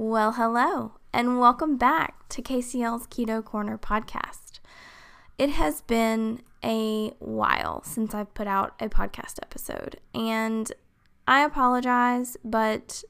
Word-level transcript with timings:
Well, 0.00 0.34
hello, 0.34 0.92
and 1.12 1.40
welcome 1.40 1.76
back 1.76 2.28
to 2.28 2.40
KCL's 2.40 3.08
Keto 3.08 3.44
Corner 3.44 3.76
podcast. 3.76 4.60
It 5.38 5.50
has 5.50 5.80
been 5.80 6.42
a 6.64 7.08
while 7.18 7.82
since 7.82 8.14
I've 8.14 8.32
put 8.32 8.46
out 8.46 8.74
a 8.78 8.88
podcast 8.88 9.40
episode, 9.42 9.98
and 10.14 10.70
I 11.26 11.42
apologize, 11.44 12.36
but 12.44 13.02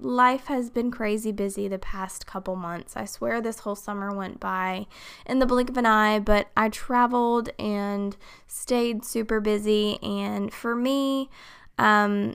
life 0.00 0.46
has 0.46 0.68
been 0.68 0.90
crazy 0.90 1.30
busy 1.30 1.68
the 1.68 1.78
past 1.78 2.26
couple 2.26 2.56
months. 2.56 2.96
I 2.96 3.04
swear 3.04 3.40
this 3.40 3.60
whole 3.60 3.76
summer 3.76 4.12
went 4.12 4.40
by 4.40 4.88
in 5.24 5.38
the 5.38 5.46
blink 5.46 5.70
of 5.70 5.76
an 5.76 5.86
eye, 5.86 6.18
but 6.18 6.48
I 6.56 6.70
traveled 6.70 7.50
and 7.56 8.16
stayed 8.48 9.04
super 9.04 9.38
busy. 9.38 10.02
And 10.02 10.52
for 10.52 10.74
me, 10.74 11.30
um, 11.78 12.34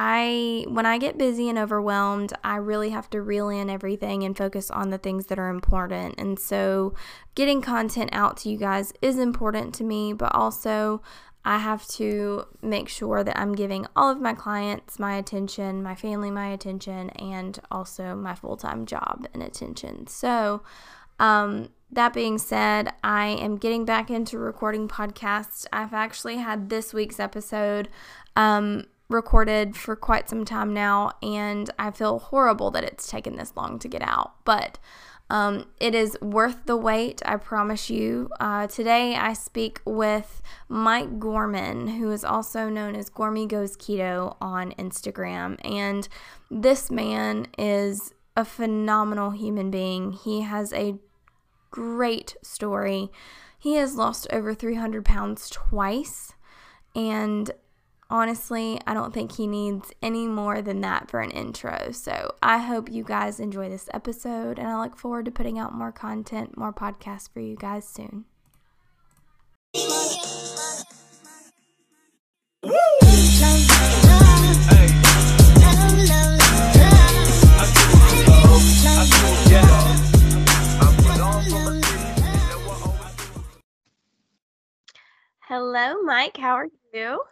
I 0.00 0.64
when 0.68 0.86
I 0.86 0.96
get 0.98 1.18
busy 1.18 1.48
and 1.48 1.58
overwhelmed, 1.58 2.32
I 2.44 2.54
really 2.54 2.90
have 2.90 3.10
to 3.10 3.20
reel 3.20 3.48
in 3.48 3.68
everything 3.68 4.22
and 4.22 4.36
focus 4.36 4.70
on 4.70 4.90
the 4.90 4.98
things 4.98 5.26
that 5.26 5.40
are 5.40 5.48
important. 5.48 6.14
And 6.18 6.38
so 6.38 6.94
getting 7.34 7.60
content 7.60 8.10
out 8.12 8.36
to 8.38 8.48
you 8.48 8.58
guys 8.58 8.92
is 9.02 9.18
important 9.18 9.74
to 9.74 9.84
me, 9.84 10.12
but 10.12 10.32
also 10.32 11.02
I 11.44 11.58
have 11.58 11.84
to 11.88 12.44
make 12.62 12.88
sure 12.88 13.24
that 13.24 13.36
I'm 13.36 13.56
giving 13.56 13.88
all 13.96 14.08
of 14.08 14.20
my 14.20 14.34
clients 14.34 15.00
my 15.00 15.16
attention, 15.16 15.82
my 15.82 15.96
family 15.96 16.30
my 16.30 16.46
attention, 16.46 17.10
and 17.10 17.58
also 17.68 18.14
my 18.14 18.36
full-time 18.36 18.86
job 18.86 19.26
and 19.34 19.42
attention. 19.42 20.06
So, 20.06 20.62
um, 21.18 21.70
that 21.90 22.12
being 22.12 22.38
said, 22.38 22.92
I 23.02 23.28
am 23.28 23.56
getting 23.56 23.84
back 23.84 24.10
into 24.10 24.38
recording 24.38 24.86
podcasts. 24.86 25.66
I've 25.72 25.94
actually 25.94 26.36
had 26.36 26.68
this 26.68 26.94
week's 26.94 27.18
episode 27.18 27.88
um, 28.36 28.84
recorded 29.08 29.76
for 29.76 29.96
quite 29.96 30.28
some 30.28 30.44
time 30.44 30.74
now, 30.74 31.12
and 31.22 31.70
I 31.78 31.90
feel 31.90 32.18
horrible 32.18 32.70
that 32.72 32.84
it's 32.84 33.08
taken 33.08 33.36
this 33.36 33.52
long 33.56 33.78
to 33.78 33.88
get 33.88 34.02
out. 34.02 34.34
But 34.44 34.78
um, 35.30 35.66
it 35.78 35.94
is 35.94 36.16
worth 36.22 36.64
the 36.64 36.76
wait, 36.76 37.22
I 37.24 37.36
promise 37.36 37.90
you. 37.90 38.30
Uh, 38.40 38.66
today 38.66 39.14
I 39.14 39.34
speak 39.34 39.80
with 39.84 40.42
Mike 40.68 41.18
Gorman, 41.18 41.88
who 41.88 42.10
is 42.10 42.24
also 42.24 42.68
known 42.68 42.94
as 42.96 43.10
Gormy 43.10 43.46
Goes 43.46 43.76
Keto 43.76 44.36
on 44.40 44.72
Instagram. 44.72 45.58
And 45.64 46.08
this 46.50 46.90
man 46.90 47.46
is 47.58 48.14
a 48.36 48.44
phenomenal 48.44 49.30
human 49.30 49.70
being. 49.70 50.12
He 50.12 50.42
has 50.42 50.72
a 50.72 50.96
great 51.70 52.36
story. 52.42 53.10
He 53.58 53.74
has 53.74 53.96
lost 53.96 54.26
over 54.32 54.54
300 54.54 55.04
pounds 55.04 55.50
twice. 55.50 56.32
And 56.94 57.50
honestly, 58.10 58.80
I 58.86 58.94
don't 58.94 59.12
think 59.12 59.32
he 59.32 59.46
needs 59.46 59.92
any 60.02 60.26
more 60.26 60.62
than 60.62 60.80
that 60.80 61.10
for 61.10 61.20
an 61.20 61.30
intro. 61.30 61.92
So 61.92 62.34
I 62.42 62.58
hope 62.58 62.90
you 62.90 63.04
guys 63.04 63.40
enjoy 63.40 63.68
this 63.68 63.88
episode, 63.92 64.58
and 64.58 64.68
I 64.68 64.80
look 64.80 64.96
forward 64.96 65.26
to 65.26 65.30
putting 65.30 65.58
out 65.58 65.74
more 65.74 65.92
content, 65.92 66.56
more 66.56 66.72
podcasts 66.72 67.30
for 67.30 67.40
you 67.40 67.56
guys 67.56 67.86
soon. 67.86 68.24
Hello, 85.48 86.02
Mike. 86.02 86.36
How 86.36 86.56
are 86.56 86.68
you? 86.92 87.22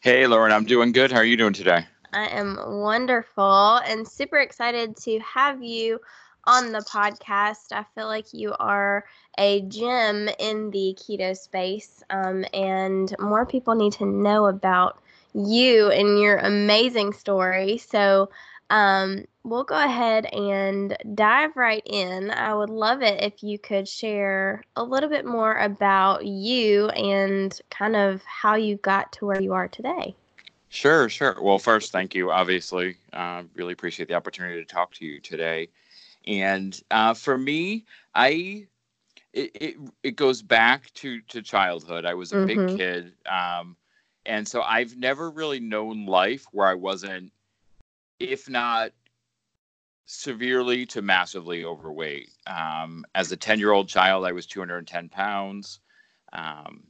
Hey, 0.00 0.26
Lauren, 0.26 0.52
I'm 0.52 0.64
doing 0.64 0.92
good. 0.92 1.10
How 1.12 1.18
are 1.18 1.24
you 1.24 1.36
doing 1.36 1.52
today? 1.52 1.86
I 2.12 2.26
am 2.28 2.58
wonderful 2.80 3.76
and 3.76 4.06
super 4.06 4.38
excited 4.38 4.96
to 4.98 5.18
have 5.20 5.62
you 5.62 6.00
on 6.44 6.72
the 6.72 6.80
podcast. 6.80 7.72
I 7.72 7.84
feel 7.94 8.06
like 8.06 8.32
you 8.32 8.54
are 8.58 9.04
a 9.38 9.62
gem 9.62 10.28
in 10.38 10.70
the 10.70 10.96
keto 10.98 11.36
space, 11.36 12.02
um, 12.10 12.44
and 12.54 13.14
more 13.18 13.44
people 13.46 13.74
need 13.74 13.92
to 13.94 14.06
know 14.06 14.46
about 14.46 15.00
you 15.34 15.90
and 15.90 16.20
your 16.20 16.38
amazing 16.38 17.12
story. 17.12 17.78
So, 17.78 18.30
um, 18.70 19.24
we'll 19.44 19.64
go 19.64 19.78
ahead 19.78 20.26
and 20.26 20.96
dive 21.14 21.56
right 21.56 21.82
in. 21.86 22.30
I 22.30 22.54
would 22.54 22.70
love 22.70 23.02
it 23.02 23.22
if 23.22 23.42
you 23.42 23.58
could 23.58 23.88
share 23.88 24.62
a 24.74 24.82
little 24.82 25.08
bit 25.08 25.24
more 25.24 25.56
about 25.56 26.26
you 26.26 26.88
and 26.88 27.58
kind 27.70 27.96
of 27.96 28.22
how 28.24 28.56
you 28.56 28.76
got 28.76 29.12
to 29.12 29.26
where 29.26 29.40
you 29.40 29.52
are 29.52 29.68
today. 29.68 30.14
Sure, 30.68 31.08
sure. 31.08 31.36
Well, 31.40 31.58
first, 31.58 31.92
thank 31.92 32.14
you. 32.14 32.30
Obviously, 32.30 32.96
uh, 33.12 33.44
really 33.54 33.72
appreciate 33.72 34.08
the 34.08 34.14
opportunity 34.14 34.60
to 34.60 34.66
talk 34.66 34.92
to 34.94 35.06
you 35.06 35.20
today. 35.20 35.68
And 36.26 36.78
uh, 36.90 37.14
for 37.14 37.38
me, 37.38 37.84
I 38.14 38.66
it, 39.32 39.50
it, 39.54 39.76
it 40.02 40.16
goes 40.16 40.42
back 40.42 40.92
to 40.94 41.20
to 41.28 41.40
childhood. 41.40 42.04
I 42.04 42.14
was 42.14 42.32
a 42.32 42.36
mm-hmm. 42.36 42.66
big 42.66 42.78
kid, 42.78 43.12
um, 43.30 43.76
and 44.24 44.46
so 44.46 44.62
I've 44.62 44.96
never 44.96 45.30
really 45.30 45.60
known 45.60 46.06
life 46.06 46.46
where 46.50 46.66
I 46.66 46.74
wasn't, 46.74 47.32
if 48.18 48.48
not 48.48 48.92
severely 50.06 50.86
to 50.86 51.02
massively 51.02 51.64
overweight. 51.64 52.30
Um, 52.46 53.04
as 53.14 53.30
a 53.32 53.36
10 53.36 53.58
year 53.58 53.72
old 53.72 53.88
child, 53.88 54.24
I 54.24 54.32
was 54.32 54.46
210 54.46 55.08
pounds. 55.08 55.80
Um, 56.32 56.84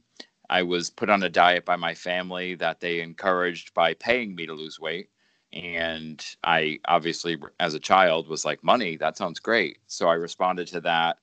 I 0.49 0.63
was 0.63 0.89
put 0.89 1.09
on 1.09 1.23
a 1.23 1.29
diet 1.29 1.65
by 1.65 1.75
my 1.75 1.93
family 1.93 2.55
that 2.55 2.79
they 2.79 3.01
encouraged 3.01 3.73
by 3.73 3.95
paying 3.95 4.35
me 4.35 4.45
to 4.45 4.53
lose 4.53 4.79
weight. 4.79 5.09
And 5.51 6.23
I 6.43 6.79
obviously, 6.85 7.37
as 7.59 7.73
a 7.73 7.79
child, 7.79 8.27
was 8.27 8.45
like, 8.45 8.63
money, 8.63 8.97
that 8.97 9.17
sounds 9.17 9.39
great. 9.39 9.79
So 9.87 10.07
I 10.07 10.13
responded 10.13 10.67
to 10.69 10.81
that. 10.81 11.17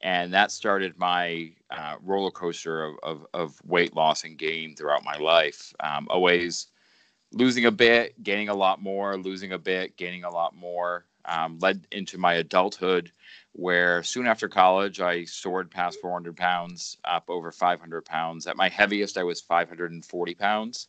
And 0.00 0.32
that 0.34 0.52
started 0.52 0.96
my 0.96 1.52
uh, 1.70 1.96
roller 2.00 2.30
coaster 2.30 2.84
of, 2.84 2.96
of, 3.02 3.26
of, 3.34 3.60
weight 3.64 3.96
loss 3.96 4.22
and 4.22 4.38
gain 4.38 4.76
throughout 4.76 5.04
my 5.04 5.16
life. 5.16 5.72
Um, 5.80 6.06
always 6.08 6.68
losing 7.32 7.66
a 7.66 7.70
bit, 7.70 8.22
gaining 8.22 8.48
a 8.48 8.54
lot 8.54 8.80
more, 8.80 9.16
losing 9.16 9.52
a 9.52 9.58
bit, 9.58 9.96
gaining 9.96 10.24
a 10.24 10.30
lot 10.30 10.54
more 10.54 11.04
um, 11.28 11.58
led 11.60 11.86
into 11.92 12.18
my 12.18 12.34
adulthood, 12.34 13.12
where 13.52 14.02
soon 14.02 14.26
after 14.26 14.48
college, 14.48 15.00
I 15.00 15.24
soared 15.24 15.70
past 15.70 16.00
400 16.00 16.36
pounds, 16.36 16.96
up 17.04 17.28
over 17.28 17.52
500 17.52 18.04
pounds. 18.04 18.46
At 18.46 18.56
my 18.56 18.68
heaviest, 18.68 19.18
I 19.18 19.22
was 19.22 19.40
540 19.40 20.34
pounds. 20.34 20.88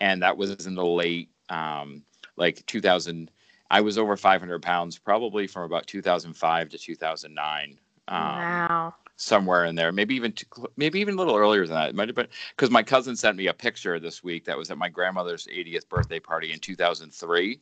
And 0.00 0.22
that 0.22 0.36
was 0.36 0.66
in 0.66 0.74
the 0.74 0.84
late, 0.84 1.30
um, 1.48 2.02
like 2.36 2.64
2000. 2.66 3.30
I 3.70 3.80
was 3.80 3.98
over 3.98 4.16
500 4.16 4.62
pounds 4.62 4.98
probably 4.98 5.46
from 5.46 5.62
about 5.62 5.86
2005 5.86 6.68
to 6.70 6.78
2009. 6.78 7.78
Um, 8.08 8.18
wow. 8.18 8.94
Somewhere 9.16 9.66
in 9.66 9.74
there, 9.74 9.92
maybe 9.92 10.14
even 10.16 10.34
maybe 10.76 10.98
even 11.00 11.14
a 11.14 11.16
little 11.16 11.36
earlier 11.36 11.66
than 11.66 11.76
that. 11.76 11.90
It 11.90 11.94
might 11.94 12.08
have 12.08 12.16
been 12.16 12.28
because 12.56 12.70
my 12.70 12.82
cousin 12.82 13.14
sent 13.14 13.36
me 13.36 13.46
a 13.46 13.54
picture 13.54 14.00
this 14.00 14.24
week 14.24 14.44
that 14.46 14.58
was 14.58 14.70
at 14.70 14.78
my 14.78 14.88
grandmother's 14.88 15.46
80th 15.46 15.88
birthday 15.88 16.18
party 16.18 16.52
in 16.52 16.58
2003 16.58 17.60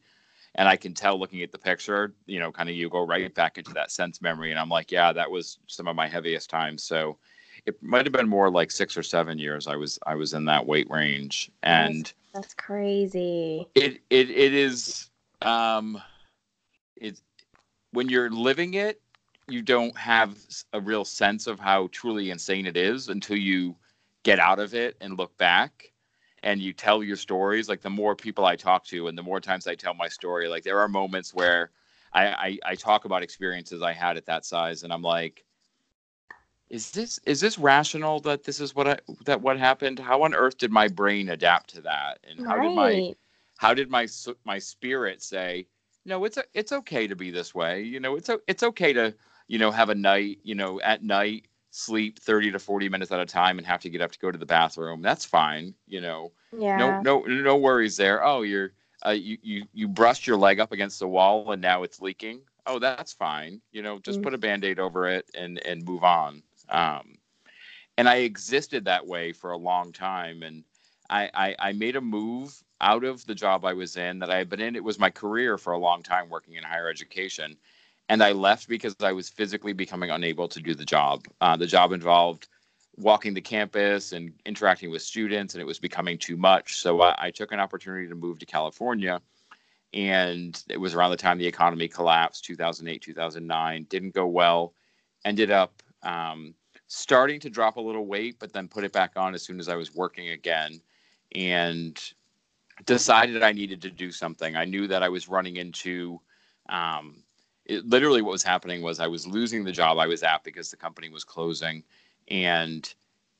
and 0.56 0.68
I 0.68 0.76
can 0.76 0.94
tell 0.94 1.18
looking 1.18 1.42
at 1.42 1.52
the 1.52 1.58
picture, 1.58 2.14
you 2.26 2.40
know, 2.40 2.50
kind 2.50 2.68
of 2.68 2.74
you 2.74 2.88
go 2.88 3.06
right 3.06 3.32
back 3.34 3.58
into 3.58 3.72
that 3.74 3.90
sense 3.90 4.20
memory, 4.20 4.50
and 4.50 4.58
I'm 4.58 4.68
like, 4.68 4.90
yeah, 4.90 5.12
that 5.12 5.30
was 5.30 5.58
some 5.66 5.86
of 5.86 5.94
my 5.94 6.08
heaviest 6.08 6.50
times. 6.50 6.82
So 6.82 7.18
it 7.66 7.80
might 7.82 8.06
have 8.06 8.12
been 8.12 8.28
more 8.28 8.50
like 8.50 8.70
six 8.70 8.96
or 8.96 9.02
seven 9.02 9.38
years 9.38 9.66
I 9.66 9.76
was 9.76 9.98
I 10.06 10.14
was 10.14 10.32
in 10.34 10.44
that 10.46 10.66
weight 10.66 10.90
range, 10.90 11.50
and 11.62 12.06
that's, 12.06 12.14
that's 12.34 12.54
crazy. 12.54 13.68
It 13.74 14.00
it 14.10 14.30
it 14.30 14.54
is 14.54 15.10
um, 15.42 16.00
it 16.96 17.20
when 17.92 18.08
you're 18.08 18.30
living 18.30 18.74
it, 18.74 19.00
you 19.50 19.62
don't 19.62 19.96
have 19.96 20.36
a 20.72 20.80
real 20.80 21.04
sense 21.04 21.46
of 21.46 21.58
how 21.58 21.88
truly 21.92 22.30
insane 22.30 22.66
it 22.66 22.76
is 22.76 23.08
until 23.08 23.36
you 23.36 23.76
get 24.22 24.38
out 24.38 24.58
of 24.58 24.74
it 24.74 24.96
and 25.00 25.16
look 25.16 25.36
back 25.38 25.92
and 26.42 26.60
you 26.60 26.72
tell 26.72 27.02
your 27.02 27.16
stories, 27.16 27.68
like 27.68 27.82
the 27.82 27.90
more 27.90 28.14
people 28.14 28.44
I 28.44 28.56
talk 28.56 28.84
to 28.86 29.08
and 29.08 29.16
the 29.16 29.22
more 29.22 29.40
times 29.40 29.66
I 29.66 29.74
tell 29.74 29.94
my 29.94 30.08
story, 30.08 30.48
like 30.48 30.62
there 30.62 30.78
are 30.78 30.88
moments 30.88 31.34
where 31.34 31.70
I, 32.12 32.26
I, 32.26 32.58
I 32.64 32.74
talk 32.74 33.04
about 33.04 33.22
experiences 33.22 33.82
I 33.82 33.92
had 33.92 34.16
at 34.16 34.26
that 34.26 34.44
size, 34.44 34.82
and 34.82 34.92
I'm 34.92 35.02
like, 35.02 35.44
is 36.68 36.90
this 36.92 37.18
is 37.26 37.40
this 37.40 37.58
rational 37.58 38.20
that 38.20 38.44
this 38.44 38.60
is 38.60 38.74
what 38.74 38.88
I 38.88 38.98
that 39.24 39.40
what 39.40 39.58
happened? 39.58 39.98
How 39.98 40.22
on 40.22 40.34
earth 40.34 40.58
did 40.58 40.70
my 40.70 40.88
brain 40.88 41.28
adapt 41.28 41.74
to 41.74 41.82
that, 41.82 42.18
and 42.28 42.44
how 42.46 42.56
right. 42.56 42.68
did 42.68 42.74
my 42.74 43.14
how 43.58 43.74
did 43.74 43.90
my 43.90 44.08
my 44.44 44.58
spirit 44.58 45.22
say, 45.22 45.66
no, 46.04 46.24
it's 46.24 46.36
a, 46.36 46.44
it's 46.54 46.72
okay 46.72 47.06
to 47.06 47.16
be 47.16 47.30
this 47.30 47.54
way. 47.54 47.82
You 47.82 48.00
know, 48.00 48.16
it's 48.16 48.28
a, 48.28 48.38
it's 48.46 48.62
okay 48.62 48.92
to 48.92 49.14
you 49.50 49.58
know 49.58 49.70
have 49.72 49.90
a 49.90 49.94
night, 49.94 50.38
you 50.44 50.54
know, 50.54 50.80
at 50.80 51.02
night 51.02 51.46
sleep 51.72 52.18
30 52.18 52.52
to 52.52 52.58
40 52.58 52.88
minutes 52.88 53.12
at 53.12 53.20
a 53.20 53.26
time 53.26 53.58
and 53.58 53.66
have 53.66 53.80
to 53.80 53.90
get 53.90 54.00
up 54.00 54.10
to 54.10 54.18
go 54.18 54.32
to 54.32 54.38
the 54.38 54.44
bathroom 54.44 55.00
that's 55.02 55.24
fine 55.24 55.72
you 55.86 56.00
know 56.00 56.32
yeah. 56.50 56.76
no 56.76 57.00
no 57.00 57.20
no 57.20 57.56
worries 57.56 57.96
there 57.96 58.24
oh 58.26 58.42
you're 58.42 58.72
uh, 59.06 59.10
you, 59.10 59.38
you 59.40 59.64
you 59.72 59.86
brushed 59.86 60.26
your 60.26 60.36
leg 60.36 60.58
up 60.58 60.72
against 60.72 60.98
the 60.98 61.06
wall 61.06 61.52
and 61.52 61.62
now 61.62 61.84
it's 61.84 62.00
leaking 62.00 62.40
oh 62.66 62.80
that's 62.80 63.12
fine 63.12 63.60
you 63.70 63.82
know 63.82 64.00
just 64.00 64.18
mm-hmm. 64.18 64.24
put 64.24 64.34
a 64.34 64.38
band-aid 64.38 64.80
over 64.80 65.06
it 65.06 65.30
and 65.34 65.64
and 65.64 65.84
move 65.84 66.02
on 66.02 66.42
um, 66.70 67.14
and 67.96 68.08
i 68.08 68.16
existed 68.16 68.84
that 68.84 69.06
way 69.06 69.32
for 69.32 69.52
a 69.52 69.56
long 69.56 69.92
time 69.92 70.42
and 70.42 70.64
I, 71.10 71.28
I, 71.34 71.56
I 71.58 71.72
made 71.72 71.96
a 71.96 72.00
move 72.00 72.62
out 72.80 73.02
of 73.02 73.26
the 73.26 73.34
job 73.34 73.64
I 73.64 73.72
was 73.72 73.96
in 73.96 74.20
that 74.20 74.30
I 74.30 74.36
had 74.36 74.48
been 74.48 74.60
in. 74.60 74.76
It 74.76 74.84
was 74.84 74.98
my 74.98 75.10
career 75.10 75.58
for 75.58 75.72
a 75.72 75.78
long 75.78 76.04
time 76.04 76.28
working 76.30 76.54
in 76.54 76.62
higher 76.62 76.88
education. 76.88 77.56
And 78.10 78.24
I 78.24 78.32
left 78.32 78.68
because 78.68 78.96
I 78.98 79.12
was 79.12 79.28
physically 79.28 79.72
becoming 79.72 80.10
unable 80.10 80.48
to 80.48 80.60
do 80.60 80.74
the 80.74 80.84
job. 80.84 81.28
Uh, 81.40 81.56
the 81.56 81.66
job 81.66 81.92
involved 81.92 82.48
walking 82.96 83.34
the 83.34 83.40
campus 83.40 84.10
and 84.10 84.32
interacting 84.44 84.90
with 84.90 85.02
students, 85.02 85.54
and 85.54 85.62
it 85.62 85.64
was 85.64 85.78
becoming 85.78 86.18
too 86.18 86.36
much. 86.36 86.78
So 86.78 87.02
I, 87.02 87.14
I 87.16 87.30
took 87.30 87.52
an 87.52 87.60
opportunity 87.60 88.08
to 88.08 88.16
move 88.16 88.40
to 88.40 88.46
California. 88.46 89.22
And 89.94 90.60
it 90.68 90.76
was 90.76 90.92
around 90.92 91.12
the 91.12 91.16
time 91.18 91.38
the 91.38 91.46
economy 91.46 91.86
collapsed, 91.86 92.44
2008, 92.46 93.00
2009. 93.00 93.86
Didn't 93.88 94.12
go 94.12 94.26
well. 94.26 94.74
Ended 95.24 95.52
up 95.52 95.80
um, 96.02 96.52
starting 96.88 97.38
to 97.38 97.48
drop 97.48 97.76
a 97.76 97.80
little 97.80 98.06
weight, 98.06 98.40
but 98.40 98.52
then 98.52 98.66
put 98.66 98.82
it 98.82 98.92
back 98.92 99.12
on 99.14 99.36
as 99.36 99.44
soon 99.44 99.60
as 99.60 99.68
I 99.68 99.76
was 99.76 99.94
working 99.94 100.30
again 100.30 100.80
and 101.36 101.96
decided 102.86 103.44
I 103.44 103.52
needed 103.52 103.80
to 103.82 103.90
do 103.90 104.10
something. 104.10 104.56
I 104.56 104.64
knew 104.64 104.88
that 104.88 105.04
I 105.04 105.08
was 105.08 105.28
running 105.28 105.58
into 105.58 106.20
um, 106.68 107.22
it, 107.70 107.88
literally 107.88 108.20
what 108.20 108.32
was 108.32 108.42
happening 108.42 108.82
was 108.82 108.98
I 108.98 109.06
was 109.06 109.26
losing 109.26 109.64
the 109.64 109.72
job 109.72 109.98
I 109.98 110.06
was 110.08 110.22
at 110.22 110.42
because 110.42 110.70
the 110.70 110.76
company 110.76 111.08
was 111.08 111.24
closing. 111.24 111.84
And 112.28 112.92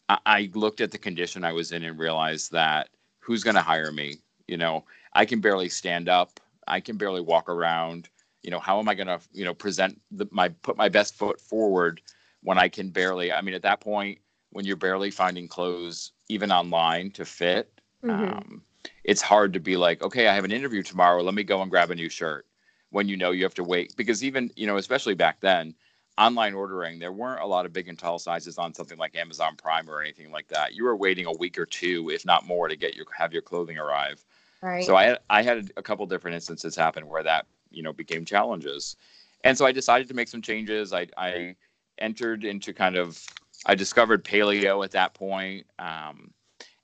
I, 0.08 0.18
I 0.24 0.50
looked 0.54 0.80
at 0.80 0.92
the 0.92 0.98
condition 0.98 1.44
I 1.44 1.52
was 1.52 1.72
in 1.72 1.82
and 1.82 1.98
realized 1.98 2.52
that 2.52 2.88
who's 3.18 3.42
going 3.42 3.56
to 3.56 3.62
hire 3.62 3.90
me? 3.90 4.16
You 4.46 4.56
know, 4.56 4.84
I 5.14 5.24
can 5.24 5.40
barely 5.40 5.68
stand 5.68 6.08
up, 6.08 6.38
I 6.66 6.80
can 6.80 6.96
barely 6.96 7.20
walk 7.20 7.48
around. 7.48 8.08
You 8.42 8.50
know, 8.50 8.60
how 8.60 8.78
am 8.78 8.88
I 8.88 8.94
going 8.94 9.08
to, 9.08 9.20
you 9.32 9.44
know, 9.44 9.52
present 9.52 10.00
the, 10.12 10.26
my 10.30 10.48
put 10.48 10.76
my 10.76 10.88
best 10.88 11.14
foot 11.14 11.40
forward 11.40 12.00
when 12.42 12.56
I 12.56 12.68
can 12.68 12.88
barely, 12.88 13.32
I 13.32 13.42
mean, 13.42 13.54
at 13.54 13.62
that 13.62 13.80
point, 13.80 14.18
when 14.50 14.64
you're 14.64 14.76
barely 14.76 15.10
finding 15.10 15.46
clothes, 15.46 16.12
even 16.28 16.50
online, 16.50 17.10
to 17.12 17.24
fit, 17.24 17.80
mm-hmm. 18.02 18.10
um, 18.10 18.62
it's 19.04 19.20
hard 19.20 19.52
to 19.52 19.60
be 19.60 19.76
like, 19.76 20.02
okay, 20.02 20.28
I 20.28 20.34
have 20.34 20.44
an 20.44 20.52
interview 20.52 20.82
tomorrow. 20.82 21.22
Let 21.22 21.34
me 21.34 21.44
go 21.44 21.60
and 21.60 21.70
grab 21.70 21.90
a 21.90 21.94
new 21.94 22.08
shirt 22.08 22.46
when 22.90 23.08
you 23.08 23.16
know 23.16 23.30
you 23.30 23.44
have 23.44 23.54
to 23.54 23.64
wait. 23.64 23.94
Because 23.96 24.22
even, 24.22 24.50
you 24.56 24.66
know, 24.66 24.76
especially 24.76 25.14
back 25.14 25.40
then, 25.40 25.74
online 26.18 26.54
ordering, 26.54 26.98
there 26.98 27.12
weren't 27.12 27.42
a 27.42 27.46
lot 27.46 27.66
of 27.66 27.72
big 27.72 27.88
and 27.88 27.98
tall 27.98 28.18
sizes 28.18 28.58
on 28.58 28.74
something 28.74 28.98
like 28.98 29.16
Amazon 29.16 29.56
Prime 29.56 29.88
or 29.88 30.00
anything 30.02 30.30
like 30.30 30.48
that. 30.48 30.74
You 30.74 30.84
were 30.84 30.96
waiting 30.96 31.26
a 31.26 31.32
week 31.32 31.58
or 31.58 31.66
two, 31.66 32.10
if 32.10 32.24
not 32.26 32.46
more, 32.46 32.68
to 32.68 32.76
get 32.76 32.94
your 32.94 33.06
have 33.16 33.32
your 33.32 33.42
clothing 33.42 33.78
arrive. 33.78 34.24
Right. 34.62 34.84
So 34.84 34.96
I 34.96 35.04
had, 35.04 35.18
I 35.30 35.42
had 35.42 35.72
a 35.76 35.82
couple 35.82 36.04
different 36.06 36.34
instances 36.34 36.76
happen 36.76 37.06
where 37.06 37.22
that 37.22 37.46
you 37.70 37.82
know 37.82 37.92
became 37.92 38.24
challenges, 38.24 38.96
and 39.44 39.56
so 39.56 39.64
I 39.64 39.72
decided 39.72 40.08
to 40.08 40.14
make 40.14 40.28
some 40.28 40.42
changes. 40.42 40.92
I 40.92 41.06
I 41.16 41.56
entered 41.98 42.44
into 42.44 42.72
kind 42.74 42.96
of 42.96 43.24
I 43.64 43.74
discovered 43.74 44.24
paleo 44.24 44.84
at 44.84 44.90
that 44.90 45.14
point. 45.14 45.66
Um, 45.78 46.32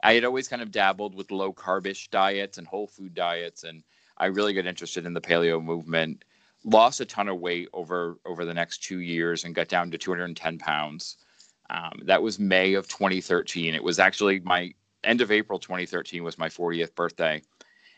I 0.03 0.15
had 0.15 0.25
always 0.25 0.49
kind 0.49 0.63
of 0.63 0.71
dabbled 0.71 1.15
with 1.15 1.31
low 1.31 1.53
carbish 1.53 2.09
diets 2.11 2.59
and 2.59 2.67
whole 2.67 2.87
food 2.87 3.15
diets, 3.15 3.65
and 3.65 3.83
I 4.19 4.27
really 4.27 4.53
got 4.53 4.67
interested 4.67 5.07
in 5.07 5.15
the 5.15 5.21
paleo 5.21 5.63
movement. 5.63 6.25
Lost 6.65 7.01
a 7.01 7.05
ton 7.05 7.29
of 7.29 7.39
weight 7.39 7.69
over 7.73 8.19
over 8.25 8.45
the 8.45 8.55
next 8.55 8.83
two 8.83 9.01
years 9.01 9.45
and 9.45 9.55
got 9.55 9.69
down 9.69 9.91
to 9.91 9.99
210 9.99 10.59
pounds. 10.59 11.19
Um, 11.71 12.01
that 12.05 12.23
was 12.23 12.39
May 12.39 12.75
of 12.75 12.89
2013. 12.89 13.75
It 13.75 13.83
was 13.83 13.99
actually 13.99 14.41
my 14.41 14.73
end 15.05 15.21
of 15.21 15.31
April 15.31 15.59
2013 15.59 16.25
was 16.25 16.39
my 16.39 16.49
40th 16.49 16.95
birthday, 16.95 17.43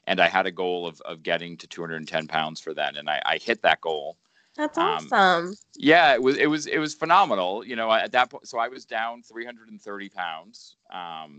and 0.07 0.21
I 0.21 0.29
had 0.29 0.47
a 0.47 0.51
goal 0.51 0.87
of 0.87 1.01
of 1.03 1.23
getting 1.23 1.57
to 1.59 1.67
210 1.67 2.27
pounds 2.27 2.61
for 2.61 2.75
that, 2.75 2.97
and 2.97 3.09
I, 3.09 3.23
I 3.25 3.39
hit 3.39 3.63
that 3.63 3.81
goal. 3.81 4.17
That's 4.57 4.77
um, 4.77 4.85
awesome. 4.85 5.13
Um, 5.13 5.55
yeah, 5.77 6.13
it 6.13 6.23
was 6.23 6.37
it 6.37 6.47
was 6.47 6.67
it 6.67 6.79
was 6.79 6.93
phenomenal. 6.93 7.65
You 7.65 7.77
know, 7.77 7.91
at 7.93 8.13
that 8.13 8.31
point, 8.31 8.49
so 8.49 8.59
I 8.59 8.69
was 8.69 8.85
down 8.85 9.23
330 9.23 10.09
pounds, 10.09 10.77
um, 10.93 11.39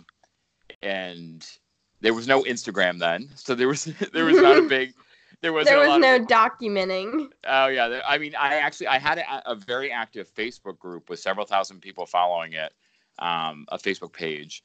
and 0.82 1.46
there 2.02 2.14
was 2.14 2.28
no 2.28 2.44
Instagram 2.44 3.00
then, 3.00 3.30
so 3.36 3.56
there 3.56 3.68
was 3.68 3.86
there 4.14 4.26
was 4.26 4.38
not 4.38 4.58
a 4.58 4.62
big. 4.70 4.94
There 5.42 5.54
was 5.54 5.66
there 5.66 5.80
was 5.80 6.00
no 6.00 6.18
of, 6.18 6.24
documenting. 6.24 7.30
Oh 7.48 7.68
yeah, 7.68 8.02
I 8.08 8.18
mean, 8.18 8.36
I 8.36 8.56
actually 8.56 8.88
I 8.88 9.00
had 9.00 9.20
a, 9.20 9.52
a, 9.52 9.56
very 9.56 9.92
active 9.92 10.34
Facebook 10.34 10.78
group 10.80 11.10
with 11.10 11.20
several 11.20 11.46
thousand 11.46 11.80
people 11.80 12.06
following 12.06 12.54
it, 12.54 12.74
um, 13.20 13.66
a 13.70 13.78
Facebook 13.78 14.12
page, 14.12 14.64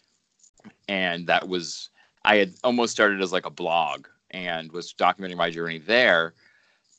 and 0.88 1.28
that 1.28 1.48
was 1.48 1.90
I 2.24 2.36
had 2.36 2.54
almost 2.64 2.92
started 2.92 3.20
as 3.20 3.32
like 3.32 3.46
a 3.46 3.50
blog 3.50 4.08
and 4.30 4.72
was 4.72 4.92
documenting 4.94 5.36
my 5.36 5.50
journey 5.50 5.78
there, 5.78 6.34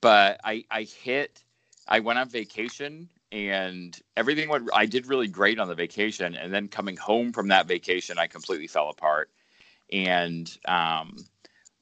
but 0.02 0.40
I 0.44 0.64
I 0.72 0.84
hit 0.84 1.44
I 1.88 2.00
went 2.00 2.20
on 2.20 2.30
vacation 2.30 3.10
and 3.32 4.00
everything 4.16 4.48
went 4.48 4.70
I 4.74 4.86
did 4.86 5.08
really 5.08 5.28
great 5.28 5.60
on 5.60 5.68
the 5.68 5.76
vacation 5.76 6.36
and 6.36 6.54
then 6.54 6.68
coming 6.70 6.96
home 6.96 7.34
from 7.34 7.50
that 7.50 7.68
vacation 7.68 8.18
I 8.18 8.28
completely 8.28 8.68
fell 8.68 8.90
apart. 8.90 9.30
And 9.92 10.56
um, 10.68 11.18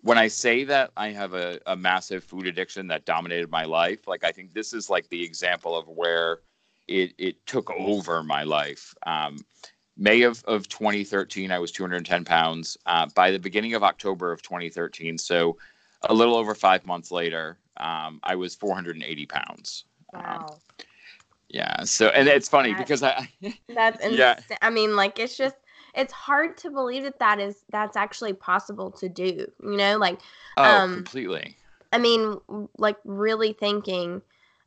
when 0.01 0.17
I 0.17 0.27
say 0.27 0.63
that 0.65 0.91
I 0.97 1.09
have 1.09 1.33
a, 1.33 1.59
a 1.65 1.75
massive 1.75 2.23
food 2.23 2.47
addiction 2.47 2.87
that 2.87 3.05
dominated 3.05 3.49
my 3.49 3.65
life, 3.65 4.07
like 4.07 4.23
I 4.23 4.31
think 4.31 4.53
this 4.53 4.73
is 4.73 4.89
like 4.89 5.07
the 5.09 5.23
example 5.23 5.77
of 5.77 5.87
where 5.87 6.39
it 6.87 7.13
it 7.17 7.45
took 7.45 7.71
over 7.71 8.23
my 8.23 8.43
life. 8.43 8.93
Um, 9.05 9.37
May 9.95 10.23
of, 10.23 10.43
of 10.45 10.67
2013, 10.69 11.51
I 11.51 11.59
was 11.59 11.71
210 11.71 12.25
pounds. 12.25 12.77
Uh, 12.85 13.07
by 13.13 13.31
the 13.31 13.39
beginning 13.39 13.75
of 13.75 13.83
October 13.83 14.31
of 14.31 14.41
2013, 14.41 15.17
so 15.17 15.57
a 16.01 16.13
little 16.13 16.35
over 16.35 16.55
five 16.55 16.85
months 16.85 17.11
later, 17.11 17.59
um, 17.77 18.19
I 18.23 18.35
was 18.35 18.55
480 18.55 19.25
pounds. 19.27 19.85
Wow. 20.11 20.47
Um, 20.49 20.57
yeah. 21.49 21.83
So, 21.83 22.07
and 22.07 22.27
it's 22.27 22.49
funny 22.49 22.71
that, 22.71 22.79
because 22.79 23.03
I. 23.03 23.29
that's 23.69 24.03
insane. 24.03 24.17
Yeah. 24.17 24.39
I 24.61 24.69
mean, 24.69 24.95
like 24.95 25.19
it's 25.19 25.37
just 25.37 25.55
it's 25.93 26.13
hard 26.13 26.57
to 26.57 26.69
believe 26.69 27.03
that 27.03 27.19
that 27.19 27.39
is 27.39 27.63
that's 27.69 27.97
actually 27.97 28.33
possible 28.33 28.91
to 28.91 29.09
do. 29.09 29.45
You 29.63 29.77
know, 29.77 29.97
like. 29.97 30.19
Oh, 30.57 30.63
um, 30.63 30.95
completely. 30.95 31.57
I 31.91 31.97
mean, 31.97 32.39
like 32.77 32.97
really 33.05 33.53
thinking. 33.53 34.21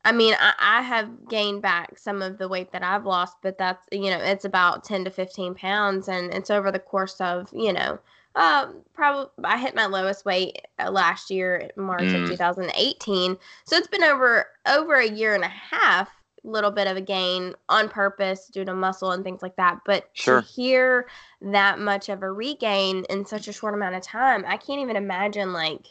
I 0.05 0.13
mean, 0.13 0.35
I, 0.39 0.53
I 0.59 0.83
have 0.83 1.29
gained 1.29 1.63
back 1.63 1.99
some 1.99 2.23
of 2.23 2.39
the 2.39 2.47
weight 2.47 2.71
that 2.71 2.85
I've 2.85 3.05
lost, 3.05 3.39
but 3.43 3.59
that's 3.59 3.85
you 3.91 4.11
know, 4.11 4.19
it's 4.19 4.45
about 4.45 4.85
ten 4.85 5.05
to 5.05 5.11
fifteen 5.11 5.55
pounds, 5.55 6.09
and 6.09 6.33
it's 6.33 6.51
over 6.51 6.71
the 6.71 6.79
course 6.79 7.21
of 7.21 7.49
you 7.53 7.73
know 7.73 7.99
um, 8.37 8.83
probably 8.93 9.31
I 9.45 9.59
hit 9.59 9.75
my 9.75 9.87
lowest 9.87 10.25
weight 10.27 10.61
uh, 10.79 10.91
last 10.91 11.31
year, 11.31 11.71
March 11.77 12.03
mm. 12.03 12.23
of 12.23 12.29
2018. 12.29 13.37
So 13.65 13.77
it's 13.77 13.87
been 13.87 14.05
over 14.05 14.47
over 14.67 14.95
a 14.95 15.09
year 15.09 15.35
and 15.35 15.43
a 15.43 15.49
half. 15.49 16.11
Little 16.47 16.71
bit 16.71 16.87
of 16.87 16.97
a 16.97 17.01
gain 17.01 17.55
on 17.69 17.89
purpose 17.89 18.47
due 18.47 18.65
to 18.65 18.75
muscle 18.75 19.11
and 19.11 19.25
things 19.25 19.43
like 19.43 19.57
that. 19.57 19.81
But 19.85 20.09
sure. 20.13 20.41
to 20.41 20.47
hear 20.47 21.09
that 21.43 21.79
much 21.81 22.09
of 22.09 22.23
a 22.23 22.31
regain 22.31 23.05
in 23.11 23.27
such 23.27 23.49
a 23.49 23.53
short 23.53 23.75
amount 23.75 23.97
of 23.97 24.03
time, 24.03 24.45
I 24.47 24.57
can't 24.57 24.81
even 24.81 24.97
imagine 24.97 25.53
like 25.53 25.89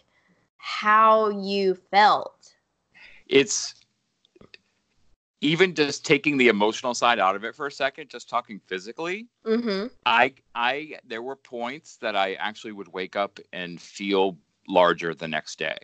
how 0.57 1.29
you 1.29 1.75
felt. 1.75 2.53
It's 3.27 3.75
even 5.41 5.75
just 5.75 6.05
taking 6.05 6.37
the 6.37 6.47
emotional 6.47 6.93
side 6.93 7.19
out 7.19 7.35
of 7.35 7.43
it 7.43 7.55
for 7.55 7.67
a 7.67 7.71
second, 7.71 8.09
just 8.09 8.29
talking 8.29 8.59
physically, 8.65 9.27
mm-hmm. 9.45 9.87
I 10.05 10.33
I 10.55 10.97
there 11.05 11.21
were 11.21 11.35
points 11.35 11.97
that 11.97 12.15
I 12.15 12.33
actually 12.35 12.71
would 12.71 12.91
wake 12.93 13.15
up 13.15 13.39
and 13.53 13.79
feel 13.79 14.37
larger 14.67 15.13
the 15.13 15.27
next 15.27 15.59
day. 15.59 15.77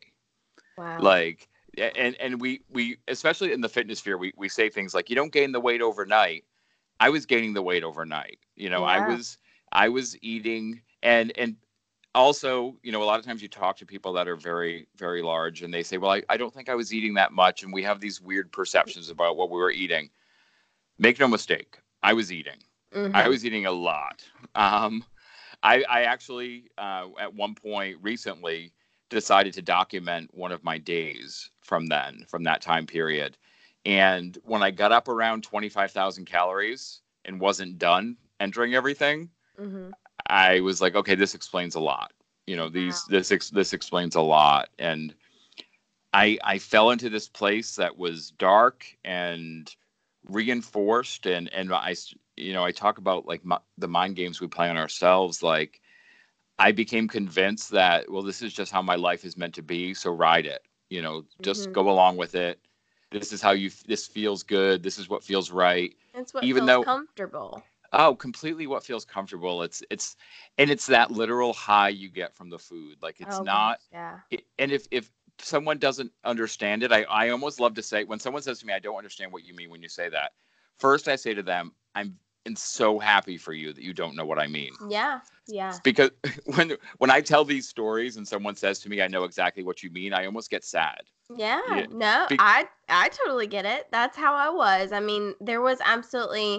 Wow. 0.78 1.00
Like 1.00 1.48
and 1.78 2.16
and 2.16 2.42
we 2.42 2.62
we 2.70 2.98
especially 3.08 3.54
in 3.54 3.62
the 3.62 3.70
fitness 3.70 4.00
sphere 4.00 4.18
we 4.18 4.34
we 4.36 4.50
say 4.50 4.70
things 4.70 4.94
like 4.94 5.10
you 5.10 5.16
don't 5.16 5.32
gain 5.32 5.52
the 5.52 5.60
weight 5.60 5.82
overnight. 5.82 6.44
I 7.00 7.10
was 7.10 7.26
gaining 7.26 7.54
the 7.54 7.62
weight 7.64 7.84
overnight. 7.84 8.40
You 8.56 8.70
know, 8.70 8.82
yeah. 8.82 9.06
I 9.06 9.08
was 9.08 9.38
I 9.72 9.90
was 9.90 10.18
eating 10.22 10.82
and 11.02 11.32
and 11.38 11.56
also, 12.14 12.76
you 12.84 12.92
know, 12.92 13.02
a 13.02 13.06
lot 13.06 13.20
of 13.20 13.26
times 13.26 13.42
you 13.42 13.48
talk 13.48 13.78
to 13.78 13.86
people 13.86 14.14
that 14.14 14.28
are 14.28 14.36
very, 14.36 14.88
very 14.98 15.22
large 15.22 15.62
and 15.62 15.74
they 15.74 15.84
say, 15.84 15.98
well, 15.98 16.12
I, 16.12 16.24
I 16.30 16.38
don't 16.38 16.54
think 16.54 16.70
I 16.70 16.76
was 16.76 16.94
eating 16.94 17.14
that 17.16 17.32
much. 17.32 17.64
And 17.64 17.72
we 17.72 17.84
have 17.84 18.00
these 18.00 18.22
weird 18.22 18.52
perceptions 18.52 19.10
about 19.10 19.38
what 19.38 19.50
we 19.50 19.58
were 19.58 19.72
eating. 19.72 20.10
Make 21.00 21.20
no 21.20 21.28
mistake, 21.28 21.80
I 22.04 22.14
was 22.14 22.32
eating. 22.32 22.58
Mm-hmm. 22.94 23.16
I 23.16 23.28
was 23.28 23.46
eating 23.46 23.66
a 23.66 23.72
lot. 23.72 24.24
Um, 24.56 25.04
I, 25.64 25.84
I 25.90 26.02
actually, 26.04 26.66
uh, 26.78 27.08
at 27.20 27.34
one 27.34 27.56
point 27.56 27.98
recently, 28.02 28.74
decided 29.12 29.54
to 29.54 29.62
document 29.62 30.32
one 30.34 30.52
of 30.52 30.64
my 30.64 30.80
days 30.80 31.52
from 31.62 31.86
then, 31.86 32.26
from 32.28 32.44
that 32.44 32.62
time 32.62 32.88
period. 32.88 33.38
And 33.86 34.36
when 34.44 34.64
I 34.64 34.72
got 34.72 34.92
up 34.92 35.08
around 35.08 35.44
25,000 35.44 36.26
calories 36.26 37.02
and 37.26 37.40
wasn't 37.40 37.78
done 37.78 38.18
entering 38.40 38.74
everything, 38.74 39.30
mm-hmm. 39.60 39.92
I 40.28 40.62
was 40.62 40.82
like, 40.82 40.96
okay, 40.96 41.16
this 41.16 41.36
explains 41.36 41.76
a 41.76 41.80
lot. 41.80 42.14
You 42.48 42.56
know, 42.56 42.70
these 42.70 43.04
wow. 43.08 43.18
this 43.18 43.32
ex- 43.32 43.50
this 43.50 43.74
explains 43.74 44.16
a 44.16 44.22
lot, 44.22 44.70
and 44.80 45.14
I 46.14 46.38
I 46.44 46.58
fell 46.58 46.90
into 46.90 47.10
this 47.10 47.28
place 47.28 47.76
that 47.76 47.98
was 47.98 48.32
dark 48.32 48.86
and 49.06 49.74
reinforced, 50.28 51.28
and 51.28 51.54
and 51.54 51.72
I 51.72 51.96
you 52.38 52.54
know 52.54 52.64
I 52.64 52.72
talk 52.72 52.98
about 52.98 53.28
like 53.28 53.46
my, 53.46 53.60
the 53.78 53.88
mind 53.88 54.16
games 54.16 54.42
we 54.42 54.48
play 54.48 54.70
on 54.70 54.78
ourselves. 54.78 55.44
Like 55.44 55.82
I 56.62 56.72
became 56.72 57.08
convinced 57.08 57.72
that 57.72 58.10
well, 58.12 58.22
this 58.22 58.42
is 58.42 58.54
just 58.54 58.72
how 58.72 58.82
my 58.82 58.96
life 58.96 59.26
is 59.26 59.36
meant 59.36 59.56
to 59.56 59.64
be, 59.64 59.94
so 59.94 60.12
ride 60.12 60.46
it. 60.46 60.62
You 60.90 61.02
know, 61.02 61.24
just 61.42 61.64
mm-hmm. 61.64 61.74
go 61.74 61.90
along 61.90 62.18
with 62.18 62.36
it. 62.36 62.60
This 63.12 63.34
is 63.34 63.42
how 63.42 63.52
you. 63.52 63.72
This 63.88 64.08
feels 64.08 64.44
good. 64.44 64.84
This 64.84 64.98
is 65.00 65.10
what 65.10 65.24
feels 65.24 65.52
right. 65.52 65.94
It's 66.14 66.34
what 66.34 66.44
Even 66.44 66.62
feels 66.62 66.68
though, 66.68 66.84
comfortable 66.84 67.64
Oh, 67.94 68.16
completely 68.16 68.68
what 68.68 68.84
feels 68.84 69.04
comfortable. 69.04 69.64
It's 69.64 69.84
it's 69.90 70.16
and 70.58 70.70
it's 70.70 70.86
that 70.88 71.12
literal 71.12 71.54
high 71.54 71.90
you 71.90 72.10
get 72.10 72.36
from 72.36 72.50
the 72.50 72.60
food. 72.60 72.98
Like 73.02 73.20
it's 73.20 73.40
Oh, 73.40 73.44
not 73.44 73.80
yeah. 73.92 74.20
it, 74.30 74.46
and 74.60 74.72
if 74.72 74.88
if 74.92 75.12
someone 75.40 75.78
doesn't 75.80 76.12
understand 76.24 76.84
it, 76.84 76.92
I 76.92 77.04
I 77.04 77.30
almost 77.30 77.60
love 77.60 77.74
to 77.76 77.82
say 77.84 78.04
when 78.06 78.20
someone 78.20 78.44
says 78.44 78.60
to 78.60 78.66
me, 78.66 78.74
I 78.74 78.80
don't 78.80 78.96
understand 78.96 79.32
what 79.32 79.44
you 79.44 79.54
mean 79.56 79.70
when 79.70 79.82
you 79.82 79.90
say 79.90 80.10
that. 80.10 80.34
First, 80.78 81.08
I 81.08 81.16
say 81.16 81.34
to 81.34 81.44
them, 81.44 81.74
I'm 81.96 82.18
and 82.46 82.58
so 82.58 82.98
happy 82.98 83.38
for 83.38 83.54
you 83.54 83.74
that 83.74 83.84
you 83.84 83.94
don't 83.94 84.16
know 84.16 84.26
what 84.26 84.40
I 84.40 84.48
mean. 84.48 84.74
Yeah. 84.90 85.20
Yeah. 85.52 85.80
Because 85.84 86.12
when 86.56 86.74
when 86.98 87.12
I 87.12 87.22
tell 87.22 87.46
these 87.46 87.68
stories 87.68 88.18
and 88.18 88.28
someone 88.28 88.56
says 88.56 88.80
to 88.82 88.90
me, 88.90 89.02
I 89.02 89.08
know 89.08 89.24
exactly 89.24 89.64
what 89.64 89.84
you 89.84 89.90
mean, 89.92 90.14
I 90.14 90.26
almost 90.26 90.50
get 90.50 90.64
sad. 90.64 91.02
Yeah, 91.36 91.62
Yeah, 91.66 91.88
no, 91.90 92.28
be- 92.28 92.40
I 92.40 92.68
I 92.90 93.10
totally 93.10 93.48
get 93.48 93.66
it. 93.66 93.88
That's 93.92 94.18
how 94.18 94.34
I 94.36 94.50
was. 94.50 94.92
I 94.92 95.00
mean, 95.00 95.34
there 95.40 95.62
was 95.62 95.80
absolutely 95.86 96.56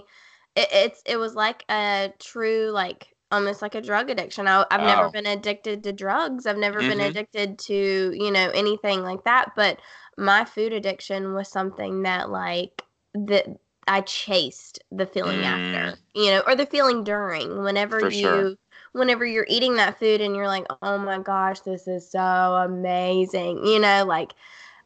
it, 0.57 0.69
it's 0.73 1.03
it 1.07 1.17
was 1.19 1.35
like 1.35 1.65
a 1.71 2.13
true 2.19 2.71
like 2.71 3.09
almost 3.31 3.61
like 3.63 3.75
a 3.75 3.83
drug 3.83 4.09
addiction. 4.11 4.49
I, 4.49 4.65
I've 4.71 4.83
never 4.83 5.09
Oh. 5.09 5.11
been 5.11 5.27
addicted 5.27 5.85
to 5.85 5.93
drugs. 5.93 6.47
I've 6.47 6.57
never 6.59 6.83
been 6.85 7.01
Mhm. 7.01 7.07
addicted 7.09 7.59
to 7.61 8.13
you 8.17 8.31
know 8.31 8.51
anything 8.55 9.03
like 9.03 9.25
that. 9.25 9.53
But 9.57 9.79
my 10.17 10.45
food 10.47 10.73
addiction 10.73 11.35
was 11.35 11.49
something 11.51 12.03
that 12.05 12.31
like 12.31 12.83
that 13.15 13.47
I 13.87 14.01
chased 14.03 14.79
the 14.91 15.07
feeling 15.07 15.45
after, 15.45 15.99
you 16.15 16.31
know, 16.31 16.43
or 16.47 16.55
the 16.57 16.67
feeling 16.67 17.05
during. 17.05 17.63
Whenever 17.63 18.01
For 18.01 18.11
you 18.11 18.11
sure. 18.11 18.57
Whenever 18.93 19.25
you're 19.25 19.47
eating 19.49 19.77
that 19.77 19.99
food 19.99 20.21
and 20.21 20.37
you're 20.37 20.47
like, 20.49 20.67
oh 20.83 20.99
my 20.99 21.19
gosh, 21.19 21.61
this 21.61 21.87
is 21.89 22.09
so 22.09 22.21
amazing, 22.21 23.67
you 23.67 23.79
know, 23.79 24.05
like, 24.05 24.33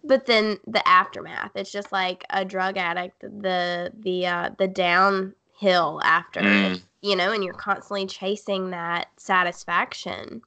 but 0.05 0.27
then 0.27 0.59
the 0.67 0.87
aftermath, 0.87 1.53
it's 1.57 1.73
just 1.73 1.93
like 1.93 2.25
a 2.31 2.45
drug 2.45 2.77
addict, 2.77 3.21
the 3.21 3.93
the 4.01 4.27
uh, 4.27 4.51
the 4.59 4.69
downhill 4.69 6.01
after, 6.05 6.41
Mm. 6.41 6.83
you 7.03 7.17
know, 7.17 7.33
and 7.33 7.43
you're 7.43 7.55
constantly 7.55 8.07
chasing 8.07 8.71
that 8.71 9.09
satisfaction. 9.17 10.43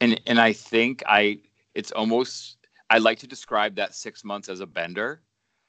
And 0.00 0.20
and 0.26 0.40
I 0.40 0.52
think 0.52 1.02
I 1.06 1.38
it's 1.74 1.90
almost 1.92 2.58
I 2.90 2.98
like 2.98 3.18
to 3.20 3.26
describe 3.26 3.74
that 3.76 3.94
six 3.94 4.24
months 4.24 4.48
as 4.48 4.60
a 4.60 4.66
bender 4.66 5.22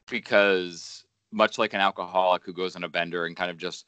because 0.08 1.06
much 1.32 1.58
like 1.58 1.74
an 1.74 1.82
alcoholic 1.82 2.46
who 2.46 2.54
goes 2.54 2.76
on 2.76 2.84
a 2.84 2.90
bender 2.90 3.26
and 3.26 3.36
kind 3.36 3.50
of 3.52 3.58
just 3.58 3.86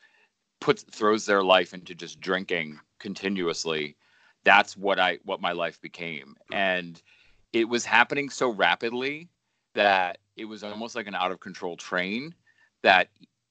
puts 0.60 0.84
throws 0.84 1.26
their 1.26 1.44
life 1.44 1.74
into 1.74 1.94
just 1.94 2.20
drinking 2.20 2.80
continuously, 3.00 3.96
that's 4.44 4.78
what 4.78 5.00
I 5.00 5.20
what 5.24 5.42
my 5.42 5.52
life 5.52 5.82
became. 5.82 6.36
And 6.52 7.02
it 7.54 7.68
was 7.68 7.86
happening 7.86 8.30
so 8.30 8.50
rapidly 8.50 9.30
that 9.74 10.20
it 10.36 10.46
was 10.46 10.64
almost 10.64 10.96
like 10.96 11.08
an 11.08 11.16
out 11.16 11.32
of 11.32 11.40
control 11.40 11.76
train 11.76 12.34
that 12.82 13.10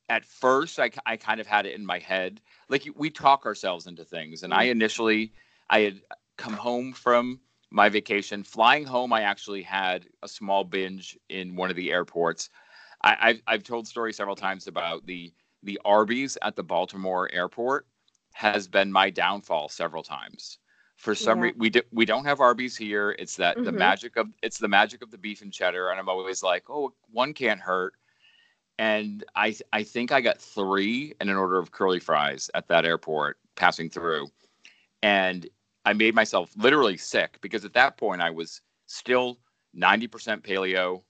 at 0.09 0.25
first 0.25 0.79
I, 0.79 0.91
I 1.07 1.17
kind 1.17 1.41
of 1.41 1.47
had 1.47 1.67
it 1.67 1.75
in 1.75 1.85
my 1.85 1.99
head. 1.99 2.41
Like 2.69 2.89
we 2.97 3.11
talk 3.11 3.45
ourselves 3.47 3.87
into 3.87 4.05
things. 4.05 4.43
And 4.43 4.55
i 4.55 4.65
mm-hmm. 4.65 4.73
initially 4.73 5.33
i 5.71 5.81
had 5.81 6.01
come 6.37 6.55
home 6.55 6.93
from 6.93 7.41
my 7.71 7.89
vacation. 7.89 8.43
Flying 8.43 8.85
home 8.85 9.13
i 9.13 9.23
actually 9.23 9.63
had 9.63 10.07
a 10.23 10.29
small 10.29 10.65
binge 10.65 11.19
in 11.29 11.57
one 11.57 11.71
of 11.71 11.77
the 11.77 11.93
airports. 11.93 12.51
I, 13.05 13.17
I've, 13.21 13.43
I've 13.47 13.63
told 13.63 13.87
stories 13.87 14.17
several 14.17 14.37
times 14.37 14.67
about 14.67 15.07
the 15.07 15.33
the 15.65 15.81
arby's 15.85 16.39
at 16.43 16.55
the 16.57 16.63
baltimore 16.63 17.29
airport 17.33 17.87
has 18.39 18.69
been 18.69 18.93
my 18.93 19.11
downfall 19.11 19.69
several 19.69 20.03
times 20.03 20.59
for 20.97 21.15
some 21.15 21.41
Yeah. 21.41 21.43
reason 21.43 21.59
we, 21.59 21.71
do, 21.71 21.83
we 21.93 22.05
don't 22.05 22.25
have 22.25 22.41
arby's 22.41 22.77
here 22.77 23.17
it's 23.19 23.37
that 23.37 23.63
the 23.65 23.73
Mhm. 23.73 23.73
magic 23.73 24.17
of 24.17 24.29
it's 24.43 24.59
the 24.59 24.69
magic 24.69 25.03
of 25.03 25.11
the 25.11 25.19
beef 25.19 25.43
and 25.43 25.53
cheddar 25.53 25.91
and 25.91 26.01
i'm 26.01 26.09
always 26.09 26.43
like 26.43 26.69
oh 26.71 26.93
one 27.11 27.33
can't 27.35 27.61
hurt 27.61 27.95
and 28.79 29.25
I 29.37 29.55
I 29.73 29.83
think 29.83 30.13
I 30.13 30.21
got 30.21 30.41
three 30.41 31.15
in 31.21 31.29
an 31.29 31.37
order 31.37 31.59
of 31.59 31.71
curly 31.73 32.01
fries 32.01 32.51
at 32.55 32.69
that 32.69 32.85
airport 32.85 33.39
passing 33.57 33.91
through, 33.91 34.29
and 35.03 35.49
I 35.85 35.93
made 35.95 36.15
myself 36.15 36.53
literally 36.57 36.97
sick 36.97 37.39
because 37.41 37.65
at 37.65 37.75
that 37.75 37.97
point 37.97 38.23
I 38.23 38.31
was 38.31 38.63
still 38.87 39.39
ninety 39.75 40.07
percent 40.09 40.43
paleo, 40.45 41.03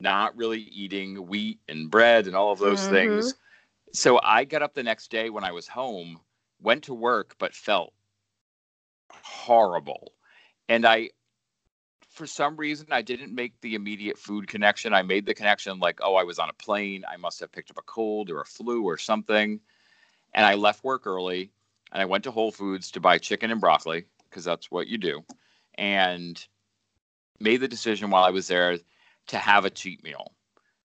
not 0.00 0.36
really 0.36 0.60
eating 0.60 1.26
wheat 1.28 1.60
and 1.68 1.90
bread 1.90 2.26
and 2.26 2.36
all 2.36 2.52
of 2.52 2.58
those 2.58 2.86
Mhm. 2.86 2.88
things. 2.88 3.34
So 3.92 4.20
I 4.22 4.44
got 4.44 4.62
up 4.62 4.74
the 4.74 4.82
next 4.84 5.10
day 5.10 5.30
when 5.30 5.44
I 5.44 5.52
was 5.52 5.68
home, 5.68 6.20
went 6.62 6.84
to 6.84 6.94
work, 6.94 7.36
but 7.38 7.54
felt 7.54 7.92
horrible, 9.10 10.12
and 10.68 10.86
I 10.86 11.10
for 12.10 12.26
some 12.26 12.56
reason 12.56 12.88
I 12.90 13.02
didn't 13.02 13.34
make 13.34 13.58
the 13.60 13.74
immediate 13.74 14.18
food 14.18 14.46
connection. 14.46 14.92
I 14.92 15.02
made 15.02 15.24
the 15.24 15.34
connection 15.34 15.78
like, 15.78 16.00
oh, 16.02 16.16
I 16.16 16.24
was 16.24 16.38
on 16.38 16.50
a 16.50 16.54
plane. 16.54 17.04
I 17.10 17.16
must 17.16 17.40
have 17.40 17.52
picked 17.52 17.70
up 17.70 17.78
a 17.78 17.82
cold 17.82 18.30
or 18.30 18.40
a 18.40 18.44
flu 18.44 18.82
or 18.84 18.98
something. 18.98 19.60
And 20.34 20.44
I 20.44 20.54
left 20.54 20.84
work 20.84 21.06
early 21.06 21.50
and 21.92 22.02
I 22.02 22.04
went 22.04 22.24
to 22.24 22.30
Whole 22.30 22.52
Foods 22.52 22.90
to 22.90 23.00
buy 23.00 23.18
chicken 23.18 23.50
and 23.50 23.60
broccoli 23.60 24.04
because 24.28 24.44
that's 24.44 24.70
what 24.70 24.88
you 24.88 24.98
do. 24.98 25.24
And 25.76 26.44
made 27.38 27.58
the 27.58 27.68
decision 27.68 28.10
while 28.10 28.24
I 28.24 28.30
was 28.30 28.48
there 28.48 28.78
to 29.28 29.38
have 29.38 29.64
a 29.64 29.70
cheat 29.70 30.02
meal. 30.04 30.32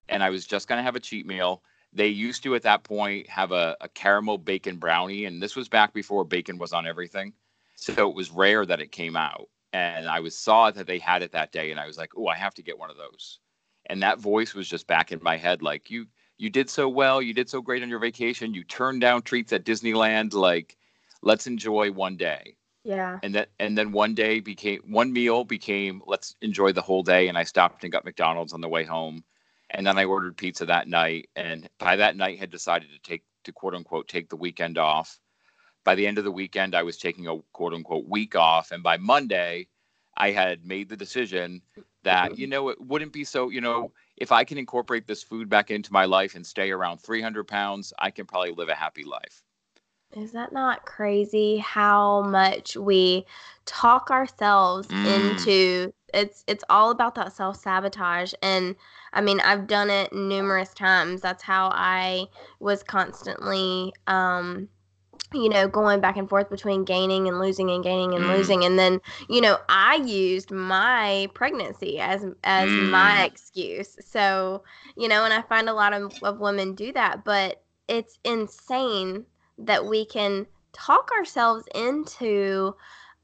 And 0.08 0.24
I 0.24 0.30
was 0.30 0.46
just 0.46 0.68
going 0.68 0.80
to 0.80 0.84
have 0.84 0.96
a 0.96 1.00
cheat 1.00 1.26
meal. 1.26 1.64
They 1.96 2.08
used 2.08 2.44
to 2.44 2.56
at 2.56 2.64
that 2.64 2.84
point 2.84 3.28
have 3.30 3.52
a, 3.52 3.76
a 3.82 3.90
caramel 3.90 4.38
bacon 4.38 4.78
brownie. 4.78 5.26
And 5.26 5.42
this 5.42 5.56
was 5.56 5.68
back 5.68 5.94
before 5.94 6.24
bacon 6.24 6.58
was 6.58 6.74
on 6.74 6.86
everything. 6.86 7.34
So 7.76 8.10
it 8.10 8.16
was 8.16 8.30
rare 8.32 8.66
that 8.66 8.82
it 8.82 8.92
came 8.92 9.16
out 9.16 9.50
and 9.76 10.08
I 10.08 10.22
was 10.22 10.38
saw 10.38 10.72
that 10.72 10.88
they 10.88 11.00
had 11.00 11.22
it 11.22 11.34
that 11.34 11.52
day, 11.52 11.72
and 11.72 11.80
I 11.80 11.86
was 11.86 11.98
like, 11.98 12.12
"Oh, 12.16 12.28
I 12.28 12.38
have 12.38 12.54
to 12.56 12.64
get 12.64 12.80
one 12.80 12.90
of 12.90 12.98
those." 12.98 13.40
And 13.88 14.02
that 14.02 14.20
voice 14.20 14.54
was 14.54 14.70
just 14.70 14.88
back 14.88 15.12
in 15.12 15.20
my 15.22 15.36
head, 15.36 15.62
like, 15.62 15.92
"You, 15.92 16.08
you 16.38 16.50
did 16.50 16.70
so 16.70 16.88
well, 16.88 17.22
you 17.22 17.34
did 17.34 17.50
so 17.50 17.62
great 17.62 17.84
on 17.84 17.90
your 17.90 18.00
vacation, 18.00 18.54
you 18.54 18.64
turned 18.64 19.02
down 19.02 19.22
treats 19.22 19.52
at 19.52 19.66
Disneyland, 19.66 20.34
like, 20.34 20.78
let's 21.22 21.46
enjoy 21.46 21.92
one 21.92 22.16
day." 22.16 22.56
Yeah. 22.86 23.20
And 23.22 23.36
that, 23.36 23.50
and 23.60 23.78
then 23.78 23.92
one 23.92 24.14
day 24.16 24.40
became 24.40 24.82
one 24.86 25.12
meal 25.12 25.44
became 25.44 26.02
let's 26.06 26.36
enjoy 26.42 26.72
the 26.72 26.82
whole 26.82 27.04
day, 27.04 27.28
and 27.28 27.38
I 27.38 27.44
stopped 27.44 27.84
and 27.84 27.92
got 27.92 28.06
McDonald's 28.06 28.54
on 28.54 28.62
the 28.62 28.70
way 28.70 28.86
home, 28.86 29.26
and 29.72 29.86
then 29.86 29.98
I 29.98 30.06
ordered 30.06 30.38
pizza 30.38 30.66
that 30.68 30.88
night, 30.88 31.30
and 31.36 31.70
by 31.80 31.96
that 31.98 32.16
night 32.18 32.40
had 32.40 32.50
decided 32.52 32.90
to 32.92 33.00
take 33.00 33.24
to 33.46 33.52
quote 33.52 33.76
unquote 33.76 34.08
take 34.08 34.30
the 34.30 34.36
weekend 34.38 34.78
off 34.78 35.20
by 35.86 35.96
the 35.96 36.06
end 36.06 36.18
of 36.18 36.26
the 36.26 36.32
weekend, 36.32 36.76
I 36.76 36.84
was 36.84 36.98
taking 36.98 37.28
a 37.28 37.38
quote 37.54 37.74
unquote 37.74 38.10
week 38.10 38.36
off. 38.36 38.72
And 38.72 38.84
by 38.84 38.98
Monday, 38.98 39.68
I 40.18 40.32
had 40.32 40.66
made 40.66 40.90
the 40.90 40.98
decision 40.98 41.62
that, 42.04 42.38
you 42.38 42.48
know, 42.48 42.70
it 42.70 42.82
wouldn't 42.82 43.14
be 43.14 43.24
so, 43.24 43.50
you 43.50 43.62
know, 43.62 43.94
if 44.18 44.32
I 44.32 44.44
can 44.44 44.58
incorporate 44.58 45.08
this 45.08 45.24
food 45.24 45.48
back 45.48 45.72
into 45.72 45.94
my 45.94 46.06
life 46.06 46.36
and 46.36 46.46
stay 46.46 46.72
around 46.72 46.98
300 47.00 47.48
pounds, 47.48 47.94
I 48.00 48.12
can 48.12 48.26
probably 48.26 48.52
live 48.52 48.70
a 48.70 48.76
happy 48.76 49.04
life. 49.04 49.44
Is 50.16 50.32
that 50.32 50.54
not 50.54 50.86
crazy 50.86 51.58
how 51.58 52.22
much 52.24 52.78
we 52.78 53.26
talk 53.66 54.10
ourselves 54.12 54.88
Mm. 54.88 55.06
into 55.06 55.94
it's 56.14 56.44
it's 56.48 56.64
all 56.70 56.92
about 56.92 57.16
that 57.16 57.34
self-sabotage 57.34 58.34
and 58.42 58.76
I 59.16 59.22
mean 59.22 59.40
I've 59.40 59.68
done 59.68 59.90
it 59.90 60.14
numerous 60.14 60.74
times. 60.74 61.22
That's 61.22 61.44
how 61.44 61.70
I 61.74 62.28
was 62.60 62.84
constantly 62.84 63.94
um 64.08 64.70
you 65.34 65.50
know 65.50 65.68
going 65.68 66.02
back 66.02 66.18
and 66.18 66.30
forth 66.30 66.50
between 66.50 66.84
gaining 66.86 67.28
and 67.28 67.40
losing 67.40 67.72
and 67.72 67.84
gaining 67.84 68.14
and 68.14 68.26
Mm. 68.26 68.30
losing 68.30 68.64
and 68.66 68.78
then 68.78 69.02
you 69.30 69.42
know 69.42 69.58
I 69.70 69.96
used 69.96 70.52
my 70.52 71.30
pregnancy 71.34 72.00
as 72.00 72.26
as 72.44 72.78
my 72.78 73.24
Mm. 73.24 73.26
excuse. 73.26 73.98
So, 74.02 74.64
you 74.98 75.08
know, 75.08 75.26
and 75.26 75.34
I 75.34 75.42
find 75.44 75.70
a 75.70 75.74
lot 75.74 75.94
of, 75.94 76.14
of 76.24 76.40
women 76.40 76.76
do 76.76 76.94
that, 76.94 77.24
but 77.26 77.64
it's 77.88 78.20
insane 78.24 79.26
that 79.58 79.86
we 79.86 80.06
can 80.06 80.48
talk 80.74 81.10
ourselves 81.18 81.66
into 81.74 82.76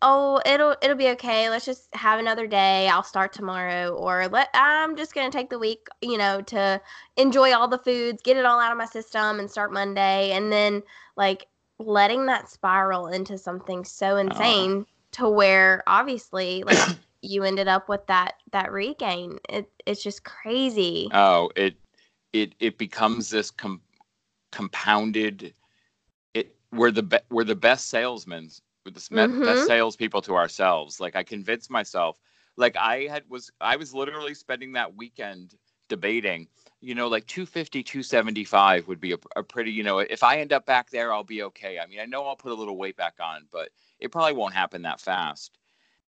oh 0.02 0.42
it'll 0.46 0.76
it'll 0.82 0.98
be 0.98 1.10
okay. 1.10 1.50
Let's 1.50 1.66
just 1.66 1.94
have 1.94 2.20
another 2.20 2.48
day. 2.48 2.88
I'll 2.88 3.04
start 3.04 3.34
tomorrow 3.34 3.94
or 3.96 4.28
let 4.28 4.50
i'm 4.54 4.96
just 4.96 5.14
going 5.14 5.30
to 5.30 5.36
take 5.38 5.50
the 5.50 5.60
week 5.60 5.88
you 6.02 6.18
know 6.18 6.42
to 6.42 6.82
enjoy 7.18 7.54
all 7.54 7.68
the 7.68 7.78
foods 7.78 8.22
get 8.22 8.38
it 8.38 8.46
all 8.46 8.60
out 8.60 8.72
of 8.72 8.78
my 8.78 8.86
system 8.86 9.40
and 9.40 9.50
start 9.50 9.72
monday. 9.72 10.32
And 10.32 10.52
then 10.52 10.84
like 11.16 11.48
letting 11.80 12.26
that 12.28 12.50
spiral 12.50 13.08
into 13.08 13.38
something 13.38 13.84
so 13.84 14.18
insane 14.18 14.86
to 15.12 15.30
where 15.30 15.84
obviously 15.88 16.64
like 16.64 16.98
you 17.22 17.44
ended 17.44 17.68
up 17.68 17.90
with 17.90 18.06
that 18.08 18.36
that 18.52 18.72
regain. 18.72 19.40
It, 19.50 19.70
it's 19.86 20.04
just 20.04 20.24
crazy. 20.24 21.10
Oh, 21.14 21.52
it, 21.56 21.76
it, 22.34 22.54
it 22.60 22.78
becomes 22.78 23.30
this 23.30 23.52
com- 23.52 23.82
compounded, 24.52 25.54
it, 26.34 26.56
we're 26.72 26.92
the, 26.92 27.04
be- 27.04 27.18
we're 27.30 27.44
the 27.44 27.56
best 27.56 27.90
salesmen, 27.90 28.50
we're 28.86 28.92
the 28.92 29.38
best 29.44 29.64
Mhm. 29.64 29.66
salespeople 29.66 30.22
to 30.24 30.36
ourselves. 30.36 31.00
Like 31.00 31.16
I 31.16 31.24
convinced 31.24 31.70
myself, 31.70 32.20
like 32.58 32.76
I 32.78 33.08
had 33.08 33.30
was, 33.30 33.52
I 33.60 33.76
was 33.78 33.94
literally 33.94 34.34
spending 34.34 34.74
that 34.74 34.96
weekend 34.96 35.56
debating, 35.88 36.48
you 36.82 36.96
know, 36.96 37.08
like 37.08 37.26
250, 37.28 37.84
275 37.84 38.88
would 38.88 39.00
be 39.00 39.14
a, 39.14 39.18
a 39.36 39.44
pretty, 39.44 39.72
you 39.72 39.84
know, 39.84 40.00
if 40.00 40.24
I 40.24 40.40
end 40.40 40.54
up 40.54 40.66
back 40.66 40.90
there, 40.90 41.14
I'll 41.14 41.24
be 41.24 41.44
okay. 41.44 41.80
I 41.80 41.86
mean, 41.88 42.00
I 42.00 42.06
know 42.06 42.26
I'll 42.26 42.36
put 42.36 42.52
a 42.52 42.56
little 42.56 42.78
weight 42.78 42.98
back 42.98 43.16
on, 43.20 43.48
but 43.52 43.70
it 44.00 44.12
probably 44.12 44.34
won't 44.34 44.54
happen 44.54 44.82
that 44.84 45.00
fast. 45.02 45.58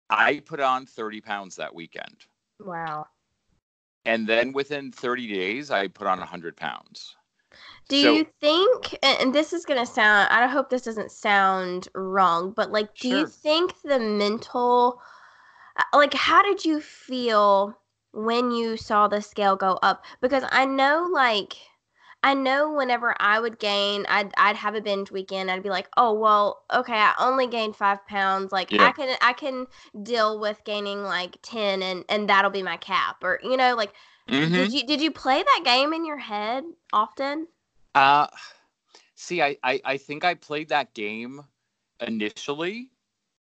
I 0.10 0.40
put 0.46 0.60
on 0.60 0.86
30 0.86 1.22
pounds 1.22 1.56
that 1.58 1.74
weekend. 1.76 2.26
wow 2.60 3.08
And 4.06 4.28
then 4.28 4.54
within 4.54 4.92
30 4.92 5.28
days, 5.28 5.72
I 5.72 5.88
put 5.88 6.08
on 6.08 6.20
100 6.20 6.56
pounds. 6.56 7.16
Do 7.92 8.02
So- 8.02 8.14
you 8.14 8.26
think, 8.40 8.98
and 9.04 9.36
this 9.36 9.52
is 9.52 9.66
going 9.66 9.80
to 9.80 9.86
sound, 9.86 10.30
I 10.32 10.48
hope 10.48 10.70
this 10.70 10.84
doesn't 10.84 11.12
sound 11.12 11.90
wrong, 11.94 12.52
but 12.56 12.72
like, 12.72 12.96
do 12.96 13.10
you 13.10 13.28
think 13.28 13.82
the 13.82 14.00
mental, 14.00 15.02
like, 15.94 16.14
how 16.14 16.42
did 16.42 16.64
you 16.64 16.80
feel 16.80 17.78
when 18.14 18.52
you 18.52 18.78
saw 18.78 19.10
the 19.10 19.22
scale 19.22 19.58
go 19.58 19.78
up? 19.84 20.06
Because 20.22 20.46
I 20.52 20.64
know, 20.64 21.06
like, 21.12 21.58
I 22.24 22.34
know 22.34 22.72
whenever 22.72 23.14
I 23.20 23.42
would 23.42 23.60
gain, 23.60 24.06
I'd 24.08 24.32
I'd 24.38 24.56
have 24.56 24.76
a 24.76 24.82
binge 24.82 25.12
weekend. 25.12 25.50
I'd 25.52 25.64
be 25.64 25.70
like, 25.70 25.90
oh 25.98 26.14
well, 26.14 26.64
okay, 26.72 26.94
I 26.94 27.14
only 27.20 27.48
gained 27.48 27.76
five 27.76 28.06
pounds. 28.08 28.52
Like 28.54 28.72
Yeah. 28.72 28.86
I 28.88 28.92
can 28.92 29.18
I 29.22 29.34
can 29.34 29.66
deal 30.04 30.40
with 30.40 30.64
gaining 30.64 31.02
like 31.04 31.40
ten, 31.42 31.82
and 31.82 32.06
and 32.10 32.30
that'll 32.30 32.52
be 32.52 32.62
my 32.64 32.78
cap. 32.78 33.18
Or 33.24 33.40
you 33.44 33.58
know, 33.58 33.76
like 33.76 33.92
Mhm. 34.30 34.54
did 34.54 34.72
you 34.72 34.86
did 34.86 35.02
you 35.02 35.10
play 35.12 35.42
that 35.42 35.62
game 35.66 35.94
in 35.94 36.06
your 36.06 36.20
head 36.20 36.64
often? 36.94 37.48
Uh, 37.96 38.28
see, 39.16 39.42
I, 39.42 39.58
I, 39.64 39.82
I 39.84 39.98
think 39.98 40.24
I 40.24 40.34
played 40.36 40.70
that 40.70 40.94
game 40.94 41.42
initially 42.06 42.90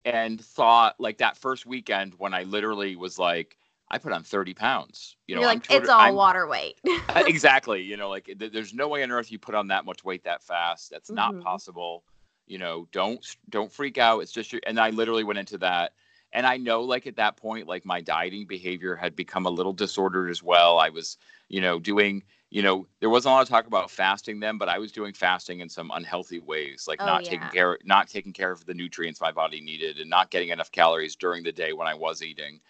and 0.05 0.39
thought 0.39 0.95
like 0.99 1.17
that 1.17 1.37
first 1.37 1.65
weekend 1.65 2.13
when 2.17 2.33
I 2.33 2.43
literally 2.43 2.95
was 2.95 3.19
like, 3.19 3.57
I 3.89 3.97
put 3.97 4.11
on 4.11 4.23
30 4.23 4.53
pounds. 4.53 5.15
You 5.27 5.35
know, 5.35 5.41
You're 5.41 5.49
like, 5.51 5.63
total- 5.63 5.81
it's 5.81 5.89
all 5.89 5.99
I'm- 6.01 6.15
water 6.15 6.47
weight. 6.47 6.75
Uh, 7.09 7.23
exactly. 7.25 7.81
You 7.81 7.95
know, 7.97 8.09
like 8.09 8.25
th- 8.25 8.51
there's 8.51 8.73
no 8.73 8.89
way 8.89 9.01
on 9.01 9.11
earth 9.11 9.31
you 9.31 9.39
put 9.39 9.55
on 9.55 9.67
that 9.67 9.85
much 9.85 10.03
weight 10.03 10.23
that 10.25 10.43
fast. 10.43 10.91
That's 10.91 11.09
not 11.09 11.33
Mhm. 11.33 11.41
possible. 11.41 12.03
You 12.47 12.57
know, 12.59 12.87
don't 12.91 13.25
don't 13.49 13.71
freak 13.71 13.97
out. 13.97 14.19
It's 14.19 14.31
just 14.31 14.51
your. 14.51 14.61
And 14.67 14.79
I 14.79 14.89
literally 14.91 15.23
went 15.23 15.39
into 15.39 15.57
that, 15.59 15.93
and 16.33 16.45
I 16.45 16.57
know 16.57 16.81
like 16.81 17.07
at 17.07 17.15
that 17.15 17.37
point, 17.37 17.65
like 17.67 17.85
my 17.85 18.01
dieting 18.01 18.45
behavior 18.45 18.95
had 18.95 19.15
become 19.15 19.45
a 19.45 19.49
little 19.49 19.73
disordered 19.73 20.29
as 20.29 20.43
well. 20.43 20.77
I 20.79 20.89
was, 20.89 21.17
you 21.47 21.61
know, 21.61 21.79
doing. 21.79 22.23
You 22.49 22.61
know, 22.61 22.87
there 23.01 23.09
wasn't 23.09 23.31
a 23.31 23.35
lot 23.35 23.41
of 23.41 23.49
talk 23.49 23.67
about 23.67 23.91
fasting 23.91 24.39
then, 24.39 24.57
but 24.57 24.69
I 24.69 24.79
was 24.79 24.93
doing 24.93 25.13
fasting 25.13 25.59
in 25.59 25.67
some 25.69 25.91
unhealthy 25.93 26.39
ways, 26.39 26.85
like 26.87 27.01
Oh, 27.01 27.05
not 27.05 27.23
yeah. 27.25 27.31
taking 27.31 27.49
care, 27.49 27.77
not 27.83 28.07
taking 28.07 28.31
care 28.33 28.51
of 28.51 28.65
the 28.65 28.73
nutrients 28.73 29.19
my 29.19 29.31
body 29.31 29.59
needed, 29.59 29.99
and 29.99 30.09
not 30.09 30.31
getting 30.31 30.49
enough 30.49 30.71
calories 30.71 31.15
during 31.15 31.43
the 31.43 31.51
day 31.51 31.73
when 31.73 31.87
I 31.87 31.93
was 31.93 32.23
eating. 32.23 32.61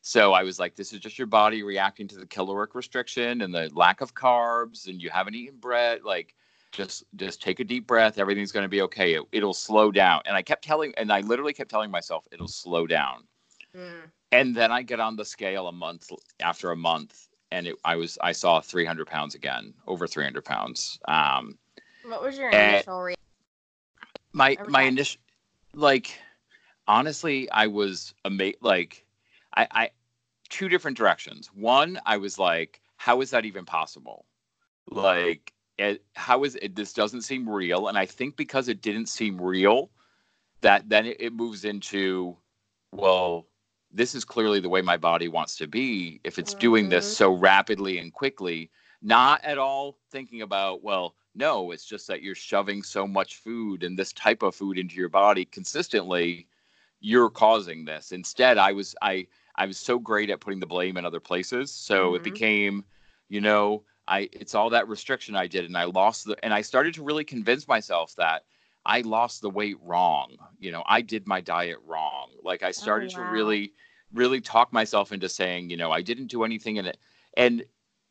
So 0.00 0.32
I 0.32 0.44
was 0.44 0.58
like, 0.58 0.76
this 0.76 0.92
is 0.92 1.00
just 1.00 1.18
your 1.18 1.26
body 1.26 1.62
reacting 1.62 2.08
to 2.08 2.16
the 2.16 2.26
caloric 2.26 2.74
restriction 2.74 3.42
and 3.42 3.54
the 3.54 3.70
lack 3.74 4.00
of 4.00 4.14
carbs, 4.14 4.86
and 4.86 5.02
you 5.02 5.10
haven't 5.10 5.34
eaten 5.34 5.58
bread. 5.58 6.04
Like, 6.04 6.34
just 6.72 7.04
just 7.16 7.42
take 7.42 7.60
a 7.60 7.64
deep 7.64 7.86
breath. 7.86 8.18
Everything's 8.18 8.52
going 8.52 8.64
to 8.64 8.68
be 8.68 8.82
okay. 8.82 9.14
It, 9.14 9.24
it'll 9.32 9.54
slow 9.54 9.90
down. 9.90 10.22
And 10.24 10.36
I 10.36 10.42
kept 10.42 10.64
telling, 10.64 10.94
and 10.96 11.12
I 11.12 11.20
literally 11.20 11.52
kept 11.52 11.70
telling 11.70 11.90
myself, 11.90 12.26
it'll 12.32 12.48
slow 12.48 12.86
down. 12.86 13.24
Mm. 13.76 14.10
And 14.32 14.54
then 14.54 14.70
I 14.72 14.82
get 14.82 15.00
on 15.00 15.16
the 15.16 15.24
scale 15.24 15.68
a 15.68 15.72
month 15.72 16.10
after 16.40 16.70
a 16.70 16.76
month, 16.76 17.27
and 17.52 17.66
it, 17.66 17.76
I 17.84 17.96
was 17.96 18.18
I 18.22 18.32
saw 18.32 18.60
300 18.60 19.06
pounds 19.06 19.34
again, 19.34 19.74
over 19.86 20.06
300 20.06 20.44
pounds. 20.44 20.98
Um, 21.08 21.58
What 22.04 22.22
was 22.22 22.38
your 22.38 22.50
initial 22.50 23.02
reaction? 23.02 23.18
my 24.32 24.56
my 24.68 24.82
initial 24.82 25.20
like 25.74 26.18
honestly 26.86 27.50
i 27.50 27.66
was 27.66 28.14
ama- 28.24 28.52
like 28.60 29.06
I, 29.56 29.66
I 29.70 29.90
two 30.50 30.68
different 30.68 30.96
directions 30.96 31.50
one 31.54 31.98
i 32.04 32.16
was 32.18 32.38
like 32.38 32.80
how 32.96 33.20
is 33.22 33.30
that 33.30 33.46
even 33.46 33.64
possible 33.64 34.26
like 34.90 35.52
it, 35.78 36.04
how 36.14 36.44
is 36.44 36.56
it 36.60 36.76
this 36.76 36.92
doesn't 36.92 37.22
seem 37.22 37.48
real 37.48 37.88
and 37.88 37.96
i 37.96 38.04
think 38.04 38.36
because 38.36 38.68
it 38.68 38.82
didn't 38.82 39.06
seem 39.06 39.40
real 39.40 39.90
that 40.60 40.88
then 40.88 41.06
it, 41.06 41.16
it 41.20 41.32
moves 41.32 41.64
into 41.64 42.36
well 42.92 43.46
this 43.90 44.14
is 44.14 44.24
clearly 44.24 44.60
the 44.60 44.68
way 44.68 44.82
my 44.82 44.96
body 44.96 45.28
wants 45.28 45.56
to 45.56 45.66
be 45.66 46.20
if 46.24 46.38
it's 46.38 46.54
doing 46.54 46.88
this 46.88 47.06
Mhm. 47.06 47.10
so 47.10 47.32
rapidly 47.32 47.98
and 47.98 48.12
quickly 48.12 48.70
not 49.02 49.42
at 49.44 49.58
all 49.58 49.98
thinking 50.10 50.42
about 50.42 50.82
well 50.82 51.14
no 51.34 51.70
it's 51.70 51.84
just 51.86 52.06
that 52.08 52.22
you're 52.22 52.34
shoving 52.34 52.82
so 52.82 53.06
much 53.06 53.36
food 53.36 53.82
and 53.82 53.98
this 53.98 54.12
type 54.12 54.42
of 54.42 54.54
food 54.54 54.78
into 54.78 54.96
your 54.96 55.08
body 55.08 55.44
consistently 55.44 56.46
you're 57.00 57.30
causing 57.30 57.84
this 57.84 58.12
instead 58.12 58.58
i 58.58 58.72
was 58.72 58.94
i 59.02 59.26
i 59.56 59.66
was 59.66 59.78
so 59.78 59.98
great 59.98 60.30
at 60.30 60.40
putting 60.40 60.60
the 60.60 60.66
blame 60.66 60.96
in 60.96 61.04
other 61.04 61.20
places 61.20 61.72
so 61.72 62.14
it 62.14 62.20
Mhm. 62.20 62.24
became 62.24 62.84
you 63.28 63.40
know 63.40 63.84
i 64.08 64.28
it's 64.32 64.54
all 64.54 64.70
that 64.70 64.88
restriction 64.88 65.36
i 65.36 65.46
did 65.46 65.64
and 65.64 65.76
i 65.76 65.84
lost 65.84 66.24
the 66.24 66.36
and 66.44 66.52
i 66.52 66.60
started 66.60 66.94
to 66.94 67.02
really 67.04 67.24
convince 67.24 67.68
myself 67.68 68.14
that 68.16 68.44
i 68.86 69.00
lost 69.02 69.42
the 69.42 69.50
weight 69.50 69.76
wrong 69.82 70.36
you 70.58 70.70
know 70.70 70.82
i 70.86 71.00
did 71.00 71.26
my 71.26 71.40
diet 71.40 71.78
wrong 71.86 72.30
like 72.42 72.62
i 72.62 72.70
started 72.70 73.10
to 73.10 73.20
wow. 73.20 73.32
really 73.32 73.72
really 74.12 74.40
talk 74.40 74.72
myself 74.72 75.12
into 75.12 75.28
saying 75.28 75.68
you 75.70 75.76
know 75.76 75.90
i 75.90 76.00
didn't 76.00 76.26
do 76.26 76.44
anything 76.44 76.76
in 76.76 76.86
it 76.86 76.98
and 77.36 77.64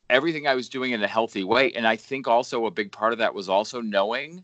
everything 0.09 0.47
I 0.47 0.55
was 0.55 0.69
doing 0.69 0.91
in 0.91 1.03
a 1.03 1.07
healthy 1.07 1.43
way. 1.43 1.71
And 1.73 1.87
I 1.87 1.95
think 1.95 2.27
also 2.27 2.65
a 2.65 2.71
big 2.71 2.91
part 2.91 3.13
of 3.13 3.19
that 3.19 3.33
was 3.33 3.49
also 3.49 3.81
knowing 3.81 4.43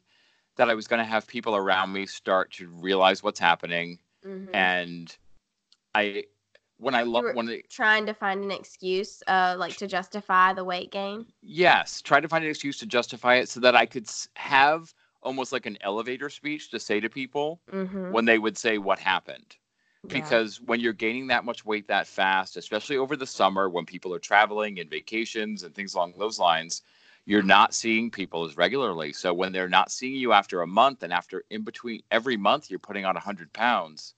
that 0.56 0.70
I 0.70 0.74
was 0.74 0.88
going 0.88 1.00
to 1.00 1.06
have 1.06 1.28
people 1.28 1.56
around 1.56 1.92
me 1.94 2.06
start 2.06 2.52
to 2.54 2.68
realize 2.68 3.24
what's 3.24 3.40
happening. 3.40 4.00
Mhm. 4.26 4.54
And 4.54 5.16
I, 5.96 6.26
when 6.78 6.96
I 6.96 7.04
love 7.04 7.26
when 7.34 7.62
Trying 7.70 8.06
to 8.06 8.14
find 8.14 8.44
an 8.44 8.52
excuse, 8.52 9.24
uh, 9.28 9.56
like 9.58 9.78
to 9.78 9.88
justify 9.88 10.54
the 10.54 10.64
weight 10.64 10.92
gain. 10.92 11.26
yes, 11.42 12.02
try 12.02 12.20
to 12.20 12.28
find 12.28 12.44
an 12.44 12.50
excuse 12.50 12.78
to 12.80 12.86
justify 12.86 13.36
it 13.36 13.50
so 13.50 13.60
that 13.62 13.76
I 13.76 13.86
could 13.86 14.10
have 14.36 14.94
almost 15.24 15.52
like 15.54 15.66
an 15.66 15.78
elevator 15.82 16.30
speech 16.30 16.70
to 16.72 16.80
say 16.80 17.00
to 17.00 17.10
people 17.10 17.62
Mm-hmm. 17.72 18.12
when 18.12 18.26
they 18.26 18.38
would 18.40 18.58
say 18.58 18.78
what 18.78 19.00
happened. 19.00 19.58
because 20.10 20.62
when 20.62 20.80
you're 20.80 20.94
gaining 20.94 21.28
that 21.28 21.46
much 21.46 21.66
weight 21.66 21.88
that 21.88 22.08
fast, 22.08 22.58
especially 22.58 22.98
over 22.98 23.16
the 23.16 23.26
summer 23.26 23.70
when 23.70 23.86
people 23.86 24.14
are 24.14 24.20
traveling 24.20 24.80
and 24.80 24.90
vacations 24.90 25.64
and 25.64 25.74
things 25.76 25.94
along 25.96 26.14
those 26.18 26.40
lines, 26.40 26.82
you're 27.26 27.42
not 27.44 27.74
seeing 27.74 28.12
people 28.12 28.44
as 28.46 28.58
regularly. 28.58 29.14
So 29.14 29.34
when 29.34 29.52
they're 29.54 29.70
not 29.70 29.92
seeing 29.92 30.16
you 30.16 30.34
after 30.34 30.62
a 30.62 30.68
month 30.68 31.04
and 31.04 31.14
after 31.14 31.44
in 31.50 31.64
between 31.64 32.04
every 32.12 32.38
month 32.38 32.70
you're 32.70 32.80
putting 32.80 33.06
on 33.06 33.16
100 33.16 33.54
pounds, 33.54 34.16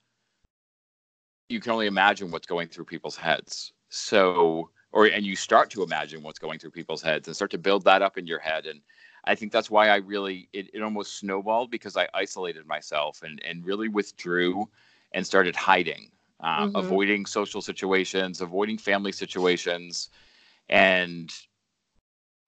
you 1.50 1.60
can 1.60 1.72
only 1.72 1.88
imagine 1.88 2.32
what's 2.32 2.48
going 2.48 2.68
through 2.68 2.86
people's 2.86 3.18
heads. 3.18 3.74
So, 3.90 4.70
or 4.92 5.06
and 5.06 5.26
you 5.26 5.36
start 5.36 5.70
to 5.72 5.84
imagine 5.84 6.24
what's 6.24 6.40
going 6.40 6.60
through 6.60 6.72
people's 6.72 7.02
heads 7.02 7.28
and 7.28 7.36
start 7.36 7.52
to 7.52 7.58
build 7.58 7.84
that 7.86 8.02
up 8.02 8.18
in 8.18 8.28
your 8.28 8.40
head. 8.40 8.66
And 8.66 8.82
I 9.26 9.36
think 9.36 9.52
that's 9.52 9.70
why 9.70 9.90
I 9.90 9.98
really 9.98 10.50
it, 10.54 10.70
it 10.74 10.82
almost 10.82 11.18
snowballed 11.20 11.72
because 11.72 11.98
I 11.98 12.08
isolated 12.14 12.66
myself 12.68 13.22
and 13.24 13.42
and 13.44 13.66
really 13.66 13.90
withdrew 13.90 14.70
and 15.14 15.26
started 15.26 15.56
hiding, 15.56 16.12
uh, 16.42 16.68
Mhm. 16.68 16.76
avoiding 16.76 17.26
social 17.26 17.62
situations, 17.62 18.42
avoiding 18.42 18.78
family 18.78 19.12
situations, 19.12 20.10
and 20.70 21.32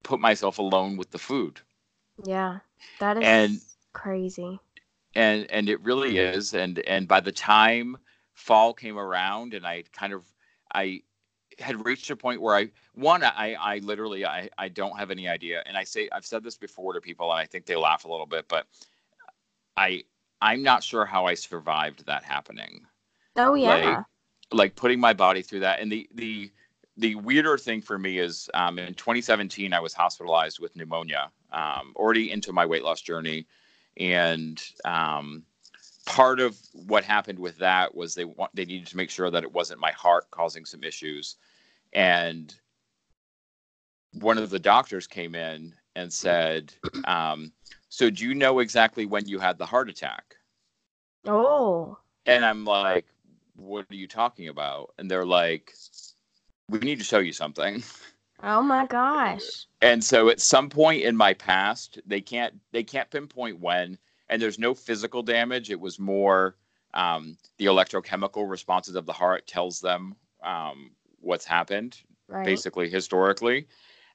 put 0.04 0.20
myself 0.20 0.58
alone 0.60 0.98
with 0.98 1.12
the 1.12 1.18
food. 1.20 1.62
Yeah, 2.24 2.60
that 3.00 3.18
is 3.18 3.28
And- 3.28 3.62
crazy. 3.94 4.60
And 5.16 5.50
and 5.52 5.70
it 5.70 5.82
really 5.82 6.18
is. 6.18 6.54
And 6.54 6.80
and 6.80 7.08
by 7.08 7.20
the 7.22 7.32
time 7.32 7.98
fall 8.34 8.74
came 8.74 8.98
around, 8.98 9.54
and 9.54 9.66
I 9.66 9.84
kind 9.94 10.14
of 10.14 10.26
I 10.74 11.04
had 11.60 11.86
reached 11.86 12.10
a 12.10 12.16
point 12.16 12.42
where 12.42 12.56
I 12.56 12.70
one 12.94 13.24
I 13.24 13.56
I 13.60 13.80
literally 13.80 14.26
I 14.26 14.50
I 14.58 14.70
don't 14.70 14.98
have 14.98 15.12
any 15.12 15.28
idea. 15.28 15.64
And 15.66 15.78
I 15.78 15.84
say 15.84 16.10
I've 16.12 16.26
said 16.26 16.44
this 16.44 16.58
before 16.58 16.94
to 16.94 17.02
people, 17.02 17.32
and 17.32 17.40
I 17.40 17.46
think 17.46 17.66
they 17.66 17.76
laugh 17.76 18.06
a 18.06 18.08
little 18.08 18.26
bit, 18.26 18.48
but 18.48 18.68
I 19.76 20.04
I'm 20.42 20.64
not 20.64 20.84
sure 20.84 21.06
how 21.06 21.26
I 21.26 21.34
survived 21.34 22.06
that 22.06 22.24
happening. 22.24 22.86
Oh 23.36 23.54
yeah. 23.54 24.04
like 24.52 24.76
putting 24.76 25.00
my 25.00 25.14
body 25.14 25.42
through 25.42 25.60
that 25.60 25.80
and 25.80 25.92
the 25.92 26.08
the 26.16 26.52
the 26.96 27.16
weirder 27.16 27.58
thing 27.58 27.82
for 27.82 28.00
me 28.00 28.18
is 28.18 28.50
um, 28.54 28.80
in 28.80 28.94
2017 28.94 29.74
i 29.74 29.80
was 29.80 29.94
hospitalized 29.94 30.60
with 30.60 30.76
pneumonia 30.76 31.30
um, 31.52 31.94
already 31.96 32.32
into 32.32 32.54
my 32.54 32.66
weight 32.66 32.84
loss 32.84 33.02
journey 33.02 33.46
and 33.98 34.64
um, 34.86 35.44
part 36.08 36.40
of 36.40 36.58
what 36.72 37.04
happened 37.04 37.38
with 37.38 37.58
that 37.58 37.94
was 37.94 38.16
they 38.16 38.24
want 38.24 38.50
they 38.56 38.64
needed 38.64 38.88
to 38.88 38.96
make 38.96 39.10
sure 39.10 39.30
that 39.30 39.44
it 39.44 39.52
wasn't 39.52 39.80
my 39.80 39.92
heart 39.92 40.26
causing 40.32 40.64
some 40.64 40.82
issues 40.84 41.36
and 41.92 42.56
one 44.14 44.38
of 44.38 44.50
the 44.50 44.58
doctors 44.58 45.06
came 45.06 45.36
in 45.36 45.76
and 45.98 46.12
said 46.12 46.74
um, 47.06 47.52
so 47.90 48.10
do 48.10 48.24
you 48.24 48.34
know 48.34 48.60
exactly 48.60 49.06
when 49.06 49.28
you 49.28 49.38
had 49.38 49.58
the 49.58 49.66
heart 49.66 49.90
attack 49.90 50.36
oh. 51.26 51.98
and 52.26 52.46
I'm 52.46 52.64
like, 52.64 53.06
what 53.58 53.86
are 53.92 53.96
you 53.96 54.08
talking 54.08 54.48
about? 54.48 54.94
And 54.98 55.12
they're 55.12 55.26
like, 55.26 55.74
we 56.70 56.80
need 56.80 57.00
to 57.00 57.04
show 57.04 57.20
you 57.20 57.34
something. 57.34 57.84
Oh 58.44 58.62
my 58.62 58.86
gosh. 58.86 59.66
And 59.82 60.04
so 60.04 60.30
at 60.30 60.40
some 60.40 60.70
point 60.70 61.02
in 61.02 61.18
my 61.18 61.34
past, 61.34 62.00
they 62.06 62.22
can't 62.22 62.54
they 62.72 62.84
can't 62.84 63.10
pinpoint 63.10 63.60
when, 63.60 63.98
and 64.30 64.42
there's 64.42 64.60
no 64.60 64.74
physical 64.74 65.24
damage. 65.24 65.70
It 65.70 65.80
was 65.80 66.00
more 66.00 66.56
um, 66.94 67.38
the 67.58 67.66
electrochemical 67.66 68.50
responses 68.50 68.96
of 68.96 69.06
the 69.06 69.14
heart 69.14 69.48
tells 69.48 69.80
them 69.80 70.16
um, 70.44 70.92
what's 71.20 71.46
happened, 71.46 72.02
Right. 72.28 72.46
basically 72.46 72.90
historically. 72.90 73.68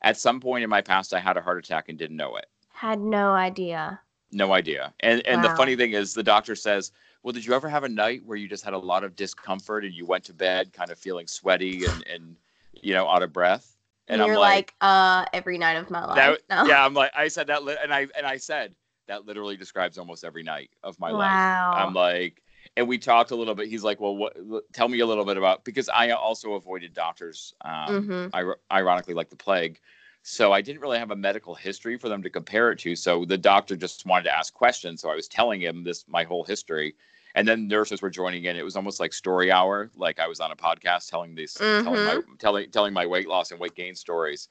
At 0.02 0.16
some 0.16 0.40
point 0.40 0.64
in 0.64 0.70
my 0.70 0.80
past, 0.82 1.14
I 1.14 1.20
had 1.20 1.36
a 1.36 1.40
heart 1.42 1.58
attack 1.64 1.88
and 1.88 1.98
didn't 1.98 2.16
know 2.16 2.36
it. 2.36 2.46
Had 2.72 3.00
no 3.00 3.32
idea. 3.32 4.00
No 4.32 4.52
idea. 4.52 4.92
And 5.00 5.24
and 5.26 5.44
the 5.44 5.50
funny 5.50 5.76
thing 5.76 5.92
is 5.92 6.14
the 6.14 6.22
doctor 6.22 6.56
says, 6.56 6.90
"Well, 7.22 7.32
did 7.32 7.44
you 7.44 7.54
ever 7.54 7.68
have 7.68 7.84
a 7.84 7.88
night 7.88 8.24
where 8.24 8.36
you 8.36 8.48
just 8.48 8.64
had 8.64 8.72
a 8.72 8.78
lot 8.78 9.04
of 9.04 9.14
discomfort 9.14 9.84
and 9.84 9.94
you 9.94 10.06
went 10.06 10.24
to 10.24 10.34
bed 10.34 10.72
kind 10.72 10.90
of 10.90 10.98
feeling 10.98 11.26
sweaty 11.26 11.84
and 11.84 12.04
and 12.06 12.36
you 12.72 12.94
know 12.94 13.06
out 13.08 13.22
of 13.22 13.32
breath?" 13.32 13.76
And, 14.08 14.20
you're 14.20 14.36
like, 14.36 14.54
like, 14.56 14.74
uh, 14.80 15.24
every 15.32 15.58
night 15.58 15.76
of 15.76 15.88
my 15.88 16.04
life. 16.04 16.16
That, 16.16 16.40
no. 16.50 16.68
Yeah, 16.68 16.84
I'm 16.84 16.92
like, 16.92 17.12
I 17.14 17.28
said 17.28 17.46
that, 17.46 17.62
and 17.82 17.94
I 17.94 18.08
and 18.16 18.26
I 18.26 18.36
said 18.38 18.74
that 19.08 19.26
literally 19.26 19.56
describes 19.56 19.98
almost 19.98 20.24
every 20.24 20.42
night 20.42 20.70
of 20.82 20.98
my 20.98 21.12
wow. 21.12 21.18
life. 21.18 21.86
I'm 21.86 21.94
like, 21.94 22.42
and 22.76 22.88
we 22.88 22.98
talked 22.98 23.30
a 23.30 23.36
little 23.36 23.54
bit. 23.54 23.68
He's 23.68 23.82
like, 23.82 24.00
well, 24.00 24.16
what? 24.16 24.34
Tell 24.72 24.88
me 24.88 25.00
a 25.00 25.06
little 25.06 25.24
bit 25.24 25.36
about 25.36 25.64
because 25.64 25.88
I 25.88 26.10
also 26.10 26.54
avoided 26.54 26.94
doctors, 26.94 27.54
um, 27.64 28.08
mm-hmm. 28.32 28.50
ironically, 28.70 29.14
like 29.14 29.30
the 29.30 29.36
plague. 29.36 29.80
So 30.22 30.52
I 30.52 30.60
didn't 30.60 30.80
really 30.80 30.98
have 30.98 31.10
a 31.10 31.16
medical 31.16 31.54
history 31.54 31.98
for 31.98 32.08
them 32.08 32.22
to 32.22 32.30
compare 32.30 32.70
it 32.70 32.78
to. 32.80 32.94
So 32.94 33.24
the 33.24 33.36
doctor 33.36 33.74
just 33.74 34.06
wanted 34.06 34.24
to 34.24 34.36
ask 34.36 34.54
questions. 34.54 35.00
So 35.00 35.10
I 35.10 35.16
was 35.16 35.26
telling 35.26 35.60
him 35.60 35.82
this 35.82 36.04
my 36.06 36.22
whole 36.22 36.44
history, 36.44 36.94
and 37.34 37.46
then 37.46 37.66
nurses 37.66 38.00
were 38.00 38.10
joining 38.10 38.44
in. 38.44 38.56
It 38.56 38.64
was 38.64 38.76
almost 38.76 39.00
like 39.00 39.12
story 39.12 39.50
hour, 39.50 39.90
like 39.96 40.20
I 40.20 40.28
was 40.28 40.38
on 40.38 40.52
a 40.52 40.56
podcast 40.56 41.10
telling 41.10 41.34
these, 41.34 41.54
mm-hmm. 41.54 41.84
telling 41.84 42.04
my 42.04 42.14
mm-hmm. 42.14 42.34
telling 42.38 42.70
telling 42.70 42.92
my 42.92 43.06
weight 43.06 43.28
loss 43.28 43.50
and 43.50 43.58
weight 43.58 43.74
gain 43.74 43.94
stories. 43.96 44.48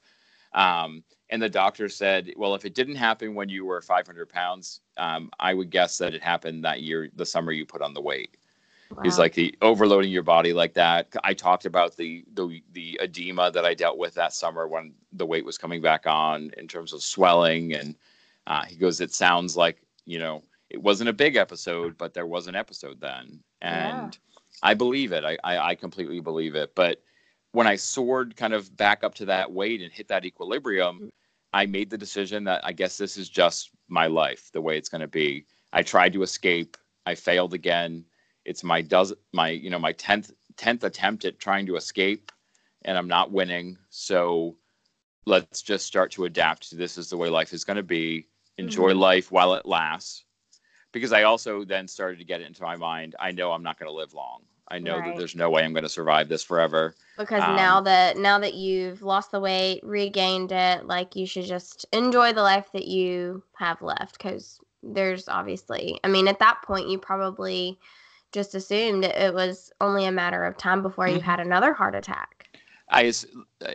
Um, 0.54 1.02
and 1.30 1.40
the 1.40 1.48
doctor 1.48 1.88
said, 1.88 2.32
well, 2.36 2.54
if 2.54 2.64
it 2.64 2.74
didn't 2.74 2.96
happen 2.96 3.34
when 3.34 3.48
you 3.48 3.64
were 3.64 3.80
500 3.80 4.28
pounds, 4.28 4.80
um, 4.98 5.30
I 5.40 5.54
would 5.54 5.70
guess 5.70 5.96
that 5.98 6.14
it 6.14 6.22
happened 6.22 6.64
that 6.64 6.82
year, 6.82 7.08
the 7.14 7.24
summer 7.24 7.52
you 7.52 7.64
put 7.64 7.80
on 7.80 7.94
the 7.94 8.02
weight. 8.02 8.36
Wow. 8.90 9.02
He's 9.02 9.18
like 9.18 9.32
the 9.32 9.54
overloading 9.62 10.10
your 10.10 10.22
body 10.22 10.52
like 10.52 10.74
that. 10.74 11.08
I 11.24 11.32
talked 11.32 11.64
about 11.64 11.96
the, 11.96 12.24
the 12.34 12.62
the 12.72 13.00
edema 13.02 13.50
that 13.50 13.64
I 13.64 13.72
dealt 13.72 13.96
with 13.96 14.12
that 14.14 14.34
summer 14.34 14.68
when 14.68 14.92
the 15.12 15.24
weight 15.24 15.46
was 15.46 15.56
coming 15.56 15.80
back 15.80 16.06
on 16.06 16.50
in 16.58 16.68
terms 16.68 16.92
of 16.92 17.02
swelling, 17.02 17.72
and 17.72 17.96
uh, 18.46 18.64
he 18.64 18.76
goes, 18.76 19.00
"It 19.00 19.14
sounds 19.14 19.56
like 19.56 19.80
you 20.04 20.18
know 20.18 20.42
it 20.68 20.82
wasn't 20.82 21.08
a 21.08 21.14
big 21.14 21.36
episode, 21.36 21.96
but 21.96 22.12
there 22.12 22.26
was 22.26 22.48
an 22.48 22.54
episode 22.54 23.00
then," 23.00 23.40
and 23.62 24.14
yeah. 24.14 24.40
I 24.62 24.74
believe 24.74 25.12
it. 25.12 25.24
I, 25.24 25.38
I 25.42 25.68
I 25.70 25.74
completely 25.74 26.20
believe 26.20 26.54
it. 26.54 26.74
But 26.74 27.00
when 27.52 27.66
I 27.66 27.76
soared 27.76 28.36
kind 28.36 28.54
of 28.54 28.76
back 28.76 29.04
up 29.04 29.14
to 29.16 29.26
that 29.26 29.52
weight 29.52 29.82
and 29.82 29.92
hit 29.92 30.08
that 30.08 30.24
equilibrium, 30.24 31.00
mm. 31.00 31.10
I 31.52 31.66
made 31.66 31.90
the 31.90 31.98
decision 31.98 32.44
that 32.44 32.62
I 32.64 32.72
guess 32.72 32.96
this 32.96 33.16
is 33.16 33.28
just 33.28 33.70
my 33.88 34.06
life, 34.06 34.50
the 34.52 34.60
way 34.60 34.78
it's 34.78 34.88
going 34.88 35.02
to 35.02 35.08
be. 35.08 35.44
I 35.72 35.82
tried 35.82 36.14
to 36.14 36.22
escape. 36.22 36.76
I 37.06 37.14
failed 37.14 37.54
again. 37.54 38.04
It's 38.44 38.64
my 38.64 38.80
does 38.80 39.12
my 39.32 39.50
you 39.50 39.70
know 39.70 39.78
my 39.78 39.92
tenth 39.92 40.32
tenth 40.56 40.82
attempt 40.82 41.24
at 41.24 41.38
trying 41.38 41.66
to 41.66 41.76
escape, 41.76 42.32
and 42.84 42.96
I'm 42.96 43.08
not 43.08 43.30
winning. 43.30 43.78
So 43.90 44.56
let's 45.26 45.62
just 45.62 45.86
start 45.86 46.10
to 46.12 46.24
adapt 46.24 46.70
to 46.70 46.76
this 46.76 46.98
is 46.98 47.10
the 47.10 47.16
way 47.16 47.28
life 47.28 47.52
is 47.52 47.64
going 47.64 47.76
to 47.76 47.82
be. 47.82 48.26
Enjoy 48.58 48.90
mm-hmm. 48.90 49.00
life 49.00 49.32
while 49.32 49.54
it 49.54 49.66
lasts. 49.66 50.24
Because 50.92 51.12
I 51.12 51.22
also 51.22 51.64
then 51.64 51.88
started 51.88 52.18
to 52.18 52.24
get 52.24 52.42
it 52.42 52.46
into 52.46 52.62
my 52.62 52.76
mind. 52.76 53.16
I 53.18 53.32
know 53.32 53.52
I'm 53.52 53.62
not 53.62 53.78
going 53.78 53.90
to 53.90 53.96
live 53.96 54.12
long. 54.12 54.42
I 54.72 54.78
know 54.78 54.96
right. 54.98 55.08
that 55.08 55.18
there's 55.18 55.36
no 55.36 55.50
way 55.50 55.62
I'm 55.62 55.74
going 55.74 55.82
to 55.82 55.88
survive 55.88 56.30
this 56.30 56.42
forever. 56.42 56.94
Because 57.18 57.42
um, 57.42 57.56
now 57.56 57.82
that 57.82 58.16
now 58.16 58.38
that 58.38 58.54
you've 58.54 59.02
lost 59.02 59.30
the 59.30 59.38
weight, 59.38 59.80
regained 59.82 60.50
it, 60.50 60.86
like 60.86 61.14
you 61.14 61.26
should 61.26 61.44
just 61.44 61.84
enjoy 61.92 62.32
the 62.32 62.42
life 62.42 62.72
that 62.72 62.86
you 62.86 63.42
have 63.58 63.82
left. 63.82 64.16
Because 64.16 64.58
there's 64.82 65.28
obviously, 65.28 66.00
I 66.02 66.08
mean, 66.08 66.26
at 66.26 66.38
that 66.38 66.62
point, 66.62 66.88
you 66.88 66.98
probably 66.98 67.78
just 68.32 68.54
assumed 68.54 69.04
it 69.04 69.34
was 69.34 69.70
only 69.82 70.06
a 70.06 70.12
matter 70.12 70.42
of 70.42 70.56
time 70.56 70.82
before 70.82 71.04
mm-hmm. 71.04 71.16
you 71.16 71.20
had 71.20 71.38
another 71.38 71.74
heart 71.74 71.94
attack. 71.94 72.41
I 72.92 73.12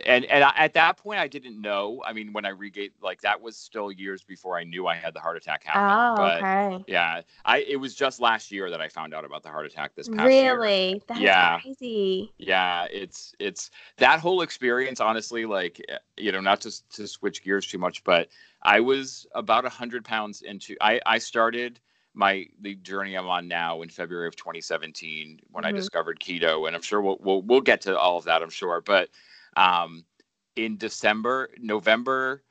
and 0.06 0.24
and 0.26 0.44
at 0.56 0.74
that 0.74 0.96
point 0.96 1.18
I 1.18 1.26
didn't 1.26 1.60
know. 1.60 2.00
I 2.06 2.12
mean, 2.12 2.32
when 2.32 2.44
I 2.44 2.50
regate 2.50 2.92
like 3.02 3.20
that 3.22 3.40
was 3.40 3.56
still 3.56 3.90
years 3.90 4.22
before 4.22 4.56
I 4.56 4.62
knew 4.62 4.86
I 4.86 4.94
had 4.94 5.12
the 5.12 5.18
heart 5.18 5.36
attack 5.36 5.64
happen. 5.64 5.82
Oh, 5.82 6.16
but, 6.16 6.38
okay. 6.38 6.84
Yeah, 6.86 7.22
I 7.44 7.58
it 7.58 7.76
was 7.76 7.96
just 7.96 8.20
last 8.20 8.52
year 8.52 8.70
that 8.70 8.80
I 8.80 8.88
found 8.88 9.14
out 9.14 9.24
about 9.24 9.42
the 9.42 9.48
heart 9.48 9.66
attack 9.66 9.96
this 9.96 10.08
past 10.08 10.20
really? 10.20 10.42
year. 10.42 10.60
Really? 10.60 11.02
That's 11.08 11.20
yeah. 11.20 11.58
crazy. 11.60 12.32
Yeah, 12.38 12.86
it's 12.92 13.34
it's 13.40 13.72
that 13.96 14.20
whole 14.20 14.42
experience. 14.42 15.00
Honestly, 15.00 15.44
like 15.46 15.84
eh, 15.88 15.98
you 16.16 16.30
know, 16.30 16.40
not 16.40 16.60
to 16.60 16.88
to 16.90 17.08
switch 17.08 17.42
gears 17.42 17.66
too 17.66 17.78
much, 17.78 18.04
but 18.04 18.28
I 18.62 18.78
was 18.78 19.26
about 19.34 19.64
a 19.64 19.70
hundred 19.70 20.04
pounds 20.04 20.42
into. 20.42 20.76
I 20.80 21.00
I 21.06 21.18
started 21.18 21.80
my 22.14 22.46
the 22.60 22.74
journey 22.76 23.14
I'm 23.16 23.28
on 23.28 23.48
now 23.48 23.82
in 23.82 23.88
February 23.88 24.28
of 24.28 24.36
2017 24.36 25.40
when 25.50 25.64
mm-hmm. 25.64 25.68
I 25.68 25.72
discovered 25.72 26.20
keto, 26.20 26.66
and 26.66 26.74
I'm 26.74 26.82
sure 26.82 27.00
we'll, 27.00 27.18
we'll 27.20 27.42
we'll 27.42 27.60
get 27.60 27.80
to 27.82 27.98
all 27.98 28.18
of 28.18 28.24
that. 28.24 28.42
I'm 28.42 28.50
sure, 28.50 28.80
but 28.80 29.08
um, 29.56 30.04
in 30.56 30.76
December, 30.76 31.50
November, 31.58 32.42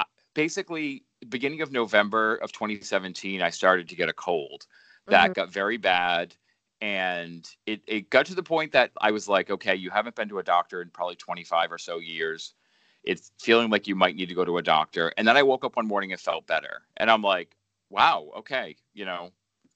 uh, 0.00 0.04
basically 0.34 1.04
beginning 1.28 1.62
of 1.62 1.72
November 1.72 2.36
of 2.36 2.52
2017, 2.52 3.42
I 3.42 3.50
started 3.50 3.88
to 3.88 3.96
get 3.96 4.08
a 4.08 4.12
cold 4.12 4.66
that 5.08 5.24
mm-hmm. 5.24 5.32
got 5.32 5.52
very 5.52 5.76
bad. 5.76 6.34
And 6.80 7.48
it, 7.64 7.80
it 7.86 8.10
got 8.10 8.26
to 8.26 8.34
the 8.34 8.42
point 8.42 8.72
that 8.72 8.90
I 9.00 9.10
was 9.10 9.28
like, 9.28 9.50
okay, 9.50 9.74
you 9.74 9.90
haven't 9.90 10.14
been 10.14 10.28
to 10.28 10.38
a 10.38 10.42
doctor 10.42 10.82
in 10.82 10.90
probably 10.90 11.16
25 11.16 11.72
or 11.72 11.78
so 11.78 11.98
years. 11.98 12.54
It's 13.02 13.32
feeling 13.38 13.70
like 13.70 13.86
you 13.86 13.94
might 13.94 14.16
need 14.16 14.28
to 14.28 14.34
go 14.34 14.44
to 14.44 14.58
a 14.58 14.62
doctor. 14.62 15.12
And 15.16 15.26
then 15.26 15.36
I 15.36 15.42
woke 15.42 15.64
up 15.64 15.76
one 15.76 15.86
morning 15.86 16.12
and 16.12 16.20
felt 16.20 16.46
better. 16.46 16.82
And 16.98 17.10
I'm 17.10 17.22
like, 17.22 17.56
wow, 17.90 18.30
okay, 18.38 18.76
you 18.94 19.04
know, 19.04 19.30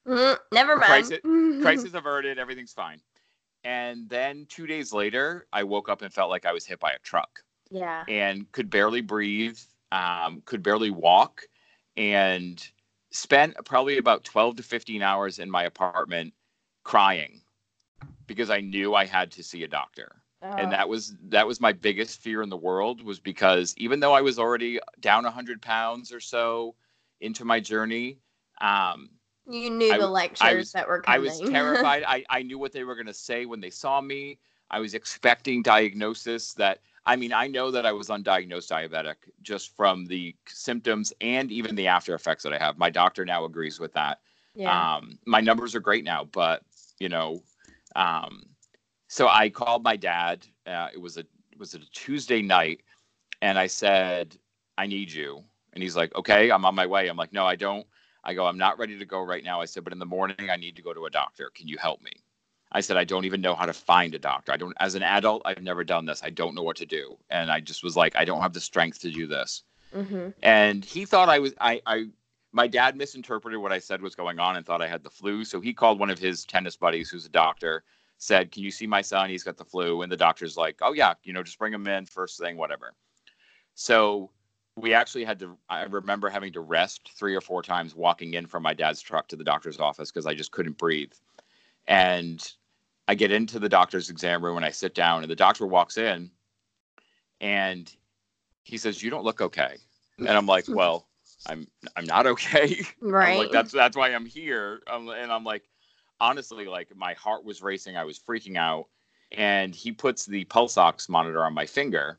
mm, 0.06 0.36
never 0.52 0.76
mind. 0.76 1.06
Crisis, 1.06 1.18
crisis 1.62 1.94
averted, 1.94 2.38
everything's 2.38 2.72
fine. 2.72 3.00
And 3.64 4.08
then 4.08 4.46
two 4.48 4.66
days 4.66 4.92
later, 4.92 5.46
I 5.52 5.64
woke 5.64 5.88
up 5.88 6.02
and 6.02 6.12
felt 6.12 6.30
like 6.30 6.46
I 6.46 6.52
was 6.52 6.64
hit 6.64 6.80
by 6.80 6.92
a 6.92 6.98
truck. 7.00 7.40
Yeah. 7.70 8.04
And 8.08 8.50
could 8.52 8.70
barely 8.70 9.00
breathe, 9.00 9.58
um, 9.92 10.42
could 10.46 10.62
barely 10.62 10.90
walk, 10.90 11.42
and 11.96 12.66
spent 13.10 13.54
probably 13.64 13.98
about 13.98 14.24
12 14.24 14.56
to 14.56 14.62
15 14.62 15.02
hours 15.02 15.38
in 15.38 15.50
my 15.50 15.64
apartment 15.64 16.32
crying 16.84 17.40
because 18.26 18.50
I 18.50 18.60
knew 18.60 18.94
I 18.94 19.04
had 19.04 19.30
to 19.32 19.42
see 19.42 19.64
a 19.64 19.68
doctor. 19.68 20.16
And 20.42 20.68
oh. 20.68 20.70
that 20.70 20.88
was 20.88 21.14
that 21.24 21.46
was 21.46 21.60
my 21.60 21.72
biggest 21.72 22.20
fear 22.20 22.40
in 22.40 22.48
the 22.48 22.56
world 22.56 23.02
was 23.02 23.20
because 23.20 23.74
even 23.76 24.00
though 24.00 24.14
I 24.14 24.22
was 24.22 24.38
already 24.38 24.80
down 25.00 25.24
100 25.24 25.60
pounds 25.60 26.12
or 26.12 26.20
so, 26.20 26.74
into 27.20 27.44
my 27.44 27.60
journey. 27.60 28.18
Um, 28.60 29.10
you 29.48 29.70
knew 29.70 29.92
I, 29.92 29.98
the 29.98 30.06
lectures 30.06 30.54
was, 30.54 30.72
that 30.72 30.86
were 30.86 31.00
coming. 31.00 31.16
I 31.16 31.18
was 31.18 31.40
terrified. 31.50 32.04
I, 32.06 32.24
I 32.30 32.42
knew 32.42 32.58
what 32.58 32.72
they 32.72 32.84
were 32.84 32.94
going 32.94 33.06
to 33.06 33.14
say 33.14 33.46
when 33.46 33.60
they 33.60 33.70
saw 33.70 34.00
me. 34.00 34.38
I 34.70 34.78
was 34.78 34.94
expecting 34.94 35.62
diagnosis 35.62 36.52
that, 36.54 36.80
I 37.06 37.16
mean, 37.16 37.32
I 37.32 37.48
know 37.48 37.70
that 37.72 37.86
I 37.86 37.92
was 37.92 38.08
undiagnosed 38.08 38.70
diabetic 38.70 39.16
just 39.42 39.74
from 39.76 40.06
the 40.06 40.34
symptoms 40.46 41.12
and 41.20 41.50
even 41.50 41.74
the 41.74 41.88
after 41.88 42.14
effects 42.14 42.44
that 42.44 42.52
I 42.52 42.58
have. 42.58 42.78
My 42.78 42.90
doctor 42.90 43.24
now 43.24 43.44
agrees 43.44 43.80
with 43.80 43.92
that. 43.94 44.20
Yeah. 44.54 44.96
Um, 44.96 45.18
my 45.26 45.40
numbers 45.40 45.74
are 45.74 45.80
great 45.80 46.04
now, 46.04 46.24
but, 46.24 46.62
you 47.00 47.08
know, 47.08 47.42
um, 47.96 48.46
so 49.10 49.28
I 49.28 49.50
called 49.50 49.82
my 49.82 49.96
dad. 49.96 50.46
Uh, 50.66 50.88
it 50.94 51.00
was 51.00 51.16
a 51.16 51.20
it 51.50 51.58
was 51.58 51.74
a 51.74 51.80
Tuesday 51.92 52.42
night, 52.42 52.82
and 53.42 53.58
I 53.58 53.66
said, 53.66 54.36
"I 54.78 54.86
need 54.86 55.10
you." 55.10 55.42
And 55.80 55.82
he's 55.82 55.96
like, 55.96 56.14
okay, 56.14 56.50
I'm 56.50 56.66
on 56.66 56.74
my 56.74 56.84
way. 56.84 57.08
I'm 57.08 57.16
like, 57.16 57.32
no, 57.32 57.46
I 57.46 57.56
don't. 57.56 57.86
I 58.22 58.34
go, 58.34 58.44
I'm 58.44 58.58
not 58.58 58.78
ready 58.78 58.98
to 58.98 59.06
go 59.06 59.22
right 59.22 59.42
now. 59.42 59.62
I 59.62 59.64
said, 59.64 59.82
but 59.82 59.94
in 59.94 59.98
the 59.98 60.04
morning, 60.04 60.50
I 60.50 60.56
need 60.56 60.76
to 60.76 60.82
go 60.82 60.92
to 60.92 61.06
a 61.06 61.10
doctor. 61.10 61.50
Can 61.54 61.68
you 61.68 61.78
help 61.78 62.02
me? 62.02 62.12
I 62.70 62.82
said, 62.82 62.98
I 62.98 63.04
don't 63.04 63.24
even 63.24 63.40
know 63.40 63.54
how 63.54 63.64
to 63.64 63.72
find 63.72 64.14
a 64.14 64.18
doctor. 64.18 64.52
I 64.52 64.58
don't, 64.58 64.76
as 64.78 64.94
an 64.94 65.02
adult, 65.02 65.40
I've 65.46 65.62
never 65.62 65.82
done 65.82 66.04
this. 66.04 66.22
I 66.22 66.28
don't 66.28 66.54
know 66.54 66.62
what 66.62 66.76
to 66.76 66.84
do. 66.84 67.16
And 67.30 67.50
I 67.50 67.60
just 67.60 67.82
was 67.82 67.96
like, 67.96 68.14
I 68.14 68.26
don't 68.26 68.42
have 68.42 68.52
the 68.52 68.60
strength 68.60 69.00
to 69.00 69.10
do 69.10 69.26
this. 69.26 69.62
Mm-hmm. 69.96 70.28
And 70.42 70.84
he 70.84 71.06
thought 71.06 71.30
I 71.30 71.38
was, 71.38 71.54
I, 71.58 71.80
I, 71.86 72.08
my 72.52 72.66
dad 72.66 72.94
misinterpreted 72.94 73.58
what 73.58 73.72
I 73.72 73.78
said 73.78 74.02
was 74.02 74.14
going 74.14 74.38
on 74.38 74.58
and 74.58 74.66
thought 74.66 74.82
I 74.82 74.86
had 74.86 75.02
the 75.02 75.08
flu. 75.08 75.46
So 75.46 75.62
he 75.62 75.72
called 75.72 75.98
one 75.98 76.10
of 76.10 76.18
his 76.18 76.44
tennis 76.44 76.76
buddies, 76.76 77.08
who's 77.08 77.24
a 77.24 77.30
doctor, 77.30 77.84
said, 78.18 78.52
Can 78.52 78.62
you 78.64 78.70
see 78.70 78.86
my 78.86 79.00
son? 79.00 79.30
He's 79.30 79.44
got 79.44 79.56
the 79.56 79.64
flu. 79.64 80.02
And 80.02 80.12
the 80.12 80.16
doctor's 80.18 80.58
like, 80.58 80.76
Oh, 80.82 80.92
yeah, 80.92 81.14
you 81.22 81.32
know, 81.32 81.42
just 81.42 81.58
bring 81.58 81.72
him 81.72 81.86
in 81.86 82.04
first 82.04 82.38
thing, 82.38 82.58
whatever. 82.58 82.92
So 83.74 84.30
we 84.76 84.94
actually 84.94 85.24
had 85.24 85.38
to 85.38 85.56
i 85.68 85.82
remember 85.82 86.28
having 86.28 86.52
to 86.52 86.60
rest 86.60 87.10
three 87.14 87.34
or 87.34 87.40
four 87.40 87.62
times 87.62 87.94
walking 87.94 88.34
in 88.34 88.46
from 88.46 88.62
my 88.62 88.74
dad's 88.74 89.00
truck 89.00 89.28
to 89.28 89.36
the 89.36 89.44
doctor's 89.44 89.78
office 89.78 90.10
because 90.10 90.26
i 90.26 90.34
just 90.34 90.52
couldn't 90.52 90.78
breathe. 90.78 91.12
And 91.86 92.46
i 93.08 93.14
get 93.14 93.32
into 93.32 93.58
the 93.58 93.68
doctor's 93.68 94.10
exam 94.10 94.44
room 94.44 94.56
and 94.56 94.66
i 94.66 94.70
sit 94.70 94.94
down 94.94 95.22
and 95.22 95.30
the 95.30 95.36
doctor 95.36 95.66
walks 95.66 95.96
in 95.98 96.30
and 97.40 97.92
he 98.62 98.76
says 98.76 99.02
you 99.02 99.10
don't 99.10 99.24
look 99.24 99.40
okay. 99.40 99.76
And 100.18 100.28
i'm 100.28 100.46
like 100.46 100.66
well 100.68 101.08
i'm 101.46 101.66
i'm 101.96 102.04
not 102.06 102.26
okay. 102.26 102.82
Right 103.00 103.38
like 103.38 103.50
that's 103.50 103.72
that's 103.72 103.96
why 103.96 104.14
i'm 104.14 104.26
here. 104.26 104.82
Um, 104.86 105.08
and 105.08 105.32
i'm 105.32 105.44
like 105.44 105.64
honestly 106.20 106.66
like 106.66 106.94
my 106.94 107.14
heart 107.14 107.44
was 107.44 107.62
racing. 107.62 107.96
I 107.96 108.04
was 108.04 108.18
freaking 108.18 108.56
out. 108.56 108.86
And 109.32 109.76
he 109.76 109.92
puts 109.92 110.26
the 110.26 110.44
pulse 110.46 110.76
ox 110.76 111.08
monitor 111.08 111.44
on 111.44 111.54
my 111.54 111.64
finger 111.64 112.18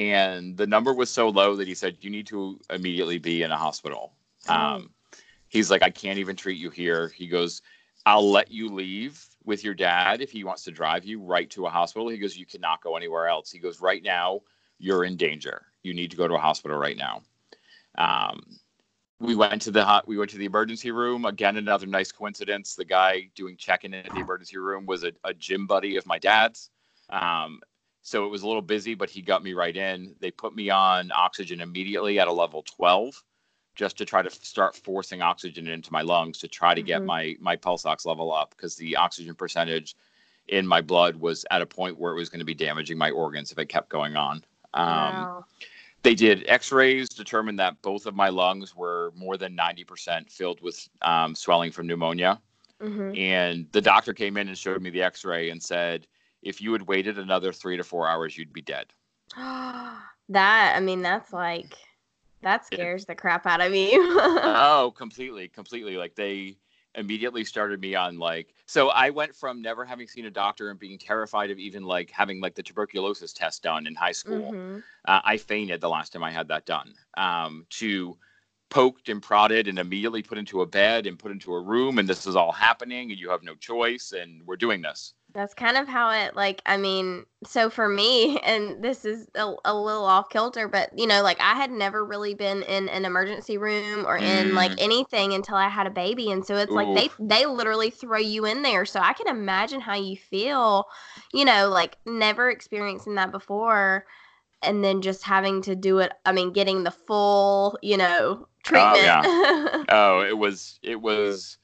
and 0.00 0.56
the 0.56 0.66
number 0.66 0.94
was 0.94 1.10
so 1.10 1.28
low 1.28 1.54
that 1.56 1.68
he 1.68 1.74
said 1.74 1.98
you 2.00 2.08
need 2.08 2.26
to 2.28 2.58
immediately 2.70 3.18
be 3.18 3.42
in 3.42 3.50
a 3.50 3.56
hospital. 3.56 4.14
Oh. 4.48 4.54
Um, 4.54 4.90
he's 5.48 5.70
like, 5.70 5.82
I 5.82 5.90
can't 5.90 6.18
even 6.18 6.36
treat 6.36 6.58
you 6.58 6.70
here. 6.70 7.08
He 7.08 7.28
goes, 7.28 7.60
I'll 8.06 8.30
let 8.30 8.50
you 8.50 8.70
leave 8.70 9.22
with 9.44 9.62
your 9.62 9.74
dad 9.74 10.22
if 10.22 10.30
he 10.30 10.42
wants 10.42 10.64
to 10.64 10.70
drive 10.70 11.04
you 11.04 11.20
right 11.20 11.50
to 11.50 11.66
a 11.66 11.70
hospital. 11.70 12.08
He 12.08 12.16
goes, 12.16 12.34
you 12.34 12.46
cannot 12.46 12.82
go 12.82 12.96
anywhere 12.96 13.28
else. 13.28 13.50
He 13.50 13.58
goes, 13.58 13.82
right 13.82 14.02
now 14.02 14.40
you're 14.78 15.04
in 15.04 15.18
danger. 15.18 15.66
You 15.82 15.92
need 15.92 16.10
to 16.12 16.16
go 16.16 16.26
to 16.26 16.34
a 16.34 16.38
hospital 16.38 16.78
right 16.78 16.96
now. 16.96 17.20
Um, 17.98 18.40
we 19.18 19.34
went 19.34 19.60
to 19.62 19.70
the 19.70 20.02
we 20.06 20.16
went 20.16 20.30
to 20.30 20.38
the 20.38 20.46
emergency 20.46 20.92
room 20.92 21.26
again. 21.26 21.58
Another 21.58 21.84
nice 21.84 22.10
coincidence. 22.10 22.74
The 22.74 22.86
guy 22.86 23.28
doing 23.34 23.54
check-in 23.58 23.92
at 23.92 24.10
the 24.14 24.20
emergency 24.20 24.56
room 24.56 24.86
was 24.86 25.04
a, 25.04 25.12
a 25.24 25.34
gym 25.34 25.66
buddy 25.66 25.96
of 25.96 26.06
my 26.06 26.18
dad's. 26.18 26.70
Um, 27.10 27.60
so 28.02 28.24
it 28.24 28.28
was 28.28 28.42
a 28.42 28.46
little 28.46 28.62
busy, 28.62 28.94
but 28.94 29.10
he 29.10 29.22
got 29.22 29.42
me 29.42 29.52
right 29.52 29.76
in. 29.76 30.14
They 30.20 30.30
put 30.30 30.54
me 30.54 30.70
on 30.70 31.10
oxygen 31.14 31.60
immediately 31.60 32.18
at 32.18 32.28
a 32.28 32.32
level 32.32 32.62
12 32.62 33.22
just 33.74 33.96
to 33.98 34.04
try 34.04 34.22
to 34.22 34.30
start 34.30 34.74
forcing 34.74 35.22
oxygen 35.22 35.68
into 35.68 35.92
my 35.92 36.02
lungs 36.02 36.38
to 36.38 36.48
try 36.48 36.74
to 36.74 36.82
get 36.82 37.02
Mhm. 37.02 37.06
my 37.06 37.36
my 37.40 37.56
pulse 37.56 37.86
ox 37.86 38.04
level 38.04 38.32
up 38.32 38.50
because 38.50 38.76
the 38.76 38.96
oxygen 38.96 39.34
percentage 39.34 39.96
in 40.48 40.66
my 40.66 40.80
blood 40.80 41.16
was 41.16 41.44
at 41.50 41.62
a 41.62 41.66
point 41.66 41.98
where 41.98 42.12
it 42.12 42.16
was 42.16 42.28
going 42.28 42.40
to 42.40 42.44
be 42.44 42.54
damaging 42.54 42.98
my 42.98 43.10
organs 43.10 43.52
if 43.52 43.58
it 43.58 43.66
kept 43.66 43.88
going 43.88 44.16
on. 44.16 44.44
Um, 44.74 44.84
wow. 44.84 45.44
They 46.02 46.14
did 46.14 46.44
X-rays, 46.48 47.10
determined 47.10 47.58
that 47.58 47.80
both 47.82 48.06
of 48.06 48.14
my 48.14 48.30
lungs 48.30 48.74
were 48.74 49.12
more 49.14 49.36
than 49.36 49.54
90% 49.54 50.30
filled 50.30 50.60
with 50.62 50.88
um, 51.02 51.34
swelling 51.34 51.70
from 51.70 51.86
pneumonia. 51.86 52.40
hmm 52.80 53.14
And 53.14 53.70
the 53.72 53.82
doctor 53.82 54.14
came 54.14 54.36
in 54.38 54.48
and 54.48 54.56
showed 54.56 54.80
me 54.80 54.90
the 54.90 55.02
X-ray 55.02 55.50
and 55.50 55.62
said, 55.62 56.06
if 56.42 56.60
you 56.60 56.72
had 56.72 56.82
waited 56.82 57.18
another 57.18 57.52
three 57.52 57.76
to 57.76 57.84
four 57.84 58.08
hours, 58.08 58.36
you'd 58.36 58.52
be 58.52 58.62
dead. 58.62 58.92
that 59.36 60.74
I 60.76 60.80
mean, 60.80 61.02
that's 61.02 61.32
like 61.32 61.76
that 62.42 62.64
scares 62.66 63.04
the 63.04 63.14
crap 63.14 63.46
out 63.46 63.60
of 63.60 63.70
me. 63.70 63.90
oh, 63.94 64.92
completely, 64.96 65.48
completely. 65.48 65.96
Like 65.96 66.14
they 66.14 66.56
immediately 66.96 67.44
started 67.44 67.80
me 67.80 67.94
on 67.94 68.18
like 68.18 68.52
so 68.66 68.88
I 68.88 69.10
went 69.10 69.34
from 69.36 69.62
never 69.62 69.84
having 69.84 70.08
seen 70.08 70.26
a 70.26 70.30
doctor 70.30 70.70
and 70.70 70.78
being 70.78 70.98
terrified 70.98 71.50
of 71.52 71.58
even 71.58 71.84
like 71.84 72.10
having 72.10 72.40
like 72.40 72.56
the 72.56 72.64
tuberculosis 72.64 73.32
test 73.32 73.62
done 73.62 73.86
in 73.86 73.94
high 73.94 74.12
school. 74.12 74.52
Mhm. 74.52 74.82
Uh, 75.04 75.20
I 75.24 75.36
fainted 75.36 75.80
the 75.80 75.88
last 75.88 76.12
time 76.12 76.24
I 76.24 76.30
had 76.30 76.48
that 76.48 76.66
done. 76.66 76.94
Um, 77.16 77.66
to 77.70 78.18
poked 78.70 79.08
and 79.08 79.22
prodded 79.22 79.68
and 79.68 79.78
immediately 79.78 80.22
put 80.22 80.38
into 80.38 80.62
a 80.62 80.66
bed 80.66 81.06
and 81.06 81.18
put 81.18 81.32
into 81.32 81.52
a 81.54 81.60
room 81.60 81.98
and 81.98 82.08
this 82.08 82.26
is 82.26 82.36
all 82.36 82.52
happening 82.52 83.10
and 83.10 83.18
you 83.20 83.28
have 83.30 83.42
no 83.42 83.54
choice 83.56 84.12
and 84.12 84.42
we're 84.46 84.56
doing 84.56 84.80
this. 84.80 85.14
That's 85.32 85.54
kind 85.54 85.76
of 85.76 85.86
how 85.86 86.10
it 86.10 86.34
like 86.34 86.60
I 86.66 86.76
mean, 86.76 87.24
so 87.44 87.70
for 87.70 87.88
me 87.88 88.38
and 88.44 88.82
this 88.82 89.04
is 89.04 89.28
a, 89.36 89.52
a 89.64 89.74
little 89.74 90.04
off 90.04 90.28
kilter, 90.28 90.66
but 90.66 90.90
you 90.98 91.06
know, 91.06 91.22
like 91.22 91.40
I 91.40 91.54
had 91.54 91.70
never 91.70 92.04
really 92.04 92.34
been 92.34 92.62
in 92.62 92.88
an 92.88 93.04
emergency 93.04 93.56
room 93.56 94.06
or 94.06 94.18
in 94.18 94.54
like 94.54 94.72
Mm. 94.72 94.80
anything 94.80 95.32
until 95.34 95.56
I 95.56 95.68
had 95.68 95.86
a 95.86 95.90
baby 95.90 96.30
and 96.32 96.44
so 96.44 96.56
it's 96.56 96.74
like 96.74 96.92
they 96.94 97.08
they 97.20 97.46
literally 97.46 97.90
throw 97.90 98.18
you 98.18 98.44
in 98.44 98.62
there. 98.62 98.84
So 98.84 98.98
I 99.00 99.12
can 99.12 99.28
imagine 99.28 99.80
how 99.80 99.94
you 99.94 100.16
feel, 100.16 100.86
you 101.32 101.44
know, 101.44 101.68
like 101.68 101.96
never 102.06 102.50
experiencing 102.50 103.14
that 103.16 103.30
before 103.30 104.06
and 104.62 104.84
then 104.84 105.02
just 105.02 105.24
having 105.24 105.62
to 105.62 105.76
do 105.76 105.98
it, 105.98 106.12
I 106.26 106.32
mean, 106.32 106.52
getting 106.52 106.84
the 106.84 106.90
full, 106.90 107.78
you 107.82 107.96
know, 107.96 108.48
treatment. 108.64 109.02
yeah. 109.02 109.26
Oh, 109.88 110.20
it 110.22 110.36
was 110.36 110.78
it 110.82 111.00
was 111.00 111.58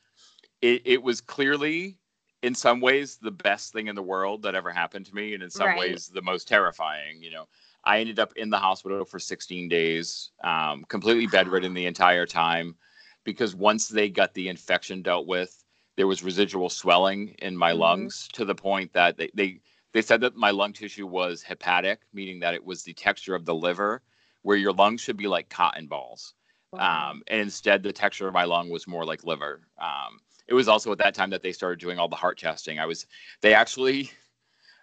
it, 0.63 0.83
it 0.87 1.03
was 1.03 1.21
clearly 1.21 1.99
in 2.47 2.55
some 2.55 2.81
ways 2.81 3.19
the 3.19 3.33
best 3.33 3.73
thing 3.73 3.89
in 3.89 3.97
the 3.97 4.03
world 4.03 4.43
that 4.43 4.55
ever 4.55 4.71
happened 4.73 5.07
to 5.07 5.15
me 5.15 5.35
and 5.35 5.43
in 5.43 5.51
some 5.51 5.75
Right. 5.75 5.75
ways 5.75 6.09
the 6.15 6.23
most 6.23 6.49
terrifying 6.49 7.23
you 7.23 7.31
know 7.31 7.47
i 7.85 7.99
ended 8.01 8.21
up 8.21 8.33
in 8.37 8.51
the 8.51 8.59
hospital 8.59 9.05
for 9.05 9.19
16 9.19 9.69
days 9.69 10.31
um, 10.45 10.85
completely 10.89 11.27
bedridden 11.27 11.75
the 11.75 11.87
entire 11.87 12.27
time 12.27 12.77
because 13.25 13.55
once 13.57 13.89
they 13.89 14.09
got 14.09 14.33
the 14.35 14.49
infection 14.49 15.03
dealt 15.03 15.27
with 15.27 15.65
there 15.97 16.07
was 16.07 16.23
residual 16.23 16.71
swelling 16.71 17.35
in 17.41 17.57
my 17.57 17.73
Mhm. 17.73 17.73
lungs 17.73 18.29
to 18.33 18.45
the 18.45 18.55
point 18.55 18.93
that 18.93 19.17
they, 19.17 19.31
they 19.35 19.61
they 19.93 20.03
said 20.03 20.21
that 20.21 20.37
my 20.37 20.51
lung 20.51 20.73
tissue 20.73 21.07
was 21.07 21.43
hepatic 21.43 22.03
meaning 22.13 22.41
that 22.41 22.55
it 22.55 22.65
was 22.65 22.83
the 22.85 22.95
texture 22.95 23.35
of 23.35 23.45
the 23.45 23.55
liver 23.55 24.03
where 24.43 24.57
your 24.57 24.73
lungs 24.73 25.01
should 25.01 25.17
be 25.17 25.27
like 25.27 25.49
cotton 25.51 25.89
balls 25.89 26.35
Wow. 26.73 27.11
um, 27.11 27.23
and 27.27 27.41
instead 27.41 27.83
the 27.83 27.93
texture 27.93 28.29
of 28.29 28.35
my 28.35 28.45
lung 28.45 28.71
was 28.71 28.87
more 28.87 29.05
like 29.05 29.25
liver. 29.25 29.67
Um, 29.79 30.21
it 30.49 30.55
was 30.55 30.69
also 30.69 30.93
at 30.93 30.99
that 30.99 31.15
time 31.15 31.31
that 31.31 31.43
they 31.43 31.53
started 31.53 31.81
doing 31.81 31.99
all 31.99 32.09
the 32.09 32.17
heart 32.17 32.39
testing. 32.39 32.79
I 32.79 32.87
was, 32.87 33.07
they 33.41 33.55
actually, 33.55 34.11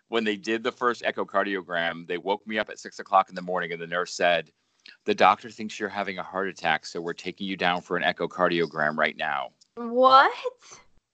when 0.09 0.23
they 0.23 0.35
did 0.35 0.63
the 0.63 0.71
first 0.71 1.03
echocardiogram, 1.03 2.07
they 2.07 2.17
woke 2.17 2.45
me 2.45 2.57
up 2.59 2.69
at 2.69 2.79
six 2.79 2.99
o'clock 2.99 3.29
in 3.29 3.35
the 3.35 3.41
morning, 3.41 3.71
and 3.71 3.81
the 3.81 3.87
nurse 3.87 4.13
said, 4.13 4.51
"The 5.05 5.15
doctor 5.15 5.49
thinks 5.49 5.79
you're 5.79 5.89
having 5.89 6.19
a 6.19 6.23
heart 6.23 6.49
attack, 6.49 6.85
so 6.85 7.01
we're 7.01 7.13
taking 7.13 7.47
you 7.47 7.57
down 7.57 7.81
for 7.81 7.97
an 7.97 8.03
echocardiogram 8.03 8.97
right 8.97 9.17
now." 9.17 9.51
what? 9.75 10.31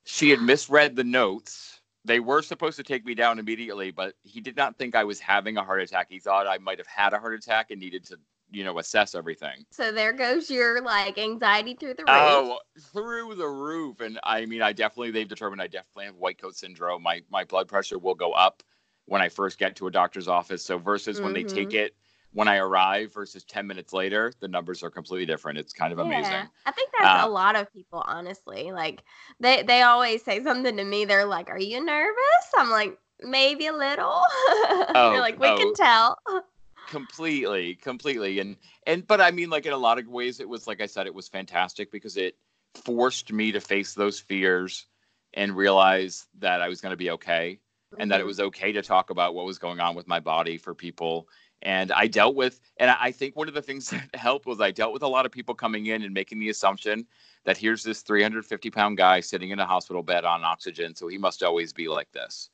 She 0.06 0.30
had 0.30 0.42
misread 0.42 0.96
the 0.96 1.04
notes. 1.04 1.82
They 2.06 2.20
were 2.20 2.42
supposed 2.42 2.78
to 2.78 2.84
take 2.84 3.06
me 3.06 3.14
down 3.14 3.40
immediately, 3.40 3.92
but 3.92 4.16
he 4.24 4.42
did 4.42 4.56
not 4.56 4.78
think 4.78 4.96
I 4.96 5.04
was 5.04 5.20
having 5.20 5.58
a 5.58 5.64
heart 5.64 5.82
attack. 5.82 6.08
He 6.10 6.20
thought 6.20 6.48
I 6.48 6.58
might 6.58 6.78
have 6.78 6.88
had 6.88 7.14
a 7.14 7.20
heart 7.20 7.36
attack 7.36 7.72
and 7.72 7.80
needed 7.80 8.06
to, 8.06 8.18
you 8.52 8.64
know, 8.64 8.80
assess 8.80 9.16
everything. 9.16 9.66
So 9.72 9.92
there 9.92 10.14
goes 10.14 10.50
your 10.50 10.82
like 10.82 11.18
anxiety 11.18 11.76
through 11.76 11.96
the 11.96 12.04
roof. 12.04 12.10
Oh, 12.10 12.60
through 12.92 13.36
the 13.36 13.48
roof. 13.48 14.00
And 14.02 14.20
I 14.24 14.46
mean, 14.46 14.62
I 14.62 14.74
definitely, 14.74 15.12
they've 15.12 15.28
determined 15.28 15.62
I 15.62 15.68
definitely 15.68 16.06
have 16.06 16.16
white 16.16 16.42
coat 16.42 16.56
syndrome. 16.56 17.04
My, 17.04 17.22
my 17.30 17.44
blood 17.44 17.68
pressure 17.68 18.00
will 18.00 18.16
go 18.16 18.32
up 18.32 18.64
when 19.06 19.22
I 19.22 19.30
first 19.30 19.58
get 19.58 19.76
to 19.78 19.88
a 19.88 19.92
doctor's 19.92 20.28
office. 20.28 20.64
So 20.64 20.78
versus 20.78 21.22
when 21.22 21.34
they 21.34 21.44
take 21.44 21.74
it 21.74 21.96
when 22.32 22.48
I 22.48 22.58
arrive 22.58 23.14
versus 23.14 23.44
10 23.44 23.66
minutes 23.66 23.92
later, 23.92 24.32
the 24.40 24.48
numbers 24.48 24.84
are 24.84 24.90
completely 24.90 25.26
different. 25.26 25.58
It's 25.58 25.74
kind 25.74 25.92
of 25.92 26.00
amazing. 26.00 26.48
I 26.66 26.72
think 26.72 26.92
that's 26.98 27.24
Uh, 27.24 27.28
a 27.28 27.30
lot 27.30 27.56
of 27.56 27.72
people, 27.74 28.04
honestly. 28.06 28.72
Like 28.72 29.04
they 29.40 29.64
they 29.64 29.82
always 29.82 30.24
say 30.24 30.44
something 30.44 30.78
to 30.78 30.84
me. 30.84 31.06
They're 31.06 31.26
like, 31.26 31.50
"Are 31.50 31.60
you 31.60 31.84
nervous?" 31.84 32.54
I'm 32.56 32.70
like, 32.70 32.98
"Maybe 33.22 33.68
a 33.68 33.74
little." 33.74 34.22
They're 34.94 35.22
like, 35.22 35.40
"We 35.40 35.48
oh. 35.48 35.58
can 35.58 35.74
tell." 35.74 36.20
completely 36.90 37.76
completely 37.76 38.40
and 38.40 38.58
and 38.88 39.06
but 39.08 39.22
i 39.22 39.30
mean 39.30 39.50
like 39.50 39.68
in 39.68 39.74
a 39.74 39.78
lot 39.78 40.00
of 40.00 40.08
ways 40.08 40.40
it 40.40 40.50
was 40.50 40.68
like 40.68 40.82
i 40.82 40.88
said 40.88 41.06
it 41.06 41.14
was 41.14 41.28
fantastic 41.30 41.92
because 41.92 42.18
it 42.18 42.36
forced 42.84 43.32
me 43.32 43.52
to 43.52 43.62
face 43.62 43.94
those 43.94 44.20
fears 44.20 44.88
and 45.36 45.56
realize 45.56 46.28
that 46.40 46.62
i 46.62 46.68
was 46.68 46.82
going 46.82 46.92
to 46.92 46.98
be 46.98 47.12
okay 47.12 47.60
and 48.00 48.12
that 48.12 48.20
it 48.20 48.24
Mhm. 48.24 48.28
was 48.28 48.40
okay 48.40 48.72
to 48.72 48.82
talk 48.82 49.12
about 49.12 49.36
what 49.36 49.46
was 49.46 49.60
going 49.60 49.80
on 49.80 49.96
with 49.96 50.08
my 50.08 50.20
body 50.20 50.58
for 50.58 50.74
people 50.74 51.30
and 51.62 51.92
i 51.92 52.08
dealt 52.08 52.36
with 52.36 52.60
and 52.78 52.90
i 52.90 53.12
think 53.12 53.36
one 53.36 53.48
of 53.48 53.54
the 53.54 53.62
things 53.62 53.90
that 53.92 54.16
helped 54.16 54.48
was 54.48 54.60
i 54.60 54.72
dealt 54.72 54.94
with 54.94 55.04
a 55.04 55.08
lot 55.08 55.28
of 55.28 55.32
people 55.32 55.54
coming 55.54 55.86
in 55.88 56.02
and 56.02 56.14
making 56.14 56.40
the 56.40 56.50
assumption 56.50 57.06
that 57.46 57.58
here's 57.58 57.84
this 57.84 58.02
350 58.02 58.72
pound 58.72 58.98
guy 58.98 59.20
sitting 59.20 59.52
in 59.52 59.60
a 59.60 59.66
hospital 59.66 60.02
bed 60.02 60.26
on 60.26 60.44
oxygen 60.44 60.96
so 60.96 61.08
he 61.08 61.20
must 61.20 61.44
always 61.44 61.72
be 61.72 61.88
like 61.88 62.12
this 62.12 62.50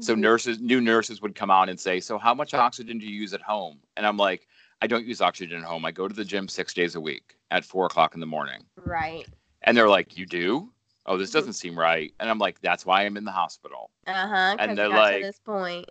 so 0.00 0.14
Mhm. 0.14 0.20
nurses, 0.20 0.60
new 0.60 0.80
nurses 0.80 1.20
would 1.20 1.34
come 1.34 1.50
out 1.50 1.68
and 1.68 1.78
say, 1.78 2.00
"So 2.00 2.18
how 2.18 2.34
much 2.34 2.54
oxygen 2.54 2.98
do 2.98 3.06
you 3.06 3.20
use 3.20 3.34
at 3.34 3.40
home?" 3.42 3.80
And 3.96 4.06
I'm 4.06 4.16
like, 4.16 4.46
"I 4.80 4.86
don't 4.86 5.04
use 5.06 5.20
oxygen 5.20 5.58
at 5.58 5.64
home. 5.64 5.84
I 5.84 5.90
go 5.90 6.06
to 6.08 6.14
the 6.14 6.24
gym 6.24 6.48
six 6.48 6.72
days 6.72 6.94
a 6.94 7.00
week 7.00 7.36
at 7.50 7.64
four 7.64 7.86
o'clock 7.86 8.14
in 8.14 8.20
the 8.20 8.26
morning." 8.26 8.64
Right. 8.76 9.26
And 9.62 9.76
they're 9.76 9.88
like, 9.88 10.16
"You 10.16 10.26
do? 10.26 10.72
Oh, 11.06 11.16
this 11.16 11.30
Mhm. 11.30 11.34
doesn't 11.34 11.52
seem 11.54 11.78
right." 11.78 12.14
And 12.20 12.30
I'm 12.30 12.38
like, 12.38 12.60
"That's 12.60 12.86
why 12.86 13.04
I'm 13.04 13.16
in 13.16 13.24
the 13.24 13.32
hospital." 13.32 13.90
Uh 14.06 14.28
huh. 14.28 14.56
And 14.58 14.76
they're 14.78 14.88
like- 14.88 15.22
this 15.22 15.38
point. 15.40 15.90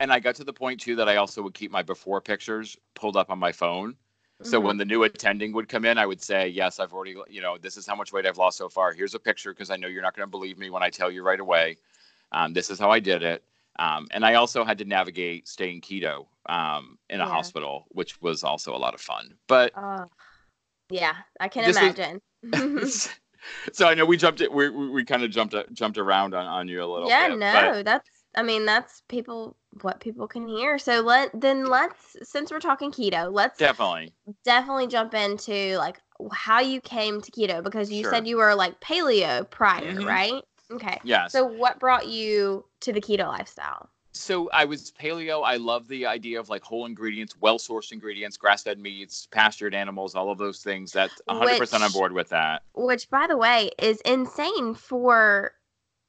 And 0.00 0.12
I 0.12 0.18
got 0.18 0.34
to 0.36 0.44
the 0.44 0.52
point 0.52 0.80
too 0.80 0.96
that 0.96 1.08
I 1.08 1.16
also 1.16 1.40
would 1.42 1.54
keep 1.54 1.70
my 1.70 1.82
before 1.82 2.20
pictures 2.20 2.76
pulled 2.94 3.16
up 3.16 3.30
on 3.30 3.38
my 3.38 3.52
phone. 3.52 3.96
So 4.42 4.60
Mhm. 4.60 4.64
when 4.64 4.76
the 4.78 4.84
new 4.84 5.04
attending 5.04 5.52
would 5.52 5.68
come 5.68 5.84
in, 5.84 5.96
I 5.96 6.06
would 6.06 6.20
say, 6.20 6.48
"Yes, 6.48 6.80
I've 6.80 6.92
already, 6.92 7.14
you 7.28 7.40
know, 7.40 7.56
this 7.56 7.76
is 7.76 7.86
how 7.86 7.94
much 7.94 8.12
weight 8.12 8.26
I've 8.26 8.36
lost 8.36 8.58
so 8.58 8.68
far. 8.68 8.92
Here's 8.92 9.14
a 9.14 9.20
picture 9.20 9.52
because 9.52 9.70
I 9.70 9.76
know 9.76 9.86
you're 9.86 10.02
not 10.02 10.14
going 10.16 10.26
to 10.26 10.30
believe 10.30 10.58
me 10.58 10.68
when 10.70 10.82
I 10.82 10.90
tell 10.90 11.10
you 11.10 11.22
right 11.22 11.38
away. 11.38 11.76
Um, 12.34 12.52
this 12.52 12.70
is 12.70 12.78
how 12.78 12.90
I 12.90 13.00
did 13.00 13.22
it." 13.22 13.44
Um, 13.78 14.08
and 14.12 14.24
I 14.24 14.34
also 14.34 14.64
had 14.64 14.78
to 14.78 14.84
navigate 14.84 15.48
staying 15.48 15.80
keto 15.80 16.26
um, 16.48 16.98
in 17.10 17.20
a 17.20 17.24
Yeah. 17.24 17.30
hospital, 17.30 17.86
which 17.90 18.20
was 18.22 18.44
also 18.44 18.74
a 18.74 18.78
lot 18.78 18.94
of 18.94 19.00
fun. 19.00 19.34
But 19.48 19.72
Oh, 19.76 20.04
yeah, 20.90 21.14
I 21.40 21.48
can 21.48 21.64
imagine. 21.70 22.20
so 23.72 23.86
I 23.88 23.94
know 23.94 24.04
we 24.06 24.16
jumped 24.16 24.40
it. 24.40 24.52
We 24.52 24.68
we, 24.70 24.90
we 24.90 25.04
kind 25.04 25.22
of 25.22 25.30
jumped 25.30 25.54
jumped 25.72 25.98
around 25.98 26.34
on, 26.34 26.46
on 26.46 26.68
you 26.68 26.82
a 26.82 26.86
little 26.86 27.08
yeah, 27.08 27.28
bit. 27.28 27.38
no, 27.38 27.82
that's. 27.82 28.08
I 28.36 28.42
mean, 28.42 28.64
that's 28.66 29.02
people. 29.08 29.56
What 29.82 30.00
people 30.00 30.28
can 30.28 30.46
hear. 30.46 30.78
So 30.78 31.00
let 31.00 31.30
then 31.40 31.66
let's 31.66 32.16
since 32.22 32.50
we're 32.52 32.60
talking 32.60 32.92
keto, 32.92 33.32
let's 33.32 33.58
definitely. 33.58 34.12
definitely 34.44 34.86
jump 34.86 35.14
into 35.14 35.76
like 35.78 36.00
how 36.32 36.60
you 36.60 36.80
came 36.80 37.20
to 37.20 37.30
keto 37.32 37.62
because 37.62 37.90
you 37.90 38.02
Sure. 38.02 38.12
said 38.12 38.26
you 38.26 38.36
were 38.36 38.54
like 38.54 38.80
paleo 38.80 39.48
prior, 39.50 39.94
Mhm. 39.94 40.06
right? 40.06 40.42
Okay. 40.74 40.98
Yes. 41.04 41.32
So 41.32 41.44
what 41.44 41.78
brought 41.78 42.08
you 42.08 42.64
to 42.80 42.92
the 42.92 43.00
keto 43.00 43.26
lifestyle? 43.28 43.90
so 44.16 44.48
I 44.50 44.64
was 44.64 44.92
paleo. 44.92 45.42
I 45.44 45.56
love 45.56 45.88
the 45.88 46.06
idea 46.06 46.38
of 46.38 46.48
like 46.48 46.62
whole 46.62 46.86
ingredients, 46.86 47.34
well 47.40 47.58
sourced 47.58 47.90
ingredients, 47.90 48.36
grass 48.36 48.62
fed 48.62 48.78
meats, 48.78 49.26
pastured 49.30 49.74
animals, 49.74 50.14
all 50.14 50.30
of 50.30 50.38
those 50.38 50.62
things. 50.62 50.92
That's 50.92 51.20
100 51.26 51.58
percent 51.58 51.82
on 51.82 51.90
board 51.90 52.12
with 52.12 52.28
that. 52.28 52.62
Which 52.74 53.10
by 53.10 53.26
the 53.26 53.36
way 53.36 53.70
is 53.78 54.00
insane 54.02 54.74
for 54.74 55.54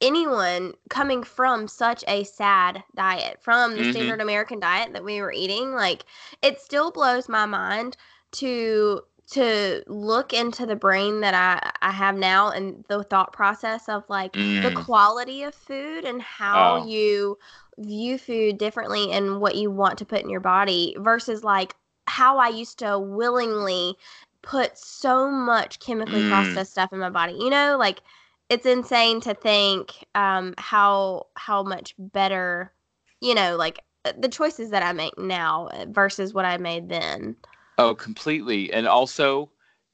anyone 0.00 0.74
coming 0.88 1.22
from 1.24 1.66
such 1.66 2.04
a 2.06 2.22
sad 2.24 2.84
diet, 2.94 3.38
from 3.42 3.74
the 3.74 3.82
Mhm. 3.82 3.90
standard 3.90 4.20
American 4.20 4.60
diet 4.60 4.92
that 4.92 5.04
we 5.04 5.20
were 5.20 5.32
eating. 5.32 5.72
Like 5.72 6.04
it 6.42 6.60
still 6.60 6.92
blows 6.92 7.28
my 7.28 7.44
mind 7.46 7.96
to 8.32 9.02
to 9.32 9.82
look 9.86 10.32
into 10.32 10.66
the 10.66 10.76
brain 10.76 11.20
that 11.20 11.34
I, 11.34 11.70
I 11.86 11.90
have 11.92 12.16
now 12.16 12.50
and 12.50 12.84
the 12.88 13.02
thought 13.02 13.32
process 13.32 13.88
of 13.88 14.04
like 14.08 14.38
the 14.62 14.70
Mm. 14.70 14.72
quality 14.72 15.42
of 15.42 15.54
food 15.54 16.04
and 16.04 16.22
how 16.22 16.76
Oh. 16.76 16.76
you 16.76 17.38
view 17.78 18.18
food 18.18 18.58
differently 18.58 19.10
and 19.12 19.40
what 19.40 19.56
you 19.56 19.70
want 19.70 19.98
to 19.98 20.04
put 20.06 20.22
in 20.22 20.30
your 20.30 20.40
body 20.40 20.94
versus 20.98 21.44
like 21.44 21.74
how 22.06 22.38
I 22.38 22.48
used 22.48 22.78
to 22.80 22.98
willingly 22.98 23.96
put 24.42 24.78
so 24.78 25.30
much 25.30 25.80
chemically 25.80 26.22
Mm. 26.22 26.22
processed 26.22 26.72
stuff 26.72 26.92
in 26.92 26.98
my 26.98 27.10
body. 27.10 27.34
You 27.34 27.50
know, 27.50 27.76
like 27.78 28.02
it's 28.48 28.66
insane 28.66 29.20
to 29.22 29.34
think 29.34 30.04
um 30.14 30.54
how 30.58 31.26
how 31.36 31.62
much 31.62 31.94
better, 31.98 32.72
you 33.20 33.34
know, 33.34 33.56
like 33.56 33.80
uh, 34.04 34.12
the 34.18 34.28
choices 34.28 34.70
that 34.70 34.82
I 34.82 34.92
make 34.92 35.18
now 35.18 35.68
uh, 35.68 35.86
versus 35.88 36.32
what 36.34 36.44
I 36.44 36.56
made 36.58 36.88
then. 36.88 37.36
Oh, 37.78 37.94
completely. 37.94 38.72
And 38.72 38.86
also, 38.86 39.50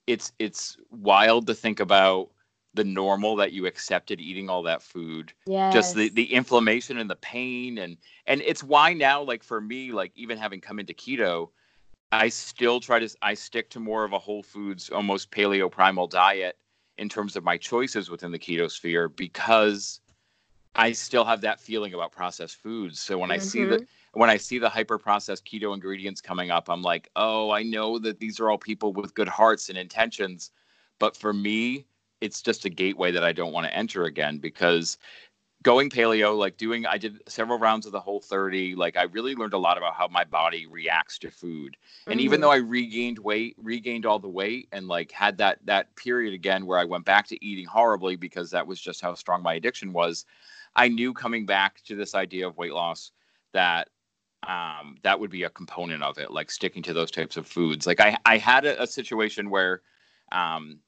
it's 0.07 0.33
it's 0.39 0.77
wild 0.91 1.47
to 1.47 1.55
think 1.55 1.81
about 1.81 2.31
the 2.75 2.85
normal 2.85 3.37
that 3.37 3.53
you 3.53 3.67
accepted 3.67 4.21
eating 4.21 4.49
all 4.49 4.63
that 4.63 4.83
food. 4.83 5.33
Yeah. 5.47 5.71
Just 5.71 5.95
the 5.95 6.09
the 6.11 6.33
inflammation 6.33 6.99
and 6.99 7.11
the 7.11 7.17
pain 7.17 7.79
and 7.79 7.97
and 8.27 8.41
it's 8.43 8.63
why 8.63 8.93
now 8.93 9.23
like 9.23 9.43
for 9.43 9.61
me 9.61 9.93
like 9.93 10.13
even 10.15 10.39
having 10.39 10.61
come 10.61 10.79
into 10.79 10.95
keto, 10.95 11.51
I 12.11 12.29
still 12.29 12.81
try 12.81 12.99
to 12.99 13.09
I 13.21 13.35
stick 13.35 13.69
to 13.71 13.81
more 13.81 14.05
of 14.05 14.13
a 14.13 14.19
whole 14.19 14.43
foods 14.43 14.91
almost 14.91 15.31
paleo 15.31 15.71
primal 15.71 16.07
diet 16.07 16.57
in 16.99 17.09
terms 17.09 17.37
of 17.37 17.45
my 17.45 17.57
choices 17.57 18.11
within 18.11 18.31
the 18.31 18.39
keto 18.39 18.71
sphere 18.71 19.09
because 19.09 20.01
I 20.75 20.93
still 20.93 21.25
have 21.25 21.43
that 21.43 21.61
feeling 21.61 21.93
about 21.95 22.13
processed 22.13 22.57
foods. 22.57 23.01
So 23.01 23.19
when 23.19 23.31
I 23.31 23.39
see 23.39 23.65
the 23.65 23.77
mm-hmm. 23.77 23.85
When 24.15 24.31
I 24.31 24.37
see 24.37 24.59
the 24.59 24.69
hyper 24.69 24.99
processed 24.99 25.47
keto 25.47 25.75
ingredients 25.75 26.21
coming 26.21 26.51
up, 26.51 26.69
I'm 26.69 26.83
like, 26.83 27.11
oh, 27.17 27.51
I 27.51 27.63
know 27.63 27.99
that 27.99 28.19
these 28.21 28.41
are 28.41 28.51
all 28.51 28.59
people 28.59 28.93
with 28.93 29.15
good 29.15 29.29
hearts 29.29 29.69
and 29.69 29.79
intentions. 29.79 30.51
But 30.99 31.17
for 31.17 31.33
me, 31.33 31.87
it's 32.21 32.43
just 32.43 32.65
a 32.65 32.71
gateway 32.71 33.11
that 33.13 33.25
I 33.25 33.33
don't 33.33 33.53
want 33.53 33.67
to 33.67 33.75
enter 33.75 34.05
again 34.05 34.39
because 34.39 34.99
going 35.63 35.91
paleo, 35.91 36.37
like 36.37 36.57
doing, 36.57 36.87
I 36.87 36.99
did 36.99 37.23
several 37.29 37.59
rounds 37.59 37.87
of 37.87 37.93
the 37.93 38.01
whole 38.01 38.21
30. 38.21 38.75
Like 38.75 38.97
I 38.97 39.05
really 39.05 39.35
learned 39.35 39.55
a 39.55 39.59
lot 39.59 39.79
about 39.79 39.95
how 39.95 40.09
my 40.09 40.25
body 40.25 40.67
reacts 40.67 41.19
to 41.21 41.31
food. 41.31 41.77
And 42.11 42.21
even 42.21 42.39
Mhm. 42.39 42.43
though 42.43 42.51
I 42.51 42.57
regained 42.57 43.19
weight, 43.21 43.57
regained 43.59 44.07
all 44.07 44.19
the 44.19 44.29
weight 44.29 44.69
and 44.73 44.89
like 44.89 45.13
had 45.13 45.39
that, 45.39 45.65
that 45.67 45.95
period 45.97 46.35
again 46.35 46.67
where 46.67 46.79
I 46.79 46.85
went 46.85 47.05
back 47.05 47.29
to 47.29 47.45
eating 47.45 47.67
horribly 47.67 48.17
because 48.17 48.51
that 48.51 48.67
was 48.67 48.81
just 48.81 49.01
how 49.01 49.15
strong 49.15 49.43
my 49.43 49.55
addiction 49.55 49.93
was. 49.93 50.27
I 50.75 50.89
knew 50.89 51.15
coming 51.15 51.47
back 51.47 51.83
to 51.85 51.95
this 51.97 52.15
idea 52.15 52.47
of 52.47 52.57
weight 52.59 52.73
loss 52.75 53.13
that 53.53 53.89
um, 54.47 54.97
that 55.03 55.19
would 55.19 55.31
be 55.31 55.45
a 55.45 55.51
component 55.51 56.03
of 56.03 56.19
it, 56.19 56.31
like 56.31 56.51
sticking 56.51 56.83
to 56.85 56.93
those 56.93 57.11
types 57.11 57.37
of 57.37 57.47
foods. 57.47 57.87
Like 57.87 58.01
I, 58.01 58.17
I 58.27 58.39
had 58.39 58.65
a, 58.65 58.83
a 58.83 58.87
situation 58.87 59.51
where 59.51 59.83
um, 60.33 60.81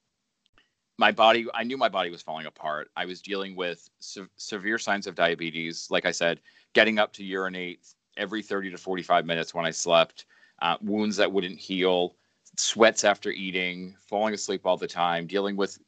my 0.98 1.12
body, 1.12 1.46
I 1.54 1.64
knew 1.64 1.76
my 1.76 1.88
body 1.88 2.10
was 2.10 2.22
falling 2.22 2.46
apart. 2.46 2.90
I 2.96 3.04
was 3.04 3.20
dealing 3.20 3.56
with 3.56 3.88
se- 4.00 4.22
severe 4.36 4.78
signs 4.78 5.06
of 5.06 5.14
diabetes. 5.14 5.88
Like 5.90 6.06
I 6.06 6.10
said, 6.10 6.40
getting 6.72 6.98
up 6.98 7.12
to 7.14 7.24
urinate 7.24 7.86
every 8.16 8.42
30 8.42 8.70
to 8.70 8.78
45 8.78 9.26
minutes 9.26 9.54
when 9.54 9.66
I 9.66 9.70
slept, 9.70 10.26
uh, 10.62 10.76
wounds 10.80 11.16
that 11.16 11.30
wouldn't 11.30 11.58
heal, 11.58 12.16
sweats 12.56 13.04
after 13.04 13.30
eating, 13.30 13.96
falling 13.98 14.34
asleep 14.34 14.66
all 14.66 14.76
the 14.76 14.86
time, 14.86 15.26
dealing 15.26 15.56
with 15.56 15.78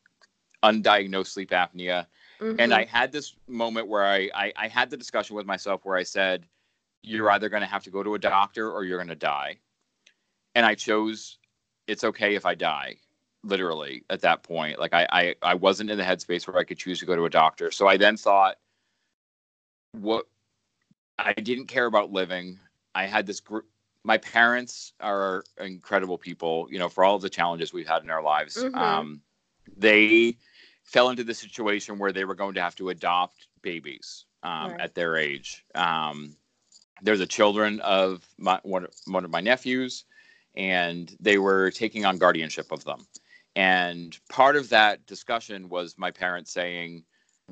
undiagnosed 0.63 1.29
sleep 1.29 1.51
apnea 1.51 2.07
and 2.59 2.73
Mhm. 2.73 2.77
I 2.77 2.85
had 2.85 3.13
this 3.13 3.35
moment 3.49 3.89
where 3.89 4.05
I, 4.05 4.31
I 4.35 4.53
I 4.57 4.69
had 4.69 4.91
the 4.91 4.97
discussion 4.97 5.37
with 5.37 5.47
myself 5.47 5.85
where 5.85 5.97
I 5.97 6.03
said, 6.03 6.47
"You're 7.07 7.31
either 7.31 7.49
going 7.49 7.63
to 7.63 7.67
have 7.69 7.85
to 7.85 7.91
go 7.91 8.03
to 8.03 8.15
a 8.15 8.19
doctor 8.19 8.71
or 8.71 8.85
you're 8.85 8.99
going 8.99 9.09
to 9.09 9.15
die," 9.15 9.59
and 10.55 10.67
I 10.67 10.75
chose, 10.75 11.39
"It's 11.87 12.05
okay 12.05 12.35
if 12.35 12.45
I 12.45 12.55
die." 12.55 12.97
Literally 13.45 14.05
at 14.11 14.23
that 14.23 14.43
point, 14.43 14.81
like 14.81 14.93
I, 14.93 15.07
I 15.13 15.35
I 15.41 15.55
wasn't 15.55 15.89
in 15.91 15.99
the 15.99 16.05
headspace 16.05 16.49
where 16.49 16.59
I 16.59 16.65
could 16.65 16.79
choose 16.79 16.99
to 16.99 17.07
go 17.07 17.15
to 17.15 17.27
a 17.27 17.31
doctor. 17.31 17.71
So 17.71 17.87
I 17.87 17.97
then 17.97 18.17
thought, 18.17 18.57
what 19.93 20.27
I 21.19 21.33
didn't 21.33 21.67
care 21.67 21.87
about 21.87 22.11
living. 22.13 22.59
I 22.95 23.07
had 23.07 23.25
this 23.27 23.41
group. 23.41 23.67
My 24.03 24.19
parents 24.19 24.93
are 25.01 25.45
incredible 25.59 26.19
people, 26.19 26.67
you 26.71 26.79
know, 26.79 26.89
for 26.89 27.05
all 27.05 27.15
of 27.17 27.23
the 27.23 27.31
challenges 27.31 27.73
we've 27.73 27.87
had 27.89 28.03
in 28.03 28.11
our 28.11 28.23
lives. 28.23 28.57
Mhm. 28.57 28.77
Um, 28.77 29.23
they 29.77 30.37
fell 30.85 31.11
into 31.11 31.25
the 31.25 31.35
situation 31.35 31.99
where 31.99 32.13
they 32.13 32.25
were 32.25 32.35
going 32.35 32.55
to 32.55 32.63
have 32.63 32.77
to 32.77 32.91
adopt 32.91 33.49
babies 33.63 34.27
um, 34.43 34.73
Right. 34.73 34.81
at 34.81 34.95
their 34.95 35.17
age. 35.17 35.65
Um, 35.75 36.37
they're 37.03 37.17
the 37.17 37.27
children 37.27 37.81
of 37.81 38.27
my, 38.39 38.61
one, 38.63 38.87
one 39.07 39.25
of 39.25 39.31
my 39.31 39.41
nephews, 39.41 40.05
and 40.55 41.15
they 41.21 41.39
were 41.39 41.71
taking 41.71 42.05
on 42.05 42.19
guardianship 42.19 42.73
of 42.73 42.85
them. 42.85 43.07
And 43.55 44.19
part 44.29 44.57
of 44.57 44.69
that 44.71 45.07
discussion 45.07 45.69
was 45.69 45.97
my 45.99 46.11
parents 46.11 46.53
saying, 46.53 47.05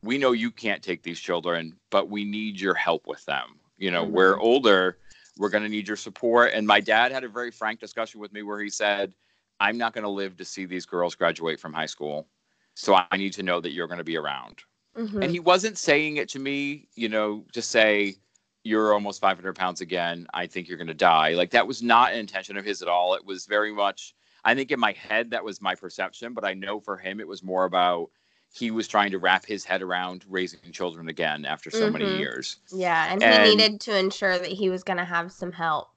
"We 0.02 0.18
know 0.18 0.33
you 0.33 0.50
can't 0.50 0.83
take 0.83 1.02
these 1.02 1.20
children, 1.20 1.78
but 1.90 2.09
we 2.11 2.24
need 2.24 2.61
your 2.61 2.74
help 2.74 3.07
with 3.07 3.24
them. 3.26 3.61
You 3.78 3.90
know, 3.90 4.04
Mhm. 4.07 4.11
we're 4.11 4.38
older, 4.38 4.98
we're 5.37 5.50
going 5.50 5.64
to 5.64 5.68
need 5.68 5.88
your 5.88 5.96
support." 5.96 6.52
And 6.52 6.66
my 6.66 6.80
dad 6.80 7.12
had 7.12 7.24
a 7.24 7.28
very 7.28 7.50
frank 7.50 7.80
discussion 7.80 8.20
with 8.20 8.33
me 8.33 8.42
where 8.42 8.61
he 8.61 8.70
said, 8.70 9.14
"I'm 9.61 9.78
not 9.78 9.92
going 9.92 10.04
to 10.04 10.11
live 10.11 10.37
to 10.37 10.44
see 10.44 10.64
these 10.64 10.87
girls 10.87 11.14
graduate 11.14 11.61
from 11.61 11.72
high 11.72 11.87
school, 11.87 12.28
so 12.74 12.94
I 12.94 13.16
need 13.16 13.33
to 13.35 13.42
know 13.42 13.61
that 13.61 13.72
you're 13.72 13.88
going 13.88 13.98
to 13.98 14.04
be 14.04 14.16
around." 14.16 14.62
Mhm. 14.96 15.22
And 15.22 15.30
he 15.30 15.40
wasn't 15.40 15.78
saying 15.78 16.16
it 16.16 16.28
to 16.30 16.38
me, 16.38 16.88
you 16.94 17.09
know, 17.09 17.46
to 17.52 17.62
say, 17.62 18.16
you're 18.64 18.94
almost 18.94 19.20
500 19.20 19.55
pounds 19.55 19.81
again. 19.83 20.27
I 20.35 20.46
think 20.46 20.68
you're 20.68 20.79
going 20.79 20.88
to 20.88 20.94
die. 20.94 21.35
Like 21.35 21.50
that 21.50 21.66
was 21.66 21.83
not 21.83 22.12
an 22.12 22.18
intention 22.18 22.57
of 22.57 22.64
his 22.64 22.83
at 22.83 22.88
all. 22.88 23.14
It 23.14 23.24
was 23.24 23.46
very 23.46 23.72
much, 23.72 24.14
I 24.44 24.55
think 24.55 24.72
in 24.72 24.81
my 24.81 24.92
head, 24.92 25.31
that 25.31 25.44
was 25.44 25.61
my 25.61 25.74
perception. 25.74 26.33
But 26.33 26.44
I 26.44 26.55
know 26.55 26.81
for 26.81 26.96
him, 26.96 27.20
it 27.20 27.29
was 27.29 27.42
more 27.42 27.64
about 27.66 28.11
he 28.53 28.70
was 28.70 28.88
trying 28.88 29.11
to 29.11 29.18
wrap 29.18 29.44
his 29.44 29.64
head 29.64 29.83
around 29.83 30.24
raising 30.29 30.61
children 30.72 31.09
again 31.09 31.44
after 31.44 31.70
so 31.70 31.90
many 31.90 32.07
Mhm. 32.07 32.18
years. 32.18 32.57
yeah, 32.72 33.12
and 33.12 33.22
he 33.22 33.55
needed 33.57 33.81
to 33.83 33.96
ensure 33.96 34.38
that 34.38 34.48
he 34.48 34.70
was 34.70 34.83
going 34.83 34.96
to 34.96 35.05
have 35.05 35.31
some 35.31 35.53
help. 35.53 35.90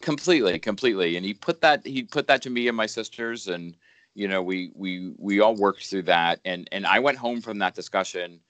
completely 0.00 0.58
completely 0.58 1.16
and 1.16 1.24
he 1.24 1.32
put 1.32 1.60
that 1.60 1.86
he 1.86 2.02
put 2.02 2.26
that 2.26 2.42
to 2.42 2.50
me 2.50 2.66
and 2.66 2.76
my 2.76 2.86
sisters 2.86 3.46
and 3.46 3.76
you 4.14 4.26
know 4.26 4.42
we 4.42 4.72
we 4.74 5.12
we 5.16 5.38
all 5.38 5.54
worked 5.54 5.86
through 5.86 6.02
that 6.02 6.40
and 6.44 6.68
and 6.72 6.84
i 6.88 6.98
went 6.98 7.16
home 7.16 7.40
from 7.40 7.56
that 7.58 7.72
discussion 7.72 8.40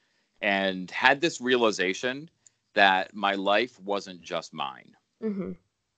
and 0.41 0.91
had 0.91 1.21
this 1.21 1.43
realization 1.43 2.31
that 2.75 3.15
my 3.15 3.35
life 3.35 3.79
wasn't 3.81 4.21
just 4.23 4.53
mine 4.53 4.93
hmm 5.21 5.53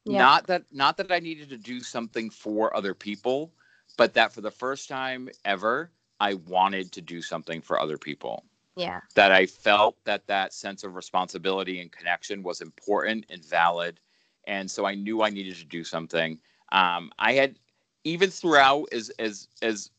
Yeah. 0.04 0.28
not 0.28 0.46
that 0.46 0.64
not 0.72 0.96
that 0.96 1.10
i 1.12 1.18
needed 1.18 1.48
to 1.50 1.56
do 1.56 1.80
something 1.80 2.30
for 2.30 2.74
other 2.76 2.94
people 2.94 3.52
but 3.96 4.14
that 4.14 4.32
for 4.32 4.40
the 4.40 4.50
first 4.50 4.88
time 4.88 5.28
ever 5.44 5.90
i 6.20 6.34
wanted 6.34 6.92
to 6.92 7.00
do 7.00 7.20
something 7.22 7.60
for 7.60 7.80
other 7.80 7.98
people 7.98 8.44
Yeah. 8.76 9.00
that 9.14 9.32
I 9.32 9.46
felt 9.46 9.96
that 10.04 10.26
that 10.28 10.52
sense 10.52 10.84
of 10.84 10.94
responsibility 10.94 11.80
and 11.80 11.90
connection 11.90 12.42
was 12.42 12.60
important 12.60 13.26
and 13.30 13.44
valid, 13.44 14.00
and 14.46 14.70
so 14.70 14.86
I 14.86 14.94
knew 14.94 15.22
I 15.22 15.30
needed 15.30 15.56
to 15.56 15.64
do 15.64 15.84
something. 15.84 16.38
Um, 16.72 17.10
I 17.18 17.32
had 17.32 17.58
even 18.04 18.30
throughout 18.30 18.86
as 18.92 19.10
as 19.18 19.48
as 19.62 19.90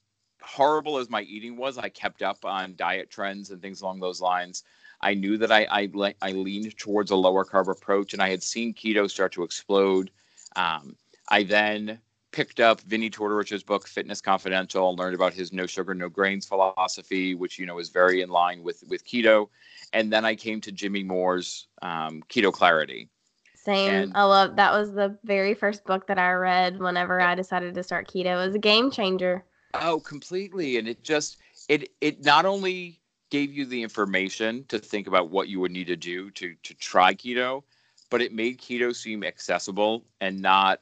horrible 0.41 0.97
as 0.97 1.09
my 1.09 1.21
eating 1.21 1.57
was, 1.57 1.77
I 1.77 1.89
kept 1.89 2.21
up 2.21 2.45
on 2.45 2.75
diet 2.75 3.09
trends 3.09 3.51
and 3.51 3.61
things 3.61 3.81
along 3.81 3.99
those 3.99 4.21
lines. 4.21 4.63
I 5.01 5.13
knew 5.13 5.37
that 5.37 5.51
I 5.51 5.67
I, 5.69 6.15
I 6.21 6.31
leaned 6.31 6.77
towards 6.77 7.11
a 7.11 7.15
lower 7.15 7.45
carb 7.45 7.69
approach, 7.69 8.13
and 8.13 8.21
I 8.21 8.29
had 8.29 8.43
seen 8.43 8.73
keto 8.73 9.09
start 9.09 9.31
to 9.33 9.43
explode. 9.43 10.11
Um, 10.55 10.95
I 11.29 11.43
then 11.43 11.99
picked 12.31 12.59
up 12.59 12.81
Vinnie 12.81 13.09
Tortorich's 13.09 13.63
book 13.63 13.87
Fitness 13.87 14.19
Confidential 14.19 14.89
and 14.89 14.99
learned 14.99 15.15
about 15.15 15.33
his 15.33 15.53
no 15.53 15.65
sugar 15.65 15.93
no 15.93 16.09
grains 16.09 16.45
philosophy, 16.45 17.33
which 17.33 17.57
you 17.57 17.65
know 17.65 17.79
is 17.79 17.89
very 17.89 18.21
in 18.21 18.29
line 18.29 18.61
with 18.63 18.83
with 18.89 19.05
keto. 19.05 19.47
And 19.93 20.11
then 20.11 20.25
I 20.25 20.35
came 20.35 20.59
to 20.61 20.71
Jimmy 20.71 21.03
Moore's 21.03 21.67
um, 21.81 22.21
Keto 22.29 22.51
Clarity. 22.51 23.09
Same. 23.55 23.93
And- 23.93 24.11
I 24.15 24.23
love 24.23 24.57
that 24.57 24.71
was 24.73 24.93
the 24.93 25.17
very 25.23 25.53
first 25.53 25.85
book 25.85 26.07
that 26.07 26.19
I 26.19 26.33
read 26.33 26.79
whenever 26.79 27.21
I 27.21 27.35
decided 27.35 27.73
to 27.75 27.83
start 27.83 28.07
keto. 28.07 28.33
It 28.33 28.45
was 28.45 28.55
a 28.55 28.59
game 28.59 28.91
changer. 28.91 29.43
Oh, 29.73 29.99
completely. 29.99 30.77
And 30.77 30.87
it 30.87 31.03
just 31.03 31.37
it 31.69 31.89
it 32.01 32.23
not 32.23 32.45
only 32.45 32.99
gave 33.29 33.51
you 33.53 33.65
the 33.65 33.81
information 33.81 34.63
to 34.67 34.79
think 34.79 35.07
about 35.07 35.29
what 35.29 35.47
you 35.47 35.59
would 35.59 35.71
need 35.71 35.87
to 35.87 35.95
do 35.95 36.29
to 36.31 36.55
to 36.63 36.73
try 36.75 37.13
keto, 37.13 37.63
but 38.09 38.21
it 38.21 38.33
made 38.33 38.59
keto 38.59 38.95
seem 38.95 39.23
accessible 39.23 40.03
and 40.21 40.41
not 40.41 40.79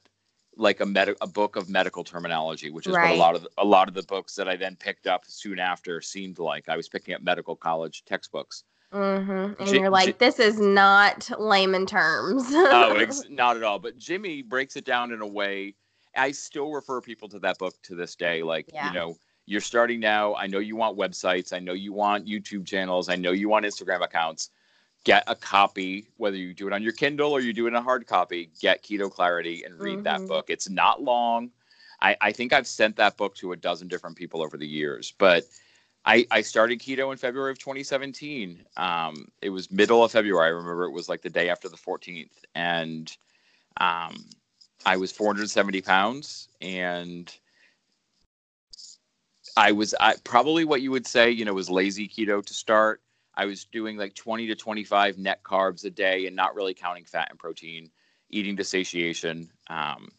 like 0.56 0.82
a 0.82 0.86
med- 0.86 1.16
a 1.22 1.28
book 1.28 1.56
of 1.56 1.68
medical 1.70 2.04
terminology, 2.04 2.70
which 2.70 2.86
is 2.86 2.94
what 2.94 3.10
a 3.12 3.16
lot 3.16 3.36
of 3.36 3.48
a 3.58 3.66
lot 3.66 3.88
of 3.88 3.94
the 3.96 4.04
books 4.04 4.36
that 4.36 4.48
I 4.48 4.56
then 4.56 4.76
picked 4.76 5.08
up 5.08 5.24
soon 5.26 5.58
after 5.60 6.00
seemed 6.02 6.38
like. 6.40 6.70
I 6.70 6.78
was 6.78 6.88
picking 6.90 7.16
up 7.16 7.22
medical 7.24 7.56
college 7.56 8.04
textbooks. 8.06 8.64
hmm 8.92 9.54
And 9.58 9.68
Ji- 9.68 9.80
you're 9.80 9.90
like, 9.90 10.20
this 10.20 10.40
is 10.40 10.60
not 10.60 11.32
layman 11.40 11.86
terms. 11.88 12.44
oh, 12.50 12.96
ex- 13.00 13.24
not 13.30 13.58
at 13.58 13.64
all. 13.64 13.80
But 13.80 13.98
Jimmy 13.98 14.42
breaks 14.44 14.76
it 14.76 14.86
down 14.86 15.12
in 15.12 15.22
a 15.22 15.28
way. 15.28 15.74
I 16.16 16.32
still 16.32 16.72
refer 16.72 17.02
people 17.02 17.28
to 17.30 17.40
that 17.40 17.58
book 17.58 17.74
to 17.84 17.96
this 17.96 18.16
day. 18.16 18.44
Like, 18.44 18.70
Yeah. 18.72 18.88
you 18.90 18.94
know, 18.94 19.18
you're 19.46 19.62
starting 19.62 20.00
now. 20.00 20.36
I 20.36 20.48
know 20.48 20.60
you 20.60 20.76
want 20.76 20.98
websites. 20.98 21.54
I 21.54 21.60
know 21.60 21.74
you 21.74 21.94
want 21.94 22.26
YouTube 22.28 22.66
channels. 22.66 23.10
I 23.10 23.16
know 23.16 23.32
you 23.32 23.50
want 23.50 23.66
Instagram 23.66 24.02
accounts. 24.04 24.52
Get 25.04 25.24
a 25.28 25.36
copy, 25.36 26.08
whether 26.18 26.38
you 26.38 26.54
do 26.54 26.68
it 26.68 26.74
on 26.74 26.82
your 26.82 26.94
Kindle 26.94 27.32
or 27.34 27.42
you 27.42 27.54
do 27.54 27.66
it 27.66 27.70
in 27.70 27.76
a 27.76 27.82
hard 27.82 28.08
copy. 28.08 28.52
Get 28.62 28.84
Keto 28.84 29.12
Clarity 29.12 29.64
and 29.64 29.80
read 29.80 30.04
that 30.04 30.22
Mhm. 30.22 30.28
book. 30.28 30.50
It's 30.50 30.70
not 30.70 31.02
long. 31.02 31.52
I, 32.02 32.16
I 32.22 32.32
think 32.32 32.54
I've 32.54 32.68
sent 32.68 32.96
that 32.98 33.18
book 33.18 33.36
to 33.38 33.52
a 33.52 33.58
dozen 33.58 33.88
different 33.88 34.16
people 34.18 34.42
over 34.42 34.58
the 34.58 34.68
years, 34.68 35.14
but 35.18 35.46
I, 36.06 36.26
I 36.32 36.42
started 36.42 36.80
keto 36.80 37.12
in 37.12 37.18
February 37.18 37.52
of 37.52 37.60
2017. 37.60 38.66
Um, 38.78 39.28
it 39.42 39.50
was 39.50 39.72
middle 39.72 40.04
of 40.04 40.12
February. 40.12 40.48
I 40.48 40.50
remember 40.50 40.84
it 40.86 40.92
was 40.92 41.08
like 41.10 41.22
the 41.22 41.30
day 41.30 41.50
after 41.50 41.70
the 41.70 41.78
14th, 41.78 42.44
and 42.56 43.16
um, 43.78 44.26
I 44.86 44.98
was 44.98 45.12
470 45.12 45.82
pounds, 45.82 46.50
and 46.62 47.34
I 49.56 49.72
was 49.72 49.94
I, 50.00 50.16
probably 50.24 50.66
what 50.66 50.82
you 50.82 50.92
would 50.92 51.08
say, 51.08 51.30
you 51.32 51.46
know, 51.46 51.54
was 51.54 51.70
lazy 51.70 52.08
keto 52.08 52.44
to 52.46 52.54
start. 52.54 53.02
I 53.36 53.46
was 53.46 53.66
doing 53.66 53.98
like 53.98 54.14
20 54.16 54.48
to 54.48 54.56
25 54.56 55.18
net 55.18 55.44
carbs 55.44 55.86
a 55.86 55.90
day 55.90 56.28
and 56.28 56.36
not 56.36 56.56
really 56.56 56.74
counting 56.74 57.06
fat 57.06 57.28
and 57.30 57.40
protein. 57.40 57.90
eating 58.30 58.56
to 58.58 58.64
satiation 58.64 59.50
um, 59.70 60.10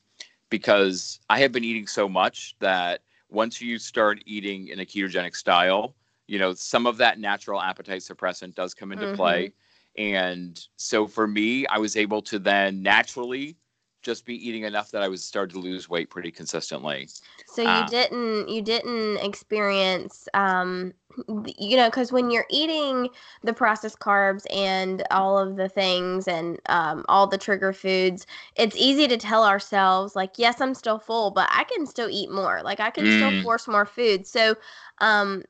because 0.50 1.20
I 1.28 1.40
have 1.40 1.52
been 1.52 1.64
eating 1.64 1.86
so 1.86 2.08
much 2.08 2.56
that 2.60 3.02
once 3.28 3.60
you 3.60 3.78
start 3.78 4.20
eating 4.26 4.68
in 4.68 4.80
a 4.80 4.84
ketogenic 4.84 5.34
style, 5.34 5.96
you 6.26 6.38
know, 6.38 6.54
some 6.54 6.86
of 6.86 6.96
that 6.98 7.18
natural 7.18 7.60
appetite 7.60 8.02
suppressant 8.02 8.54
does 8.54 8.74
come 8.74 8.92
into 8.92 9.06
mm-hmm. 9.06 9.16
play. 9.16 9.52
And 9.96 10.60
so 10.76 11.06
for 11.06 11.26
me, 11.26 11.66
I 11.66 11.78
was 11.78 11.96
able 11.96 12.22
to 12.22 12.38
then 12.38 12.82
naturally 12.82 13.56
just 14.04 14.24
be 14.26 14.48
eating 14.48 14.64
enough 14.64 14.90
that 14.92 15.02
I 15.02 15.08
was 15.08 15.24
starting 15.24 15.60
to 15.60 15.66
lose 15.66 15.88
weight 15.88 16.10
pretty 16.10 16.30
consistently. 16.30 17.08
So 17.46 17.62
you 17.62 17.68
uh, 17.68 17.86
didn't 17.88 18.48
you 18.48 18.62
didn't 18.62 19.18
experience 19.18 20.28
um 20.34 20.92
you 21.58 21.76
know 21.76 21.90
cuz 21.90 22.12
when 22.12 22.30
you're 22.30 22.46
eating 22.50 23.08
the 23.42 23.52
processed 23.52 24.00
carbs 24.00 24.44
and 24.52 25.02
all 25.10 25.38
of 25.38 25.56
the 25.56 25.68
things 25.68 26.28
and 26.28 26.60
um 26.66 27.04
all 27.08 27.26
the 27.26 27.38
trigger 27.38 27.72
foods, 27.72 28.26
it's 28.56 28.76
easy 28.76 29.08
to 29.08 29.16
tell 29.16 29.44
ourselves 29.44 30.14
like 30.14 30.38
yes, 30.38 30.60
I'm 30.60 30.74
still 30.74 30.98
full, 30.98 31.30
but 31.30 31.48
I 31.50 31.64
can 31.64 31.86
still 31.86 32.08
eat 32.10 32.30
more. 32.30 32.60
Like 32.62 32.80
I 32.80 32.90
can 32.90 33.04
mm. 33.04 33.16
still 33.16 33.42
force 33.42 33.66
more 33.66 33.86
food. 33.86 34.26
So 34.26 34.56
um 35.00 35.44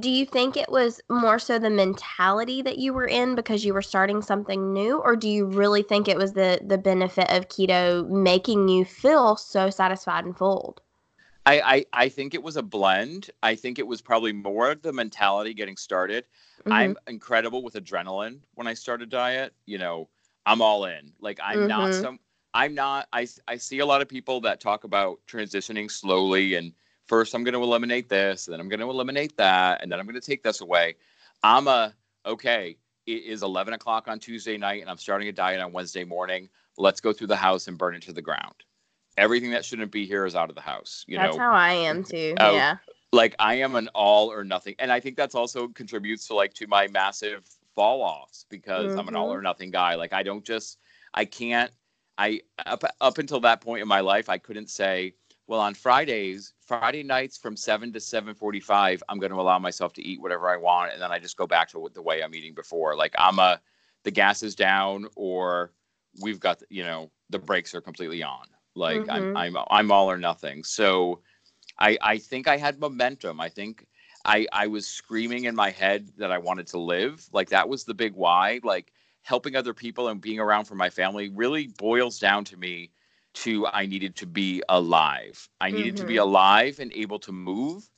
do 0.00 0.10
you 0.10 0.24
think 0.24 0.56
it 0.56 0.70
was 0.70 1.00
more 1.10 1.38
so 1.38 1.58
the 1.58 1.68
mentality 1.68 2.62
that 2.62 2.78
you 2.78 2.92
were 2.92 3.06
in 3.06 3.34
because 3.34 3.64
you 3.64 3.74
were 3.74 3.82
starting 3.82 4.22
something 4.22 4.72
new 4.72 4.98
or 4.98 5.14
do 5.14 5.28
you 5.28 5.44
really 5.44 5.82
think 5.82 6.08
it 6.08 6.16
was 6.16 6.32
the 6.32 6.58
the 6.64 6.78
benefit 6.78 7.28
of 7.30 7.48
keto 7.48 8.08
making 8.08 8.68
you 8.68 8.84
feel 8.84 9.36
so 9.36 9.68
satisfied 9.68 10.24
and 10.24 10.36
full 10.36 10.76
I, 11.46 11.60
I, 11.60 11.86
I 11.94 12.08
think 12.10 12.34
it 12.34 12.42
was 12.42 12.58
a 12.58 12.62
blend. 12.62 13.30
I 13.42 13.54
think 13.54 13.78
it 13.78 13.86
was 13.86 14.02
probably 14.02 14.34
more 14.34 14.74
the 14.74 14.92
mentality 14.92 15.54
getting 15.54 15.78
started. 15.78 16.24
Mm-hmm. 16.60 16.72
I'm 16.72 16.96
incredible 17.06 17.62
with 17.62 17.72
adrenaline 17.72 18.40
when 18.54 18.66
I 18.66 18.74
start 18.74 19.00
a 19.00 19.06
diet. 19.06 19.54
You 19.64 19.78
know, 19.78 20.10
I'm 20.44 20.60
all 20.60 20.84
in. 20.84 21.12
Like 21.20 21.40
I'm 21.42 21.60
mm-hmm. 21.60 21.68
not 21.68 21.94
some. 21.94 22.20
I'm 22.52 22.74
not. 22.74 23.08
I 23.14 23.26
I 23.46 23.56
see 23.56 23.78
a 23.78 23.86
lot 23.86 24.02
of 24.02 24.08
people 24.08 24.42
that 24.42 24.60
talk 24.60 24.84
about 24.84 25.20
transitioning 25.26 25.90
slowly 25.90 26.54
and 26.54 26.74
first 27.08 27.34
I'm 27.34 27.42
going 27.42 27.54
to 27.54 27.62
eliminate 27.62 28.08
this, 28.08 28.46
and 28.46 28.52
then 28.52 28.60
I'm 28.60 28.68
going 28.68 28.80
to 28.80 28.88
eliminate 28.88 29.36
that, 29.38 29.82
and 29.82 29.90
then 29.90 29.98
I'm 29.98 30.06
going 30.06 30.20
to 30.20 30.26
take 30.26 30.42
this 30.42 30.60
away. 30.60 30.96
I'm 31.42 31.66
a 31.66 31.94
okay. 32.24 32.76
It 33.06 33.24
is 33.24 33.42
11 33.42 33.72
o'clock 33.72 34.06
on 34.06 34.18
Tuesday 34.18 34.58
night, 34.58 34.82
and 34.82 34.90
I'm 34.90 34.98
starting 34.98 35.28
a 35.28 35.32
diet 35.32 35.60
on 35.60 35.72
Wednesday 35.72 36.04
morning. 36.04 36.48
Let's 36.76 37.00
go 37.00 37.12
through 37.12 37.28
the 37.28 37.36
house 37.36 37.66
and 37.66 37.78
burn 37.78 37.94
it 37.94 38.02
to 38.02 38.12
the 38.12 38.22
ground. 38.22 38.54
Everything 39.16 39.50
that 39.52 39.64
shouldn't 39.64 39.90
be 39.90 40.06
here 40.06 40.26
is 40.26 40.36
out 40.36 40.50
of 40.50 40.54
the 40.54 40.60
house. 40.60 41.04
You 41.08 41.16
know, 41.16 41.24
that's 41.24 41.36
know, 41.36 41.42
how 41.42 41.52
I 41.52 41.72
am 41.72 42.04
too. 42.04 42.34
Uh, 42.38 42.52
yeah. 42.52 42.76
Like 43.12 43.34
I 43.38 43.54
am 43.54 43.74
an 43.74 43.88
all 43.94 44.30
or 44.30 44.44
nothing, 44.44 44.74
and 44.78 44.92
I 44.92 45.00
think 45.00 45.16
that's 45.16 45.34
also 45.34 45.68
contributes 45.68 46.28
to 46.28 46.34
like 46.34 46.52
to 46.54 46.66
my 46.66 46.86
massive 46.88 47.48
fall 47.74 48.02
offs 48.02 48.44
because 48.50 48.90
mm-hmm. 48.90 49.00
I'm 49.00 49.08
an 49.08 49.16
all 49.16 49.32
or 49.32 49.36
mm-hmm. 49.36 49.44
nothing 49.44 49.70
guy. 49.70 49.94
Like 49.94 50.12
I 50.12 50.22
don't 50.22 50.44
just, 50.44 50.78
I 51.14 51.24
can't. 51.24 51.72
I 52.18 52.40
up 52.66 52.84
up 53.00 53.18
until 53.18 53.40
that 53.40 53.62
point 53.62 53.80
in 53.80 53.88
my 53.88 54.00
life, 54.00 54.28
I 54.28 54.36
couldn't 54.36 54.68
say 54.68 55.14
well, 55.48 55.60
on 55.60 55.72
Fridays, 55.72 56.52
Friday 56.60 57.02
nights 57.02 57.38
from 57.38 57.56
7 57.56 57.90
to 57.94 57.98
7:45, 57.98 59.00
I'm 59.08 59.18
going 59.18 59.32
to 59.32 59.40
allow 59.40 59.58
myself 59.58 59.94
to 59.94 60.02
eat 60.06 60.20
whatever 60.20 60.48
I 60.48 60.58
want 60.58 60.92
and 60.92 61.00
then 61.00 61.10
I 61.10 61.18
just 61.18 61.38
go 61.38 61.46
back 61.46 61.70
to 61.70 61.88
the 61.92 62.02
way 62.02 62.22
I'm 62.22 62.34
eating 62.34 62.54
before. 62.54 62.94
Like 62.94 63.14
I'm 63.18 63.38
a 63.38 63.60
the 64.04 64.10
gas 64.10 64.42
is 64.42 64.54
down 64.54 65.08
or 65.16 65.72
we've 66.20 66.38
got, 66.38 66.62
you 66.68 66.84
know, 66.84 67.10
the 67.30 67.38
brakes 67.38 67.74
are 67.74 67.80
completely 67.80 68.22
on. 68.22 68.44
Like 68.74 69.00
mm-hmm. 69.00 69.36
I'm 69.36 69.56
I'm 69.56 69.64
I'm 69.70 69.90
all 69.90 70.10
or 70.10 70.18
nothing. 70.18 70.64
So 70.64 71.20
I 71.78 71.96
I 72.02 72.18
think 72.18 72.46
I 72.46 72.58
had 72.58 72.78
momentum. 72.78 73.40
I 73.40 73.48
think 73.48 73.86
I 74.26 74.46
I 74.52 74.66
was 74.66 74.86
screaming 74.86 75.44
in 75.44 75.56
my 75.56 75.70
head 75.70 76.10
that 76.18 76.30
I 76.30 76.36
wanted 76.36 76.66
to 76.68 76.78
live. 76.78 77.26
Like 77.32 77.48
that 77.48 77.66
was 77.66 77.84
the 77.84 77.94
big 77.94 78.12
why. 78.14 78.60
Like 78.62 78.92
helping 79.22 79.56
other 79.56 79.72
people 79.72 80.08
and 80.08 80.20
being 80.20 80.40
around 80.40 80.66
for 80.66 80.74
my 80.74 80.90
family 80.90 81.30
really 81.30 81.68
boils 81.78 82.18
down 82.18 82.44
to 82.44 82.58
me 82.58 82.90
to 83.42 83.66
I 83.68 83.86
needed 83.86 84.16
to 84.16 84.26
be 84.26 84.62
alive. 84.68 85.48
I 85.60 85.70
needed 85.70 85.94
mm-hmm. 85.94 86.02
to 86.02 86.06
be 86.06 86.14
mm-hmm. 86.14 86.28
alive 86.28 86.80
and 86.80 86.92
able 86.92 87.18
to 87.20 87.32
move. 87.32 87.88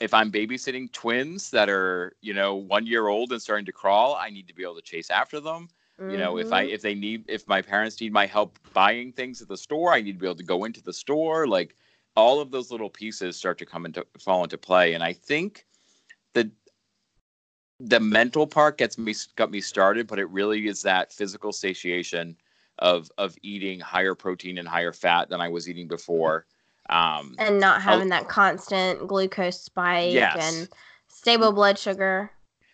If 0.00 0.12
I'm 0.12 0.30
babysitting 0.30 0.92
twins 0.92 1.50
that 1.50 1.68
are, 1.70 2.14
you 2.20 2.34
know, 2.34 2.54
one 2.54 2.86
year 2.86 3.08
old 3.08 3.32
and 3.32 3.40
starting 3.40 3.66
to 3.66 3.72
crawl, 3.72 4.14
I 4.14 4.30
need 4.30 4.46
to 4.48 4.54
be 4.54 4.62
able 4.62 4.76
to 4.76 4.82
chase 4.82 5.10
after 5.10 5.40
them. 5.40 5.68
Mm-hmm. 6.00 6.10
You 6.10 6.18
know, 6.18 6.38
if 6.38 6.52
I 6.52 6.64
mm-hmm. 6.64 6.74
if 6.74 6.82
they 6.82 6.94
need 6.94 7.24
if 7.28 7.46
my 7.48 7.62
parents 7.62 8.00
need 8.00 8.12
my 8.12 8.26
help 8.26 8.58
buying 8.72 9.12
things 9.12 9.42
at 9.42 9.48
the 9.48 9.56
store, 9.56 9.92
I 9.92 10.00
need 10.00 10.12
to 10.12 10.18
be 10.18 10.26
able 10.26 10.36
to 10.36 10.44
go 10.44 10.64
into 10.64 10.82
the 10.82 10.92
store. 10.92 11.46
Like 11.46 11.74
all 12.16 12.40
of 12.40 12.50
those 12.50 12.70
little 12.70 12.90
pieces 12.90 13.36
start 13.36 13.58
to 13.58 13.66
come 13.66 13.86
into 13.86 14.06
fall 14.18 14.44
into 14.44 14.58
play. 14.58 14.94
And 14.94 15.04
I 15.04 15.12
think 15.12 15.66
that 16.34 16.50
the 17.80 18.00
mental 18.00 18.46
part 18.46 18.78
gets 18.78 18.96
me 18.96 19.14
got 19.36 19.50
me 19.50 19.60
started, 19.60 20.06
but 20.06 20.18
it 20.18 20.28
really 20.30 20.66
is 20.66 20.82
that 20.82 21.12
physical 21.12 21.52
satiation 21.52 22.36
of 22.78 23.10
of 23.18 23.36
eating 23.42 23.80
higher 23.80 24.14
protein 24.14 24.58
and 24.58 24.68
higher 24.68 24.92
fat 24.92 25.28
than 25.28 25.40
I 25.40 25.48
was 25.48 25.68
eating 25.68 25.88
before. 25.88 26.46
Um, 26.88 27.34
and 27.38 27.58
not 27.58 27.82
having 27.82 28.12
I'll, 28.12 28.20
that 28.20 28.28
constant 28.28 29.08
glucose 29.08 29.60
spike 29.60 30.12
yes. 30.12 30.36
and 30.40 30.68
stable 31.08 31.52
blood 31.52 31.78
sugar. 31.78 32.30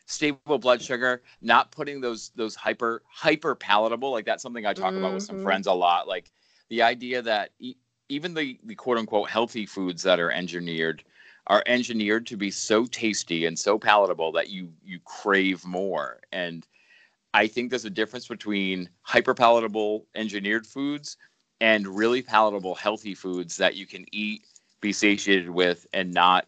Stable 0.06 0.58
blood 0.58 0.82
sugar, 0.82 1.22
not 1.40 1.70
putting 1.70 2.00
those 2.00 2.30
those 2.34 2.54
hyper 2.54 3.02
hyper 3.08 3.54
palatable 3.54 4.10
like 4.10 4.26
that's 4.26 4.42
something 4.42 4.66
I 4.66 4.74
talk 4.74 4.92
mm-hmm. 4.92 4.98
about 4.98 5.14
with 5.14 5.22
some 5.22 5.36
mm-hmm. 5.36 5.44
friends 5.44 5.66
a 5.66 5.72
lot. 5.72 6.08
Like 6.08 6.30
the 6.68 6.82
idea 6.82 7.22
that 7.22 7.50
e- 7.58 7.76
even 8.08 8.34
the 8.34 8.58
the 8.64 8.74
quote 8.74 8.98
unquote 8.98 9.30
healthy 9.30 9.64
foods 9.64 10.02
that 10.02 10.20
are 10.20 10.30
engineered 10.30 11.02
are 11.46 11.62
engineered 11.66 12.26
to 12.26 12.36
be 12.36 12.50
so 12.50 12.84
tasty 12.86 13.46
and 13.46 13.58
so 13.58 13.78
palatable 13.78 14.32
that 14.32 14.50
you 14.50 14.72
you 14.84 14.98
crave 15.04 15.64
more 15.64 16.20
and 16.32 16.66
I 17.34 17.46
think 17.46 17.70
there's 17.70 17.84
a 17.84 17.90
difference 17.90 18.28
between 18.28 18.88
hyper 19.02 19.34
palatable 19.34 20.06
engineered 20.14 20.66
foods 20.66 21.16
and 21.60 21.86
really 21.86 22.22
palatable 22.22 22.74
healthy 22.74 23.14
foods 23.14 23.56
that 23.56 23.74
you 23.76 23.86
can 23.86 24.04
eat, 24.12 24.44
be 24.80 24.92
satiated 24.92 25.48
with, 25.48 25.86
and 25.92 26.12
not 26.12 26.46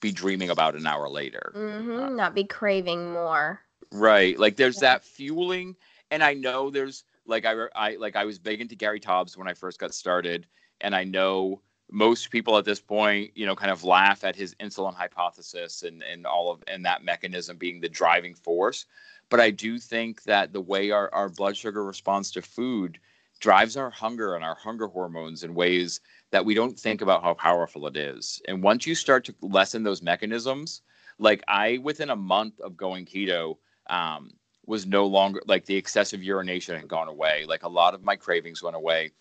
be 0.00 0.12
dreaming 0.12 0.50
about 0.50 0.74
an 0.74 0.86
hour 0.86 1.08
later. 1.08 1.52
Mm-hmm, 1.54 1.92
uh, 1.92 2.08
not 2.10 2.34
be 2.34 2.44
craving 2.44 3.12
more. 3.12 3.60
Right. 3.90 4.38
Like 4.38 4.56
there's 4.56 4.76
yeah. 4.76 4.94
that 4.94 5.04
fueling, 5.04 5.76
and 6.10 6.22
I 6.22 6.34
know 6.34 6.70
there's 6.70 7.04
like 7.26 7.44
I, 7.44 7.66
I 7.74 7.96
like 7.96 8.16
I 8.16 8.24
was 8.24 8.38
big 8.38 8.60
into 8.60 8.74
Gary 8.74 9.00
Taubes 9.00 9.36
when 9.36 9.48
I 9.48 9.54
first 9.54 9.78
got 9.78 9.94
started, 9.94 10.46
and 10.80 10.94
I 10.94 11.04
know 11.04 11.60
most 11.90 12.30
people 12.30 12.56
at 12.56 12.64
this 12.64 12.80
point, 12.80 13.30
you 13.34 13.44
know, 13.44 13.54
kind 13.54 13.70
of 13.70 13.84
laugh 13.84 14.24
at 14.24 14.34
his 14.34 14.54
insulin 14.56 14.94
hypothesis 14.94 15.82
and 15.82 16.02
and 16.02 16.26
all 16.26 16.50
of 16.50 16.62
and 16.66 16.84
that 16.84 17.04
mechanism 17.04 17.56
being 17.56 17.80
the 17.80 17.88
driving 17.88 18.34
force. 18.34 18.86
But 19.32 19.40
I 19.40 19.50
do 19.50 19.78
think 19.78 20.24
that 20.24 20.52
the 20.52 20.60
way 20.60 20.90
our, 20.90 21.08
our 21.14 21.30
blood 21.30 21.56
sugar 21.56 21.82
responds 21.82 22.30
to 22.32 22.42
food 22.42 22.98
drives 23.40 23.78
our 23.78 23.88
hunger 23.88 24.34
and 24.34 24.44
our 24.44 24.54
hunger 24.54 24.88
hormones 24.88 25.42
in 25.42 25.54
ways 25.54 26.02
that 26.32 26.44
we 26.44 26.52
don't 26.52 26.78
think 26.78 27.00
about 27.00 27.22
how 27.22 27.32
powerful 27.32 27.86
it 27.86 27.96
is. 27.96 28.42
And 28.46 28.62
once 28.62 28.86
you 28.86 28.94
start 28.94 29.24
to 29.24 29.34
lessen 29.40 29.84
those 29.84 30.02
mechanisms, 30.02 30.82
like 31.18 31.42
I, 31.48 31.78
within 31.78 32.10
a 32.10 32.14
month 32.14 32.60
of 32.60 32.76
going 32.76 33.06
keto, 33.06 33.56
um, 33.88 34.34
was 34.66 34.84
no 34.84 35.06
longer 35.06 35.40
like 35.46 35.64
the 35.64 35.76
excessive 35.76 36.22
urination 36.22 36.78
had 36.78 36.86
gone 36.86 37.08
away. 37.08 37.46
Like 37.48 37.62
a 37.62 37.68
lot 37.70 37.94
of 37.94 38.04
my 38.04 38.16
cravings 38.16 38.62
went 38.62 38.76
away. 38.76 39.12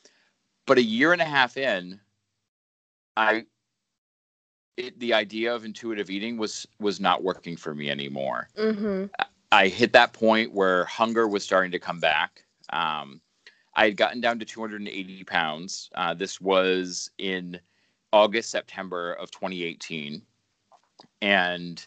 But 0.67 0.77
a 0.77 0.83
year 0.83 1.13
and 1.13 1.21
a 1.21 1.25
half 1.25 1.55
in, 1.55 2.01
I 3.15 3.45
it, 4.75 4.99
the 4.99 5.13
idea 5.13 5.55
of 5.55 5.63
intuitive 5.63 6.09
eating 6.09 6.37
was 6.37 6.67
was 6.81 6.99
not 6.99 7.23
working 7.23 7.55
for 7.55 7.73
me 7.73 7.89
anymore. 7.89 8.49
Mm-hmm. 8.57 9.05
I 9.51 9.67
hit 9.67 9.93
that 9.93 10.13
point 10.13 10.53
where 10.53 10.85
hunger 10.85 11.27
was 11.27 11.43
starting 11.43 11.71
to 11.71 11.79
come 11.79 11.99
back. 11.99 12.43
Um, 12.71 13.19
I 13.75 13.85
had 13.85 13.97
gotten 13.97 14.21
down 14.21 14.39
to 14.39 14.45
280 14.45 15.23
pounds. 15.25 15.89
Uh, 15.95 16.13
this 16.13 16.39
was 16.39 17.11
in 17.17 17.59
August, 18.13 18.49
September 18.49 19.13
of 19.13 19.29
2018. 19.31 20.21
And 21.21 21.85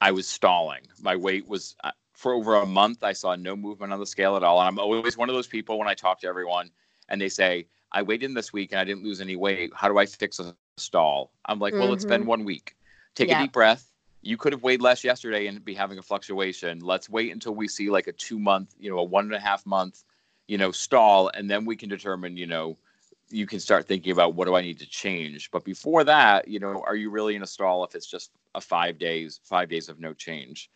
I 0.00 0.12
was 0.12 0.26
stalling. 0.26 0.82
My 1.00 1.16
weight 1.16 1.46
was, 1.48 1.74
uh, 1.84 1.92
for 2.14 2.34
over 2.34 2.56
a 2.56 2.66
month, 2.66 3.02
I 3.02 3.12
saw 3.12 3.34
no 3.34 3.56
movement 3.56 3.92
on 3.92 4.00
the 4.00 4.06
scale 4.06 4.36
at 4.36 4.42
all. 4.42 4.60
And 4.60 4.68
I'm 4.68 4.78
always 4.78 5.16
one 5.16 5.28
of 5.28 5.34
those 5.34 5.46
people 5.46 5.78
when 5.78 5.88
I 5.88 5.94
talk 5.94 6.20
to 6.20 6.26
everyone 6.26 6.70
and 7.08 7.20
they 7.20 7.28
say, 7.28 7.66
I 7.92 8.02
weighed 8.02 8.22
in 8.22 8.34
this 8.34 8.52
week 8.52 8.72
and 8.72 8.80
I 8.80 8.84
didn't 8.84 9.04
lose 9.04 9.20
any 9.20 9.36
weight. 9.36 9.72
How 9.74 9.88
do 9.88 9.98
I 9.98 10.06
fix 10.06 10.38
a 10.38 10.54
stall? 10.76 11.32
I'm 11.46 11.58
like, 11.58 11.72
well, 11.72 11.84
mm-hmm. 11.84 11.94
it's 11.94 12.04
been 12.04 12.26
one 12.26 12.44
week. 12.44 12.76
Take 13.14 13.28
yeah. 13.28 13.40
a 13.40 13.42
deep 13.42 13.52
breath 13.52 13.89
you 14.22 14.36
could 14.36 14.52
have 14.52 14.62
weighed 14.62 14.82
less 14.82 15.02
yesterday 15.02 15.46
and 15.46 15.64
be 15.64 15.74
having 15.74 15.98
a 15.98 16.02
fluctuation. 16.02 16.80
Let's 16.80 17.08
wait 17.08 17.32
until 17.32 17.54
we 17.54 17.68
see 17.68 17.90
like 17.90 18.06
a 18.06 18.12
two 18.12 18.38
month, 18.38 18.74
you 18.78 18.90
know, 18.90 18.98
a 18.98 19.04
one 19.04 19.24
and 19.24 19.34
a 19.34 19.40
half 19.40 19.64
month, 19.64 20.04
you 20.46 20.58
know, 20.58 20.72
stall, 20.72 21.30
and 21.34 21.50
then 21.50 21.64
we 21.64 21.76
can 21.76 21.88
determine, 21.88 22.36
you 22.36 22.46
know, 22.46 22.76
you 23.30 23.46
can 23.46 23.60
start 23.60 23.86
thinking 23.86 24.12
about 24.12 24.34
what 24.34 24.46
do 24.46 24.56
I 24.56 24.60
need 24.60 24.78
to 24.80 24.88
change. 24.88 25.50
But 25.50 25.64
before 25.64 26.04
that, 26.04 26.48
you 26.48 26.58
know, 26.58 26.82
are 26.86 26.96
you 26.96 27.10
really 27.10 27.36
in 27.36 27.42
a 27.42 27.46
stall 27.46 27.84
if 27.84 27.94
it's 27.94 28.06
just 28.06 28.32
a 28.54 28.60
five 28.60 28.98
days, 28.98 29.40
five 29.44 29.68
days 29.68 29.88
of 29.88 30.00
no 30.00 30.12
change? 30.12 30.70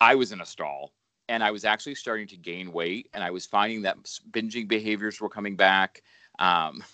I 0.00 0.14
was 0.14 0.32
in 0.32 0.40
a 0.40 0.46
stall 0.46 0.92
and 1.28 1.42
I 1.42 1.50
was 1.50 1.64
actually 1.64 1.96
starting 1.96 2.28
to 2.28 2.36
gain 2.36 2.72
weight 2.72 3.08
and 3.12 3.24
I 3.24 3.30
was 3.30 3.46
finding 3.46 3.82
that 3.82 3.96
binging 4.30 4.68
behaviors 4.68 5.20
were 5.20 5.28
coming 5.28 5.56
back. 5.56 6.02
Um, 6.38 6.84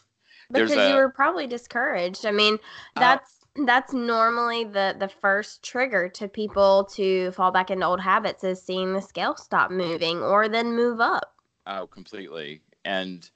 because 0.51 0.73
a, 0.73 0.89
you 0.89 0.97
were 0.97 1.11
probably 1.11 1.47
discouraged. 1.47 2.25
I 2.25 2.31
mean, 2.31 2.55
uh, 2.97 3.01
that's 3.01 3.42
that's 3.67 3.93
normally 3.93 4.65
the 4.65 4.97
the 4.99 5.09
first 5.09 5.63
trigger 5.63 6.09
to 6.09 6.29
people 6.29 6.85
to 6.95 7.31
fall 7.33 7.51
back 7.51 7.71
into 7.71 7.87
old 7.87 8.01
habits 8.01 8.45
is 8.45 8.63
seeing 8.63 8.93
the 8.93 9.03
scale 9.03 9.37
stop 9.37 9.71
moving 9.71 10.19
or 10.23 10.49
then 10.49 10.75
move 10.75 11.01
up. 11.01 11.35
Oh, 11.67 11.87
completely. 11.87 12.63
And 12.85 13.29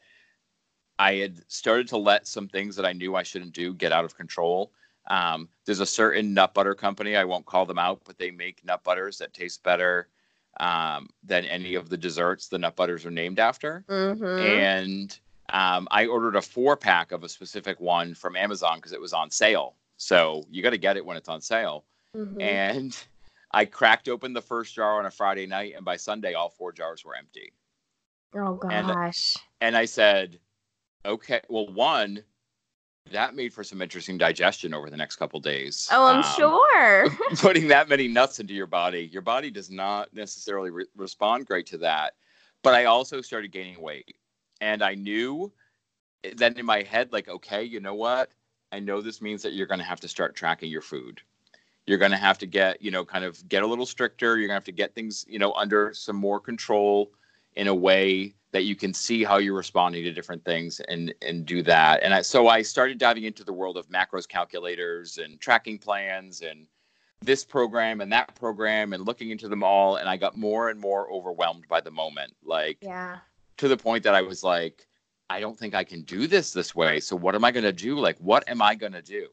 I 0.99 1.15
had 1.15 1.41
started 1.51 1.89
to 1.89 1.99
let 1.99 2.27
some 2.27 2.49
things 2.49 2.77
that 2.77 2.87
I 2.87 2.93
knew 2.93 3.15
I 3.15 3.23
shouldn't 3.23 3.53
do 3.53 3.75
get 3.75 3.93
out 3.93 4.05
of 4.05 4.17
control. 4.17 4.73
Um, 5.09 5.49
there's 5.65 5.81
a 5.81 5.87
certain 5.87 6.35
nut 6.35 6.55
butter 6.55 6.75
company, 6.75 7.15
I 7.15 7.25
won't 7.25 7.47
call 7.47 7.67
them 7.67 7.79
out, 7.79 8.01
but 8.05 8.19
they 8.19 8.31
make 8.31 8.65
nut 8.65 8.83
butters 8.83 9.19
that 9.19 9.35
taste 9.35 9.63
better 9.63 10.09
um, 10.59 11.09
than 11.23 11.45
any 11.45 11.75
of 11.75 11.89
the 11.91 11.97
desserts 11.97 12.49
the 12.49 12.59
nut 12.59 12.75
butters 12.75 13.05
are 13.07 13.11
named 13.11 13.39
after. 13.39 13.85
Mhm. 13.89 14.41
And 14.41 15.19
um, 15.51 15.87
I 15.91 16.07
ordered 16.07 16.37
a 16.37 16.43
four 16.43 16.77
pack 16.77 17.13
of 17.13 17.23
a 17.23 17.29
specific 17.29 17.79
one 17.79 18.15
from 18.15 18.35
Amazon 18.35 18.79
because 18.79 18.93
it 18.93 19.01
was 19.01 19.13
on 19.13 19.31
sale. 19.31 19.77
So 19.97 20.45
you 20.51 20.63
got 20.63 20.71
to 20.71 20.79
get 20.79 20.97
it 20.97 21.05
when 21.05 21.17
it's 21.17 21.29
on 21.29 21.41
sale. 21.41 21.85
Mhm. 22.15 22.41
And 22.43 22.97
I 23.53 23.65
cracked 23.65 24.09
open 24.09 24.33
the 24.33 24.43
first 24.43 24.75
jar 24.75 24.99
on 24.99 25.07
a 25.07 25.11
Friday 25.11 25.47
night, 25.47 25.75
and 25.77 25.85
by 25.85 25.97
Sunday, 25.97 26.35
all 26.35 26.49
four 26.51 26.73
jars 26.73 27.05
were 27.05 27.15
empty. 27.15 27.53
oh 28.35 28.59
and- 28.71 28.89
gosh. 28.89 29.37
And 29.61 29.77
I 29.77 29.87
said, 29.87 30.39
okay, 31.07 31.41
well, 31.49 31.67
one, 31.69 32.23
that 33.13 33.35
made 33.35 33.55
for 33.55 33.63
some 33.65 33.81
interesting 33.81 34.19
digestion 34.19 34.75
over 34.75 34.91
the 34.91 34.97
next 34.97 35.17
couple 35.17 35.41
days. 35.41 35.89
Oh, 35.93 36.05
I'm 36.07 36.17
Um, 36.19 36.35
sure. 36.35 37.11
putting 37.39 37.69
that 37.69 37.89
many 37.89 38.09
nuts 38.09 38.41
into 38.41 38.53
your 38.53 38.67
body, 38.67 39.09
your 39.13 39.23
body 39.23 39.51
does 39.51 39.71
not 39.71 40.13
necessarily 40.13 40.71
re- 40.71 40.87
respond 40.97 41.47
great 41.47 41.67
to 41.67 41.79
that. 41.79 42.15
But 42.63 42.75
I 42.75 42.87
also 42.87 43.21
started 43.23 43.53
gaining 43.53 43.81
weight. 43.81 44.17
And 44.61 44.83
I 44.83 44.95
knew 44.95 45.53
then 46.35 46.59
in 46.59 46.67
my 46.67 46.83
head, 46.83 47.13
like, 47.13 47.29
okay, 47.29 47.63
you 47.63 47.79
know 47.81 47.95
what? 47.95 48.31
I 48.73 48.81
know 48.81 49.01
this 49.01 49.23
means 49.23 49.43
that 49.43 49.53
you're 49.53 49.67
going 49.67 49.81
to 49.81 49.85
have 49.85 50.01
to 50.01 50.09
start 50.09 50.35
tracking 50.35 50.71
your 50.71 50.83
food. 50.83 51.21
You're 51.87 51.99
going 51.99 52.11
to 52.11 52.17
have 52.17 52.39
to 52.39 52.47
get, 52.47 52.83
you 52.83 52.91
know, 52.91 53.05
kind 53.05 53.25
of 53.25 53.49
get 53.49 53.63
a 53.63 53.67
little 53.67 53.87
stricter. 53.87 54.37
You're 54.37 54.49
going 54.49 54.51
to 54.51 54.55
have 54.55 54.65
to 54.65 54.73
get 54.73 54.95
things, 54.95 55.25
you 55.29 55.39
know, 55.39 55.53
under 55.53 55.95
some 55.95 56.17
more 56.17 56.41
control 56.41 57.13
in 57.55 57.69
a 57.69 57.75
way 57.75 58.35
that 58.53 58.65
you 58.65 58.75
can 58.75 58.95
see 58.95 59.23
how 59.23 59.39
you're 59.39 59.55
responding 59.55 60.03
to 60.05 60.13
different 60.13 60.45
things 60.45 60.81
and 60.89 61.15
and 61.23 61.45
do 61.45 61.63
that. 61.63 62.03
And 62.03 62.15
I, 62.15 62.23
so 62.23 62.49
I 62.49 62.63
started 62.63 62.99
diving 62.99 63.25
into 63.25 63.45
the 63.45 63.53
world 63.53 63.77
of 63.77 63.89
macros 63.89 64.27
calculators 64.27 65.19
and 65.19 65.41
tracking 65.41 65.79
plans 65.79 66.43
and 66.43 66.67
this 67.23 67.45
program 67.45 68.01
and 68.01 68.13
that 68.13 68.35
program 68.35 68.93
and 68.93 69.05
looking 69.05 69.31
into 69.31 69.49
them 69.49 69.63
all 69.63 69.97
and 69.97 70.09
I 70.09 70.17
got 70.17 70.37
more 70.37 70.71
and 70.71 70.79
more 70.79 71.11
overwhelmed 71.11 71.67
by 71.69 71.81
the 71.81 71.91
moment. 71.91 72.35
Like 72.45 72.79
yeah. 72.81 73.19
to 73.59 73.69
the 73.69 73.77
point 73.77 74.05
that 74.05 74.15
I 74.15 74.23
was 74.23 74.43
like, 74.43 74.87
I 75.29 75.41
don't 75.41 75.59
think 75.59 75.75
I 75.75 75.85
can 75.85 76.03
do 76.03 76.27
this 76.27 76.53
this 76.53 76.75
way. 76.75 77.01
So 77.01 77.17
what 77.17 77.35
am 77.35 77.45
I 77.45 77.51
going 77.51 77.65
to 77.65 77.73
do? 77.73 77.99
Like, 77.99 78.17
what 78.19 78.49
am 78.49 78.63
I 78.63 78.75
going 78.75 78.93
to 78.93 79.03
do? 79.03 79.29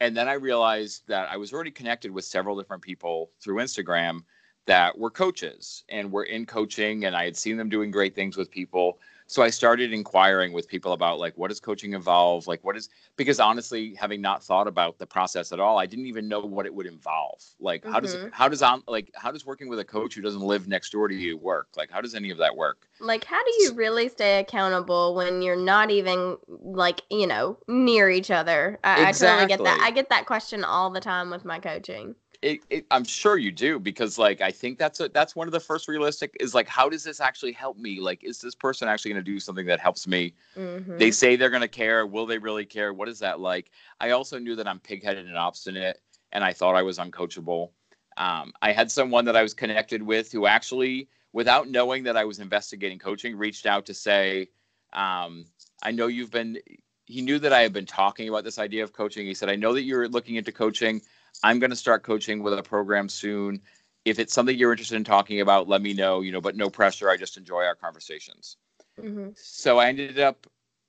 And 0.00 0.16
then 0.16 0.28
I 0.28 0.32
realized 0.32 1.06
that 1.06 1.28
I 1.30 1.36
was 1.36 1.52
already 1.52 1.70
connected 1.70 2.10
with 2.10 2.24
several 2.24 2.56
different 2.56 2.82
people 2.82 3.30
through 3.40 3.56
Instagram 3.56 4.24
that 4.66 4.98
were 4.98 5.10
coaches 5.10 5.84
and 5.88 6.10
were 6.10 6.24
in 6.24 6.46
coaching, 6.46 7.04
and 7.04 7.14
I 7.14 7.24
had 7.24 7.36
seen 7.36 7.56
them 7.56 7.68
doing 7.68 7.90
great 7.90 8.14
things 8.14 8.36
with 8.36 8.50
people. 8.50 8.98
So 9.32 9.42
I 9.42 9.48
started 9.48 9.94
inquiring 9.94 10.52
with 10.52 10.68
people 10.68 10.92
about 10.92 11.18
like 11.18 11.38
what 11.38 11.48
does 11.48 11.58
coaching 11.58 11.94
involve? 11.94 12.46
Like 12.46 12.62
what 12.64 12.76
is 12.76 12.90
because 13.16 13.40
honestly, 13.40 13.94
having 13.94 14.20
not 14.20 14.44
thought 14.44 14.68
about 14.68 14.98
the 14.98 15.06
process 15.06 15.52
at 15.52 15.60
all, 15.60 15.78
I 15.78 15.86
didn't 15.86 16.04
even 16.06 16.28
know 16.28 16.40
what 16.40 16.66
it 16.66 16.74
would 16.74 16.86
involve. 16.86 17.42
Like 17.58 17.82
how 17.86 17.98
does 18.00 18.14
Mhm. 18.14 18.24
it, 18.26 18.28
how 18.30 18.48
does 18.48 18.62
on 18.62 18.82
like 18.86 19.10
how 19.14 19.30
does 19.32 19.46
working 19.46 19.68
with 19.70 19.78
a 19.78 19.84
coach 19.86 20.14
who 20.14 20.20
doesn't 20.20 20.42
live 20.42 20.68
next 20.68 20.90
door 20.90 21.08
to 21.08 21.14
you 21.14 21.38
work? 21.38 21.68
Like 21.76 21.90
how 21.90 22.02
does 22.02 22.14
any 22.14 22.30
of 22.30 22.38
that 22.38 22.54
work? 22.56 22.86
Like, 23.00 23.24
how 23.24 23.42
do 23.44 23.50
you 23.58 23.74
really 23.74 24.08
stay 24.08 24.38
accountable 24.38 25.14
when 25.14 25.42
you're 25.42 25.56
not 25.56 25.90
even 25.90 26.38
like 26.48 27.02
you 27.10 27.26
know 27.26 27.58
near 27.68 28.08
each 28.08 28.30
other? 28.30 28.78
I, 28.84 29.08
I 29.08 29.12
totally 29.12 29.46
get 29.46 29.64
that. 29.64 29.78
I 29.82 29.90
get 29.90 30.08
that 30.10 30.26
question 30.26 30.64
all 30.64 30.90
the 30.90 31.00
time 31.00 31.28
with 31.30 31.44
my 31.44 31.58
coaching. 31.58 32.14
It, 32.42 32.60
it, 32.70 32.86
I'm 32.90 33.04
sure 33.04 33.38
you 33.38 33.52
do 33.52 33.78
because 33.78 34.18
like 34.18 34.40
I 34.40 34.50
think 34.50 34.76
that's 34.76 34.98
a, 34.98 35.08
that's 35.08 35.36
one 35.36 35.46
of 35.46 35.52
the 35.52 35.60
first 35.60 35.86
realistic 35.86 36.36
is 36.40 36.54
like 36.54 36.66
how 36.66 36.88
does 36.88 37.04
this 37.04 37.20
actually 37.20 37.52
help 37.52 37.78
me? 37.78 38.00
Like 38.00 38.24
is 38.24 38.40
this 38.40 38.54
person 38.54 38.88
actually 38.88 39.12
going 39.12 39.24
to 39.24 39.30
do 39.30 39.38
something 39.38 39.66
that 39.66 39.78
helps 39.78 40.08
me? 40.08 40.34
Mhm. 40.56 40.98
They 40.98 41.12
say 41.12 41.36
they're 41.36 41.50
going 41.50 41.62
to 41.62 41.68
care. 41.68 42.04
Will 42.04 42.26
they 42.26 42.38
really 42.38 42.66
care? 42.66 42.92
What 42.92 43.08
is 43.08 43.20
that 43.20 43.38
like? 43.38 43.70
I 44.00 44.10
also 44.10 44.38
knew 44.38 44.56
that 44.56 44.66
I'm 44.66 44.80
pigheaded 44.80 45.20
and 45.20 45.36
obstinate, 45.36 46.00
and 46.32 46.42
I 46.42 46.52
thought 46.52 46.74
I 46.74 46.82
was 46.82 46.98
uncoachable. 46.98 47.70
Um, 48.16 48.52
I 48.60 48.72
had 48.72 48.90
someone 48.90 49.24
that 49.26 49.36
I 49.36 49.42
was 49.42 49.54
connected 49.54 50.02
with 50.02 50.32
who 50.32 50.46
actually, 50.46 51.08
without 51.32 51.68
knowing 51.68 52.02
that 52.04 52.16
I 52.16 52.24
was 52.24 52.40
investigating 52.40 52.98
coaching, 52.98 53.36
reached 53.36 53.66
out 53.66 53.86
to 53.86 53.94
say, 53.94 54.48
um, 54.92 55.46
"I 55.82 55.92
know 55.92 56.08
you've 56.08 56.32
been." 56.32 56.58
He 57.04 57.20
knew 57.20 57.38
that 57.38 57.52
I 57.52 57.60
had 57.60 57.72
been 57.72 57.86
talking 57.86 58.28
about 58.28 58.42
this 58.42 58.58
idea 58.58 58.82
of 58.82 58.92
coaching. 58.92 59.26
He 59.26 59.34
said, 59.34 59.48
"I 59.48 59.56
know 59.56 59.72
that 59.74 59.82
you're 59.82 60.08
looking 60.08 60.36
into 60.36 60.52
coaching. 60.52 61.02
I'm 61.42 61.58
going 61.58 61.70
to 61.70 61.76
start 61.76 62.02
coaching 62.02 62.42
with 62.42 62.58
a 62.58 62.62
program 62.62 63.08
soon. 63.08 63.60
If 64.04 64.18
it's 64.18 64.32
something 64.34 64.56
you're 64.56 64.72
interested 64.72 64.96
in 64.96 65.04
talking 65.04 65.40
about, 65.40 65.68
let 65.68 65.82
me 65.82 65.92
know. 65.94 66.20
You 66.20 66.32
know, 66.32 66.40
but 66.40 66.56
no 66.56 66.70
pressure. 66.70 67.08
I 67.10 67.16
just 67.16 67.36
enjoy 67.36 67.64
our 67.64 67.74
conversations." 67.74 68.56
Mhm. 68.98 69.34
so 69.38 69.78
I 69.78 69.88
ended 69.88 70.20
up 70.20 70.46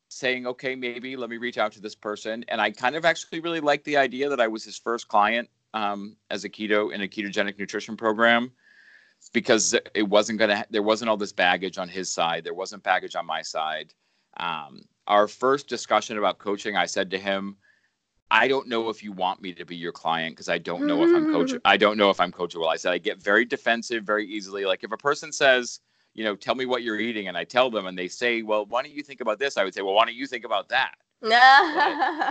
saying, 0.10 0.48
okay, 0.48 0.76
maybe 0.76 1.16
let 1.16 1.30
me 1.30 1.38
reach 1.38 1.58
out 1.58 1.72
to 1.74 1.82
this 1.82 1.96
person. 1.96 2.46
And 2.48 2.62
I 2.62 2.72
kind 2.72 2.96
of 2.96 3.06
actually 3.06 3.40
really 3.40 3.60
liked 3.60 3.86
the 3.86 3.98
idea 3.98 4.30
that 4.30 4.40
I 4.40 4.48
was 4.48 4.64
his 4.64 4.78
first 4.78 5.08
client 5.08 5.50
um, 5.74 6.16
as 6.30 6.44
a 6.44 6.50
keto 6.50 6.94
in 6.94 7.02
a 7.02 7.08
ketogenic 7.08 7.58
nutrition 7.58 7.98
program 7.98 8.52
because 9.34 9.74
it 9.96 10.04
wasn't 10.04 10.40
going 10.40 10.50
to, 10.52 10.66
there 10.70 10.84
wasn't 10.84 11.10
all 11.10 11.18
this 11.18 11.32
baggage 11.32 11.78
on 11.78 11.88
his 11.88 12.12
side. 12.12 12.44
There 12.44 12.54
wasn't 12.54 12.84
baggage 12.84 13.16
on 13.16 13.26
my 13.26 13.42
side. 13.42 13.94
Um, 14.38 14.84
our 15.08 15.28
first 15.28 15.68
discussion 15.68 16.18
about 16.18 16.38
coaching, 16.38 16.78
I 16.78 16.86
said 16.86 17.10
to 17.12 17.18
him, 17.18 17.58
I 18.34 18.48
don't 18.48 18.68
know 18.68 18.90
if 18.90 19.04
you 19.04 19.12
want 19.12 19.44
me 19.44 19.54
to 19.54 19.64
be 19.64 19.76
your 19.76 19.92
client 19.92 20.36
because 20.36 20.50
I 20.50 20.58
don't 20.58 20.88
know 20.88 21.04
if 21.04 21.16
I'm 21.16 21.32
coach. 21.32 21.52
Mm. 21.52 21.62
I 21.66 21.78
don't 21.78 21.98
know 21.98 22.10
if 22.10 22.20
I'm 22.20 22.32
coachable. 22.32 22.68
I 22.68 22.78
said 22.78 22.92
I 22.92 22.98
get 22.98 23.22
very 23.22 23.46
defensive 23.46 24.04
very 24.04 24.26
easily. 24.26 24.66
Like 24.66 24.84
if 24.84 24.92
a 24.92 24.98
person 24.98 25.32
says, 25.32 25.82
you 26.16 26.24
know, 26.24 26.36
tell 26.36 26.56
me 26.56 26.66
what 26.66 26.82
you're 26.82 27.00
eating, 27.00 27.28
and 27.28 27.38
I 27.38 27.44
tell 27.44 27.70
them, 27.70 27.86
and 27.86 27.96
they 27.98 28.08
say, 28.08 28.42
well, 28.42 28.66
why 28.66 28.82
don't 28.82 28.92
you 28.92 29.04
think 29.04 29.22
about 29.22 29.38
this? 29.38 29.56
I 29.56 29.64
would 29.64 29.76
say, 29.76 29.84
well, 29.84 29.94
why 29.94 30.06
don't 30.06 30.16
you 30.16 30.26
think 30.26 30.46
about 30.46 30.70
that? 30.70 30.96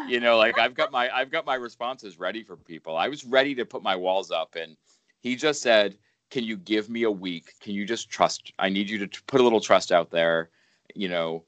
You 0.11 0.19
know, 0.19 0.39
like 0.39 0.59
I've 0.59 0.75
got 0.75 0.91
my 0.91 1.09
I've 1.15 1.31
got 1.31 1.47
my 1.47 1.55
responses 1.55 2.19
ready 2.19 2.43
for 2.43 2.57
people. 2.57 2.97
I 2.97 3.09
was 3.09 3.25
ready 3.25 3.55
to 3.55 3.65
put 3.65 3.83
my 3.83 3.95
walls 3.95 4.33
up, 4.33 4.57
and 4.57 4.77
he 5.21 5.37
just 5.37 5.63
said, 5.63 5.97
"Can 6.31 6.43
you 6.43 6.57
give 6.57 6.91
me 6.91 7.05
a 7.05 7.11
week? 7.11 7.55
Can 7.61 7.75
you 7.75 7.87
just 7.87 8.11
trust? 8.11 8.53
I 8.59 8.69
need 8.69 8.91
you 8.91 8.99
to 8.99 9.07
t- 9.07 9.21
put 9.29 9.41
a 9.41 9.45
little 9.45 9.61
trust 9.61 9.93
out 9.93 10.11
there. 10.11 10.51
You 10.97 11.09
know, 11.09 11.45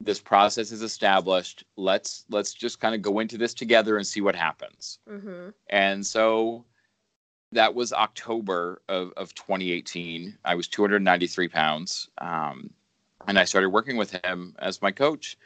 this 0.00 0.20
process 0.20 0.72
is 0.72 0.82
established. 0.82 1.64
Let's 1.76 2.24
let's 2.30 2.54
just 2.54 2.80
kind 2.80 2.94
of 2.94 3.02
go 3.02 3.18
into 3.18 3.36
this 3.38 3.54
together 3.54 3.96
and 3.96 4.06
see 4.06 4.20
what 4.20 4.36
happens." 4.36 4.98
Mhm. 5.08 5.52
And 5.70 6.06
so 6.06 6.64
that 7.52 7.74
was 7.74 7.92
October 7.92 8.82
of, 8.88 9.12
of 9.16 9.34
2018. 9.34 10.36
I 10.44 10.54
was 10.54 10.68
293 10.68 11.48
pounds. 11.48 12.08
Um, 12.18 12.70
and 13.26 13.38
I 13.38 13.44
started 13.44 13.70
working 13.70 13.96
with 13.96 14.12
him 14.24 14.54
as 14.58 14.82
my 14.82 14.90
coach 14.90 15.36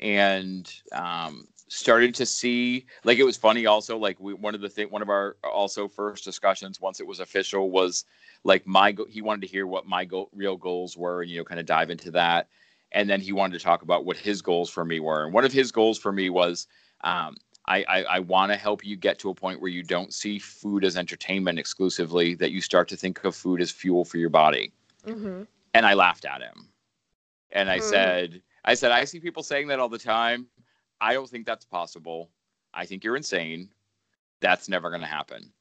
and 0.00 0.72
um, 0.92 1.48
started 1.68 2.14
to 2.14 2.26
see 2.26 2.86
like 3.04 3.18
it 3.18 3.24
was 3.24 3.36
funny 3.36 3.66
also 3.66 3.98
like 3.98 4.18
we, 4.20 4.32
one 4.32 4.54
of 4.54 4.60
the 4.60 4.68
thing 4.68 4.88
one 4.88 5.02
of 5.02 5.08
our 5.08 5.36
also 5.44 5.86
first 5.88 6.24
discussions 6.24 6.80
once 6.80 7.00
it 7.00 7.06
was 7.06 7.20
official 7.20 7.70
was 7.70 8.04
like 8.44 8.66
my 8.66 8.92
go- 8.92 9.06
he 9.06 9.20
wanted 9.20 9.42
to 9.42 9.46
hear 9.46 9.66
what 9.66 9.86
my 9.86 10.04
go- 10.04 10.30
real 10.32 10.56
goals 10.56 10.96
were 10.96 11.22
and 11.22 11.30
you 11.30 11.38
know 11.38 11.44
kind 11.44 11.60
of 11.60 11.66
dive 11.66 11.90
into 11.90 12.10
that 12.10 12.48
and 12.92 13.08
then 13.08 13.20
he 13.20 13.32
wanted 13.32 13.58
to 13.58 13.64
talk 13.64 13.82
about 13.82 14.04
what 14.04 14.16
his 14.16 14.42
goals 14.42 14.70
for 14.70 14.84
me 14.84 15.00
were 15.00 15.24
and 15.24 15.32
one 15.32 15.44
of 15.44 15.52
his 15.52 15.70
goals 15.70 15.98
for 15.98 16.12
me 16.12 16.30
was 16.30 16.66
um, 17.04 17.36
I, 17.68 17.84
I, 17.86 18.02
I 18.04 18.18
want 18.20 18.50
to 18.50 18.56
help 18.56 18.84
you 18.84 18.96
get 18.96 19.18
to 19.20 19.30
a 19.30 19.34
point 19.34 19.60
where 19.60 19.70
you 19.70 19.82
don't 19.82 20.12
see 20.14 20.38
food 20.38 20.84
as 20.84 20.96
entertainment 20.96 21.58
exclusively, 21.58 22.34
that 22.36 22.50
you 22.50 22.62
start 22.62 22.88
to 22.88 22.96
think 22.96 23.22
of 23.24 23.36
food 23.36 23.60
as 23.60 23.70
fuel 23.70 24.06
for 24.06 24.16
your 24.16 24.30
body. 24.30 24.72
Mhm. 25.04 25.46
And 25.74 25.84
I 25.84 25.92
laughed 25.92 26.24
at 26.24 26.40
him. 26.40 26.72
And 27.52 27.68
I 27.68 27.76
Hmm. 27.76 27.82
said, 27.82 28.42
I 28.64 28.74
said, 28.74 28.90
I 28.90 29.04
see 29.04 29.20
people 29.20 29.42
saying 29.42 29.68
that 29.68 29.80
all 29.80 29.88
the 29.88 29.98
time. 29.98 30.48
I 31.00 31.12
don't 31.12 31.28
think 31.28 31.46
that's 31.46 31.64
possible. 31.64 32.30
I 32.72 32.86
think 32.86 33.04
you're 33.04 33.16
insane. 33.16 33.68
That's 34.40 34.68
never 34.68 34.88
going 34.88 35.02
to 35.02 35.06
happen. 35.06 35.52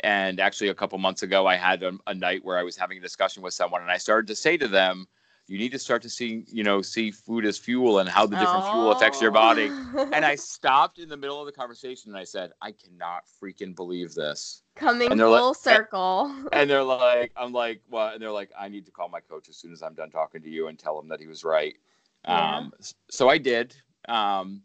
And 0.00 0.40
actually, 0.40 0.68
a 0.68 0.74
couple 0.74 0.98
months 0.98 1.22
ago, 1.22 1.46
I 1.46 1.56
had 1.56 1.82
a, 1.82 1.92
a 2.06 2.14
night 2.14 2.44
where 2.44 2.58
I 2.58 2.62
was 2.62 2.76
having 2.76 2.98
a 2.98 3.00
discussion 3.00 3.42
with 3.42 3.54
someone, 3.54 3.82
and 3.82 3.90
I 3.90 3.96
started 3.96 4.28
to 4.28 4.36
say 4.36 4.56
to 4.56 4.68
them, 4.68 5.08
"You 5.48 5.58
need 5.58 5.72
to 5.72 5.78
start 5.78 6.02
to 6.02 6.10
see, 6.10 6.44
you 6.48 6.64
know, 6.64 6.82
see 6.82 7.10
food 7.10 7.44
as 7.44 7.56
fuel 7.58 7.98
and 8.00 8.08
how 8.08 8.26
the 8.26 8.36
different 8.36 8.64
fuel 8.64 8.92
affects 8.92 9.20
your 9.22 9.30
body." 9.30 9.68
Oh. 9.70 10.10
and 10.12 10.24
I 10.24 10.34
stopped 10.56 10.98
in 10.98 11.08
the 11.08 11.16
middle 11.16 11.40
of 11.40 11.46
the 11.46 11.52
conversation 11.52 12.10
and 12.10 12.18
I 12.18 12.24
said, 12.24 12.52
I 12.60 12.72
cannot 12.72 13.24
freaking 13.42 13.74
believe 13.74 14.14
this. 14.14 14.62
coming 14.74 15.16
they're 15.16 15.28
like- 15.28 15.40
full 15.40 15.54
circle. 15.54 16.34
And 16.52 16.68
they're 16.68 16.82
like, 16.82 17.32
I'm 17.36 17.52
like, 17.52 17.80
what? 17.88 18.14
And 18.14 18.22
they're 18.22 18.32
like, 18.32 18.50
I 18.58 18.68
need 18.68 18.84
to 18.86 18.92
call 18.92 19.08
my 19.08 19.20
coach 19.20 19.48
as 19.48 19.56
soon 19.56 19.72
as 19.72 19.82
I'm 19.82 19.94
done 19.94 20.10
talking 20.10 20.42
to 20.42 20.50
you 20.50 20.68
and 20.68 20.78
tell 20.78 20.98
him 20.98 21.08
that 21.08 21.20
he 21.20 21.26
was 21.26 21.44
right. 21.44 21.76
Yeah. 22.24 22.56
Um, 22.56 22.72
so 23.10 23.28
I 23.28 23.38
did. 23.38 23.74
Um, 24.08 24.62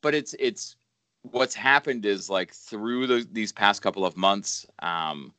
but 0.00 0.14
it's, 0.14 0.34
it's, 0.38 0.76
what's 1.22 1.54
happened 1.54 2.04
is 2.06 2.28
like 2.30 2.52
through 2.52 3.06
the, 3.06 3.26
these 3.32 3.52
past 3.52 3.82
couple 3.82 4.04
of 4.04 4.16
months, 4.16 4.66
um, 4.80 5.32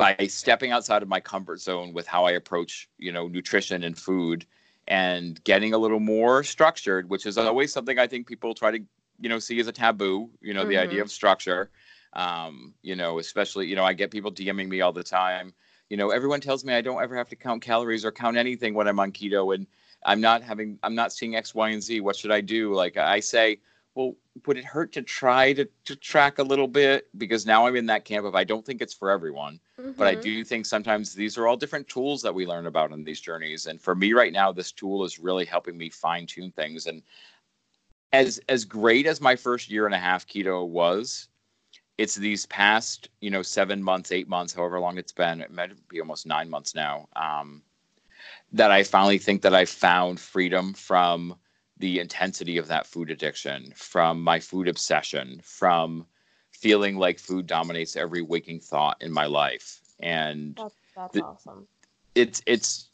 by 0.00 0.16
stepping 0.28 0.72
outside 0.72 1.02
of 1.02 1.08
my 1.08 1.20
comfort 1.20 1.60
zone 1.60 1.92
with 1.92 2.06
how 2.06 2.24
I 2.24 2.32
approach, 2.32 2.88
you 2.98 3.12
know, 3.12 3.28
nutrition 3.28 3.84
and 3.84 3.96
food 3.98 4.46
and 4.86 5.42
getting 5.44 5.74
a 5.74 5.78
little 5.78 6.00
more 6.00 6.42
structured, 6.44 7.08
which 7.10 7.26
is 7.26 7.36
always 7.38 7.72
something 7.72 7.98
I 7.98 8.06
think 8.06 8.26
people 8.26 8.54
try 8.54 8.70
to, 8.72 8.80
you 9.20 9.28
know, 9.28 9.38
see 9.38 9.60
as 9.60 9.66
a 9.66 9.72
taboo, 9.72 10.30
you 10.40 10.54
know, 10.54 10.64
the 10.64 10.78
idea 10.78 11.00
Mhm. 11.00 11.02
of 11.02 11.10
structure. 11.10 11.70
Um, 12.14 12.74
you 12.82 12.96
know, 12.96 13.18
especially, 13.18 13.66
you 13.66 13.76
know, 13.76 13.84
I 13.84 13.92
get 13.92 14.10
people 14.10 14.32
DMing 14.32 14.68
me 14.68 14.80
all 14.80 14.92
the 14.92 15.02
time. 15.04 15.52
You 15.90 15.96
know, 15.96 16.10
everyone 16.10 16.40
tells 16.40 16.64
me 16.64 16.74
I 16.74 16.80
don't 16.80 17.02
ever 17.02 17.16
have 17.16 17.28
to 17.28 17.36
count 17.36 17.62
calories 17.62 18.04
or 18.04 18.12
count 18.12 18.36
anything 18.36 18.74
when 18.74 18.88
I'm 18.88 19.00
on 19.00 19.12
keto. 19.12 19.54
And 19.54 19.66
I'm 20.04 20.20
not 20.20 20.42
having, 20.42 20.78
I'm 20.82 20.94
not 20.94 21.12
seeing 21.12 21.36
X, 21.36 21.54
Y, 21.54 21.68
and 21.70 21.82
Z. 21.82 22.00
What 22.00 22.16
should 22.16 22.30
I 22.32 22.40
do? 22.40 22.74
Like 22.74 22.96
I 22.96 23.20
say, 23.20 23.60
well, 23.98 24.14
would 24.46 24.56
it 24.56 24.64
hurt 24.64 24.92
to 24.92 25.02
try 25.02 25.52
to, 25.52 25.68
to 25.84 25.96
track 25.96 26.38
a 26.38 26.42
little 26.44 26.68
bit? 26.68 27.08
Because 27.18 27.44
now 27.44 27.66
I'm 27.66 27.74
in 27.74 27.86
that 27.86 28.04
camp 28.04 28.24
of 28.24 28.36
I 28.36 28.44
don't 28.44 28.64
think 28.64 28.80
it's 28.80 28.94
for 28.94 29.10
everyone, 29.10 29.58
mm-hmm. 29.76 29.90
but 29.90 30.06
I 30.06 30.12
mm-hmm. 30.12 30.22
do 30.22 30.44
think 30.44 30.66
sometimes 30.66 31.14
these 31.14 31.36
are 31.36 31.48
all 31.48 31.56
different 31.56 31.88
tools 31.88 32.22
that 32.22 32.32
we 32.32 32.46
learn 32.46 32.66
about 32.66 32.92
in 32.92 33.02
these 33.02 33.20
journeys. 33.20 33.66
And 33.66 33.80
for 33.80 33.96
me 33.96 34.12
right 34.12 34.32
now, 34.32 34.52
this 34.52 34.70
tool 34.70 35.04
is 35.04 35.18
really 35.18 35.44
helping 35.44 35.76
me 35.76 35.90
fine 35.90 36.26
tune 36.26 36.52
things. 36.52 36.86
And 36.86 37.02
as 38.12 38.40
as 38.48 38.64
great 38.64 39.04
as 39.04 39.20
my 39.20 39.34
first 39.34 39.68
year 39.68 39.84
and 39.86 39.94
a 39.96 39.98
half 39.98 40.28
keto 40.28 40.64
was, 40.64 41.26
it's 41.98 42.14
these 42.14 42.46
past 42.46 43.08
you 43.20 43.30
know 43.30 43.42
seven 43.42 43.82
months, 43.82 44.12
eight 44.12 44.28
months, 44.28 44.54
however 44.54 44.78
long 44.78 44.96
it's 44.96 45.10
been. 45.10 45.40
It 45.40 45.50
might 45.50 45.72
be 45.88 46.00
almost 46.00 46.24
nine 46.24 46.48
months 46.48 46.72
now. 46.72 47.08
Um, 47.16 47.62
that 48.52 48.70
I 48.70 48.84
finally 48.84 49.18
think 49.18 49.42
that 49.42 49.56
I 49.56 49.64
found 49.64 50.20
freedom 50.20 50.72
from 50.72 51.34
the 51.78 52.00
intensity 52.00 52.58
of 52.58 52.68
that 52.68 52.86
food 52.86 53.10
addiction, 53.10 53.72
from 53.74 54.22
my 54.22 54.40
food 54.40 54.68
obsession, 54.68 55.40
from 55.42 56.06
feeling 56.50 56.96
like 56.96 57.18
food 57.18 57.46
dominates 57.46 57.96
every 57.96 58.22
waking 58.22 58.60
thought 58.60 58.96
in 59.00 59.12
my 59.12 59.26
life. 59.26 59.80
And 60.00 60.56
that's, 60.56 60.74
that's 60.96 61.14
the, 61.14 61.22
awesome. 61.22 61.66
It's 62.14 62.42
it's 62.46 62.88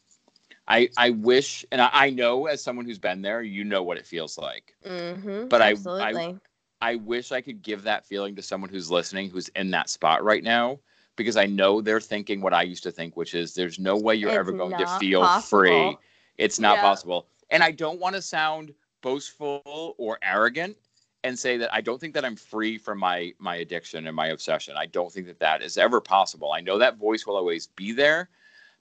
I 0.69 0.89
I 0.97 1.11
wish, 1.11 1.65
and 1.73 1.81
I, 1.81 1.91
I, 1.93 2.11
know 2.11 2.47
as 2.47 2.63
someone 2.63 2.87
who's 2.87 2.99
been 2.99 3.23
there, 3.23 3.43
you 3.43 3.65
know 3.65 3.83
what 3.83 3.99
it 3.99 4.07
feels 4.07 4.39
like. 4.39 4.75
Mm-hmm, 4.85 5.49
but 5.49 5.61
I, 5.61 5.75
I 5.87 6.37
I 6.81 6.97
wish 6.97 7.33
I 7.33 7.41
could 7.41 7.63
give 7.63 7.83
that 7.83 8.07
feeling 8.07 8.37
to 8.37 8.43
someone 8.43 8.71
who's 8.71 8.91
listening, 8.91 9.31
who's 9.31 9.49
in 9.49 9.71
that 9.71 9.89
spot 9.89 10.25
right 10.25 10.43
now, 10.43 10.79
because 11.17 11.37
I 11.37 11.47
know 11.47 11.81
they're 11.81 12.01
thinking 12.01 12.41
what 12.41 12.55
I 12.55 12.63
used 12.63 12.83
to 12.85 12.91
think, 12.91 13.17
which 13.17 13.35
is 13.35 13.55
there's 13.55 13.79
no 13.79 13.97
way 13.97 14.15
you're 14.15 14.31
it's 14.31 14.39
ever 14.39 14.53
going 14.53 14.77
to 14.79 14.87
feel 14.99 15.23
possible. 15.23 15.59
free. 15.59 15.97
It's 16.37 16.59
not 16.59 16.77
yeah. 16.77 16.83
possible. 16.83 17.27
And 17.51 17.63
I 17.63 17.71
don't 17.71 18.01
want 18.01 18.17
to 18.17 18.23
sound 18.23 18.75
boastful 19.03 19.95
or 19.99 20.19
arrogant 20.23 20.77
and 21.25 21.39
say 21.39 21.57
that 21.57 21.73
I 21.73 21.81
don't 21.81 22.01
think 22.01 22.15
that 22.15 22.25
I'm 22.25 22.37
free 22.37 22.79
from 22.79 22.99
my 22.99 23.33
my 23.39 23.57
addiction 23.57 24.07
and 24.07 24.17
my 24.17 24.29
obsession. 24.29 24.77
I 24.77 24.87
don't 24.87 25.13
think 25.13 25.27
that 25.27 25.41
that 25.41 25.63
is 25.63 25.79
ever 25.79 26.01
possible. 26.01 26.53
I 26.53 26.61
know 26.61 26.79
that 26.79 26.99
voice 26.99 27.27
will 27.27 27.37
always 27.37 27.67
be 27.67 27.93
there, 27.93 28.29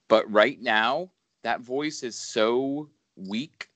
but 0.08 0.30
right 0.30 0.60
now 0.60 1.10
that 1.42 1.60
voice 1.60 2.02
is 2.02 2.18
so 2.18 2.88
weak 3.16 3.68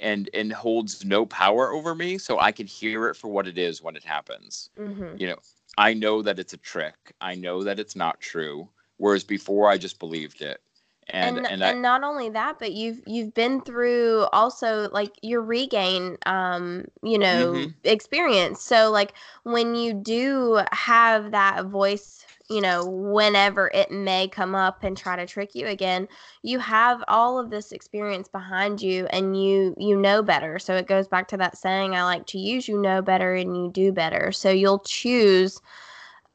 and 0.00 0.28
and 0.34 0.52
holds 0.52 1.04
no 1.04 1.24
power 1.24 1.72
over 1.72 1.94
me 1.94 2.18
so 2.18 2.40
i 2.40 2.50
can 2.50 2.66
hear 2.66 3.08
it 3.08 3.14
for 3.14 3.28
what 3.28 3.46
it 3.46 3.56
is 3.56 3.80
when 3.80 3.94
it 3.94 4.02
happens 4.02 4.70
mm-hmm. 4.76 5.16
you 5.16 5.26
know 5.26 5.36
i 5.78 5.94
know 5.94 6.20
that 6.20 6.40
it's 6.40 6.52
a 6.52 6.58
trick 6.58 7.14
i 7.20 7.34
know 7.34 7.62
that 7.62 7.78
it's 7.78 7.94
not 7.94 8.20
true 8.20 8.68
whereas 8.96 9.22
before 9.22 9.70
i 9.70 9.78
just 9.78 10.00
believed 10.00 10.42
it 10.42 10.60
and 11.08 11.38
and, 11.38 11.46
and, 11.46 11.62
and 11.62 11.82
not 11.82 12.02
only 12.02 12.28
that 12.28 12.58
but 12.58 12.72
you've 12.72 13.00
you've 13.06 13.34
been 13.34 13.60
through 13.60 14.26
also 14.32 14.88
like 14.90 15.12
your 15.22 15.42
regain 15.42 16.16
um 16.26 16.84
you 17.02 17.18
know 17.18 17.52
mm-hmm. 17.52 17.70
experience 17.84 18.62
so 18.62 18.90
like 18.90 19.14
when 19.42 19.74
you 19.74 19.92
do 19.92 20.60
have 20.72 21.30
that 21.30 21.66
voice 21.66 22.24
you 22.50 22.60
know, 22.60 22.84
whenever 22.84 23.70
it 23.72 23.90
may 23.90 24.28
come 24.28 24.54
up 24.54 24.84
and 24.84 24.96
try 24.96 25.16
to 25.16 25.26
trick 25.26 25.54
you 25.54 25.66
again, 25.66 26.06
you 26.42 26.58
have 26.58 27.02
all 27.08 27.38
of 27.38 27.50
this 27.50 27.72
experience 27.72 28.28
behind 28.28 28.82
you 28.82 29.06
and 29.06 29.42
you 29.42 29.74
you 29.78 29.96
know 29.96 30.22
better. 30.22 30.58
So 30.58 30.76
it 30.76 30.86
goes 30.86 31.08
back 31.08 31.28
to 31.28 31.36
that 31.38 31.56
saying 31.56 31.94
I 31.94 32.04
like 32.04 32.26
to 32.26 32.38
use 32.38 32.68
you 32.68 32.78
know 32.80 33.00
better 33.00 33.34
and 33.34 33.56
you 33.56 33.70
do 33.72 33.92
better. 33.92 34.30
So 34.30 34.50
you'll 34.50 34.80
choose 34.80 35.60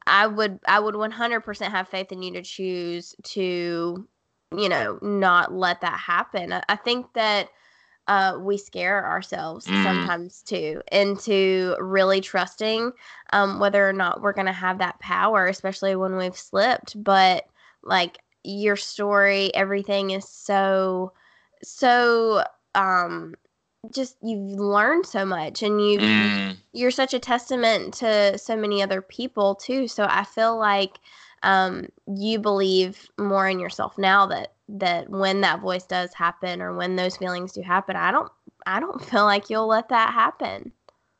I 0.06 0.26
would 0.26 0.58
I 0.66 0.80
would 0.80 0.94
100% 0.94 1.70
have 1.70 1.88
faith 1.88 2.10
in 2.10 2.22
you 2.22 2.32
to 2.32 2.42
choose 2.42 3.14
to 3.24 4.06
you 4.56 4.68
know, 4.68 4.98
not 5.02 5.52
let 5.52 5.80
that 5.80 5.98
happen. 5.98 6.52
I, 6.52 6.62
I 6.68 6.76
think 6.76 7.12
that 7.14 7.48
uh, 8.08 8.36
we 8.40 8.56
scare 8.56 9.06
ourselves 9.06 9.66
mm. 9.66 9.84
sometimes 9.84 10.42
too 10.42 10.82
into 10.90 11.76
really 11.78 12.20
trusting 12.20 12.92
um, 13.32 13.60
whether 13.60 13.88
or 13.88 13.92
not 13.92 14.20
we're 14.20 14.32
going 14.32 14.46
to 14.46 14.52
have 14.52 14.78
that 14.78 14.98
power, 14.98 15.46
especially 15.46 15.94
when 15.94 16.16
we've 16.16 16.36
slipped. 16.36 17.02
But 17.02 17.46
like 17.84 18.18
your 18.42 18.76
story, 18.76 19.54
everything 19.54 20.10
is 20.10 20.28
so, 20.28 21.12
so, 21.62 22.44
um, 22.74 23.34
just 23.92 24.16
you've 24.22 24.58
learned 24.58 25.06
so 25.06 25.24
much 25.24 25.62
and 25.62 25.80
you 25.80 25.98
mm. 25.98 26.56
you're 26.72 26.90
such 26.90 27.14
a 27.14 27.18
testament 27.18 27.94
to 27.94 28.36
so 28.36 28.54
many 28.54 28.82
other 28.82 29.00
people 29.00 29.54
too 29.54 29.88
so 29.88 30.06
i 30.10 30.22
feel 30.22 30.58
like 30.58 30.98
um, 31.42 31.88
you 32.06 32.38
believe 32.38 33.08
more 33.18 33.48
in 33.48 33.58
yourself 33.58 33.96
now 33.96 34.26
that 34.26 34.54
that 34.68 35.08
when 35.08 35.40
that 35.40 35.60
voice 35.60 35.84
does 35.84 36.14
happen 36.14 36.62
or 36.62 36.74
when 36.74 36.96
those 36.96 37.16
feelings 37.16 37.52
do 37.52 37.62
happen 37.62 37.96
i 37.96 38.10
don't 38.10 38.30
i 38.66 38.78
don't 38.78 39.04
feel 39.10 39.24
like 39.24 39.50
you'll 39.50 39.66
let 39.66 39.88
that 39.88 40.12
happen 40.12 40.72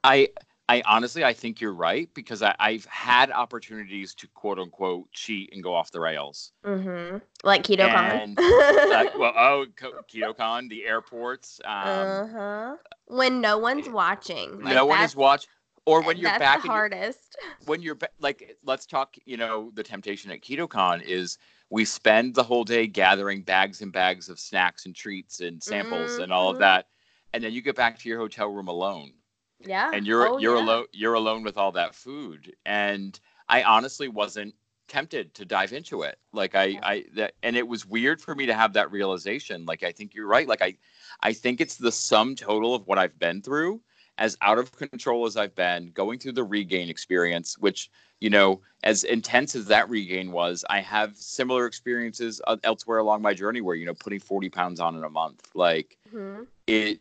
i 0.04 0.28
i 0.68 0.82
honestly 0.86 1.24
i 1.24 1.32
think 1.32 1.60
you're 1.60 1.74
right 1.74 2.08
because 2.14 2.42
I, 2.42 2.54
i've 2.60 2.84
had 2.84 3.32
opportunities 3.32 4.14
to 4.16 4.28
quote 4.28 4.58
unquote 4.58 5.10
cheat 5.12 5.50
and 5.52 5.62
go 5.62 5.74
off 5.74 5.90
the 5.90 6.00
rails 6.00 6.52
mm-hmm. 6.64 7.18
like 7.42 7.64
KetoCon 7.64 8.38
uh, 8.38 9.10
well 9.18 9.32
oh 9.36 9.66
KetoCon 9.76 10.68
the 10.68 10.84
airports 10.84 11.60
um, 11.64 11.72
uh-huh. 11.74 12.76
when 13.06 13.40
no 13.40 13.58
one's 13.58 13.88
watching 13.88 14.60
like 14.60 14.74
no 14.74 14.86
one 14.86 15.02
is 15.02 15.16
watching 15.16 15.48
or 15.90 16.02
when 16.02 16.16
you're 16.16 16.38
back 16.38 16.62
the 16.62 16.68
hardest 16.68 17.36
when 17.66 17.82
you're 17.82 17.98
like 18.20 18.56
let's 18.64 18.86
talk 18.86 19.16
you 19.24 19.36
know 19.36 19.70
the 19.74 19.82
temptation 19.82 20.30
at 20.30 20.40
KetoCon 20.40 21.02
is 21.02 21.38
we 21.70 21.84
spend 21.84 22.34
the 22.34 22.42
whole 22.42 22.64
day 22.64 22.86
gathering 22.86 23.42
bags 23.42 23.80
and 23.80 23.92
bags 23.92 24.28
of 24.28 24.38
snacks 24.38 24.86
and 24.86 24.94
treats 24.94 25.40
and 25.40 25.62
samples 25.62 26.12
mm-hmm. 26.12 26.22
and 26.22 26.32
all 26.32 26.50
of 26.50 26.54
mm-hmm. 26.54 26.62
that 26.62 26.86
and 27.32 27.42
then 27.42 27.52
you 27.52 27.62
get 27.62 27.76
back 27.76 27.98
to 27.98 28.08
your 28.08 28.18
hotel 28.18 28.48
room 28.48 28.68
alone 28.68 29.12
yeah 29.60 29.90
and 29.92 30.06
you're 30.06 30.28
oh, 30.28 30.38
you're 30.38 30.56
yeah. 30.56 30.64
alone 30.64 30.84
you're 30.92 31.14
alone 31.14 31.42
with 31.42 31.56
all 31.56 31.72
that 31.72 31.94
food 31.94 32.54
and 32.64 33.20
i 33.48 33.62
honestly 33.62 34.08
wasn't 34.08 34.54
tempted 34.88 35.32
to 35.34 35.44
dive 35.44 35.72
into 35.72 36.02
it 36.02 36.18
like 36.32 36.54
i 36.54 36.64
yeah. 36.64 36.80
i 36.82 37.04
that 37.14 37.34
and 37.42 37.56
it 37.56 37.66
was 37.66 37.86
weird 37.86 38.20
for 38.20 38.34
me 38.34 38.46
to 38.46 38.54
have 38.54 38.72
that 38.72 38.90
realization 38.90 39.64
like 39.64 39.84
i 39.84 39.92
think 39.92 40.14
you're 40.14 40.26
right 40.26 40.48
like 40.48 40.62
i 40.62 40.74
i 41.22 41.32
think 41.32 41.60
it's 41.60 41.76
the 41.76 41.92
sum 41.92 42.34
total 42.34 42.74
of 42.74 42.86
what 42.88 42.98
i've 42.98 43.16
been 43.18 43.40
through 43.40 43.80
as 44.20 44.36
out 44.42 44.58
of 44.58 44.70
control 44.72 45.26
as 45.26 45.36
i've 45.36 45.54
been 45.56 45.90
going 45.92 46.18
through 46.18 46.32
the 46.32 46.44
regain 46.44 46.88
experience 46.88 47.58
which 47.58 47.90
you 48.20 48.28
know, 48.28 48.60
as 48.84 49.04
intense 49.04 49.56
as 49.56 49.66
that 49.66 49.88
regain 49.88 50.30
was, 50.30 50.64
I 50.68 50.80
have 50.80 51.16
similar 51.16 51.66
experiences 51.66 52.40
elsewhere 52.62 52.98
along 52.98 53.22
my 53.22 53.34
journey 53.34 53.62
where, 53.62 53.76
you 53.76 53.86
know, 53.86 53.94
putting 53.94 54.20
40 54.20 54.50
pounds 54.50 54.78
on 54.78 54.94
in 54.94 55.04
a 55.04 55.10
month, 55.10 55.50
like 55.54 55.96
mm-hmm. 56.14 56.42
it, 56.66 57.00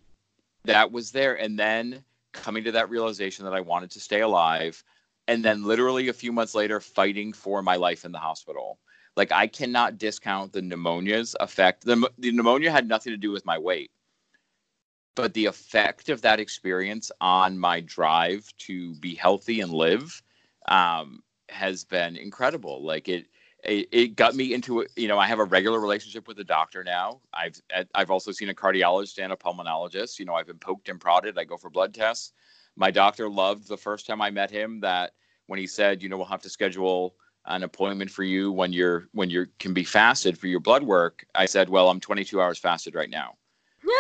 that 0.64 0.92
was 0.92 1.12
there. 1.12 1.36
And 1.36 1.60
then 1.60 2.04
coming 2.32 2.64
to 2.64 2.72
that 2.72 2.90
realization 2.90 3.46
that 3.46 3.54
I 3.54 3.62
wanted 3.62 3.92
to 3.92 4.00
stay 4.00 4.22
alive. 4.22 4.82
And 5.28 5.44
then 5.44 5.64
literally 5.64 6.08
a 6.08 6.14
few 6.14 6.32
months 6.32 6.56
later, 6.56 6.80
fighting 6.80 7.34
for 7.34 7.62
my 7.62 7.76
life 7.76 8.06
in 8.06 8.12
the 8.12 8.18
hospital. 8.18 8.80
Like 9.18 9.32
I 9.34 9.48
cannot 9.48 9.98
discount 9.98 10.54
the 10.54 10.62
pneumonia's 10.62 11.36
effect. 11.42 11.84
The, 11.84 12.10
the 12.18 12.32
pneumonia 12.32 12.72
had 12.72 12.88
nothing 12.88 13.12
to 13.12 13.18
do 13.18 13.32
with 13.32 13.46
my 13.46 13.58
weight 13.58 13.92
but 15.20 15.34
the 15.34 15.48
effect 15.48 16.08
of 16.08 16.22
that 16.22 16.40
experience 16.40 17.12
on 17.20 17.60
my 17.60 17.82
drive 17.82 18.50
to 18.58 18.96
be 18.96 19.14
healthy 19.16 19.60
and 19.60 19.70
live 19.70 20.24
um, 20.70 21.22
has 21.50 21.84
been 21.84 22.16
incredible. 22.16 22.82
Like 22.86 23.10
it, 23.10 23.26
it, 23.66 23.90
it 23.92 24.16
got 24.16 24.34
me 24.34 24.54
into. 24.54 24.86
You 24.96 25.10
know, 25.10 25.20
I 25.20 25.28
have 25.28 25.40
a 25.40 25.44
regular 25.44 25.82
relationship 25.82 26.26
with 26.26 26.40
a 26.40 26.46
doctor 26.46 26.86
now. 26.86 27.20
I've 27.34 27.62
I've 27.94 28.10
also 28.10 28.32
seen 28.32 28.48
a 28.48 28.54
cardiologist 28.54 29.22
and 29.22 29.34
a 29.34 29.36
pulmonologist. 29.36 30.20
You 30.20 30.26
know, 30.26 30.36
I've 30.36 30.48
been 30.48 30.58
poked 30.58 30.88
and 30.88 31.02
prodded. 31.02 31.38
I 31.38 31.44
go 31.44 31.58
for 31.58 31.70
blood 31.70 31.94
tests. 31.94 32.32
My 32.78 32.90
doctor 32.90 33.30
loved 33.30 33.68
the 33.68 33.76
first 33.76 34.08
time 34.08 34.22
I 34.22 34.30
met 34.30 34.50
him 34.50 34.80
that 34.80 35.12
when 35.48 35.60
he 35.60 35.68
said, 35.68 36.02
you 36.02 36.08
know, 36.08 36.16
we'll 36.16 36.28
have 36.28 36.44
to 36.44 36.50
schedule 36.50 37.16
an 37.46 37.64
appointment 37.64 38.10
for 38.10 38.24
you 38.24 38.54
when 38.54 38.72
you're 38.72 39.10
when 39.12 39.30
you 39.30 39.48
can 39.60 39.74
be 39.74 39.84
fasted 39.84 40.38
for 40.38 40.48
your 40.48 40.62
blood 40.62 40.84
work. 40.84 41.26
I 41.36 41.46
said, 41.46 41.68
well, 41.68 41.90
I'm 41.90 42.00
22 42.00 42.42
hours 42.42 42.58
fasted 42.58 42.96
right 42.96 43.10
now. 43.10 43.34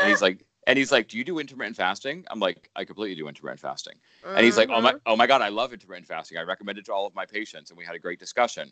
and 0.01 0.09
he's 0.09 0.21
like, 0.21 0.45
and 0.69 0.77
he's 0.77 0.91
like, 0.91 1.07
"Do 1.07 1.17
you 1.17 1.23
do 1.23 1.39
intermittent 1.39 1.75
fasting?" 1.75 2.25
I'm 2.29 2.39
like, 2.39 2.69
"I 2.75 2.85
completely 2.85 3.15
do 3.15 3.27
intermittent 3.27 3.59
fasting." 3.59 3.95
Mm-hmm. 4.23 4.35
And 4.35 4.45
he's 4.45 4.57
like, 4.57 4.69
"Oh 4.69 4.79
my, 4.81 4.93
oh 5.05 5.15
my 5.15 5.27
God, 5.27 5.41
I 5.41 5.49
love 5.49 5.73
intermittent 5.73 6.07
fasting. 6.07 6.37
I 6.37 6.43
recommend 6.43 6.77
it 6.77 6.85
to 6.85 6.93
all 6.93 7.07
of 7.07 7.15
my 7.15 7.25
patients." 7.25 7.71
And 7.71 7.77
we 7.77 7.85
had 7.85 7.95
a 7.95 7.99
great 7.99 8.19
discussion. 8.19 8.71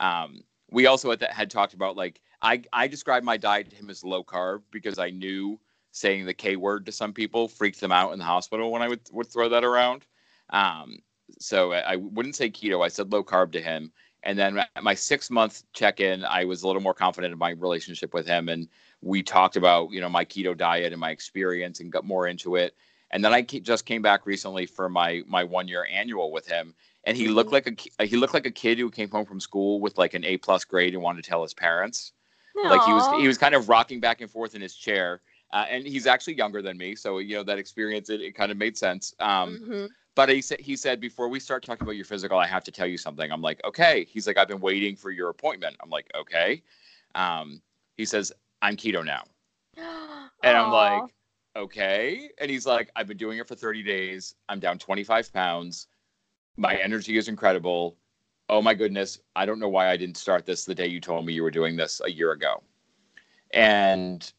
Um, 0.00 0.42
we 0.70 0.86
also 0.86 1.10
had, 1.10 1.22
had 1.22 1.50
talked 1.50 1.72
about 1.72 1.96
like 1.96 2.20
I 2.42 2.62
I 2.72 2.86
described 2.86 3.24
my 3.24 3.38
diet 3.38 3.70
to 3.70 3.76
him 3.76 3.88
as 3.88 4.04
low 4.04 4.22
carb 4.22 4.62
because 4.70 4.98
I 4.98 5.10
knew 5.10 5.58
saying 5.90 6.26
the 6.26 6.34
K 6.34 6.56
word 6.56 6.84
to 6.86 6.92
some 6.92 7.12
people 7.12 7.48
freaked 7.48 7.80
them 7.80 7.92
out 7.92 8.12
in 8.12 8.18
the 8.18 8.24
hospital 8.24 8.70
when 8.70 8.82
I 8.82 8.88
would 8.88 9.00
would 9.12 9.26
throw 9.26 9.48
that 9.48 9.64
around. 9.64 10.04
Um, 10.50 10.98
so 11.38 11.72
I, 11.72 11.92
I 11.92 11.96
wouldn't 11.96 12.36
say 12.36 12.50
keto. 12.50 12.84
I 12.84 12.88
said 12.88 13.10
low 13.10 13.24
carb 13.24 13.52
to 13.52 13.62
him. 13.62 13.90
And 14.24 14.38
then 14.38 14.62
my 14.82 14.94
six 14.94 15.30
month 15.30 15.62
check 15.72 16.00
in, 16.00 16.24
I 16.24 16.44
was 16.44 16.62
a 16.62 16.66
little 16.66 16.82
more 16.82 16.94
confident 16.94 17.32
in 17.32 17.38
my 17.38 17.50
relationship 17.50 18.12
with 18.12 18.26
him. 18.26 18.48
And 18.48 18.68
we 19.02 19.22
talked 19.22 19.56
about 19.56 19.90
you 19.92 20.00
know 20.00 20.08
my 20.08 20.24
keto 20.24 20.56
diet 20.56 20.92
and 20.92 21.00
my 21.00 21.10
experience 21.10 21.80
and 21.80 21.92
got 21.92 22.04
more 22.04 22.26
into 22.26 22.56
it 22.56 22.74
and 23.10 23.24
then 23.24 23.32
i 23.32 23.42
just 23.42 23.86
came 23.86 24.02
back 24.02 24.26
recently 24.26 24.66
for 24.66 24.88
my 24.88 25.22
my 25.26 25.44
one 25.44 25.68
year 25.68 25.86
annual 25.90 26.32
with 26.32 26.46
him 26.46 26.74
and 27.04 27.16
he 27.16 27.28
looked 27.28 27.52
Mm-hmm. 27.52 27.52
like 27.52 27.66
a 27.98 28.04
he 28.04 28.16
looked 28.16 28.34
like 28.34 28.46
a 28.46 28.50
kid 28.50 28.78
who 28.78 28.90
came 28.90 29.10
home 29.10 29.24
from 29.24 29.40
school 29.40 29.80
with 29.80 29.96
like 29.98 30.14
an 30.14 30.24
a 30.24 30.36
plus 30.38 30.64
grade 30.64 30.94
and 30.94 31.02
wanted 31.02 31.22
to 31.22 31.28
tell 31.28 31.42
his 31.42 31.54
parents 31.54 32.12
Aww. 32.56 32.64
like 32.68 32.82
he 32.82 32.92
was 32.92 33.08
he 33.08 33.26
was 33.26 33.38
kind 33.38 33.54
of 33.54 33.68
rocking 33.68 34.00
back 34.00 34.20
and 34.20 34.30
forth 34.30 34.54
in 34.54 34.60
his 34.60 34.74
chair 34.74 35.20
uh, 35.52 35.64
and 35.70 35.86
he's 35.86 36.06
actually 36.06 36.34
younger 36.34 36.60
than 36.60 36.76
me, 36.76 36.94
so 36.94 37.18
you 37.18 37.34
know 37.36 37.42
that 37.42 37.58
experience 37.58 38.10
it, 38.10 38.20
it 38.20 38.32
kind 38.34 38.52
of 38.52 38.58
made 38.58 38.76
sense. 38.76 39.14
Um, 39.18 39.58
hmm 39.58 39.86
but 40.14 40.28
he 40.28 40.42
said 40.42 40.60
he 40.60 40.76
said 40.76 41.00
before 41.00 41.28
we 41.28 41.40
start 41.40 41.62
talking 41.62 41.84
about 41.84 41.96
your 41.96 42.04
physical, 42.04 42.38
I 42.38 42.46
have 42.46 42.64
to 42.64 42.72
tell 42.72 42.86
you 42.86 42.98
something. 42.98 43.30
I'm 43.32 43.42
like, 43.42 43.60
okay. 43.64 44.04
He's 44.10 44.26
like, 44.26 44.36
I've 44.36 44.48
been 44.48 44.60
waiting 44.60 44.96
for 44.96 45.10
your 45.10 45.30
appointment. 45.30 45.76
I'm 45.82 45.90
like, 45.90 46.10
okay. 46.14 46.62
Um, 47.14 47.62
he 47.96 48.04
says, 48.04 48.32
I'm 48.62 48.76
keto 48.76 49.04
now, 49.04 49.24
and 49.76 50.56
I'm 50.56 50.72
like, 50.72 51.02
okay. 51.58 52.30
And 52.38 52.50
he's 52.50 52.66
like, 52.66 52.90
I've 52.96 53.06
been 53.06 53.16
doing 53.16 53.38
it 53.38 53.46
for 53.46 53.54
30 53.54 53.82
days. 53.82 54.34
I'm 54.48 54.60
down 54.60 54.78
25 54.78 55.32
pounds. 55.32 55.88
My 56.56 56.76
energy 56.76 57.18
is 57.18 57.28
incredible. 57.28 57.96
Oh 58.48 58.62
my 58.62 58.74
goodness. 58.74 59.20
I 59.36 59.44
don't 59.44 59.58
know 59.58 59.68
why 59.68 59.90
I 59.90 59.96
didn't 59.96 60.16
start 60.16 60.46
this 60.46 60.64
the 60.64 60.74
day 60.74 60.86
you 60.86 61.00
told 61.00 61.26
me 61.26 61.32
you 61.32 61.42
were 61.42 61.50
doing 61.50 61.76
this 61.76 62.00
a 62.04 62.10
year 62.10 62.32
ago. 62.32 62.62
And, 63.52 64.30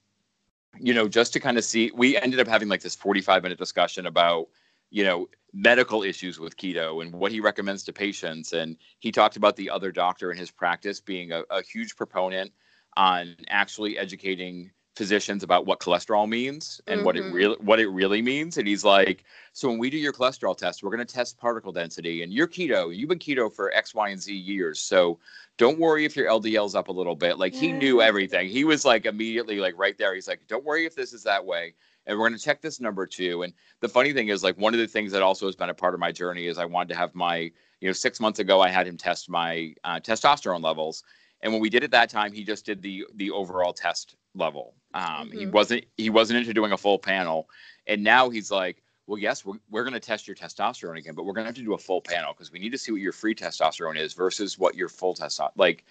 you 0.80 0.94
know, 0.94 1.08
just 1.08 1.34
to 1.34 1.40
kind 1.40 1.58
of 1.58 1.64
see, 1.64 1.92
we 1.94 2.18
ended 2.18 2.40
up 2.40 2.48
having 2.48 2.68
like 2.68 2.82
this 2.82 2.96
45 2.96 3.44
minute 3.44 3.58
discussion 3.58 4.08
about, 4.08 4.48
you 4.90 5.04
know, 5.04 5.30
medical 5.54 6.04
issues 6.04 6.40
with 6.40 6.58
keto 6.58 7.02
and 7.02 7.14
what 7.14 7.32
he 7.32 7.40
recommends 7.40 7.84
to 7.84 7.94
patients. 7.94 8.54
And 8.54 8.78
he 9.00 9.12
talked 9.12 9.36
about 9.36 9.56
the 9.56 9.70
other 9.70 9.92
doctor 9.92 10.32
in 10.32 10.38
his 10.38 10.52
practice 10.52 11.00
being 11.00 11.32
a, 11.32 11.44
a 11.50 11.62
huge 11.62 11.96
proponent 11.96 12.52
on 12.98 13.36
actually 13.50 13.98
educating 13.98 14.72
physicians 14.96 15.44
about 15.44 15.66
what 15.66 15.80
cholesterol 15.80 16.28
means 16.28 16.82
and 16.88 17.06
what 17.06 17.16
it 17.16 17.24
Mhm. 17.24 17.34
really 17.34 17.56
what 17.62 17.80
it 17.80 17.88
really 17.88 18.22
means. 18.22 18.58
And 18.58 18.68
he's 18.68 18.84
like 18.84 19.24
so 19.54 19.70
when 19.70 19.78
we 19.78 19.90
do 19.90 19.98
your 19.98 20.12
cholesterol 20.12 20.58
test 20.58 20.84
we're 20.84 20.90
going 20.90 21.06
to 21.06 21.14
test 21.14 21.38
particle 21.38 21.72
density 21.72 22.22
and 22.22 22.34
you're 22.34 22.48
keto 22.48 22.94
you've 22.94 23.08
been 23.08 23.18
keto 23.20 23.54
for 23.54 23.72
x 23.74 23.96
y 23.96 24.10
and 24.10 24.22
z 24.22 24.34
years 24.34 24.82
so 24.82 25.18
don't 25.58 25.80
worry 25.80 26.04
if 26.04 26.18
your 26.18 26.28
ldl's 26.30 26.76
up 26.76 26.90
a 26.90 26.92
little 26.92 27.16
bit. 27.16 27.38
Like 27.38 27.54
he 27.54 27.72
knew 27.72 28.02
everything. 28.02 28.50
He 28.50 28.66
was 28.66 28.84
like 28.84 29.06
immediately 29.06 29.60
like 29.60 29.78
right 29.78 29.98
there. 29.98 30.14
He's 30.14 30.28
like 30.28 30.42
don't 30.48 30.66
worry 30.66 30.86
if 30.86 30.96
this 30.96 31.14
is 31.14 31.24
that 31.24 31.46
way 31.46 31.76
and 32.06 32.18
we're 32.18 32.28
going 32.28 32.38
to 32.38 32.44
check 32.44 32.62
this 32.62 32.80
number 32.80 33.06
too 33.06 33.44
and 33.44 33.54
the 33.82 33.88
funny 33.88 34.14
thing 34.14 34.30
is 34.30 34.44
like 34.44 34.58
one 34.58 34.74
of 34.74 34.80
the 34.80 34.88
things 34.88 35.12
that 35.12 35.22
also 35.22 35.46
has 35.46 35.56
been 35.56 35.70
a 35.70 35.74
part 35.74 35.94
of 35.94 36.00
my 36.00 36.12
journey 36.12 36.48
is 36.48 36.58
i 36.58 36.66
wanted 36.66 36.90
to 36.90 36.96
have 36.96 37.14
my 37.14 37.52
you 37.82 37.88
know 37.88 37.92
six 37.94 38.20
months 38.20 38.40
ago 38.40 38.60
i 38.62 38.70
had 38.70 38.88
him 38.88 38.98
test 38.98 39.30
my 39.30 39.74
uh, 39.84 40.00
testosterone 40.00 40.64
levels 40.64 41.04
and 41.42 41.52
when 41.54 41.62
we 41.62 41.70
did 41.70 41.84
it 41.84 41.92
that 41.92 42.10
time 42.10 42.32
he 42.32 42.44
just 42.44 42.66
did 42.66 42.82
the 42.82 43.06
the 43.16 43.32
overall 43.32 43.74
test 43.74 44.16
level 44.36 44.74
um, 44.94 45.30
he 45.32 45.46
Mhm. 45.46 45.52
wasn't 45.52 45.86
he 45.98 46.10
wasn't 46.10 46.38
into 46.40 46.54
doing 46.54 46.72
a 46.72 46.78
full 46.78 47.00
panel 47.00 47.50
and 47.88 48.04
now 48.04 48.30
he's 48.30 48.52
like 48.52 48.84
well 49.08 49.18
yes 49.18 49.46
we're, 49.46 49.56
we're 49.70 49.84
going 49.84 49.94
to 49.94 50.00
test 50.00 50.28
your 50.28 50.36
testosterone 50.36 50.98
again 50.98 51.16
but 51.16 51.26
we're 51.26 51.34
going 51.34 51.44
to 51.46 51.50
have 51.50 51.56
to 51.56 51.64
do 51.64 51.74
a 51.74 51.78
full 51.78 52.02
panel 52.02 52.34
because 52.34 52.52
we 52.52 52.60
need 52.60 52.72
to 52.72 52.78
see 52.78 52.92
what 52.92 53.02
your 53.02 53.12
free 53.14 53.34
testosterone 53.36 53.98
is 53.98 54.14
versus 54.14 54.58
what 54.60 54.76
your 54.76 54.90
full 54.90 55.16
testosterone 55.16 55.52
like 55.56 55.84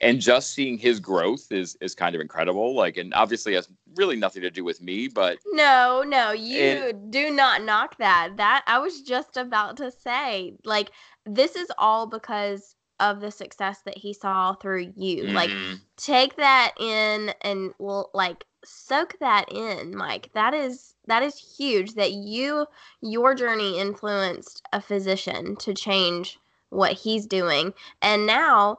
and 0.00 0.20
just 0.20 0.52
seeing 0.54 0.78
his 0.78 0.98
growth 0.98 1.52
is 1.52 1.76
is 1.80 1.94
kind 1.94 2.14
of 2.14 2.20
incredible 2.20 2.74
like 2.74 2.96
and 2.96 3.12
obviously 3.14 3.54
has 3.54 3.68
really 3.94 4.16
nothing 4.16 4.42
to 4.42 4.50
do 4.50 4.64
with 4.64 4.80
me 4.82 5.06
but 5.06 5.38
No, 5.52 6.02
no, 6.06 6.32
you 6.32 6.60
And- 6.60 7.12
do 7.12 7.30
not 7.30 7.62
knock 7.62 7.98
that. 7.98 8.36
That 8.38 8.64
I 8.66 8.78
was 8.78 9.02
just 9.02 9.36
about 9.36 9.76
to 9.76 9.90
say. 9.90 10.54
Like 10.64 10.90
this 11.26 11.54
is 11.56 11.70
all 11.78 12.06
because 12.06 12.74
of 13.02 13.20
the 13.20 13.32
success 13.32 13.82
that 13.82 13.98
he 13.98 14.14
saw 14.14 14.54
through 14.54 14.94
you. 14.96 15.28
Like 15.32 15.50
mhm, 15.50 15.80
take 15.98 16.36
that 16.38 16.72
in 16.80 17.34
and 17.42 17.74
well 17.78 18.10
like 18.14 18.46
soak 18.64 19.18
that 19.20 19.46
in, 19.52 19.96
Mike. 19.96 20.30
That 20.34 20.54
is 20.54 20.94
that 21.08 21.22
is 21.22 21.36
huge 21.58 21.94
that 21.94 22.12
you 22.12 22.66
your 23.02 23.34
journey 23.34 23.78
influenced 23.80 24.62
a 24.72 24.80
physician 24.80 25.56
to 25.58 25.74
change 25.74 26.38
what 26.70 26.92
he's 26.92 27.26
doing. 27.26 27.74
And 28.02 28.26
now 28.26 28.78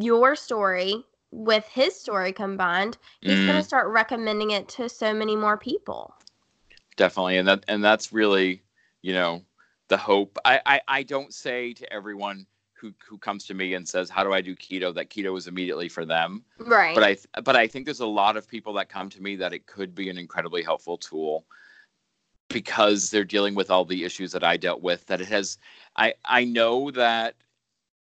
your 0.00 0.36
story 0.36 1.04
with 1.32 1.66
his 1.68 1.98
story 2.00 2.32
combined, 2.32 2.98
he's 3.20 3.40
going 3.40 3.56
mhm. 3.56 3.60
to 3.60 3.64
start 3.64 3.88
recommending 3.88 4.50
it 4.52 4.68
to 4.68 4.88
so 4.88 5.12
many 5.14 5.36
more 5.36 5.58
people. 5.58 6.14
definitely 6.96 7.36
and 7.38 7.48
that 7.48 7.64
and 7.68 7.84
that's 7.84 8.12
really 8.12 8.62
you 9.02 9.12
know 9.12 9.42
the 9.88 9.96
hope 9.96 10.38
I, 10.44 10.60
I 10.66 10.80
i 10.88 11.02
don't 11.02 11.32
say 11.34 11.74
to 11.74 11.92
everyone 11.92 12.46
who 12.86 12.94
who 13.08 13.18
comes 13.18 13.44
to 13.46 13.54
me 13.54 13.74
and 13.74 13.88
says 13.88 14.08
how 14.10 14.22
do 14.24 14.32
i 14.32 14.40
do 14.40 14.54
keto 14.56 14.94
that 14.94 15.10
keto 15.10 15.36
is 15.36 15.46
immediately 15.46 15.88
for 15.88 16.04
them 16.04 16.44
Right. 16.58 16.94
but 16.94 17.04
i 17.04 17.14
th- 17.14 17.26
but 17.44 17.56
i 17.56 17.66
think 17.66 17.84
there's 17.84 18.00
a 18.00 18.06
lot 18.06 18.36
of 18.36 18.48
people 18.48 18.72
that 18.74 18.88
come 18.88 19.08
to 19.10 19.22
me 19.22 19.36
that 19.36 19.52
it 19.52 19.66
could 19.66 19.94
be 19.94 20.08
an 20.08 20.18
incredibly 20.18 20.62
helpful 20.62 20.96
tool 20.98 21.44
because 22.48 23.10
they're 23.10 23.24
dealing 23.24 23.54
with 23.54 23.70
all 23.70 23.84
the 23.84 24.04
issues 24.04 24.32
that 24.32 24.44
i 24.44 24.56
dealt 24.56 24.82
with 24.82 25.04
that 25.06 25.20
it 25.20 25.28
has 25.28 25.58
i 25.96 26.14
i 26.24 26.44
know 26.44 26.90
that 26.90 27.34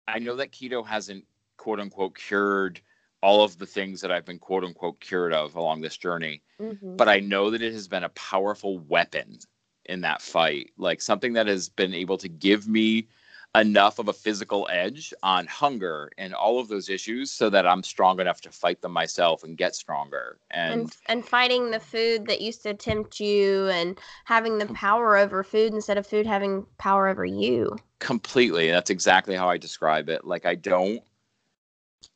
i 0.08 0.20
know 0.20 0.36
that 0.36 0.52
keto 0.52 0.86
hasn't 0.86 1.26
quote 1.58 1.80
unquote 1.80 2.16
cured 2.16 2.80
all 3.22 3.44
of 3.44 3.58
the 3.58 3.66
things 3.66 4.02
that 4.02 4.12
i've 4.12 4.26
been 4.26 4.40
quote 4.40 4.64
unquote 4.64 5.00
cured 5.00 5.34
of 5.34 5.56
along 5.56 5.82
this 5.82 5.98
journey 5.98 6.42
Mhm. 6.62 6.96
but 6.96 7.10
I 7.10 7.20
know 7.20 7.50
that 7.52 7.62
it 7.62 7.74
has 7.74 7.88
been 7.90 8.06
a 8.06 8.10
powerful 8.10 8.80
weapon 8.80 9.40
in 9.88 10.00
that 10.02 10.22
fight. 10.22 10.72
Like 10.78 11.02
something 11.02 11.34
that 11.34 11.48
has 11.48 11.68
been 11.68 11.94
able 11.94 12.18
to 12.18 12.30
give 12.30 12.68
me 12.68 13.10
enough 13.56 14.00
of 14.00 14.10
a 14.10 14.14
physical 14.14 14.68
edge 14.72 15.14
on 15.24 15.48
hunger 15.48 16.12
and 16.18 16.34
all 16.34 16.60
of 16.60 16.68
those 16.68 16.90
issues 16.90 17.32
so 17.32 17.50
that 17.50 17.68
I'm 17.68 17.84
strong 17.84 18.20
enough 18.20 18.42
to 18.42 18.52
fight 18.52 18.82
them 18.82 18.92
myself 18.94 19.44
and 19.44 19.58
get 19.58 19.76
stronger. 19.76 20.40
And, 20.52 20.84
and 20.84 20.98
and 21.08 21.26
fighting 21.26 21.72
the 21.72 21.80
food 21.80 22.28
that 22.28 22.42
used 22.42 22.64
to 22.64 22.74
tempt 22.74 23.20
you 23.20 23.68
and 23.70 24.00
having 24.26 24.58
the 24.60 24.68
power 24.68 25.18
over 25.18 25.44
food 25.44 25.74
instead 25.74 25.98
of 25.98 26.08
food 26.08 26.28
having 26.28 26.66
power 26.78 27.08
over 27.08 27.26
you. 27.26 27.82
completely, 28.00 28.70
that's 28.72 28.90
exactly 28.92 29.36
how 29.36 29.50
I 29.50 29.58
describe 29.58 30.10
it. 30.10 30.26
Like 30.26 30.46
I 30.46 30.56
don't 30.56 31.04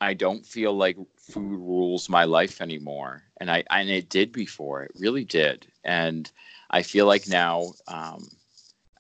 I 0.02 0.14
don't 0.14 0.46
feel 0.46 0.74
like 0.74 0.98
food 1.18 1.58
rules 1.60 2.10
my 2.10 2.26
life 2.26 2.62
anymore. 2.62 3.24
And 3.38 3.50
I 3.52 3.64
and 3.70 3.90
it 3.90 4.10
did 4.10 4.32
before. 4.32 4.84
It 4.84 4.92
really 4.96 5.26
did. 5.26 5.68
And 5.84 6.32
I 6.70 6.84
feel 6.84 7.06
like 7.08 7.28
now 7.28 7.74
um, 7.88 8.30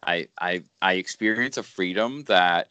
I 0.04 0.28
I 0.40 0.64
I 0.82 0.94
experience 0.94 1.58
a 1.58 1.64
freedom 1.64 2.24
that 2.26 2.70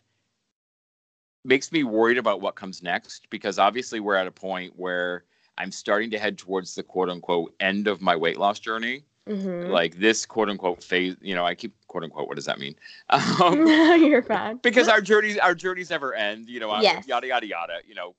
makes 1.44 1.72
me 1.72 1.84
worried 1.84 2.18
about 2.18 2.40
what 2.40 2.54
comes 2.56 2.82
next 2.82 3.28
because 3.30 3.58
obviously 3.58 4.00
we're 4.00 4.16
at 4.16 4.26
a 4.26 4.30
point 4.32 4.72
where 4.76 5.24
I'm 5.56 5.72
starting 5.72 6.10
to 6.10 6.18
head 6.18 6.38
towards 6.38 6.74
the 6.74 6.82
quote 6.82 7.08
unquote 7.08 7.54
end 7.60 7.86
of 7.88 8.00
my 8.00 8.16
weight 8.16 8.38
loss 8.38 8.58
journey. 8.60 9.04
Mm-hmm. 9.28 9.70
Like 9.70 9.98
this 9.98 10.24
quote 10.24 10.48
unquote 10.48 10.82
phase, 10.82 11.16
you 11.20 11.34
know, 11.34 11.44
I 11.44 11.54
keep 11.54 11.74
quote 11.86 12.02
unquote. 12.04 12.28
What 12.28 12.36
does 12.36 12.46
that 12.46 12.58
mean? 12.58 12.74
Um, 13.10 13.64
no, 13.64 13.94
you're 13.94 14.22
fine. 14.22 14.58
because 14.62 14.88
our 14.88 15.00
journeys 15.00 15.38
our 15.38 15.54
journeys 15.54 15.90
never 15.90 16.14
end 16.14 16.48
you 16.48 16.60
know 16.60 16.80
Yes. 16.80 17.06
yada 17.06 17.26
yada 17.28 17.46
yada 17.46 17.78
you 17.86 17.94
know 17.94 18.14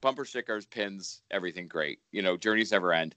bumper 0.00 0.24
stickers 0.24 0.66
pins 0.66 1.22
everything 1.30 1.66
great 1.68 1.98
you 2.12 2.20
know 2.22 2.36
journeys 2.36 2.72
never 2.72 2.92
end 2.92 3.14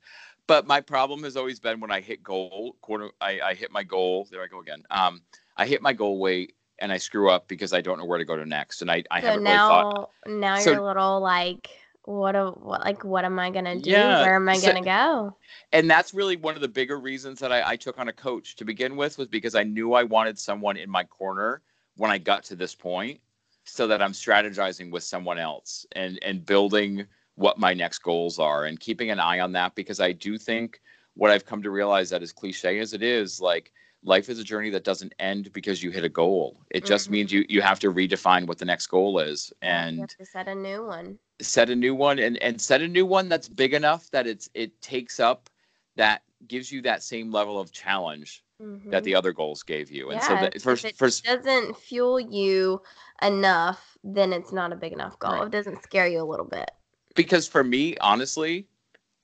but 0.47 0.65
my 0.65 0.81
problem 0.81 1.23
has 1.23 1.37
always 1.37 1.59
been 1.59 1.79
when 1.79 1.91
i 1.91 1.99
hit 1.99 2.23
goal 2.23 2.75
quarter 2.81 3.09
i, 3.21 3.39
I 3.41 3.53
hit 3.53 3.71
my 3.71 3.83
goal 3.83 4.27
there 4.31 4.41
i 4.41 4.47
go 4.47 4.61
again 4.61 4.83
um 4.89 5.21
i 5.57 5.65
hit 5.65 5.81
my 5.81 5.93
goal 5.93 6.19
weight 6.19 6.53
and 6.79 6.91
i 6.91 6.97
screw 6.97 7.29
up 7.29 7.47
because 7.47 7.73
i 7.73 7.81
don't 7.81 7.97
know 7.99 8.05
where 8.05 8.17
to 8.19 8.25
go 8.25 8.35
to 8.35 8.45
next 8.45 8.81
and 8.81 8.89
i, 8.91 9.03
I 9.11 9.21
so 9.21 9.27
haven't 9.27 9.43
now, 9.43 9.69
really 9.69 9.91
thought 9.93 10.09
now 10.27 10.59
So- 10.59 10.71
you're 10.71 10.79
a 10.81 10.85
little 10.85 11.19
like, 11.21 11.69
what? 12.03 12.37
A, 12.37 12.45
what? 12.51 12.79
Like, 12.85 13.03
what 13.03 13.25
am 13.25 13.37
I 13.37 13.49
gonna 13.49 13.77
do? 13.77 13.89
Yeah, 13.89 14.21
Where 14.21 14.35
am 14.35 14.47
I 14.47 14.55
so- 14.55 14.67
gonna 14.71 14.85
go? 14.85 15.35
and 15.73 15.89
that's 15.91 16.13
really 16.13 16.37
one 16.37 16.55
of 16.55 16.61
the 16.61 16.67
bigger 16.69 16.97
reasons 17.01 17.37
that 17.39 17.51
I, 17.51 17.71
I 17.71 17.75
took 17.75 17.99
on 17.99 18.07
a 18.07 18.13
coach 18.13 18.55
to 18.55 18.63
begin 18.63 18.95
with 18.95 19.17
was 19.17 19.27
because 19.27 19.55
I 19.55 19.63
knew 19.63 19.91
I 19.93 20.03
wanted 20.03 20.39
someone 20.39 20.77
in 20.77 20.89
my 20.89 21.03
corner 21.03 21.61
when 21.97 22.09
I 22.09 22.17
got 22.17 22.45
to 22.45 22.55
this 22.55 22.73
point 22.73 23.19
so 23.65 23.87
that 23.87 24.01
I'm 24.01 24.13
strategizing 24.13 24.89
with 24.89 25.03
someone 25.03 25.37
else 25.37 25.85
and 25.97 26.17
and 26.21 26.45
building 26.45 27.05
what 27.37 27.59
my 27.59 27.73
next 27.73 27.99
goals 27.99 28.39
are 28.39 28.65
and 28.65 28.79
keeping 28.79 29.11
an 29.11 29.19
eye 29.19 29.39
on 29.39 29.51
that 29.53 29.75
because 29.75 29.99
I 29.99 30.11
do 30.11 30.37
think 30.39 30.81
what 31.13 31.29
I've 31.31 31.45
come 31.45 31.61
to 31.63 31.69
realize 31.69 32.09
that 32.09 32.23
as 32.23 32.31
cliche 32.31 32.79
as 32.79 32.93
it 32.93 33.03
is 33.03 33.39
like 33.39 33.71
life 34.03 34.27
is 34.29 34.39
a 34.39 34.43
journey 34.43 34.71
that 34.71 34.83
doesn't 34.83 35.13
end 35.19 35.53
because 35.53 35.81
you 35.83 35.91
hit 35.91 36.03
a 36.03 36.09
goal 36.09 36.59
it 36.71 36.83
just 36.83 37.07
Mhm. 37.07 37.11
means 37.11 37.31
you 37.31 37.45
you 37.47 37.61
have 37.61 37.79
to 37.81 37.91
redefine 37.93 38.47
what 38.47 38.57
the 38.57 38.65
next 38.65 38.87
goal 38.87 39.19
is 39.19 39.53
and 39.61 40.13
set 40.23 40.47
a 40.47 40.55
new 40.55 40.83
one. 40.85 41.19
set 41.39 41.69
a 41.69 41.75
new 41.75 41.93
one 41.93 42.17
and 42.19 42.37
and 42.37 42.59
set 42.59 42.81
a 42.81 42.87
new 42.87 43.05
one 43.05 43.29
that's 43.29 43.47
big 43.47 43.73
enough 43.75 44.09
that 44.09 44.25
it's 44.25 44.49
it 44.55 44.79
takes 44.81 45.19
up 45.19 45.49
that 45.95 46.23
gives 46.47 46.71
you 46.71 46.81
that 46.81 47.03
same 47.03 47.31
level 47.31 47.59
of 47.59 47.71
challenge 47.71 48.43
that 48.89 49.01
Mhm. 49.01 49.03
the 49.03 49.13
other 49.13 49.31
goals 49.31 49.61
gave 49.61 49.91
you 49.91 50.09
and 50.09 50.21
so 50.23 50.33
Yeah, 50.33 50.41
that 50.41 50.55
if 50.55 50.63
first 50.63 50.85
it 50.85 50.95
first 50.95 51.23
doesn't 51.23 51.77
fuel 51.77 52.19
you 52.19 52.81
enough, 53.21 53.95
then 54.03 54.33
it's 54.33 54.51
not 54.51 54.71
a 54.71 54.75
big 54.75 54.93
enough 54.93 55.19
goal. 55.19 55.33
Right. 55.33 55.43
It 55.45 55.51
doesn't 55.51 55.83
scare 55.83 56.07
you 56.07 56.21
a 56.21 56.25
little 56.25 56.45
bit. 56.47 56.71
Because 57.17 57.47
for 57.47 57.63
me 57.63 57.97
honestly 57.99 58.65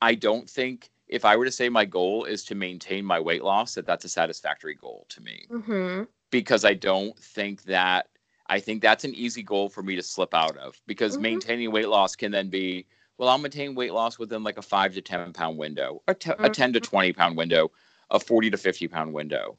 i 0.01 0.13
don't 0.13 0.49
think 0.49 0.89
if 1.07 1.23
i 1.23 1.35
were 1.37 1.45
to 1.45 1.51
say 1.51 1.69
my 1.69 1.85
goal 1.85 2.25
is 2.25 2.43
to 2.43 2.55
maintain 2.55 3.05
my 3.05 3.19
weight 3.19 3.43
loss 3.43 3.75
that 3.75 3.85
that's 3.85 4.03
a 4.03 4.09
satisfactory 4.09 4.75
goal 4.75 5.05
to 5.07 5.21
me 5.21 5.45
Mm-hmm. 5.49 6.03
because 6.31 6.65
i 6.65 6.73
don't 6.73 7.17
think 7.17 7.63
that 7.63 8.09
i 8.47 8.59
think 8.59 8.81
that's 8.81 9.05
an 9.05 9.15
easy 9.15 9.43
goal 9.43 9.69
for 9.69 9.83
me 9.83 9.95
to 9.95 10.03
slip 10.03 10.33
out 10.33 10.57
of 10.57 10.81
because 10.87 11.15
Mhm. 11.17 11.21
maintaining 11.21 11.71
weight 11.71 11.87
loss 11.87 12.15
can 12.15 12.31
then 12.31 12.49
be 12.49 12.85
well 13.17 13.29
i'll 13.29 13.37
maintain 13.37 13.75
weight 13.75 13.93
loss 13.93 14.19
within 14.19 14.43
like 14.43 14.57
a 14.57 14.61
5 14.61 14.93
to 14.95 15.01
10 15.01 15.31
pound 15.31 15.57
window 15.57 16.01
a 16.07 16.13
te- 16.15 16.31
a 16.39 16.49
10 16.49 16.73
to 16.73 16.79
20 16.81 17.13
pound 17.13 17.37
window 17.37 17.71
a 18.11 18.19
40 18.19 18.49
to 18.49 18.57
50 18.57 18.87
pound 18.87 19.13
window 19.13 19.57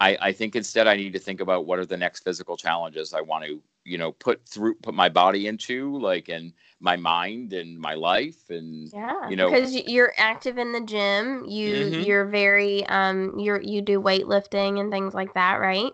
I, 0.00 0.16
I 0.20 0.32
think 0.32 0.54
instead 0.54 0.86
I 0.86 0.94
need 0.94 1.12
to 1.14 1.18
think 1.18 1.40
about 1.40 1.66
what 1.66 1.80
are 1.80 1.84
the 1.86 1.96
next 1.96 2.22
physical 2.22 2.56
challenges 2.56 3.12
I 3.12 3.20
want 3.20 3.44
to, 3.46 3.60
you 3.88 3.98
know, 3.98 4.12
put 4.12 4.46
through, 4.46 4.74
put 4.76 4.94
my 4.94 5.08
body 5.08 5.46
into, 5.46 5.96
like, 5.98 6.28
and 6.28 6.52
my 6.80 6.96
mind 6.96 7.52
and 7.52 7.78
my 7.78 7.94
life, 7.94 8.50
and 8.50 8.92
Yeah, 8.92 9.30
you 9.30 9.36
know- 9.36 9.50
because 9.50 9.74
you're 9.74 10.14
active 10.16 10.58
in 10.58 10.72
the 10.72 10.80
gym. 10.80 11.44
You 11.46 11.74
Mhm. 11.74 12.06
you're 12.06 12.26
very 12.26 12.86
um 12.86 13.38
you're 13.38 13.60
you 13.60 13.82
do 13.82 14.00
weightlifting 14.00 14.80
and 14.80 14.90
things 14.90 15.14
like 15.14 15.34
that, 15.34 15.60
right? 15.60 15.92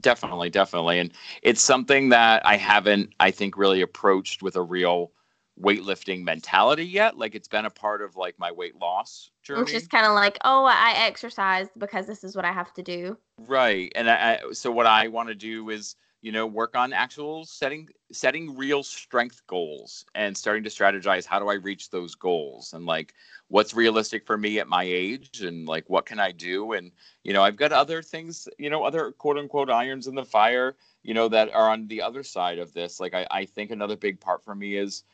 definitely, 0.00 0.50
definitely, 0.50 0.98
and 0.98 1.12
it's 1.42 1.60
something 1.60 2.08
that 2.10 2.44
I 2.44 2.56
haven't, 2.56 3.14
I 3.20 3.30
think, 3.30 3.56
really 3.56 3.80
approached 3.80 4.42
with 4.42 4.56
a 4.56 4.62
real 4.62 5.12
weightlifting 5.60 6.22
mentality 6.22 6.84
yet. 6.84 7.18
Like, 7.18 7.34
it's 7.34 7.48
been 7.48 7.66
a 7.66 7.70
part 7.70 8.02
of 8.02 8.16
like 8.16 8.38
my 8.38 8.50
weight 8.52 8.76
loss 8.76 9.30
journey. 9.42 9.62
It's 9.62 9.72
just 9.72 9.90
kind 9.90 10.06
of 10.06 10.12
like, 10.12 10.38
oh, 10.44 10.64
I 10.64 10.94
exercise 11.06 11.68
because 11.76 12.06
this 12.06 12.24
is 12.24 12.36
what 12.36 12.44
I 12.44 12.52
have 12.52 12.72
to 12.74 12.82
do. 12.82 13.16
Right. 13.38 13.90
And 13.94 14.10
I, 14.10 14.38
I 14.48 14.52
so 14.52 14.70
what 14.70 14.86
I 14.86 15.08
want 15.08 15.28
to 15.28 15.34
do 15.34 15.70
is, 15.70 15.96
you 16.22 16.32
know, 16.32 16.46
work 16.46 16.76
on 16.76 16.92
actual 16.92 17.44
setting 17.44 17.88
setting 18.12 18.56
real 18.56 18.82
strength 18.82 19.40
goals 19.46 20.04
and 20.14 20.36
starting 20.36 20.64
to 20.64 20.70
strategize 20.70 21.24
how 21.24 21.38
do 21.38 21.48
I 21.48 21.54
reach 21.54 21.90
those 21.90 22.14
goals 22.14 22.72
and 22.72 22.84
like 22.84 23.14
what's 23.48 23.74
realistic 23.74 24.26
for 24.26 24.36
me 24.36 24.58
at 24.58 24.68
my 24.68 24.82
age 24.84 25.40
and 25.42 25.66
like 25.66 25.88
what 25.88 26.06
can 26.06 26.18
I 26.18 26.32
do 26.32 26.72
and 26.72 26.92
you 27.22 27.32
know, 27.32 27.42
I've 27.42 27.56
got 27.56 27.72
other 27.72 28.02
things, 28.02 28.48
you 28.58 28.70
know, 28.70 28.84
other 28.84 29.12
quote 29.12 29.38
unquote 29.38 29.70
irons 29.70 30.06
in 30.06 30.14
the 30.14 30.24
fire, 30.24 30.76
you 31.02 31.14
know, 31.14 31.28
that 31.28 31.54
are 31.54 31.70
on 31.70 31.86
the 31.86 32.02
other 32.02 32.22
side 32.22 32.58
of 32.58 32.72
this. 32.72 33.00
Like 33.00 33.14
I, 33.14 33.26
I 33.30 33.44
think 33.44 33.70
another 33.70 33.96
big 33.96 34.20
part 34.20 34.44
for 34.44 34.54
me 34.54 34.76
is 34.76 35.04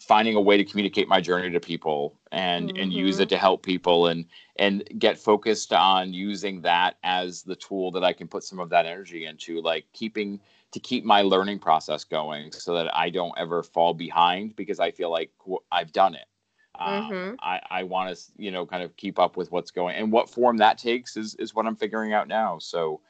finding 0.00 0.36
a 0.36 0.40
way 0.40 0.56
to 0.56 0.64
communicate 0.64 1.08
my 1.08 1.20
journey 1.20 1.50
to 1.50 1.60
people 1.60 2.18
and 2.32 2.72
and 2.76 2.92
use 2.92 3.18
Mhm. 3.18 3.20
it 3.20 3.28
to 3.30 3.38
help 3.38 3.62
people 3.62 4.06
and 4.06 4.26
and 4.56 4.84
get 4.98 5.18
focused 5.18 5.72
on 5.72 6.12
using 6.12 6.60
that 6.62 6.96
as 7.02 7.42
the 7.42 7.56
tool 7.56 7.90
that 7.92 8.04
I 8.04 8.12
can 8.12 8.28
put 8.28 8.44
some 8.44 8.60
of 8.60 8.70
that 8.70 8.86
energy 8.86 9.24
into, 9.26 9.60
like 9.60 9.86
keeping 9.92 10.40
to 10.72 10.80
keep 10.80 11.04
my 11.04 11.22
learning 11.22 11.58
process 11.60 12.04
going 12.04 12.52
so 12.52 12.74
that 12.74 12.94
I 12.94 13.10
don't 13.10 13.32
ever 13.38 13.62
fall 13.62 13.94
behind 13.94 14.56
because 14.56 14.80
I 14.80 14.90
feel 14.90 15.10
like 15.10 15.32
I've 15.72 15.92
done 15.92 16.14
it. 16.14 16.26
Um, 16.78 17.10
Mhm. 17.10 17.38
I, 17.40 17.60
I 17.70 17.82
want 17.84 18.14
to, 18.16 18.22
you 18.36 18.50
know, 18.50 18.66
kind 18.66 18.82
of 18.82 18.96
keep 18.96 19.18
up 19.18 19.36
with 19.36 19.50
what's 19.50 19.70
going 19.70 19.96
and 19.96 20.12
what 20.12 20.28
form 20.30 20.58
that 20.58 20.78
takes 20.78 21.16
is, 21.16 21.34
is 21.36 21.54
what 21.54 21.66
I'm 21.66 21.74
figuring 21.76 22.12
out 22.12 22.28
now. 22.28 22.58
So 22.58 23.00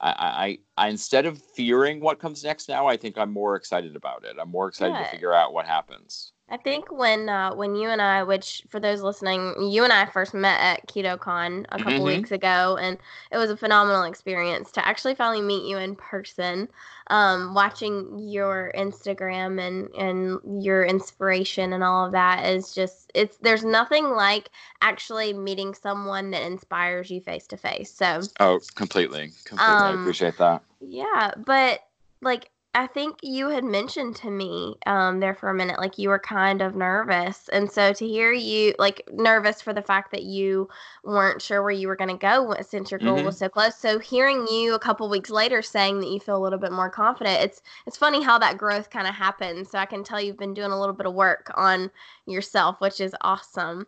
I, 0.00 0.58
I, 0.76 0.84
I, 0.84 0.88
instead 0.88 1.26
of 1.26 1.42
fearing 1.42 2.00
what 2.00 2.18
comes 2.18 2.44
next 2.44 2.68
now, 2.68 2.86
I 2.86 2.96
think 2.96 3.16
I'm 3.16 3.32
more 3.32 3.56
excited 3.56 3.96
about 3.96 4.24
it. 4.24 4.36
I'm 4.40 4.50
more 4.50 4.68
excited 4.68 4.94
to 4.98 5.10
figure 5.10 5.32
out 5.32 5.52
what 5.52 5.66
happens. 5.66 6.32
I 6.48 6.56
think 6.56 6.92
when 6.92 7.28
uh, 7.28 7.54
when 7.56 7.74
you 7.74 7.88
and 7.88 8.00
I, 8.00 8.22
which 8.22 8.62
for 8.68 8.78
those 8.78 9.02
listening, 9.02 9.68
you 9.70 9.82
and 9.82 9.92
I 9.92 10.06
first 10.06 10.32
met 10.32 10.60
at 10.60 10.86
KetoCon 10.86 11.64
a 11.70 11.78
couple 11.78 12.04
Mhm. 12.04 12.04
weeks 12.04 12.30
ago, 12.30 12.76
and 12.80 12.98
it 13.32 13.36
was 13.36 13.50
a 13.50 13.56
phenomenal 13.56 14.04
experience 14.04 14.70
to 14.72 14.86
actually 14.86 15.16
finally 15.16 15.42
meet 15.42 15.68
you 15.68 15.76
in 15.78 15.96
person. 15.96 16.68
Um, 17.08 17.52
watching 17.54 18.18
your 18.20 18.72
Instagram 18.76 19.60
and 19.60 19.88
and 19.94 20.64
your 20.64 20.84
inspiration 20.84 21.72
and 21.72 21.82
all 21.82 22.06
of 22.06 22.12
that 22.12 22.46
is 22.46 22.72
just 22.72 23.10
it's 23.14 23.38
there's 23.38 23.64
nothing 23.64 24.10
like 24.10 24.50
actually 24.82 25.32
meeting 25.32 25.74
someone 25.74 26.30
that 26.30 26.42
inspires 26.42 27.10
you 27.10 27.20
face 27.20 27.48
to 27.48 27.56
face. 27.56 27.90
So 27.92 28.20
Oh, 28.38 28.60
completely. 28.76 29.32
Completely. 29.44 29.84
I 29.84 29.88
Um, 29.88 29.94
appreciate 30.00 30.36
that. 30.38 30.62
yeah, 30.80 31.32
but 31.36 31.80
like 32.22 32.50
I 32.76 32.86
think 32.86 33.18
you 33.22 33.48
had 33.48 33.64
mentioned 33.64 34.16
to 34.16 34.30
me 34.30 34.76
um 34.86 35.18
there 35.20 35.34
for 35.34 35.48
a 35.48 35.54
minute 35.54 35.78
like 35.80 35.98
you 35.98 36.10
were 36.10 36.18
kind 36.18 36.60
of 36.62 36.76
nervous. 36.76 37.48
And 37.48 37.70
so 37.72 37.92
to 37.94 38.06
hear 38.06 38.32
you 38.32 38.74
like 38.78 39.02
nervous 39.12 39.62
for 39.62 39.72
the 39.72 39.82
fact 39.82 40.10
that 40.12 40.24
you 40.24 40.68
weren't 41.02 41.40
sure 41.42 41.62
where 41.62 41.72
you 41.72 41.88
were 41.88 41.96
going 41.96 42.10
to 42.10 42.18
go 42.18 42.54
since 42.62 42.90
your 42.90 43.00
goal 43.00 43.22
Mhm. 43.22 43.24
was 43.24 43.38
so 43.38 43.48
close. 43.48 43.76
So 43.76 43.98
hearing 43.98 44.46
you 44.48 44.74
a 44.74 44.78
couple 44.78 45.08
weeks 45.08 45.30
later 45.30 45.62
saying 45.62 46.00
that 46.00 46.10
you 46.10 46.20
feel 46.20 46.36
a 46.36 46.44
little 46.44 46.58
bit 46.58 46.72
more 46.72 46.90
confident, 46.90 47.42
it's 47.42 47.62
it's 47.86 47.96
funny 47.96 48.22
how 48.22 48.38
that 48.40 48.58
growth 48.58 48.90
kind 48.90 49.08
of 49.08 49.14
happens. 49.14 49.70
So 49.70 49.78
I 49.78 49.86
can 49.86 50.04
tell 50.04 50.20
you've 50.20 50.36
been 50.38 50.54
doing 50.54 50.70
a 50.72 50.78
little 50.78 50.94
bit 50.94 51.06
of 51.06 51.14
work 51.14 51.50
on 51.56 51.90
yourself, 52.26 52.80
which 52.80 53.00
is 53.00 53.14
awesome. 53.22 53.86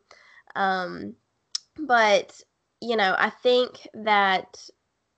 Um 0.56 1.14
but 1.78 2.40
you 2.80 2.96
know, 2.96 3.16
I 3.18 3.30
think 3.30 3.88
that 3.94 4.68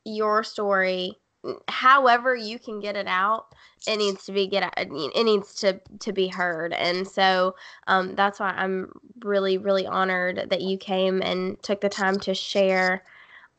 your 0.04 0.42
story 0.44 1.19
however 1.68 2.36
you 2.36 2.58
can 2.58 2.80
get 2.80 2.96
it 2.96 3.06
out 3.06 3.54
it 3.86 3.96
needs 3.96 4.24
to 4.26 4.32
be 4.32 4.46
get 4.46 4.74
it 4.76 5.24
needs 5.24 5.54
to 5.54 5.80
to 5.98 6.12
be 6.12 6.28
heard. 6.28 6.72
And 6.72 7.06
so 7.06 7.54
um, 7.86 8.14
that's 8.14 8.38
why 8.40 8.50
i'm 8.50 8.92
really 9.20 9.58
really 9.58 9.86
honored 9.86 10.48
that 10.50 10.60
you 10.60 10.76
came 10.76 11.22
and 11.22 11.60
took 11.62 11.80
the 11.80 11.88
time 11.88 12.18
to 12.20 12.34
share 12.34 13.02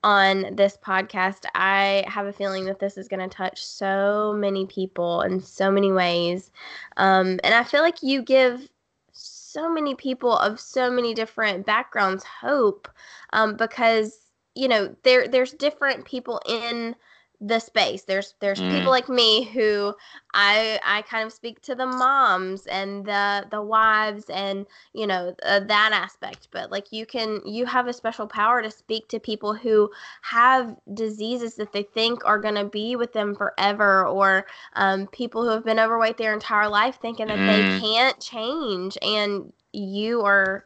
on 0.03 0.55
this 0.55 0.77
podcast. 0.83 1.45
I 1.53 2.03
have 2.07 2.25
a 2.25 2.33
feeling 2.33 2.65
that 2.65 2.79
this 2.79 2.97
is 2.97 3.07
going 3.07 3.27
to 3.27 3.35
touch 3.35 3.63
so 3.63 4.33
many 4.35 4.65
people 4.65 5.21
in 5.21 5.39
so 5.39 5.69
many 5.69 5.91
ways. 5.91 6.51
Um, 6.97 7.39
and 7.43 7.53
i 7.53 7.63
feel 7.63 7.81
like 7.81 8.03
you 8.03 8.21
give 8.21 8.67
so 9.13 9.69
many 9.69 9.95
people 9.95 10.37
of 10.37 10.59
so 10.59 10.89
many 10.89 11.13
different 11.13 11.65
backgrounds 11.65 12.23
hope 12.23 12.87
um, 13.33 13.55
because 13.57 14.19
you 14.55 14.67
know 14.67 14.95
there 15.03 15.27
there's 15.27 15.53
different 15.53 16.05
people 16.05 16.41
in 16.47 16.95
the 17.41 17.59
space 17.59 18.03
there's 18.03 18.35
there's 18.39 18.61
Mm. 18.61 18.63
people 18.63 18.91
like 18.91 19.09
me 19.09 19.45
who 19.45 19.95
i 20.33 20.79
i 20.85 21.01
kind 21.03 21.25
of 21.25 21.33
speak 21.33 21.59
to 21.61 21.75
the 21.75 21.87
moms 21.87 22.67
and 22.67 23.05
the 23.05 23.45
the 23.51 23.61
wives 23.61 24.25
and 24.29 24.67
you 24.93 25.07
know 25.07 25.33
uh, 25.43 25.59
that 25.59 25.91
aspect 25.91 26.47
but 26.51 26.71
like 26.71 26.91
you 26.91 27.05
can 27.05 27.41
you 27.45 27.65
have 27.65 27.87
a 27.87 27.93
special 27.93 28.27
power 28.27 28.61
to 28.61 28.69
speak 28.71 29.07
to 29.07 29.19
people 29.19 29.53
who 29.55 29.89
have 30.21 30.75
diseases 30.93 31.55
that 31.55 31.73
they 31.73 31.83
think 31.83 32.23
are 32.25 32.39
going 32.39 32.55
to 32.55 32.65
be 32.65 32.95
with 32.95 33.13
them 33.13 33.35
forever 33.35 34.05
or 34.07 34.45
um, 34.73 35.07
people 35.07 35.43
who 35.43 35.49
have 35.49 35.65
been 35.65 35.79
overweight 35.79 36.17
their 36.17 36.33
entire 36.33 36.69
life 36.69 36.99
thinking 37.01 37.27
that 37.27 37.45
they 37.45 37.63
Mm. 37.63 37.73
can't 37.79 38.19
change 38.19 38.97
and 39.01 39.51
you 39.73 40.21
are 40.21 40.65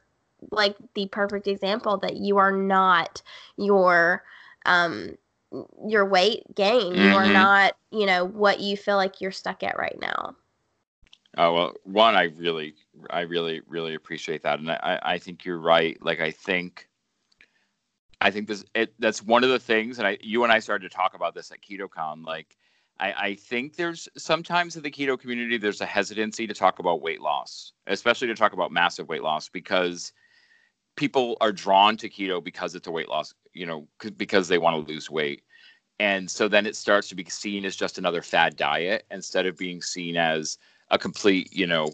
like 0.51 0.75
the 0.93 1.07
perfect 1.07 1.47
example 1.47 1.97
that 1.97 2.17
you 2.17 2.37
are 2.37 2.51
not 2.51 3.21
your 3.57 4.23
um 4.65 5.15
your 5.87 6.05
weight 6.05 6.43
gain 6.55 7.01
you 7.01 7.13
are 7.15 7.27
Mhm. 7.27 7.29
not 7.29 7.73
you 7.91 8.05
know 8.05 8.25
what 8.25 8.59
you 8.59 8.75
feel 8.75 8.97
like 8.97 9.21
you're 9.21 9.31
stuck 9.31 9.63
at 9.63 9.77
right 9.77 9.97
now 10.01 10.35
Oh 11.37 11.53
well, 11.53 11.73
one, 11.83 12.15
I 12.15 12.23
really, 12.23 12.75
I 13.09 13.21
really, 13.21 13.61
really 13.67 13.93
appreciate 13.95 14.43
that, 14.43 14.59
and 14.59 14.69
I, 14.71 14.99
I 15.01 15.17
think 15.17 15.45
you're 15.45 15.59
right. 15.59 15.97
Like 16.01 16.19
I 16.19 16.31
think, 16.31 16.87
I 18.21 18.31
think 18.31 18.47
this, 18.47 18.63
it, 18.73 18.93
that's 18.99 19.21
one 19.21 19.43
of 19.43 19.49
the 19.49 19.59
things, 19.59 19.99
and 19.99 20.07
I, 20.07 20.17
you 20.21 20.43
and 20.43 20.51
I 20.51 20.59
started 20.59 20.89
to 20.89 20.95
talk 20.95 21.13
about 21.13 21.35
this 21.35 21.51
at 21.51 21.61
KetoCon. 21.61 22.25
Like, 22.25 22.57
I, 22.99 23.13
I 23.13 23.35
think 23.35 23.75
there's 23.75 24.07
sometimes 24.17 24.75
in 24.77 24.83
the 24.83 24.91
keto 24.91 25.19
community 25.19 25.57
there's 25.57 25.81
a 25.81 25.85
hesitancy 25.85 26.47
to 26.47 26.53
talk 26.53 26.79
about 26.79 27.01
weight 27.01 27.21
loss, 27.21 27.73
especially 27.87 28.27
to 28.27 28.35
talk 28.35 28.53
about 28.53 28.71
massive 28.71 29.09
weight 29.09 29.23
loss, 29.23 29.49
because 29.49 30.13
people 30.95 31.37
are 31.41 31.51
drawn 31.51 31.97
to 31.97 32.09
keto 32.09 32.43
because 32.43 32.75
it's 32.75 32.87
a 32.87 32.91
weight 32.91 33.09
loss, 33.09 33.33
you 33.53 33.65
know, 33.65 33.87
because 34.17 34.47
they 34.47 34.57
want 34.57 34.85
to 34.85 34.91
lose 34.91 35.09
weight. 35.09 35.43
And 35.99 36.29
so 36.29 36.47
then 36.47 36.65
it 36.65 36.75
starts 36.75 37.07
to 37.09 37.15
be 37.15 37.25
seen 37.25 37.65
as 37.65 37.75
just 37.75 37.97
another 37.97 38.21
fad 38.21 38.55
diet 38.57 39.05
instead 39.11 39.45
of 39.45 39.57
being 39.57 39.81
seen 39.81 40.17
as 40.17 40.57
a 40.91 40.97
complete, 40.97 41.53
you 41.53 41.67
know, 41.67 41.93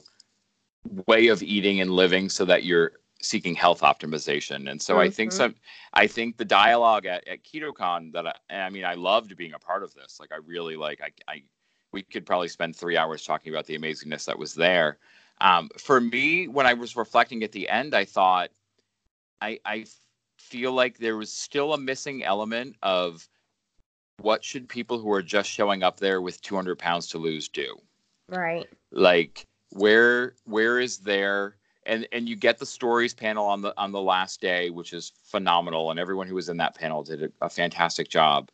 way 1.07 1.27
of 1.27 1.43
eating 1.43 1.81
and 1.81 1.91
living 1.91 2.29
so 2.29 2.45
that 2.45 2.63
you're 2.63 2.93
seeking 3.21 3.53
health 3.53 3.81
optimization. 3.81 4.69
And 4.69 4.81
so 4.81 4.99
I 4.99 5.09
think 5.09 5.31
Mhm. 5.31 5.35
some 5.35 5.55
I 5.93 6.07
think 6.07 6.37
the 6.37 6.45
dialogue 6.45 7.05
at, 7.05 7.27
at 7.27 7.43
KetoCon 7.43 8.13
that 8.13 8.25
I, 8.49 8.55
I 8.55 8.69
mean 8.69 8.85
I 8.85 8.95
loved 8.95 9.35
being 9.37 9.53
a 9.53 9.59
part 9.59 9.83
of 9.83 9.93
this. 9.93 10.19
Like 10.19 10.31
I 10.31 10.37
really 10.37 10.75
like 10.75 11.01
I, 11.01 11.11
I 11.31 11.43
we 11.91 12.01
could 12.01 12.25
probably 12.25 12.47
spend 12.47 12.75
three 12.75 12.97
hours 12.97 13.23
talking 13.23 13.53
about 13.53 13.65
the 13.65 13.77
amazingness 13.77 14.25
that 14.25 14.39
was 14.39 14.55
there. 14.55 14.97
Um, 15.39 15.69
for 15.77 15.99
me, 15.99 16.47
when 16.47 16.65
I 16.65 16.73
was 16.73 16.95
reflecting 16.95 17.43
at 17.43 17.51
the 17.51 17.69
end, 17.69 17.93
I 17.93 18.05
thought 18.05 18.49
I 19.41 19.59
I 19.65 19.85
feel 20.37 20.71
like 20.71 20.97
there 20.97 21.17
was 21.17 21.31
still 21.31 21.73
a 21.73 21.77
missing 21.77 22.23
element 22.23 22.75
of 22.81 23.27
what 24.21 24.43
should 24.43 24.69
people 24.69 24.99
who 24.99 25.11
are 25.11 25.21
just 25.21 25.49
showing 25.49 25.83
up 25.83 25.97
there 25.99 26.21
with 26.21 26.41
200 26.41 26.77
pounds 26.77 27.07
to 27.07 27.17
lose 27.17 27.47
do? 27.47 27.75
Right. 28.27 28.67
Like 28.91 29.47
where 29.71 30.35
where 30.45 30.79
is 30.79 30.99
there 30.99 31.55
and 31.85 32.07
and 32.11 32.27
you 32.27 32.35
get 32.35 32.59
the 32.59 32.65
stories 32.65 33.13
panel 33.13 33.45
on 33.45 33.61
the 33.61 33.73
on 33.77 33.91
the 33.91 34.01
last 34.01 34.41
day 34.41 34.69
which 34.69 34.93
is 34.93 35.13
phenomenal 35.23 35.91
and 35.91 35.99
everyone 35.99 36.27
who 36.27 36.35
was 36.35 36.49
in 36.49 36.57
that 36.57 36.75
panel 36.75 37.03
did 37.03 37.23
a, 37.23 37.31
a 37.41 37.49
fantastic 37.49 38.09
job. 38.09 38.49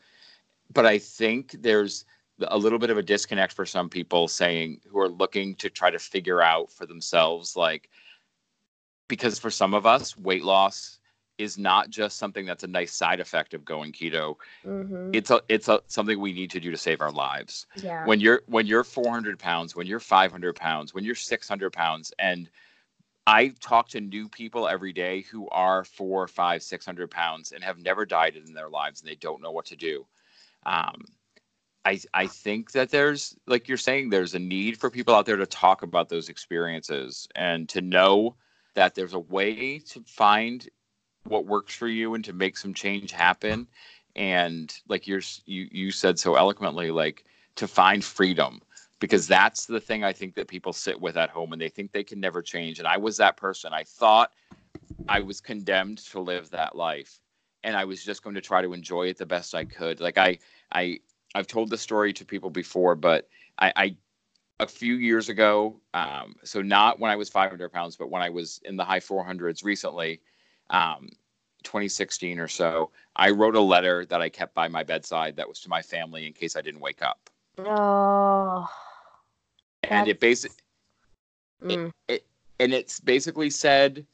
But 0.73 0.85
i 0.85 0.97
think 0.99 1.55
there's 1.61 2.05
a 2.39 2.57
little 2.57 2.77
bit 2.77 2.91
of 2.91 2.97
a 2.97 3.03
disconnect 3.03 3.53
for 3.53 3.65
some 3.65 3.89
people 3.89 4.27
saying 4.27 4.79
who 4.87 4.99
are 4.99 5.09
looking 5.09 5.55
to 5.55 5.69
try 5.69 5.89
to 5.89 5.97
figure 5.97 6.41
out 6.41 6.71
for 6.71 6.85
themselves 6.85 7.55
like 7.55 7.89
because 9.07 9.39
for 9.39 9.49
some 9.49 9.73
of 9.73 9.85
us 9.85 10.17
weight 10.17 10.43
loss 10.43 10.99
is 11.37 11.57
not 11.57 11.89
just 11.89 12.17
something 12.17 12.45
that's 12.45 12.63
a 12.63 12.67
nice 12.67 12.93
side 12.93 13.19
effect 13.19 13.53
of 13.53 13.63
going 13.63 13.91
keto. 13.91 14.35
Mm-hmm. 14.65 15.11
it's 15.13 15.29
a 15.29 15.41
it's 15.47 15.67
a 15.67 15.81
something 15.87 16.19
we 16.19 16.33
need 16.33 16.51
to 16.51 16.59
do 16.59 16.71
to 16.71 16.77
save 16.77 17.01
our 17.01 17.11
lives. 17.11 17.67
Yeah. 17.75 18.05
When 18.05 18.19
you're 18.19 18.41
when 18.47 18.65
you're 18.65 18.83
400 18.83 19.37
pounds 19.37 19.75
when 19.75 19.87
you're 19.87 19.99
500 19.99 20.55
pounds 20.55 20.93
when 20.93 21.03
you're 21.03 21.15
600 21.15 21.71
pounds 21.71 22.11
and 22.19 22.49
i 23.27 23.49
talk 23.59 23.89
to 23.89 24.01
new 24.01 24.29
people 24.29 24.67
every 24.67 24.93
day 24.93 25.21
who 25.21 25.47
are 25.49 25.83
four 25.83 26.27
five 26.27 26.63
600 26.63 27.11
pounds 27.11 27.51
and 27.51 27.63
have 27.63 27.77
never 27.77 28.05
dieted 28.05 28.47
in 28.47 28.53
their 28.53 28.69
lives 28.69 29.01
and 29.01 29.09
they 29.09 29.15
don't 29.15 29.41
know 29.41 29.51
what 29.51 29.65
to 29.65 29.75
do. 29.75 30.05
Um, 30.65 31.05
I 31.85 31.99
I 32.13 32.27
think 32.27 32.71
that 32.71 32.89
there's 32.89 33.35
like 33.45 33.67
you're 33.67 33.77
saying 33.77 34.09
there's 34.09 34.33
a 34.33 34.39
need 34.39 34.77
for 34.77 34.89
people 34.89 35.13
out 35.13 35.25
there 35.25 35.37
to 35.37 35.45
talk 35.45 35.83
about 35.83 36.09
those 36.09 36.29
experiences 36.29 37.27
and 37.35 37.69
to 37.69 37.81
know 37.81 38.35
that 38.77 38.93
there's 38.93 39.15
a 39.15 39.19
way 39.19 39.79
to 39.79 40.03
find 40.05 40.69
what 41.23 41.47
works 41.47 41.75
for 41.75 41.87
you 41.87 42.13
and 42.13 42.23
to 42.23 42.31
make 42.31 42.55
some 42.55 42.75
change 42.75 43.11
happen. 43.11 43.67
And 44.15 44.71
like 44.87 45.07
you're 45.07 45.21
you 45.45 45.67
you 45.71 45.89
said 45.89 46.19
so 46.19 46.35
eloquently 46.35 46.91
like 46.91 47.25
to 47.55 47.67
find 47.67 48.05
freedom 48.05 48.61
because 48.99 49.27
that's 49.27 49.65
the 49.65 49.79
thing 49.79 50.03
I 50.03 50.13
think 50.13 50.35
that 50.35 50.47
people 50.47 50.73
sit 50.73 51.01
with 51.01 51.17
at 51.17 51.31
home 51.31 51.53
and 51.53 51.61
they 51.61 51.69
think 51.69 51.91
they 51.91 52.03
can 52.03 52.19
never 52.19 52.43
change. 52.43 52.77
And 52.77 52.87
I 52.87 52.97
was 52.97 53.17
that 53.17 53.35
person. 53.35 53.73
I 53.73 53.83
thought 53.83 54.31
I 55.09 55.21
was 55.21 55.41
condemned 55.41 55.97
to 56.11 56.19
live 56.19 56.51
that 56.51 56.75
life 56.75 57.19
and 57.63 57.75
I 57.75 57.83
was 57.83 58.03
just 58.03 58.23
going 58.23 58.35
to 58.35 58.41
try 58.41 58.61
to 58.61 58.73
enjoy 58.73 59.07
it 59.07 59.17
the 59.17 59.25
best 59.25 59.55
I 59.55 59.65
could. 59.65 59.99
Like 59.99 60.19
I 60.19 60.37
I 60.71 60.99
I've 61.33 61.47
told 61.47 61.71
the 61.71 61.79
story 61.79 62.13
to 62.13 62.25
people 62.25 62.51
before 62.51 62.95
but 62.95 63.27
I, 63.57 63.73
I 63.75 63.95
a 64.59 64.67
few 64.67 64.95
years 64.95 65.29
ago 65.29 65.79
um, 65.93 66.35
so 66.43 66.61
not 66.61 66.99
when 66.99 67.11
I 67.11 67.15
was 67.15 67.29
500 67.29 67.71
pounds 67.71 67.95
but 67.95 68.09
when 68.09 68.21
I 68.21 68.29
was 68.29 68.59
in 68.65 68.75
the 68.75 68.83
high 68.83 68.99
400s 68.99 69.63
recently 69.63 70.21
um, 70.69 71.09
2016 71.63 72.39
or 72.39 72.47
so, 72.47 72.91
I 73.15 73.31
wrote 73.31 73.55
a 73.55 73.61
letter 73.61 74.05
that 74.05 74.21
I 74.21 74.29
kept 74.29 74.53
by 74.53 74.67
my 74.67 74.83
bedside 74.83 75.35
that 75.35 75.47
was 75.47 75.59
to 75.61 75.69
my 75.69 75.81
family 75.81 76.25
in 76.25 76.33
case 76.33 76.55
I 76.55 76.61
didn't 76.61 76.79
wake 76.79 77.01
up. 77.01 77.29
Oh. 77.59 78.69
And 79.83 80.07
it 80.07 80.19
basically, 80.19 80.57
Mm. 81.63 81.91
it, 82.07 82.13
it, 82.13 82.25
and 82.59 82.73
it's 82.73 82.99
basically 82.99 83.49
said, 83.49 84.05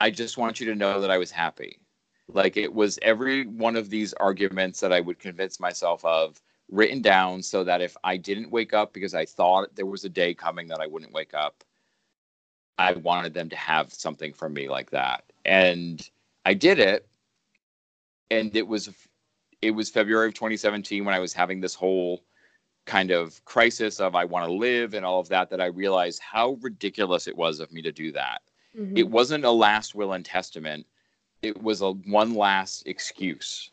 I 0.00 0.10
just 0.10 0.38
want 0.38 0.60
you 0.60 0.66
to 0.66 0.74
know 0.74 1.00
that 1.00 1.10
I 1.10 1.18
was 1.18 1.32
happy. 1.32 1.80
Like 2.28 2.56
it 2.56 2.72
was 2.72 2.98
every 3.02 3.46
one 3.46 3.76
of 3.76 3.90
these 3.90 4.14
arguments 4.14 4.80
that 4.80 4.92
I 4.92 5.00
would 5.00 5.18
convince 5.18 5.58
myself 5.58 6.04
of 6.04 6.40
written 6.70 7.02
down 7.02 7.42
so 7.42 7.64
that 7.64 7.80
if 7.80 7.96
I 8.02 8.16
didn't 8.16 8.50
wake 8.50 8.72
up 8.72 8.92
because 8.92 9.14
I 9.14 9.26
thought 9.26 9.74
there 9.74 9.86
was 9.86 10.04
a 10.04 10.08
day 10.08 10.34
coming 10.34 10.68
that 10.68 10.80
I 10.80 10.86
wouldn't 10.86 11.12
wake 11.12 11.34
up, 11.34 11.64
I 12.78 12.92
wanted 12.94 13.34
them 13.34 13.48
to 13.50 13.56
have 13.56 13.92
something 13.92 14.32
from 14.32 14.54
me 14.54 14.68
like 14.68 14.90
that. 14.90 15.24
And 15.44 16.08
I 16.46 16.54
did 16.54 16.78
it. 16.78 17.06
And 18.30 18.56
it 18.56 18.66
was 18.66 18.90
it 19.60 19.70
was 19.70 19.90
February 19.90 20.28
of 20.28 20.34
2017 20.34 21.04
when 21.04 21.14
I 21.14 21.20
was 21.20 21.32
having 21.32 21.60
this 21.60 21.74
whole 21.74 22.24
kind 22.84 23.12
of 23.12 23.44
crisis 23.44 24.00
of 24.00 24.16
I 24.16 24.24
want 24.24 24.46
to 24.46 24.52
live 24.52 24.94
and 24.94 25.04
all 25.04 25.20
of 25.20 25.28
that 25.28 25.50
that 25.50 25.60
I 25.60 25.66
realized 25.66 26.20
how 26.20 26.58
ridiculous 26.60 27.28
it 27.28 27.36
was 27.36 27.60
of 27.60 27.70
me 27.72 27.80
to 27.82 27.92
do 27.92 28.10
that. 28.12 28.42
Mhm. 28.76 28.98
It 28.98 29.08
wasn't 29.08 29.44
a 29.44 29.50
last 29.50 29.94
will 29.94 30.14
and 30.14 30.24
testament. 30.24 30.86
It 31.42 31.62
was 31.62 31.80
a 31.80 31.92
one 31.92 32.34
last 32.34 32.86
excuse. 32.86 33.70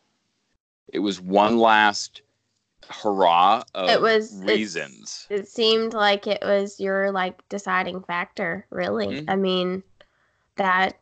It 0.92 1.00
was 1.00 1.20
one 1.20 1.58
last 1.58 2.22
hurrah 2.88 3.62
of 3.74 3.88
It 3.88 4.00
was- 4.00 4.32
reasons. 4.44 5.26
it 5.30 5.46
seemed 5.48 5.94
like 5.94 6.26
it 6.26 6.40
was 6.42 6.80
your 6.80 7.12
like 7.12 7.46
deciding 7.48 8.02
factor 8.02 8.66
really 8.70 9.06
Mhm. 9.22 9.24
i 9.28 9.36
mean 9.36 9.82
that 10.56 10.98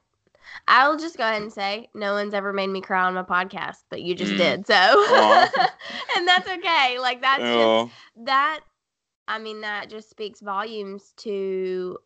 i'll 0.67 0.97
just 0.99 1.17
go 1.17 1.25
ahead 1.25 1.43
and 1.43 1.53
say 1.53 1.89
no 1.95 2.13
one's 2.15 2.35
ever 2.35 2.53
made 2.53 2.69
me 2.69 2.81
cry 2.81 3.03
on 3.05 3.15
my 3.15 3.23
podcast 3.23 3.85
but 3.91 4.03
you 4.03 4.15
just 4.15 4.33
Mm. 4.33 4.39
did 4.39 4.67
so 4.67 4.75
and 6.17 6.27
that's 6.29 6.49
okay 6.49 6.99
like 6.99 7.21
that's 7.21 7.43
just 7.43 7.95
that 8.25 8.61
i 9.29 9.39
mean 9.39 9.61
that 9.63 9.89
just 9.91 10.11
speaks 10.11 10.41
volumes 10.41 11.13
to 11.19 11.99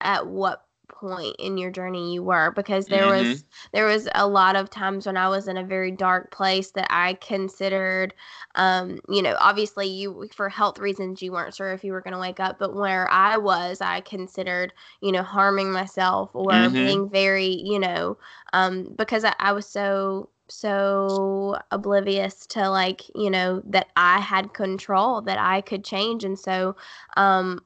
at 0.00 0.26
what 0.26 0.64
point 0.92 1.36
in 1.38 1.56
your 1.58 1.70
journey 1.70 2.12
you 2.12 2.22
were 2.22 2.50
because 2.52 2.88
there 2.88 3.06
Mhm. 3.06 3.08
was 3.08 3.44
there 3.72 3.86
was 3.86 4.08
a 4.14 4.26
lot 4.26 4.56
of 4.56 4.70
times 4.70 5.06
when 5.06 5.16
i 5.16 5.28
was 5.28 5.48
in 5.48 5.56
a 5.56 5.64
very 5.64 5.90
dark 5.90 6.30
place 6.30 6.72
that 6.72 6.86
i 6.90 7.14
considered 7.14 8.14
um 8.54 8.98
you 9.08 9.22
know 9.22 9.36
obviously 9.40 9.86
you 9.86 10.28
for 10.34 10.48
health 10.48 10.78
reasons 10.78 11.22
you 11.22 11.32
weren't 11.32 11.54
sure 11.54 11.72
if 11.72 11.84
you 11.84 11.92
were 11.92 12.00
going 12.00 12.12
to 12.14 12.20
wake 12.20 12.40
up 12.40 12.58
but 12.58 12.74
where 12.74 13.08
i 13.10 13.36
was 13.36 13.80
i 13.80 14.00
considered 14.00 14.72
you 15.00 15.12
know 15.12 15.22
harming 15.22 15.70
myself 15.72 16.30
or 16.34 16.70
Mhm. 16.70 16.76
being 16.78 17.08
very 17.08 17.60
you 17.64 17.78
know 17.78 18.16
um 18.52 18.94
because 18.96 19.24
I, 19.24 19.34
I 19.38 19.52
was 19.52 19.66
so 19.66 20.30
so 20.48 21.56
oblivious 21.70 22.44
to 22.48 22.68
like 22.68 23.02
you 23.14 23.30
know 23.30 23.62
that 23.66 23.86
i 23.96 24.18
had 24.18 24.52
control 24.52 25.20
that 25.22 25.38
i 25.38 25.60
could 25.60 25.84
change 25.84 26.24
and 26.24 26.38
so 26.38 26.74
um 27.16 27.60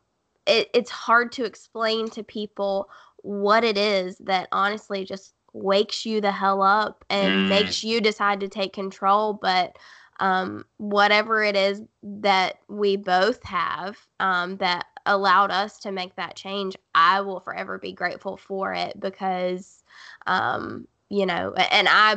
it, 0.47 0.68
it's 0.75 0.91
hard 0.91 1.33
to 1.33 1.45
explain 1.45 2.11
to 2.11 2.22
people 2.22 2.89
what 3.25 3.64
it 3.64 3.79
is 3.79 4.18
that 4.18 4.49
honestly 4.53 5.03
just 5.03 5.33
wakes 5.55 6.05
you 6.05 6.20
the 6.20 6.31
hell 6.31 6.61
up 6.62 7.07
and 7.09 7.47
Mm. 7.47 7.49
makes 7.49 7.83
you 7.83 8.01
decide 8.01 8.41
to 8.41 8.49
take 8.49 8.72
control 8.75 9.33
but 9.33 9.79
um, 10.20 10.64
whatever 10.77 11.43
it 11.43 11.57
is 11.57 11.83
that 12.03 12.59
we 12.68 12.97
both 12.97 13.43
have 13.45 13.99
um, 14.20 14.59
that 14.59 14.87
allowed 15.07 15.51
us 15.51 15.79
to 15.81 15.91
make 15.91 16.14
that 16.16 16.37
change 16.37 16.77
i 16.95 17.20
will 17.22 17.41
forever 17.41 17.79
be 17.79 17.93
grateful 17.93 18.37
for 18.37 18.75
it 18.75 18.99
because 19.01 19.83
um, 20.27 20.87
you 21.09 21.25
know 21.25 21.55
and 21.70 21.89
i 21.91 22.16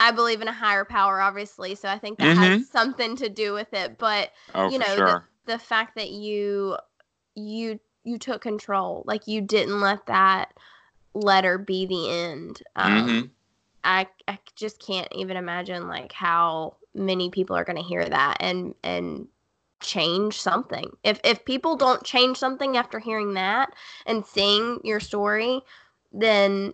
i 0.00 0.10
believe 0.10 0.40
in 0.40 0.48
a 0.48 0.52
higher 0.52 0.84
power 0.86 1.20
obviously 1.20 1.74
so 1.74 1.88
i 1.88 1.98
think 1.98 2.18
that 2.18 2.32
has 2.32 2.56
something 2.70 3.14
to 3.16 3.28
do 3.28 3.52
with 3.52 3.72
it 3.74 3.98
but 3.98 4.30
oh 4.54 4.70
you 4.70 4.78
know 4.78 4.94
sure. 4.94 5.28
the, 5.46 5.52
the 5.52 5.58
fact 5.58 5.96
that 5.96 6.10
you 6.10 6.76
you 7.34 7.78
you 8.06 8.18
took 8.18 8.40
control. 8.42 9.02
Like 9.06 9.26
you 9.26 9.40
didn't 9.42 9.80
let 9.80 10.06
that 10.06 10.54
letter 11.14 11.58
be 11.58 11.86
the 11.86 12.10
end. 12.10 12.62
Um 12.76 13.08
Mhm. 13.08 13.30
I, 13.84 14.08
I 14.26 14.38
just 14.56 14.84
can't 14.84 15.08
even 15.12 15.36
imagine 15.36 15.86
like 15.86 16.12
how 16.12 16.76
many 16.94 17.30
people 17.30 17.54
are 17.56 17.64
going 17.64 17.76
to 17.76 17.82
hear 17.82 18.04
that 18.04 18.38
and 18.40 18.74
and 18.82 19.28
change 19.80 20.40
something. 20.40 20.90
If 21.04 21.20
if 21.24 21.44
people 21.44 21.76
don't 21.76 22.02
change 22.04 22.38
something 22.38 22.76
after 22.76 22.98
hearing 22.98 23.34
that 23.34 23.72
and 24.06 24.26
seeing 24.26 24.80
your 24.84 25.00
story 25.00 25.60
then 26.12 26.72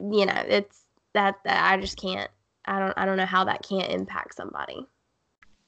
you 0.00 0.26
know 0.26 0.44
it's 0.46 0.84
that, 1.12 1.36
that 1.44 1.72
i 1.72 1.80
just 1.80 1.96
can't 1.96 2.30
i 2.66 2.78
don't 2.78 2.94
i 2.96 3.04
don't 3.04 3.16
know 3.16 3.26
how 3.26 3.44
that 3.44 3.62
can't 3.62 3.90
impact 3.92 4.34
somebody. 4.36 4.86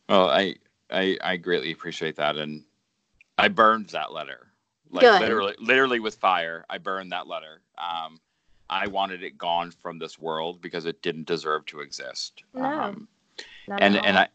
Well, 0.08 0.28
I, 0.28 0.56
I 0.90 1.18
I 1.22 1.36
greatly 1.36 1.72
appreciate 1.72 2.16
that, 2.16 2.36
and 2.36 2.64
I 3.38 3.48
burned 3.48 3.88
that 3.90 4.12
letter, 4.12 4.51
like 4.92 5.04
Good. 5.04 5.20
literally, 5.20 5.54
literally 5.58 6.00
with 6.00 6.14
fire. 6.14 6.64
I 6.70 6.78
burned 6.78 7.12
that 7.12 7.26
letter. 7.26 7.62
Um, 7.78 8.20
I 8.70 8.86
wanted 8.86 9.22
it 9.22 9.36
gone 9.36 9.70
from 9.70 9.98
this 9.98 10.18
world 10.18 10.62
because 10.62 10.86
it 10.86 11.02
didn't 11.02 11.26
deserve 11.26 11.66
to 11.66 11.80
exist. 11.80 12.44
No, 12.54 12.64
Um, 12.64 13.08
and 13.68 13.96
and. 13.96 14.18
I 14.18 14.28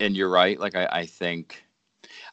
and 0.00 0.16
you're 0.16 0.28
right. 0.28 0.58
Like 0.58 0.74
I, 0.74 0.86
I 0.90 1.06
think, 1.06 1.64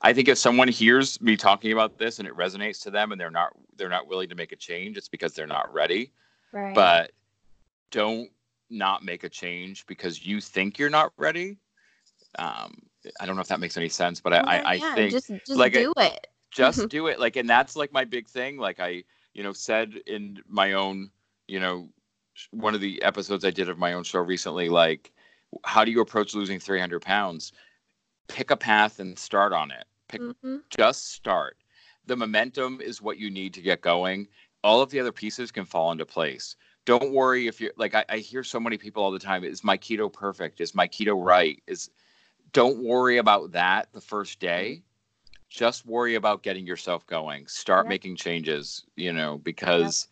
I 0.02 0.12
think 0.12 0.28
if 0.28 0.38
someone 0.38 0.68
hears 0.68 1.22
me 1.22 1.38
talking 1.38 1.72
about 1.72 2.00
this 2.00 2.18
and 2.20 2.28
it 2.28 2.36
resonates 2.36 2.82
to 2.84 2.92
them, 2.92 3.12
and 3.12 3.22
they're 3.22 3.30
not 3.30 3.52
they're 3.78 3.90
not 3.90 4.08
willing 4.08 4.28
to 4.30 4.36
make 4.36 4.52
a 4.52 4.56
change, 4.56 4.98
it's 4.98 5.08
because 5.08 5.34
they're 5.34 5.48
not 5.48 5.72
ready. 5.72 6.12
right 6.52 6.74
But 6.74 7.12
don't 7.92 8.30
not 8.70 9.04
make 9.04 9.24
a 9.24 9.30
change 9.30 9.86
because 9.86 10.26
you 10.26 10.42
think 10.42 10.80
you're 10.80 10.90
not 10.90 11.12
ready. 11.18 11.58
Um, 12.38 12.82
I 13.20 13.26
don't 13.26 13.36
know 13.36 13.42
if 13.42 13.48
that 13.48 13.60
makes 13.60 13.78
any 13.78 13.90
sense, 13.90 14.20
but 14.20 14.34
I, 14.34 14.40
I, 14.40 14.64
I 14.66 14.74
yeah, 14.76 14.96
think 14.96 15.12
just 15.12 15.30
just 15.46 15.58
like, 15.58 15.76
I- 15.76 15.84
do 15.84 15.94
it 15.98 16.28
just 16.52 16.90
do 16.90 17.08
it 17.08 17.20
like 17.20 17.36
and 17.36 17.50
that's 17.50 17.76
like 17.76 17.92
my 17.92 18.04
big 18.06 18.28
thing 18.28 18.58
like 18.58 18.80
i 18.80 19.04
you 19.34 19.44
know 19.44 19.54
said 19.54 20.02
in 20.08 20.42
my 20.48 20.74
own 20.74 21.10
you 21.48 21.60
know 21.60 21.90
one 22.52 22.74
of 22.74 22.82
the 22.82 23.02
episodes 23.04 23.46
i 23.46 23.52
did 23.52 23.70
of 23.70 23.78
my 23.78 23.94
own 23.94 24.04
show 24.04 24.20
recently 24.20 24.70
like 24.70 25.12
how 25.64 25.84
do 25.84 25.92
you 25.92 26.02
approach 26.02 26.34
losing 26.36 26.60
300 26.60 27.02
pounds? 27.02 27.52
Pick 28.28 28.52
a 28.52 28.58
path 28.58 29.00
and 29.00 29.18
start 29.18 29.54
on 29.54 29.72
it. 29.72 29.86
Pick 30.08 30.22
Mhm. 30.22 30.64
just 30.70 31.12
start. 31.12 31.58
The 32.06 32.16
momentum 32.16 32.82
is 32.82 33.02
what 33.02 33.18
you 33.18 33.30
need 33.30 33.54
to 33.56 33.62
get 33.62 33.82
going. 33.82 34.28
All 34.64 34.82
of 34.82 34.90
the 34.90 35.00
other 35.00 35.12
pieces 35.12 35.52
can 35.52 35.66
fall 35.66 35.92
into 35.92 36.06
place. 36.06 36.56
Don't 36.86 37.14
worry 37.14 37.48
if 37.48 37.60
you're 37.62 37.74
like 37.78 37.96
I, 37.96 38.06
I 38.10 38.18
hear 38.18 38.44
so 38.44 38.60
many 38.60 38.78
people 38.78 39.04
all 39.04 39.12
the 39.12 39.20
time 39.20 39.44
is 39.44 39.64
my 39.64 39.78
keto 39.78 40.12
perfect? 40.12 40.62
Is 40.62 40.76
my 40.76 40.88
keto 40.88 41.24
right? 41.24 41.62
Is 41.68 41.90
don't 42.52 42.84
worry 42.84 43.18
about 43.18 43.52
that 43.52 43.92
the 43.94 44.02
first 44.02 44.40
day 44.40 44.84
just 45.50 45.86
worry 45.86 46.16
about 46.16 46.44
getting 46.44 46.66
yourself 46.66 47.06
going 47.08 47.48
start 47.48 47.86
Yep. 47.86 47.90
making 47.90 48.16
changes 48.16 48.86
you 48.96 49.12
know 49.14 49.38
because 49.38 50.08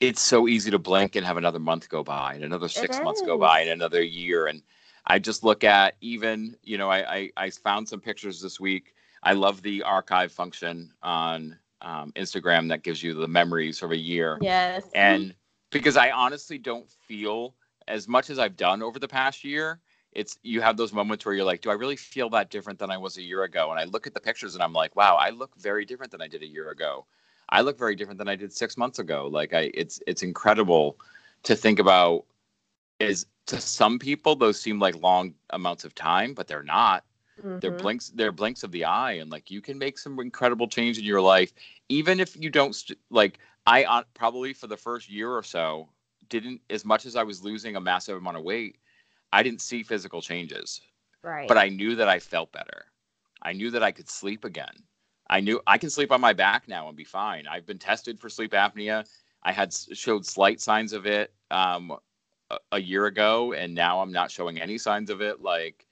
it's 0.00 0.20
so 0.20 0.48
easy 0.48 0.70
to 0.70 0.78
blink 0.78 1.16
and 1.16 1.26
have 1.26 1.36
another 1.36 1.58
month 1.58 1.88
go 1.88 2.02
by 2.02 2.34
and 2.34 2.44
another 2.44 2.68
six 2.68 3.00
months 3.02 3.22
go 3.22 3.38
by 3.38 3.60
and 3.60 3.70
another 3.70 4.02
year 4.02 4.46
and 4.46 4.62
i 5.06 5.18
just 5.18 5.44
look 5.44 5.64
at 5.64 5.96
even 6.00 6.56
you 6.62 6.78
know 6.78 6.90
i 6.90 7.14
i, 7.16 7.30
I 7.36 7.50
found 7.50 7.88
some 7.88 8.00
pictures 8.00 8.40
this 8.40 8.60
week. 8.60 8.94
I 9.24 9.34
love 9.34 9.62
the 9.62 9.84
archive 9.84 10.32
function 10.32 10.92
on 11.02 11.56
um, 11.80 12.12
instagram 12.12 12.68
that 12.68 12.82
gives 12.82 13.02
you 13.02 13.14
the 13.14 13.28
memories 13.28 13.82
of 13.82 13.90
a 13.92 13.96
year 13.96 14.38
yes. 14.40 14.84
and 14.94 15.34
because 15.72 15.96
I 15.96 16.10
honestly 16.10 16.58
don't 16.58 16.88
feel 16.88 17.54
as 17.88 18.06
much 18.06 18.30
as 18.30 18.38
I've 18.38 18.56
done 18.56 18.82
over 18.82 18.98
the 19.00 19.08
past 19.08 19.42
year, 19.42 19.80
it's 20.12 20.38
you 20.42 20.60
have 20.60 20.76
those 20.76 20.92
moments 20.92 21.24
where 21.24 21.34
you're 21.34 21.44
like, 21.44 21.62
do 21.62 21.70
I 21.70 21.74
really 21.74 21.96
feel 21.96 22.28
that 22.30 22.50
different 22.50 22.78
than 22.78 22.90
I 22.90 22.98
was 22.98 23.16
a 23.16 23.22
year 23.22 23.44
ago? 23.44 23.70
And 23.70 23.80
I 23.80 23.84
look 23.84 24.06
at 24.06 24.14
the 24.14 24.20
pictures 24.20 24.54
and 24.54 24.62
I'm 24.62 24.72
like, 24.72 24.94
wow, 24.96 25.16
I 25.16 25.30
look 25.30 25.56
very 25.58 25.84
different 25.84 26.12
than 26.12 26.22
I 26.22 26.28
did 26.28 26.42
a 26.42 26.46
year 26.46 26.70
ago. 26.70 27.06
I 27.48 27.60
look 27.62 27.78
very 27.78 27.96
different 27.96 28.18
than 28.18 28.28
I 28.28 28.36
did 28.36 28.52
six 28.52 28.76
months 28.76 28.98
ago. 28.98 29.28
Like 29.30 29.52
I, 29.54 29.70
it's 29.74 30.00
it's 30.06 30.22
incredible 30.22 30.98
to 31.44 31.56
think 31.56 31.78
about 31.78 32.24
is 33.00 33.26
to 33.46 33.60
some 33.60 33.98
people 33.98 34.36
those 34.36 34.60
seem 34.60 34.78
like 34.78 34.96
long 35.02 35.34
amounts 35.50 35.84
of 35.84 35.94
time, 35.94 36.34
but 36.34 36.46
they're 36.46 36.62
not. 36.62 37.04
They're 37.60 37.72
Mhm. 37.72 37.78
blinks. 37.78 38.08
They're 38.10 38.32
blinks 38.32 38.62
of 38.62 38.72
the 38.72 38.84
eye, 38.84 39.12
and 39.14 39.30
like 39.30 39.50
you 39.50 39.60
can 39.60 39.78
make 39.78 39.98
some 39.98 40.18
incredible 40.20 40.68
change 40.68 40.98
in 40.98 41.04
your 41.04 41.20
life, 41.20 41.52
even 41.88 42.20
if 42.20 42.36
you 42.36 42.50
don't. 42.50 42.74
St- 42.74 42.98
like 43.10 43.38
I 43.66 43.84
uh, 43.84 44.02
probably 44.14 44.52
for 44.52 44.66
the 44.66 44.76
first 44.76 45.08
year 45.10 45.30
or 45.30 45.42
so 45.42 45.88
didn't 46.28 46.60
as 46.70 46.84
much 46.84 47.06
as 47.06 47.16
I 47.16 47.22
was 47.22 47.42
losing 47.44 47.76
a 47.76 47.80
massive 47.80 48.16
amount 48.16 48.36
of 48.38 48.44
weight. 48.44 48.76
I 49.32 49.42
didn't 49.42 49.62
see 49.62 49.82
physical 49.82 50.20
changes, 50.22 50.80
Right. 51.22 51.48
but 51.48 51.58
I 51.58 51.68
knew 51.68 51.96
that 51.96 52.08
I 52.08 52.18
felt 52.18 52.52
better. 52.52 52.86
I 53.42 53.52
knew 53.52 53.70
that 53.70 53.82
I 53.82 53.92
could 53.92 54.08
sleep 54.08 54.44
again. 54.44 54.84
I 55.28 55.40
knew 55.40 55.60
I 55.66 55.78
can 55.78 55.90
sleep 55.90 56.12
on 56.12 56.20
my 56.20 56.32
back 56.32 56.68
now 56.68 56.88
and 56.88 56.96
be 56.96 57.04
fine. 57.04 57.46
I've 57.46 57.66
been 57.66 57.78
tested 57.78 58.20
for 58.20 58.28
sleep 58.28 58.52
apnea. 58.52 59.06
I 59.42 59.52
had 59.52 59.74
showed 59.74 60.26
slight 60.26 60.60
signs 60.60 60.92
of 60.92 61.06
it 61.06 61.32
um, 61.50 61.96
a, 62.50 62.58
a 62.72 62.80
year 62.80 63.06
ago, 63.06 63.52
and 63.52 63.74
now 63.74 64.00
I'm 64.00 64.12
not 64.12 64.30
showing 64.30 64.60
any 64.60 64.78
signs 64.78 65.10
of 65.10 65.20
it. 65.22 65.40
Like 65.40 65.86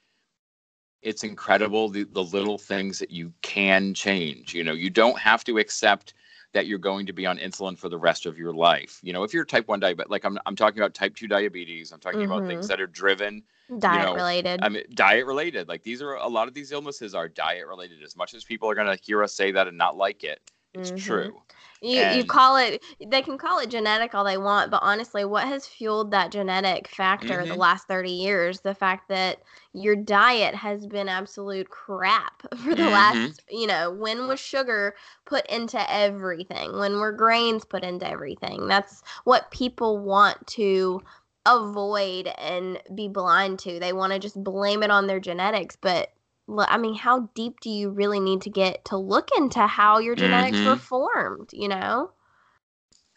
it's 1.03 1.25
incredible 1.25 1.89
the, 1.89 2.05
the 2.05 2.23
little 2.23 2.59
things 2.59 2.99
that 2.99 3.11
you 3.11 3.33
can 3.43 3.95
change. 3.95 4.55
You 4.55 4.63
know, 4.65 4.75
you 4.75 4.91
don't 4.91 5.19
have 5.19 5.45
to 5.45 5.59
accept 5.59 6.15
that 6.53 6.67
you're 6.67 6.79
going 6.79 7.07
to 7.07 7.13
be 7.13 7.27
on 7.27 7.39
insulin 7.39 7.79
for 7.79 7.89
the 7.89 7.99
rest 7.99 8.27
of 8.27 8.39
your 8.39 8.53
life. 8.53 8.99
You 9.03 9.13
know, 9.13 9.23
if 9.23 9.33
you're 9.33 9.45
type 9.45 9.69
1 9.69 9.81
diabetic, 9.81 10.09
like 10.09 10.25
I'm, 10.25 10.39
I'm 10.47 10.57
talking 10.57 10.81
about 10.81 10.95
type 10.95 11.15
2 11.15 11.29
diabetes, 11.29 11.93
I'm 11.93 12.01
talking 12.01 12.25
about 12.25 12.43
Mhm. 12.43 12.49
things 12.49 12.67
that 12.69 12.81
are 12.81 12.87
driven 12.87 13.43
Diet 13.79 14.07
know, 14.07 14.15
related. 14.15 14.61
I 14.63 14.69
mean, 14.69 14.85
diet 14.95 15.27
related. 15.27 15.69
Like 15.69 15.83
these 15.85 16.03
are 16.03 16.15
a 16.15 16.27
lot 16.29 16.49
of 16.49 16.55
these 16.55 16.73
illnesses 16.73 17.15
are 17.15 17.29
diet 17.29 17.67
related. 17.67 18.03
As 18.03 18.17
much 18.17 18.35
as 18.35 18.43
people 18.45 18.69
are 18.69 18.75
going 18.75 18.89
to 18.89 19.03
hear 19.03 19.23
us 19.23 19.33
say 19.33 19.53
that 19.53 19.69
and 19.69 19.79
not 19.79 19.97
like 19.97 20.25
it, 20.25 20.41
it's 20.75 20.93
Mhm. 20.93 20.95
true. 20.97 21.43
You 21.83 21.99
you 22.03 22.25
call 22.25 22.57
it 22.57 22.83
they 23.05 23.23
can 23.23 23.39
call 23.39 23.59
it 23.59 23.71
genetic 23.71 24.15
all 24.15 24.25
they 24.25 24.39
want, 24.39 24.71
but 24.71 24.83
honestly, 24.83 25.25
what 25.25 25.47
has 25.49 25.67
fueled 25.67 26.11
that 26.13 26.31
genetic 26.31 26.89
factor 26.89 27.45
the 27.47 27.55
Mhm. 27.55 27.57
last 27.57 27.89
30 27.89 28.11
years? 28.13 28.61
The 28.61 28.75
fact 28.75 29.09
that 29.09 29.43
your 29.73 29.97
diet 29.97 30.55
has 30.55 30.87
been 30.87 31.09
absolute 31.09 31.71
crap 31.71 32.43
for 32.59 32.75
the 32.77 32.89
Mhm. 32.89 32.91
last, 32.91 33.43
you 33.51 33.67
know, 33.67 33.91
when 33.91 34.29
was 34.29 34.39
sugar 34.41 34.95
put 35.27 35.47
into 35.49 35.81
everything? 35.93 36.79
When 36.79 36.99
were 37.01 37.13
grains 37.13 37.65
put 37.65 37.83
into 37.85 38.09
everything? 38.09 38.67
That's 38.69 39.03
what 39.25 39.51
people 39.51 39.99
want 39.99 40.47
to 40.49 41.03
avoid 41.47 42.29
and 42.39 42.81
be 42.95 43.09
blind 43.09 43.59
to. 43.61 43.81
They 43.81 43.93
want 43.93 44.13
to 44.13 44.19
just 44.19 44.43
blame 44.45 44.83
it 44.83 44.91
on 44.91 45.07
their 45.07 45.21
genetics, 45.21 45.77
but 45.77 46.11
I 46.59 46.79
mean, 46.79 46.95
how 46.97 47.31
deep 47.35 47.61
do 47.61 47.71
you 47.71 47.91
really 47.91 48.21
need 48.21 48.43
to 48.43 48.51
get 48.51 48.85
to 48.87 48.97
look 48.97 49.29
into 49.37 49.67
how 49.67 49.99
your 49.99 50.17
genetics 50.17 50.63
Mhm. 50.63 50.65
were 50.65 50.77
formed, 50.77 51.51
you 51.53 51.69
know? 51.69 52.13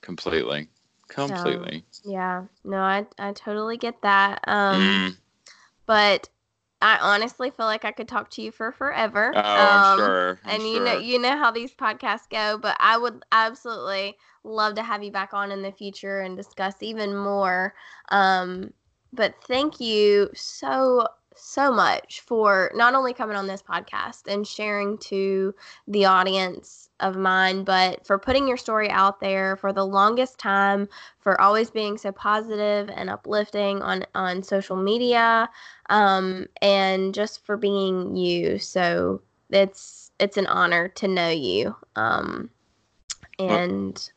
Completely. 0.02 0.70
Completely. 1.08 1.84
Yeah. 2.04 2.46
No, 2.64 2.78
I 2.80 3.06
I 3.18 3.34
totally 3.34 3.78
get 3.78 4.02
that. 4.02 4.48
Um 4.48 5.04
Mm. 5.04 5.18
but 5.88 6.30
I 6.82 6.98
honestly 7.02 7.52
feel 7.52 7.68
like 7.68 7.86
I 7.86 7.92
could 7.92 8.08
talk 8.10 8.30
to 8.32 8.42
you 8.44 8.52
for 8.52 8.72
forever. 8.72 9.32
Oh, 9.34 9.68
I'm 9.72 9.84
Um, 9.84 9.84
sure. 9.84 10.40
I'm 10.46 10.60
and 10.60 10.68
you 10.68 10.80
know 10.82 10.94
you 10.94 11.20
know 11.20 11.38
how 11.38 11.52
these 11.52 11.76
podcasts 11.76 12.30
go, 12.30 12.58
but 12.60 12.78
I 12.80 12.98
would 12.98 13.24
absolutely 13.32 14.18
love 14.44 14.76
to 14.76 14.84
have 14.84 15.04
you 15.04 15.12
back 15.12 15.34
on 15.34 15.52
in 15.52 15.62
the 15.64 15.72
future 15.74 16.22
and 16.22 16.38
discuss 16.38 16.84
even 16.84 17.16
more. 17.18 17.76
Um 18.10 18.74
but 19.14 19.36
thank 19.48 19.80
you 19.80 20.30
so 20.36 21.08
so 21.36 21.72
much 21.72 22.22
for 22.22 22.72
not 22.76 22.96
only 22.96 23.14
coming 23.14 23.36
on 23.36 23.48
this 23.48 23.62
podcast 23.62 24.28
and 24.28 24.46
sharing 24.48 24.98
to 25.00 25.54
the 25.88 26.06
audience 26.06 26.90
of 27.00 27.16
mine, 27.16 27.64
but 27.64 28.06
for 28.06 28.18
putting 28.18 28.48
your 28.48 28.58
story 28.58 28.90
out 28.90 29.20
there 29.20 29.56
for 29.58 29.74
the 29.74 29.86
longest 29.86 30.38
time, 30.40 30.88
for 31.20 31.40
always 31.40 31.70
being 31.70 31.98
so 31.98 32.12
positive 32.12 32.90
and 32.90 33.10
uplifting 33.10 33.82
on 33.82 34.06
on 34.16 34.44
social 34.44 34.76
media, 34.76 35.50
um, 35.90 36.46
and 36.62 37.14
just 37.14 37.46
for 37.46 37.58
being 37.58 38.16
you. 38.16 38.58
So 38.60 39.22
it's 39.50 40.12
it's 40.20 40.38
an 40.38 40.48
honor 40.48 40.88
to 40.90 41.08
know 41.08 41.30
you. 41.30 41.76
Um, 41.96 42.50
and 43.40 44.12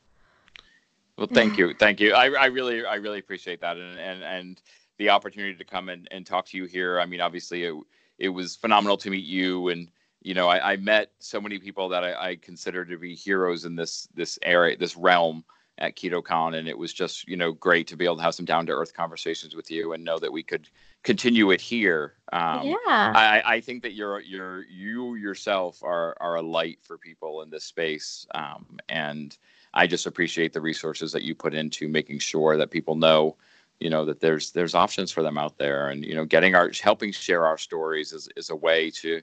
Well, 1.17 1.29
thank 1.33 1.57
you, 1.59 1.75
thank 1.75 2.01
you. 2.01 2.13
I, 2.15 2.27
I 2.31 2.47
really, 2.47 2.85
I 2.85 2.97
really 2.97 3.19
appreciate 3.19 3.61
that, 3.61 3.77
and 3.77 3.99
and 3.99 4.23
and 4.23 4.63
the 4.99 5.11
opportunity 5.11 5.55
to 5.55 5.65
come 5.65 5.89
and, 5.89 6.09
and 6.11 6.27
talk 6.27 6.47
to 6.47 6.57
you 6.57 6.65
here. 6.65 7.01
I 7.01 7.07
mean, 7.07 7.21
obviously, 7.21 7.65
it 7.65 7.75
it 8.19 8.29
was 8.31 8.57
phenomenal 8.57 8.97
to 8.99 9.11
meet 9.11 9.25
you, 9.25 9.69
and 9.69 9.91
you 10.23 10.35
know, 10.35 10.49
I, 10.49 10.73
I 10.73 10.77
met 10.77 11.13
so 11.19 11.41
many 11.41 11.59
people 11.59 11.89
that 11.91 12.03
I, 12.03 12.31
I 12.31 12.37
consider 12.37 12.85
to 12.85 12.97
be 12.99 13.15
heroes 13.15 13.65
in 13.65 13.77
this 13.77 14.09
this 14.15 14.39
area, 14.43 14.77
this 14.77 14.97
realm 14.97 15.45
at 15.79 15.95
KetoCon, 15.95 16.57
and 16.57 16.67
it 16.67 16.77
was 16.77 16.93
just 16.93 17.29
you 17.29 17.37
know 17.37 17.53
great 17.53 17.87
to 17.89 17.97
be 17.97 18.05
able 18.05 18.17
to 18.17 18.23
have 18.23 18.35
some 18.35 18.47
down 18.47 18.67
to 18.67 18.73
earth 18.73 18.95
conversations 18.95 19.55
with 19.55 19.71
you, 19.71 19.93
and 19.93 20.05
know 20.05 20.19
that 20.19 20.33
we 20.33 20.43
could 20.43 20.69
continue 21.03 21.51
it 21.51 21.61
here. 21.61 22.15
Um, 22.33 22.67
yeah, 22.67 22.77
I, 23.15 23.43
I 23.45 23.61
think 23.61 23.83
that 23.83 23.93
you're 23.93 24.21
you're 24.21 24.65
you 24.65 25.15
yourself 25.17 25.83
are 25.83 26.17
are 26.21 26.37
a 26.37 26.43
light 26.43 26.79
for 26.83 26.97
people 26.97 27.43
in 27.43 27.51
this 27.51 27.65
space, 27.65 28.27
um, 28.35 28.79
and 28.89 29.37
I 29.75 29.87
just 29.87 30.07
appreciate 30.07 30.55
the 30.55 30.61
resources 30.61 31.13
that 31.13 31.23
you 31.23 31.35
put 31.35 31.55
into 31.55 31.87
making 31.87 32.21
sure 32.21 32.57
that 32.57 32.71
people 32.71 32.95
know, 32.95 33.37
you 33.81 33.91
know, 33.91 34.05
that 34.07 34.21
there's 34.21 34.53
there's 34.53 34.75
options 34.75 35.11
for 35.13 35.23
them 35.23 35.39
out 35.39 35.59
there, 35.59 35.89
and 35.89 36.05
you 36.05 36.15
know, 36.15 36.25
getting 36.25 36.55
our 36.55 36.71
helping 36.83 37.13
share 37.13 37.47
our 37.47 37.59
stories 37.59 38.13
is 38.13 38.29
is 38.37 38.51
a 38.51 38.57
way 38.57 38.91
to 38.91 39.21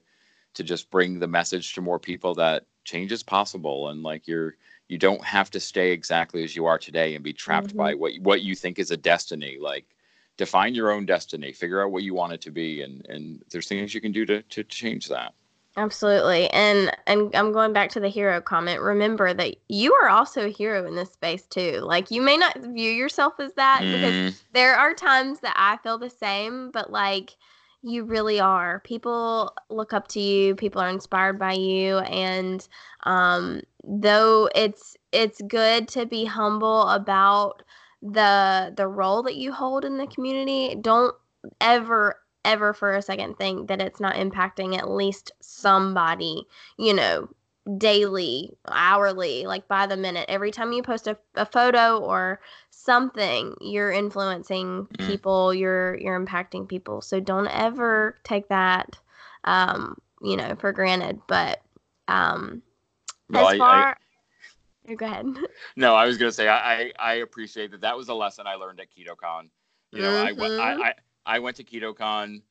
to 0.55 0.63
just 0.63 0.89
bring 0.91 1.19
the 1.19 1.27
message 1.27 1.73
to 1.73 1.81
more 1.81 1.99
people 1.99 2.33
that 2.35 2.65
change 2.85 3.11
is 3.11 3.23
possible, 3.23 3.89
and 3.89 4.03
like 4.03 4.27
you're 4.27 4.55
you 4.89 4.97
don't 4.97 5.23
have 5.23 5.49
to 5.51 5.59
stay 5.59 5.91
exactly 5.91 6.43
as 6.43 6.55
you 6.55 6.65
are 6.65 6.77
today 6.77 7.15
and 7.15 7.23
be 7.23 7.33
trapped 7.33 7.75
Mhm. 7.75 7.77
by 7.77 7.93
what 7.95 8.13
what 8.21 8.41
you 8.43 8.55
think 8.55 8.79
is 8.79 8.91
a 8.91 8.97
destiny, 8.97 9.57
like 9.59 9.85
define 10.37 10.75
your 10.75 10.91
own 10.91 11.05
destiny. 11.05 11.51
Figure 11.53 11.81
out 11.83 11.91
what 11.91 12.03
you 12.03 12.13
want 12.13 12.33
it 12.33 12.41
to 12.41 12.51
be. 12.51 12.81
And 12.81 13.05
and 13.07 13.43
there's 13.51 13.67
things 13.67 13.93
you 13.93 14.01
can 14.01 14.11
do 14.11 14.25
to 14.25 14.41
to 14.43 14.63
change 14.63 15.07
that 15.09 15.33
absolutely. 15.77 16.49
And 16.51 16.91
and 17.07 17.33
I'm 17.35 17.51
going 17.51 17.73
back 17.73 17.89
to 17.91 17.99
the 17.99 18.09
hero 18.09 18.41
comment. 18.41 18.81
Remember 18.81 19.33
that 19.33 19.55
you 19.69 19.93
are 19.95 20.09
also 20.09 20.45
a 20.45 20.49
hero 20.49 20.85
in 20.85 20.95
this 20.95 21.11
space 21.11 21.45
too. 21.47 21.79
Like 21.83 22.11
you 22.11 22.21
may 22.21 22.37
not 22.37 22.57
view 22.59 22.91
yourself 22.91 23.39
as 23.39 23.53
that 23.55 23.85
because 23.91 24.19
Mm, 24.19 24.39
there 24.53 24.75
are 24.75 24.93
times 24.93 25.39
that 25.41 25.55
I 25.57 25.77
feel 25.83 25.97
the 25.97 26.09
same, 26.09 26.71
but 26.71 26.91
like 26.91 27.35
you 27.81 28.03
really 28.05 28.39
are. 28.39 28.79
People 28.81 29.53
look 29.69 29.93
up 29.93 30.07
to 30.09 30.19
you, 30.19 30.55
people 30.55 30.81
are 30.81 30.89
inspired 30.89 31.37
by 31.39 31.53
you 31.53 31.99
and 31.99 32.67
um 33.05 33.61
though 33.83 34.49
it's 34.55 34.95
it's 35.11 35.41
good 35.47 35.87
to 35.89 36.05
be 36.05 36.25
humble 36.25 36.83
about 36.89 37.63
the 38.01 38.73
the 38.77 38.87
role 38.87 39.23
that 39.23 39.35
you 39.35 39.51
hold 39.53 39.85
in 39.85 39.97
the 39.97 40.07
community, 40.07 40.75
don't 40.75 41.15
ever 41.61 42.17
ever 42.45 42.73
for 42.73 42.93
a 42.93 43.01
second 43.01 43.37
think 43.37 43.67
that 43.67 43.81
it's 43.81 43.99
not 43.99 44.15
impacting 44.15 44.77
at 44.77 44.89
least 44.89 45.31
somebody, 45.39 46.43
you 46.77 46.93
know, 46.93 47.29
daily, 47.77 48.51
hourly, 48.67 49.45
like 49.45 49.67
by 49.67 49.85
the 49.87 49.97
minute. 49.97 50.25
Every 50.27 50.51
time 50.51 50.71
you 50.73 50.83
post 50.83 51.07
a, 51.07 51.17
a 51.35 51.45
photo 51.45 51.97
or 51.99 52.39
something, 52.69 53.55
you're 53.61 53.91
influencing 53.91 54.87
Mm. 54.97 55.07
people, 55.07 55.53
you're 55.53 55.97
you're 55.99 56.19
impacting 56.19 56.67
people. 56.67 57.01
So 57.01 57.19
don't 57.19 57.47
ever 57.47 58.17
take 58.23 58.49
that 58.49 58.97
um, 59.45 59.97
you 60.21 60.35
know, 60.37 60.55
for 60.55 60.71
granted. 60.71 61.21
But 61.27 61.61
um 62.07 62.61
well, 63.29 63.47
as 63.47 63.53
I- 63.53 63.57
far 63.57 63.89
I, 63.89 63.95
Oh, 64.89 64.95
go 64.95 65.05
ahead. 65.05 65.25
no 65.75 65.95
i 65.95 66.05
was 66.05 66.17
going 66.17 66.29
to 66.29 66.35
say 66.35 66.47
I, 66.47 66.73
I 66.83 66.91
i 66.99 67.13
appreciate 67.15 67.71
that 67.71 67.81
that 67.81 67.97
was 67.97 68.09
a 68.09 68.13
lesson 68.13 68.47
i 68.47 68.55
learned 68.55 68.79
at 68.79 68.87
ketocon 68.91 69.49
you 69.91 70.01
know 70.01 70.13
I, 70.15 70.29
Mhm. 70.29 70.57
I 70.57 70.89
i 70.89 70.93
i 71.25 71.39
went 71.39 71.57
to 71.57 71.63
ketocon 71.63 72.41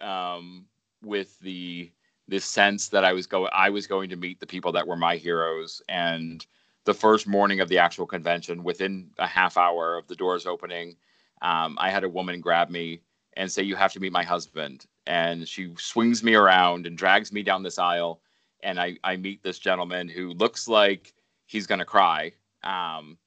um 0.00 0.66
with 1.02 1.38
the 1.40 1.90
this 2.28 2.44
sense 2.44 2.88
that 2.88 3.04
i 3.04 3.12
was 3.12 3.26
going 3.26 3.50
i 3.52 3.70
was 3.70 3.86
going 3.86 4.08
to 4.08 4.16
meet 4.16 4.40
the 4.40 4.46
people 4.46 4.72
that 4.72 4.86
were 4.86 4.96
my 4.96 5.16
heroes. 5.16 5.82
And 5.88 6.44
the 6.84 6.94
first 6.94 7.28
morning 7.28 7.60
of 7.60 7.68
the 7.68 7.78
actual 7.78 8.06
convention 8.06 8.64
within 8.64 9.10
a 9.18 9.26
half 9.26 9.56
hour 9.56 9.96
of 9.96 10.08
the 10.08 10.16
doors 10.16 10.46
opening 10.46 10.96
um, 11.42 11.76
i 11.80 11.90
had 11.90 12.04
a 12.04 12.08
woman 12.08 12.40
grab 12.40 12.70
me 12.70 13.02
and 13.36 13.50
say 13.50 13.62
you 13.62 13.76
have 13.76 13.92
to 13.92 14.00
meet 14.00 14.12
my 14.12 14.22
husband. 14.22 14.86
And 15.06 15.48
she 15.48 15.72
swings 15.78 16.22
me 16.22 16.34
around 16.34 16.86
and 16.86 16.96
drags 16.96 17.32
me 17.32 17.42
down 17.42 17.62
this 17.62 17.78
aisle. 17.78 18.20
And 18.62 18.78
i 18.80 18.96
i 19.04 19.16
meet 19.16 19.42
this 19.42 19.58
gentleman 19.58 20.08
who 20.08 20.32
looks 20.34 20.68
like 20.68 21.12
he's 21.46 21.66
to 21.66 21.84
cry. 21.84 22.32
Um, 22.62 23.18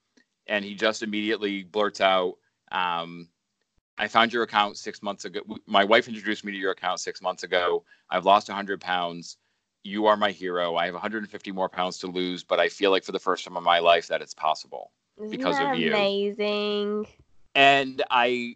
and 0.47 0.63
he 0.63 0.75
just 0.75 1.03
immediately 1.03 1.63
blurts 1.63 2.01
out 2.01 2.35
um, 2.71 3.27
i 3.97 4.07
found 4.07 4.33
your 4.33 4.43
account 4.43 4.77
six 4.77 5.01
months 5.01 5.25
ago. 5.25 5.41
My 5.67 5.83
wife 5.83 6.07
introduced 6.07 6.43
me 6.43 6.51
to 6.51 6.57
your 6.57 6.71
account 6.71 6.99
six 6.99 7.21
months 7.21 7.43
ago. 7.43 7.83
I've 8.09 8.25
lost 8.25 8.49
100 8.49 8.81
pounds. 8.81 9.37
You 9.83 10.05
are 10.07 10.17
my 10.17 10.31
hero. 10.31 10.75
I 10.75 10.85
have 10.85 10.93
150 10.95 11.51
more 11.51 11.69
pounds 11.69 11.97
to 11.99 12.07
lose 12.07 12.43
but 12.43 12.59
i 12.59 12.67
feel 12.69 12.91
like 12.91 13.03
for 13.03 13.11
the 13.13 13.19
first 13.19 13.43
time 13.45 13.55
in 13.57 13.63
my 13.63 13.79
life 13.79 14.07
that 14.07 14.21
it's 14.21 14.33
possible 14.33 14.91
Isn't 15.17 15.29
because 15.31 15.59
of 15.59 15.75
you. 15.79 15.93
Amazing. 15.93 17.07
and 17.53 18.03
i 18.09 18.55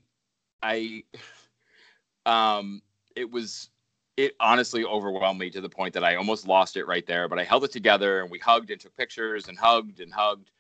i 0.62 1.04
um 2.26 2.82
it 3.16 3.30
was 3.30 3.70
it 4.18 4.36
honestly 4.40 4.84
overwhelmed 4.84 5.40
me 5.40 5.50
to 5.50 5.62
the 5.62 5.70
point 5.70 5.94
that 5.94 6.04
i 6.04 6.16
almost 6.16 6.48
lost 6.48 6.76
it 6.76 6.86
right 6.86 7.06
there 7.06 7.28
but 7.30 7.40
i 7.40 7.44
held 7.44 7.64
it 7.64 7.72
together 7.72 8.22
and 8.22 8.30
we 8.30 8.40
hugged 8.40 8.70
and 8.72 8.82
took 8.82 8.96
pictures 8.98 9.48
and 9.48 9.58
hugged 9.58 10.00
and 10.02 10.14
hugged. 10.14 10.52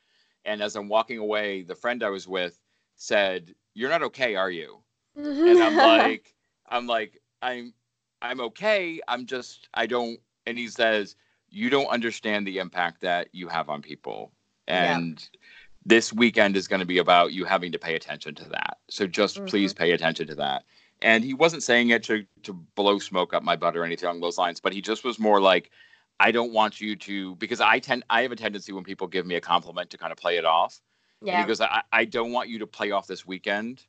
And 0.45 0.61
as 0.61 0.75
i'm 0.75 0.87
walking 0.87 1.17
away 1.17 1.63
the 1.63 1.75
friend 1.75 2.01
i 2.03 2.09
was 2.09 2.27
with 2.27 2.57
said 2.95 3.53
you're 3.79 3.89
not 3.89 4.03
okay 4.03 4.35
are 4.35 4.51
you 4.51 4.79
and 5.19 5.61
I'm 5.61 5.75
like, 5.99 6.33
I'm 6.67 6.87
like, 6.87 7.21
I'm, 7.41 7.73
I'm 8.21 8.39
okay. 8.41 8.99
I'm 9.07 9.25
just, 9.25 9.67
I 9.73 9.85
don't. 9.85 10.19
And 10.45 10.57
he 10.57 10.67
says, 10.67 11.15
you 11.49 11.69
don't 11.69 11.87
understand 11.87 12.45
the 12.45 12.59
impact 12.59 13.01
that 13.01 13.29
you 13.31 13.47
have 13.47 13.69
on 13.69 13.81
people, 13.81 14.31
and 14.67 15.19
yeah. 15.19 15.39
this 15.85 16.13
weekend 16.13 16.55
is 16.55 16.67
going 16.67 16.79
to 16.79 16.85
be 16.85 16.99
about 16.99 17.33
you 17.33 17.45
having 17.45 17.71
to 17.71 17.79
pay 17.79 17.95
attention 17.95 18.35
to 18.35 18.49
that. 18.49 18.77
So 18.89 19.07
just 19.07 19.37
mm-hmm. 19.37 19.45
please 19.45 19.73
pay 19.73 19.91
attention 19.91 20.27
to 20.27 20.35
that. 20.35 20.63
And 21.01 21.23
he 21.23 21.33
wasn't 21.33 21.63
saying 21.63 21.89
it 21.89 22.03
to 22.03 22.25
to 22.43 22.53
blow 22.75 22.99
smoke 22.99 23.33
up 23.33 23.41
my 23.41 23.55
butt 23.55 23.77
or 23.77 23.83
anything 23.83 24.07
along 24.07 24.21
those 24.21 24.37
lines, 24.37 24.59
but 24.59 24.73
he 24.73 24.81
just 24.81 25.03
was 25.03 25.17
more 25.17 25.39
like, 25.39 25.71
I 26.19 26.31
don't 26.31 26.51
want 26.51 26.81
you 26.81 26.95
to 26.97 27.35
because 27.35 27.61
I 27.61 27.79
tend 27.79 28.03
I 28.09 28.21
have 28.23 28.31
a 28.31 28.35
tendency 28.35 28.73
when 28.73 28.83
people 28.83 29.07
give 29.07 29.25
me 29.25 29.35
a 29.35 29.41
compliment 29.41 29.89
to 29.91 29.97
kind 29.97 30.11
of 30.11 30.17
play 30.17 30.37
it 30.37 30.45
off. 30.45 30.79
Yeah. 31.21 31.43
Because 31.43 31.61
I, 31.61 31.81
I 31.91 32.05
don't 32.05 32.31
want 32.31 32.49
you 32.49 32.59
to 32.59 32.67
play 32.67 32.91
off 32.91 33.07
this 33.07 33.25
weekend 33.25 33.83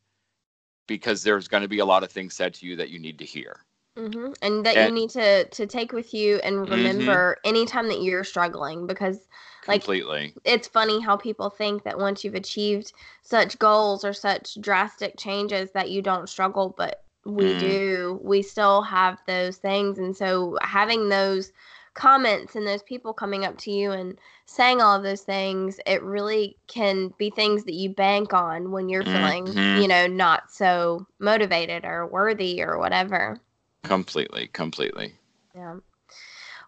because 0.86 1.23
there's 1.23 1.47
going 1.47 1.62
to 1.62 1.69
be 1.69 1.78
a 1.78 1.85
lot 1.85 2.02
of 2.02 2.11
things 2.11 2.35
said 2.35 2.55
to 2.55 2.66
you 2.66 2.77
that 2.77 2.90
you 2.90 2.98
need 2.98 3.19
to 3.19 3.24
hear. 3.24 3.65
Mm-hmm. 3.97 4.32
And 4.43 4.65
that 4.66 4.77
and, 4.77 4.89
you 4.89 5.02
need 5.02 5.11
to 5.11 5.44
to 5.44 5.66
take 5.66 5.93
with 5.93 6.15
you 6.15 6.36
and 6.44 6.57
mm-hmm. 6.57 6.73
remember 6.73 7.36
mm-hmm. 7.36 7.48
anytime 7.48 7.89
that 7.89 8.02
you're 8.02 8.24
struggling 8.24 8.86
because 8.86 9.28
like 9.66 9.82
completely 9.82 10.32
it's 10.44 10.69
funny 10.69 11.01
how 11.01 11.16
people 11.16 11.51
think 11.51 11.82
that 11.82 11.98
once 11.98 12.23
you've 12.23 12.36
achieved 12.36 12.93
such 13.23 13.59
goals 13.59 14.05
or 14.05 14.12
such 14.12 14.61
drastic 14.61 15.19
changes 15.19 15.73
that 15.73 15.90
you 15.90 16.02
don't 16.02 16.28
struggle 16.28 16.73
but 16.78 17.02
we 17.27 17.44
mm. 17.44 17.61
do 17.61 18.20
we 18.23 18.43
still 18.43 18.81
have 18.81 19.19
those 19.27 19.57
things 19.57 19.98
and 19.98 20.16
so 20.16 20.57
having 20.62 21.09
those 21.09 21.52
comments 22.01 22.56
and 22.56 22.66
those 22.66 22.82
people 22.82 23.12
coming 23.12 23.44
up 23.44 23.59
to 23.59 23.70
you 23.70 23.93
and 23.93 24.18
saying 24.47 24.81
all 24.81 24.97
of 24.97 25.02
those 25.02 25.20
things, 25.20 25.78
it 25.85 26.02
really 26.02 26.56
can 26.66 27.12
be 27.18 27.28
things 27.28 27.62
that 27.64 27.74
you 27.74 27.90
bank 27.90 28.32
on 28.32 28.70
when 28.70 28.89
you're 28.89 29.05
feeling, 29.05 29.44
mm-hmm. 29.44 29.82
you 29.82 29.86
know, 29.86 30.06
not 30.06 30.51
so 30.51 31.06
motivated 31.18 31.85
or 31.85 32.06
worthy 32.06 32.62
or 32.62 32.78
whatever. 32.78 33.39
Completely, 33.82 34.48
completely. 34.55 35.12
Yeah. 35.55 35.77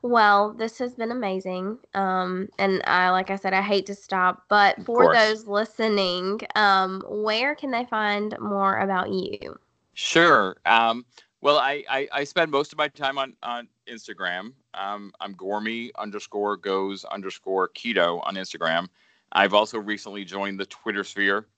Well, 0.02 0.52
this 0.52 0.78
has 0.78 0.94
been 0.94 1.12
amazing. 1.12 1.78
Um, 1.94 2.50
and 2.58 2.82
I, 2.84 3.08
like 3.08 3.30
I 3.30 3.36
said, 3.36 3.54
I 3.54 3.62
hate 3.62 3.86
to 3.86 3.94
stop, 3.94 4.42
but 4.50 4.84
for 4.84 5.14
those 5.14 5.46
listening, 5.46 6.40
um, 6.56 7.02
where 7.08 7.54
can 7.54 7.70
they 7.70 7.86
find 7.86 8.36
more 8.38 8.80
about 8.80 9.10
you? 9.10 9.58
Sure. 9.94 10.56
Um, 10.66 11.06
well, 11.42 11.58
I, 11.58 11.84
I, 11.90 12.08
I 12.12 12.24
spend 12.24 12.52
most 12.52 12.72
of 12.72 12.78
my 12.78 12.86
time 12.86 13.18
on, 13.18 13.34
on 13.42 13.68
Instagram. 13.88 14.52
Um, 14.74 15.12
I'm 15.20 15.34
Gormy 15.34 15.90
underscore 15.98 16.56
goes 16.56 17.04
underscore 17.04 17.68
keto 17.68 18.24
on 18.24 18.36
Instagram. 18.36 18.88
I've 19.32 19.52
also 19.52 19.78
recently 19.78 20.24
joined 20.24 20.60
the 20.60 20.66
Twitter 20.66 21.02
sphere, 21.02 21.48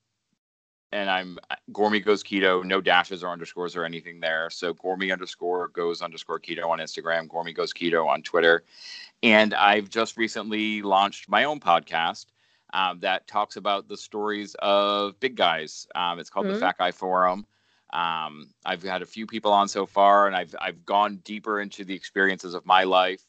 and 0.90 1.10
I'm 1.10 1.38
Gormy 1.72 2.02
goes 2.02 2.22
keto, 2.22 2.64
no 2.64 2.80
dashes 2.80 3.22
or 3.22 3.28
underscores 3.28 3.76
or 3.76 3.84
anything 3.84 4.20
there. 4.20 4.48
So 4.48 4.72
Gormy 4.72 5.12
underscore 5.12 5.68
goes 5.68 6.00
underscore 6.00 6.40
keto 6.40 6.66
on 6.68 6.78
Instagram, 6.78 7.28
Gormy 7.28 7.54
goes 7.54 7.74
keto 7.74 8.08
on 8.08 8.22
Twitter, 8.22 8.64
and 9.22 9.52
I've 9.52 9.90
just 9.90 10.16
recently 10.16 10.80
launched 10.80 11.28
my 11.28 11.44
own 11.44 11.60
podcast. 11.60 12.26
Um, 12.72 13.00
that 13.00 13.28
talks 13.28 13.56
about 13.56 13.86
the 13.86 13.96
stories 13.96 14.56
of 14.60 15.20
big 15.20 15.36
guys. 15.36 15.86
Um, 15.94 16.18
it's 16.18 16.30
called 16.30 16.46
mm-hmm. 16.46 16.54
the 16.54 16.60
Fat 16.60 16.78
Guy 16.78 16.90
Forum. 16.90 17.46
Um, 17.94 18.50
I've 18.66 18.82
had 18.82 19.02
a 19.02 19.06
few 19.06 19.26
people 19.26 19.52
on 19.52 19.68
so 19.68 19.86
far, 19.86 20.26
and 20.26 20.34
I've 20.34 20.54
I've 20.60 20.84
gone 20.84 21.20
deeper 21.24 21.60
into 21.60 21.84
the 21.84 21.94
experiences 21.94 22.54
of 22.54 22.66
my 22.66 22.82
life 22.82 23.22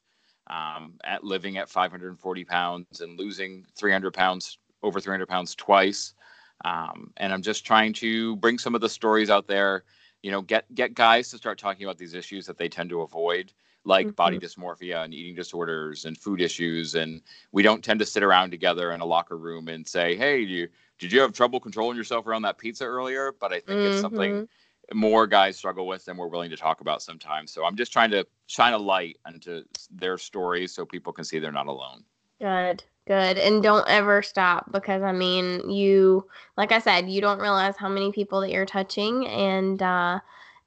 um, 0.48 0.94
at 1.04 1.24
living 1.24 1.58
at 1.58 1.70
540 1.70 2.46
pounds 2.46 3.02
and 3.02 3.18
losing 3.18 3.66
300 3.78 4.14
pounds, 4.14 4.58
over 4.82 5.00
300 5.00 5.28
pounds 5.28 5.56
twice. 5.56 6.14
Um, 6.64 7.12
and 7.18 7.32
I'm 7.32 7.44
just 7.44 7.66
trying 7.66 7.94
to 7.94 8.36
bring 8.38 8.58
some 8.58 8.76
of 8.76 8.82
the 8.82 8.90
stories 8.90 9.30
out 9.30 9.48
there. 9.48 9.84
You 10.24 10.32
know, 10.32 10.42
get 10.42 10.74
get 10.74 10.96
guys 10.96 11.30
to 11.30 11.38
start 11.38 11.60
talking 11.60 11.86
about 11.86 12.00
these 12.00 12.16
issues 12.16 12.48
that 12.48 12.58
they 12.58 12.68
tend 12.68 12.90
to 12.90 13.02
avoid, 13.02 13.54
like 13.84 14.08
mm-hmm. 14.08 14.16
body 14.16 14.40
dysmorphia 14.40 15.04
and 15.04 15.14
eating 15.14 15.36
disorders 15.36 16.06
and 16.06 16.18
food 16.18 16.42
issues. 16.42 16.96
And 16.96 17.22
we 17.52 17.62
don't 17.62 17.84
tend 17.84 18.00
to 18.00 18.06
sit 18.06 18.24
around 18.24 18.50
together 18.50 18.94
in 18.94 19.02
a 19.02 19.06
locker 19.06 19.38
room 19.38 19.68
and 19.68 19.88
say, 19.88 20.16
"Hey, 20.16 20.44
do 20.44 20.52
you 20.52 20.68
did 21.00 21.12
you 21.12 21.22
have 21.22 21.34
trouble 21.34 21.60
controlling 21.60 21.98
yourself 21.98 22.28
around 22.28 22.44
that 22.44 22.58
pizza 22.58 22.86
earlier? 22.86 23.34
But 23.40 23.52
I 23.52 23.60
think 23.60 23.80
mm-hmm. 23.80 23.92
it's 23.94 24.02
something 24.02 24.34
mm-hmm. 24.34 24.98
more 24.98 25.28
guys 25.28 25.58
struggle 25.58 25.88
with 25.88 26.06
than 26.06 26.18
we're 26.18 26.28
willing 26.28 26.50
to 26.50 26.58
talk 26.58 26.82
about 26.82 27.02
sometimes. 27.02 27.52
So 27.52 27.66
I'm 27.66 27.76
just 27.76 27.92
trying 27.92 28.12
to 28.12 28.26
shine 28.48 28.74
a 28.74 28.78
light 28.78 29.18
into 29.28 29.64
their 29.92 30.18
stories 30.18 30.74
so 30.74 30.86
people 30.86 31.14
can 31.14 31.26
see 31.26 31.40
they're 31.40 31.52
not 31.52 31.68
alone. 31.68 32.04
Good, 32.40 32.84
good. 33.08 33.38
And 33.38 33.64
don't 33.64 33.88
ever 33.88 34.22
stop 34.22 34.72
because 34.72 35.02
I 35.02 35.12
mean, 35.12 35.70
you, 35.70 36.28
like 36.58 36.72
I 36.72 36.80
said, 36.80 37.10
you 37.10 37.22
don't 37.22 37.40
realize 37.40 37.76
how 37.78 37.90
many 37.90 38.12
people 38.12 38.42
that 38.42 38.52
you're 38.52 38.66
touching 38.66 39.28
and, 39.28 39.82
uh, 39.82 40.20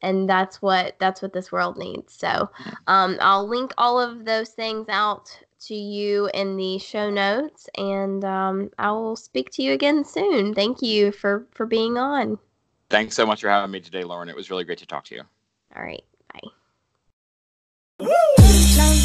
and 0.02 0.28
that's 0.28 0.62
what 0.62 0.96
that's 1.00 1.22
what 1.22 1.32
this 1.32 1.50
world 1.50 1.76
needs 1.76 2.14
so 2.14 2.48
um, 2.86 3.16
i'll 3.20 3.48
link 3.48 3.72
all 3.78 4.00
of 4.00 4.24
those 4.24 4.50
things 4.50 4.86
out 4.88 5.36
to 5.66 5.74
you 5.74 6.30
in 6.34 6.56
the 6.56 6.78
show 6.78 7.10
notes, 7.10 7.68
and 7.76 8.24
um, 8.24 8.70
I 8.78 8.90
will 8.92 9.16
speak 9.16 9.50
to 9.52 9.62
you 9.62 9.72
again 9.72 10.04
soon. 10.04 10.54
Thank 10.54 10.82
you 10.82 11.12
for 11.12 11.46
for 11.52 11.66
being 11.66 11.98
on. 11.98 12.38
Thanks 12.90 13.14
so 13.14 13.26
much 13.26 13.40
for 13.42 13.48
having 13.48 13.70
me 13.70 13.80
today, 13.80 14.04
Lauren. 14.04 14.28
It 14.28 14.36
was 14.36 14.50
really 14.50 14.64
great 14.64 14.78
to 14.78 14.86
talk 14.86 15.04
to 15.06 15.14
you. 15.14 15.22
All 15.76 15.82
right, 15.82 16.04
bye. 18.00 19.04